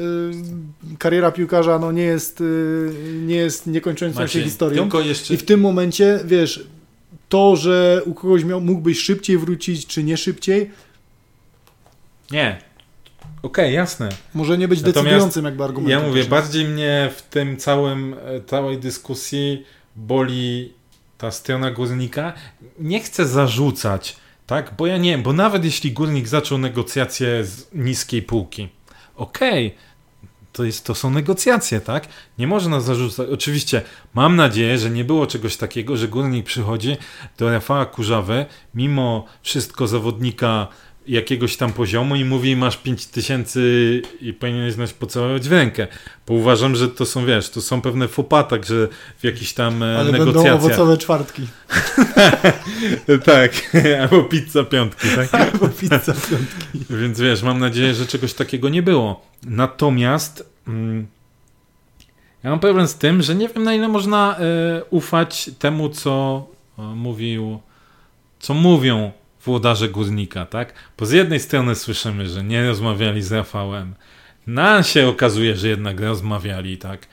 y, 0.93 0.97
kariera 0.99 1.33
piłkarza 1.33 1.79
no 1.79 1.93
nie 1.93 2.03
jest, 2.03 2.41
y, 2.41 2.91
nie 3.27 3.37
jest 3.37 3.67
niekończącą 3.67 4.17
się 4.17 4.23
Maciej, 4.23 4.43
historią. 4.43 4.89
Jeszcze 5.05 5.35
I 5.35 5.37
w 5.37 5.43
tym 5.43 5.61
momencie, 5.61 6.21
wiesz, 6.25 6.67
to, 7.29 7.57
że 7.57 8.03
u 8.05 8.15
kogoś 8.15 8.45
miał, 8.45 8.61
mógłbyś 8.61 9.01
szybciej 9.01 9.39
wrócić, 9.39 9.87
czy 9.87 10.05
nie 10.05 10.17
szybciej, 10.17 10.71
Nie. 12.31 12.59
Okej, 13.43 13.75
jasne. 13.75 14.09
może 14.35 14.59
nie 14.59 14.69
być 14.69 14.79
Natomiast 14.79 15.05
decydującym 15.05 15.45
jakby 15.45 15.65
argumentem. 15.65 16.01
Ja 16.01 16.09
mówię, 16.09 16.25
bardziej 16.25 16.65
mnie 16.65 17.11
w 17.17 17.23
tym 17.23 17.57
całym, 17.57 18.15
e, 18.25 18.41
całej 18.41 18.79
dyskusji 18.79 19.65
boli 19.97 20.73
ta 21.19 21.31
strona 21.31 21.71
górnika. 21.71 22.33
Nie 22.79 23.01
chcę 23.01 23.27
zarzucać, 23.27 24.17
tak? 24.47 24.75
Bo 24.77 24.87
ja 24.87 24.97
nie 24.97 25.11
wiem, 25.11 25.23
bo 25.23 25.33
nawet 25.33 25.65
jeśli 25.65 25.93
górnik 25.93 26.29
zaczął 26.29 26.59
negocjacje 26.59 27.45
z 27.45 27.75
niskiej 27.75 28.23
półki, 28.23 28.69
okej, 29.17 29.75
to, 30.55 30.65
jest, 30.65 30.87
to 30.87 30.95
są 30.95 31.11
negocjacje, 31.11 31.81
tak? 31.81 32.09
Nie 32.39 32.47
można 32.47 32.81
zarzucać. 32.81 33.29
Oczywiście 33.29 33.83
mam 34.15 34.37
nadzieję, 34.37 34.79
że 34.79 34.91
nie 34.91 35.05
było 35.05 35.27
czegoś 35.27 35.57
takiego, 35.57 35.97
że 35.97 36.09
górnik 36.09 36.47
przychodzi 36.47 36.97
do 37.39 37.51
Rafała 37.51 37.87
Kurzawy, 37.87 38.47
mimo 38.75 39.25
wszystko 39.43 39.87
zawodnika 39.87 40.69
jakiegoś 41.07 41.57
tam 41.57 41.73
poziomu 41.73 42.17
i 42.17 42.25
mówi 42.25 42.57
masz 42.57 42.77
5 42.77 43.07
tysięcy 43.07 44.03
i 44.21 44.33
powinieneś 44.33 44.73
znać 44.73 44.93
pocałować 44.93 45.49
w 45.49 45.53
rękę. 45.53 45.87
Bo 46.27 46.35
uważam, 46.35 46.77
że 46.77 46.89
to 46.89 47.07
są, 47.07 47.27
wiesz, 47.27 47.51
to 47.51 47.61
są 47.61 47.81
pewne 47.81 48.09
fopa, 48.09 48.45
także 48.45 48.89
w 49.19 49.25
jakichś 49.25 49.53
tam 49.53 49.83
e, 49.83 49.99
Ale 49.99 50.13
będą 50.13 50.27
negocjacjach. 50.27 50.65
owocowe 50.65 50.99
czwartki. 50.99 51.47
tak, 53.25 53.77
albo 54.03 54.23
pizza 54.23 54.65
piątki, 54.65 55.09
tak? 55.17 55.35
Albo 55.41 55.69
pizza 55.69 55.99
piątki. 55.99 56.85
Więc 56.91 57.21
wiesz, 57.21 57.43
mam 57.43 57.59
nadzieję, 57.59 57.95
że 57.95 58.07
czegoś 58.07 58.35
takiego 58.35 58.69
nie 58.69 58.83
było. 58.83 59.27
Natomiast 59.43 60.51
mm, 60.69 61.07
ja 62.45 62.51
mam 62.51 62.61
problem 62.61 62.89
z 62.89 62.95
tym, 62.95 63.23
że 63.23 63.35
nie 63.35 63.49
wiem 63.49 63.63
na 63.63 63.75
ile 63.75 63.89
można 63.89 64.37
e, 64.39 64.85
ufać 64.91 65.51
temu, 65.59 65.89
co 65.89 66.47
e, 66.79 66.83
mówił, 66.83 67.61
co 68.41 68.55
mówią 68.55 69.13
włodarze 69.45 69.89
górnika, 69.89 70.47
tak? 70.47 70.73
Bo 70.99 71.07
z 71.07 71.11
jednej 71.11 71.41
strony 71.41 71.75
słyszymy, 71.75 72.29
że 72.29 72.45
nie 72.45 72.67
rozmawiali 72.67 73.23
z 73.23 73.33
Rafałem. 73.33 73.95
Na 74.47 74.83
się 74.83 75.09
okazuje, 75.09 75.57
że 75.57 75.69
jednak 75.69 76.01
rozmawiali, 76.01 76.79
tak? 76.79 77.07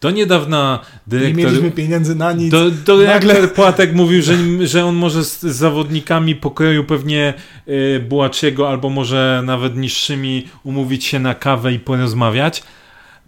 Do 0.00 0.10
niedawna 0.10 0.80
dyrektor... 1.06 1.36
Nie 1.36 1.44
mieliśmy 1.44 1.70
pieniędzy 1.70 2.14
na 2.14 2.32
nic. 2.32 2.50
Do, 2.50 2.70
do 2.70 2.96
nagle 2.96 3.48
Płatek 3.48 3.94
mówił, 3.94 4.22
że, 4.22 4.36
że 4.66 4.84
on 4.84 4.94
może 4.94 5.24
z, 5.24 5.42
z 5.42 5.56
zawodnikami 5.56 6.34
pokroju 6.34 6.84
pewnie 6.84 7.34
y, 7.68 8.04
Bułaczyego 8.08 8.68
albo 8.68 8.90
może 8.90 9.42
nawet 9.44 9.76
niższymi 9.76 10.48
umówić 10.62 11.04
się 11.04 11.18
na 11.18 11.34
kawę 11.34 11.72
i 11.72 11.78
porozmawiać, 11.78 12.62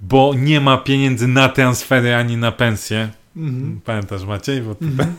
bo 0.00 0.34
nie 0.36 0.60
ma 0.60 0.76
pieniędzy 0.76 1.28
na 1.28 1.48
transfery 1.48 2.16
ani 2.16 2.36
na 2.36 2.52
pensję. 2.52 3.08
Mhm. 3.36 3.80
Pamiętasz 3.84 4.24
Maciej? 4.24 4.62
Bo 4.62 4.76
mhm. 4.82 5.14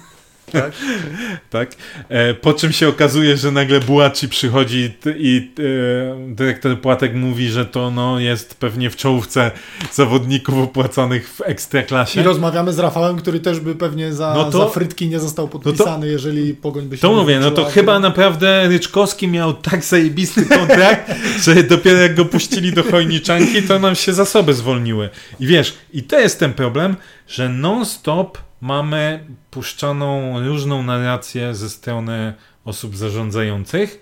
Tak? 0.52 0.72
tak. 1.50 1.72
E, 2.10 2.34
po 2.34 2.54
czym 2.54 2.72
się 2.72 2.88
okazuje, 2.88 3.38
że 3.38 3.52
nagle 3.52 3.80
Bułaci 3.80 4.30
przychodzi 4.30 4.92
i 5.18 5.52
e, 5.60 6.34
dyrektor 6.36 6.82
Płatek 6.82 7.14
mówi, 7.14 7.50
że 7.50 7.66
to 7.66 7.92
no, 7.92 8.20
jest 8.20 8.56
pewnie 8.56 8.90
w 8.90 8.96
czołówce 8.96 9.52
zawodników 9.94 10.58
opłacanych 10.58 11.30
w 11.30 11.42
ekstraklasie. 11.42 12.22
I 12.22 12.24
rozmawiamy 12.24 12.74
z 12.74 12.80
Rafałem, 12.80 13.18
który 13.18 13.40
też 13.40 13.60
by 13.60 13.76
pewnie 13.76 14.14
za, 14.14 14.34
no 14.34 14.52
to, 14.52 14.58
za 14.58 14.68
frytki 14.68 15.10
nie 15.10 15.20
został 15.20 15.48
podpisany, 15.48 15.92
no 15.92 16.02
to, 16.02 16.06
jeżeli 16.06 16.54
Pogoń 16.54 16.86
by 16.86 16.98
się 16.98 17.02
To 17.02 17.14
mówię, 17.14 17.40
no 17.40 17.52
to 17.52 17.66
chyba 17.66 18.00
naprawdę 18.00 18.68
Ryczkowski 18.68 19.28
miał 19.28 19.54
tak 19.54 19.84
zajebisty 19.84 20.46
kontrakt, 20.46 21.12
że 21.44 21.64
dopiero 21.64 21.98
jak 21.98 22.16
go 22.16 22.26
puścili 22.26 22.74
do 22.74 22.84
Chojniczanki, 22.84 23.64
to 23.64 23.80
nam 23.80 23.96
się 23.96 24.14
zasoby 24.14 24.54
zwolniły. 24.54 25.10
I 25.40 25.48
wiesz, 25.48 25.74
i 25.94 26.04
to 26.04 26.20
jest 26.20 26.40
ten 26.40 26.54
problem, 26.54 26.96
że 27.28 27.50
non-stop 27.50 28.38
mamy 28.62 29.26
puszczaną 29.52 30.40
różną 30.48 30.84
narrację 30.84 31.56
ze 31.56 31.70
strony 31.70 32.34
osób 32.66 32.98
zarządzających. 32.98 34.00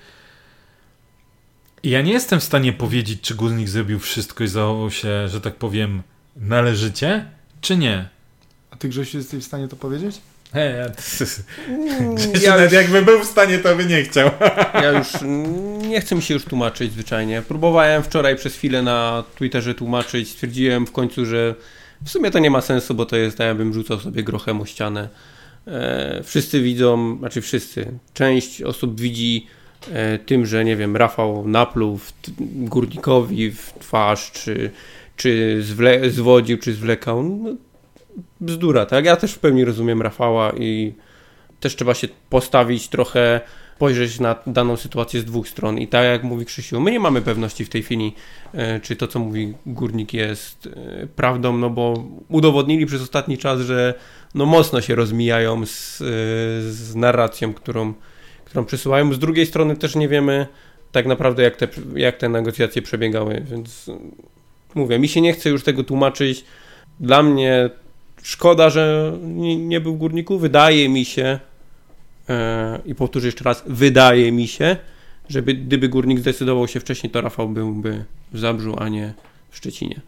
I 1.83 1.89
ja 1.89 2.01
nie 2.01 2.11
jestem 2.11 2.39
w 2.39 2.43
stanie 2.43 2.73
powiedzieć, 2.73 3.21
czy 3.21 3.35
górnik 3.35 3.69
zrobił 3.69 3.99
wszystko 3.99 4.43
i 4.43 4.47
zachował 4.47 4.91
się, 4.91 5.27
że 5.27 5.41
tak 5.41 5.55
powiem, 5.55 6.03
należycie, 6.35 7.25
czy 7.61 7.77
nie. 7.77 8.09
A 8.71 8.75
ty, 8.75 8.89
Grzesiu, 8.89 9.17
jesteś 9.17 9.43
w 9.43 9.47
stanie 9.47 9.67
to 9.67 9.75
powiedzieć? 9.75 10.21
Hej, 10.53 10.73
ja, 10.73 10.85
ja 12.41 12.63
już, 12.63 12.73
jakby 12.73 13.01
był 13.01 13.19
w 13.23 13.25
stanie, 13.25 13.59
to 13.59 13.75
by 13.75 13.85
nie 13.85 14.03
chciał. 14.03 14.31
Ja 14.83 14.89
już 14.89 15.07
nie 15.87 16.01
chcę 16.01 16.15
mi 16.15 16.21
się 16.21 16.33
już 16.33 16.45
tłumaczyć 16.45 16.91
zwyczajnie. 16.91 17.41
Próbowałem 17.41 18.03
wczoraj 18.03 18.35
przez 18.35 18.55
chwilę 18.55 18.81
na 18.81 19.23
Twitterze 19.35 19.75
tłumaczyć. 19.75 20.29
Stwierdziłem 20.29 20.87
w 20.87 20.91
końcu, 20.91 21.25
że 21.25 21.55
w 22.03 22.09
sumie 22.09 22.31
to 22.31 22.39
nie 22.39 22.49
ma 22.49 22.61
sensu, 22.61 22.93
bo 22.93 23.05
to 23.05 23.15
jest 23.15 23.37
tak, 23.37 23.47
jakbym 23.47 23.73
rzucał 23.73 23.99
sobie 23.99 24.23
grochem 24.23 24.61
o 24.61 24.65
ścianę. 24.65 25.09
E, 25.67 26.21
wszyscy 26.23 26.61
widzą, 26.61 27.17
znaczy 27.19 27.41
wszyscy, 27.41 27.91
część 28.13 28.61
osób 28.61 29.01
widzi 29.01 29.47
e, 29.91 30.19
tym, 30.19 30.45
że 30.45 30.65
nie 30.65 30.75
wiem, 30.75 30.97
Rafał 30.97 31.47
napluł 31.47 31.97
w, 31.97 32.13
górnikowi 32.39 33.51
w 33.51 33.73
twarz, 33.79 34.31
czy, 34.31 34.71
czy 35.15 35.57
zwle, 35.63 36.09
zwodził, 36.09 36.57
czy 36.57 36.73
zwlekał. 36.73 37.23
No, 37.23 37.55
bzdura, 38.41 38.85
tak? 38.85 39.05
Ja 39.05 39.15
też 39.15 39.33
w 39.33 39.39
pełni 39.39 39.65
rozumiem 39.65 40.01
Rafała 40.01 40.51
i 40.51 40.93
też 41.59 41.75
trzeba 41.75 41.93
się 41.93 42.07
postawić 42.29 42.87
trochę 42.87 43.41
spojrzeć 43.75 44.19
na 44.19 44.35
daną 44.47 44.77
sytuację 44.77 45.21
z 45.21 45.25
dwóch 45.25 45.47
stron. 45.47 45.77
I 45.77 45.87
tak 45.87 46.05
jak 46.05 46.23
mówi 46.23 46.45
Krzysiu, 46.45 46.79
my 46.79 46.91
nie 46.91 46.99
mamy 46.99 47.21
pewności 47.21 47.65
w 47.65 47.69
tej 47.69 47.83
chwili, 47.83 48.13
e, 48.53 48.79
czy 48.79 48.95
to, 48.95 49.07
co 49.07 49.19
mówi 49.19 49.53
Górnik 49.65 50.13
jest 50.13 50.67
e, 50.67 51.07
prawdą, 51.07 51.57
no 51.57 51.69
bo 51.69 52.03
udowodnili 52.29 52.85
przez 52.85 53.01
ostatni 53.01 53.37
czas, 53.37 53.61
że 53.61 53.93
no 54.35 54.45
mocno 54.45 54.81
się 54.81 54.95
rozmijają 54.95 55.65
z, 55.65 56.01
e, 56.01 56.05
z 56.71 56.95
narracją, 56.95 57.53
którą, 57.53 57.93
którą 58.45 58.65
przesyłają. 58.65 59.13
Z 59.13 59.19
drugiej 59.19 59.45
strony 59.45 59.75
też 59.75 59.95
nie 59.95 60.07
wiemy 60.07 60.47
tak 60.91 61.05
naprawdę, 61.05 61.43
jak 61.43 61.55
te, 61.55 61.67
jak 61.95 62.17
te 62.17 62.29
negocjacje 62.29 62.81
przebiegały, 62.81 63.43
więc 63.51 63.91
mówię, 64.75 64.99
mi 64.99 65.07
się 65.07 65.21
nie 65.21 65.33
chce 65.33 65.49
już 65.49 65.63
tego 65.63 65.83
tłumaczyć. 65.83 66.45
Dla 66.99 67.23
mnie 67.23 67.69
szkoda, 68.23 68.69
że 68.69 69.13
nie, 69.21 69.57
nie 69.57 69.81
był 69.81 69.95
Górniku. 69.95 70.39
Wydaje 70.39 70.89
mi 70.89 71.05
się, 71.05 71.39
I 72.85 72.95
powtórzę 72.95 73.27
jeszcze 73.27 73.43
raz, 73.43 73.63
wydaje 73.67 74.31
mi 74.31 74.47
się, 74.47 74.77
że 75.29 75.43
gdyby 75.43 75.89
Górnik 75.89 76.19
zdecydował 76.19 76.67
się 76.67 76.79
wcześniej, 76.79 77.11
to 77.11 77.21
Rafał 77.21 77.49
byłby 77.49 78.05
w 78.31 78.39
Zabrzu, 78.39 78.75
a 78.79 78.89
nie 78.89 79.13
w 79.49 79.57
Szczecinie. 79.57 80.01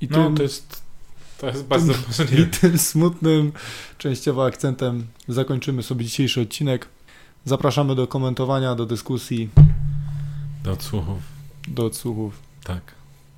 I 0.00 0.08
no, 0.10 0.24
tym, 0.24 0.36
to 0.36 0.42
jest, 0.42 0.82
to 1.38 1.46
jest 1.46 1.64
bardzo 1.64 1.94
tym, 1.94 2.38
I 2.38 2.46
tym 2.46 2.78
smutnym 2.78 3.52
częściowo 3.98 4.44
akcentem 4.44 5.06
zakończymy 5.28 5.82
sobie 5.82 6.04
dzisiejszy 6.04 6.40
odcinek. 6.40 6.88
Zapraszamy 7.44 7.94
do 7.94 8.06
komentowania, 8.06 8.74
do 8.74 8.86
dyskusji. 8.86 9.48
Do 10.64 10.72
odsłuchów. 10.72 11.18
Do 11.68 11.84
odsłuchów. 11.84 12.38
Tak. 12.64 12.94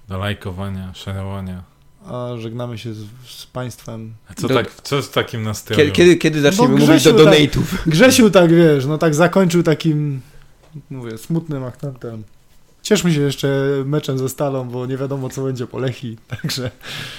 Do 0.08 0.18
lajkowania, 0.18 0.94
szerowania 0.94 1.71
a 2.06 2.36
żegnamy 2.38 2.78
się 2.78 2.94
z, 2.94 3.04
z 3.26 3.46
Państwem. 3.46 4.14
A 4.28 4.34
co, 4.34 4.48
do... 4.48 4.54
tak, 4.54 4.82
co 4.82 5.02
z 5.02 5.10
takim 5.10 5.42
nastrojem? 5.42 5.78
Kiedy, 5.78 5.92
kiedy, 5.92 6.16
kiedy 6.16 6.40
zaczniemy 6.40 6.76
mówić 6.76 7.04
do 7.04 7.14
donate'ów? 7.14 7.70
Tak, 7.70 7.82
Grzesiu 7.86 8.30
tak, 8.30 8.54
wiesz, 8.54 8.86
no 8.86 8.98
tak 8.98 9.14
zakończył 9.14 9.62
takim, 9.62 10.20
mówię, 10.90 11.18
smutnym 11.18 11.64
akcentem. 11.64 12.22
Cieszmy 12.82 13.14
się 13.14 13.20
jeszcze 13.20 13.66
meczem 13.84 14.18
ze 14.18 14.28
Stalą, 14.28 14.68
bo 14.68 14.86
nie 14.86 14.96
wiadomo, 14.96 15.28
co 15.28 15.44
będzie 15.44 15.66
po 15.66 15.78
Lechi, 15.78 16.16
także... 16.42 16.70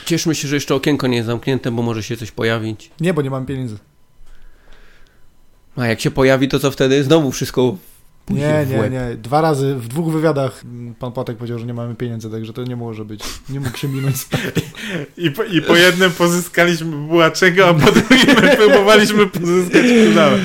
Cieszmy 0.06 0.36
się, 0.36 0.48
że 0.48 0.56
jeszcze 0.56 0.76
okienko 0.76 1.08
nie 1.08 1.16
jest 1.16 1.28
zamknięte, 1.28 1.72
bo 1.72 1.82
może 1.82 2.04
się 2.04 2.18
coś 2.18 2.32
pojawić. 2.32 2.92
Nie, 3.00 3.14
bo 3.14 3.22
nie 3.22 3.30
mam 3.30 3.46
pieniędzy. 3.46 3.78
A 5.76 5.88
jak 5.88 6.02
się 6.02 6.12
pojawi, 6.12 6.48
to 6.48 6.60
co 6.60 6.72
wtedy? 6.72 7.04
Znowu 7.04 7.32
wszystko 7.32 7.78
nie, 8.30 8.66
nie, 8.70 8.90
nie. 8.90 9.18
Dwa 9.18 9.42
razy, 9.42 9.76
w 9.76 9.88
dwóch 9.88 10.14
wywiadach 10.14 10.62
pan 11.00 11.12
Patek 11.12 11.38
powiedział, 11.38 11.60
że 11.60 11.66
nie 11.66 11.74
mamy 11.74 11.96
pieniędzy, 11.96 12.30
także 12.30 12.54
to 12.54 12.64
nie 12.64 12.76
może 12.76 13.06
być. 13.06 13.24
Nie 13.50 13.60
mógł 13.60 13.78
się 13.78 13.88
minąć. 13.88 14.16
I 15.18 15.32
po, 15.32 15.44
I 15.44 15.62
po 15.62 15.76
jednym 15.76 16.12
pozyskaliśmy 16.12 17.08
Bułaczego, 17.08 17.68
a 17.68 17.74
po 17.74 17.92
drugim 17.92 18.36
próbowaliśmy 18.58 19.28
pozyskać 19.28 19.86
Kudała. 20.08 20.38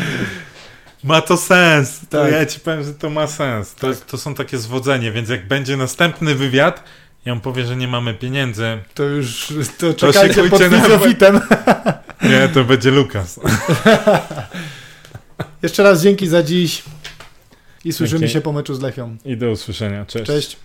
Ma 1.04 1.20
to 1.20 1.36
sens. 1.36 2.00
To 2.00 2.22
tak. 2.22 2.32
Ja 2.32 2.46
ci 2.46 2.60
powiem, 2.60 2.84
że 2.84 2.94
to 2.94 3.10
ma 3.10 3.26
sens. 3.26 3.74
To, 3.74 3.92
tak. 3.92 4.00
to 4.00 4.18
są 4.18 4.34
takie 4.34 4.58
zwodzenie, 4.58 5.12
więc 5.12 5.28
jak 5.28 5.48
będzie 5.48 5.76
następny 5.76 6.34
wywiad, 6.34 6.84
ja 7.24 7.34
mu 7.34 7.40
powie, 7.40 7.66
że 7.66 7.76
nie 7.76 7.88
mamy 7.88 8.14
pieniędzy. 8.14 8.78
To 8.94 9.04
już, 9.04 9.52
to 9.78 9.94
czekajcie 9.94 10.42
to 10.42 10.50
pod 10.50 10.60
na... 11.20 11.40
Nie, 12.22 12.48
to 12.48 12.64
będzie 12.64 12.90
Lukas. 12.90 13.40
Jeszcze 15.62 15.82
raz 15.82 16.02
dzięki 16.02 16.28
za 16.28 16.42
dziś. 16.42 16.82
I 17.84 17.92
słyszymy 17.92 18.20
Dzięki. 18.20 18.32
się 18.32 18.40
po 18.40 18.52
meczu 18.52 18.74
z 18.74 18.80
Lechią. 18.80 19.16
I 19.24 19.36
do 19.36 19.50
usłyszenia. 19.50 20.06
Cześć. 20.06 20.26
Cześć. 20.26 20.56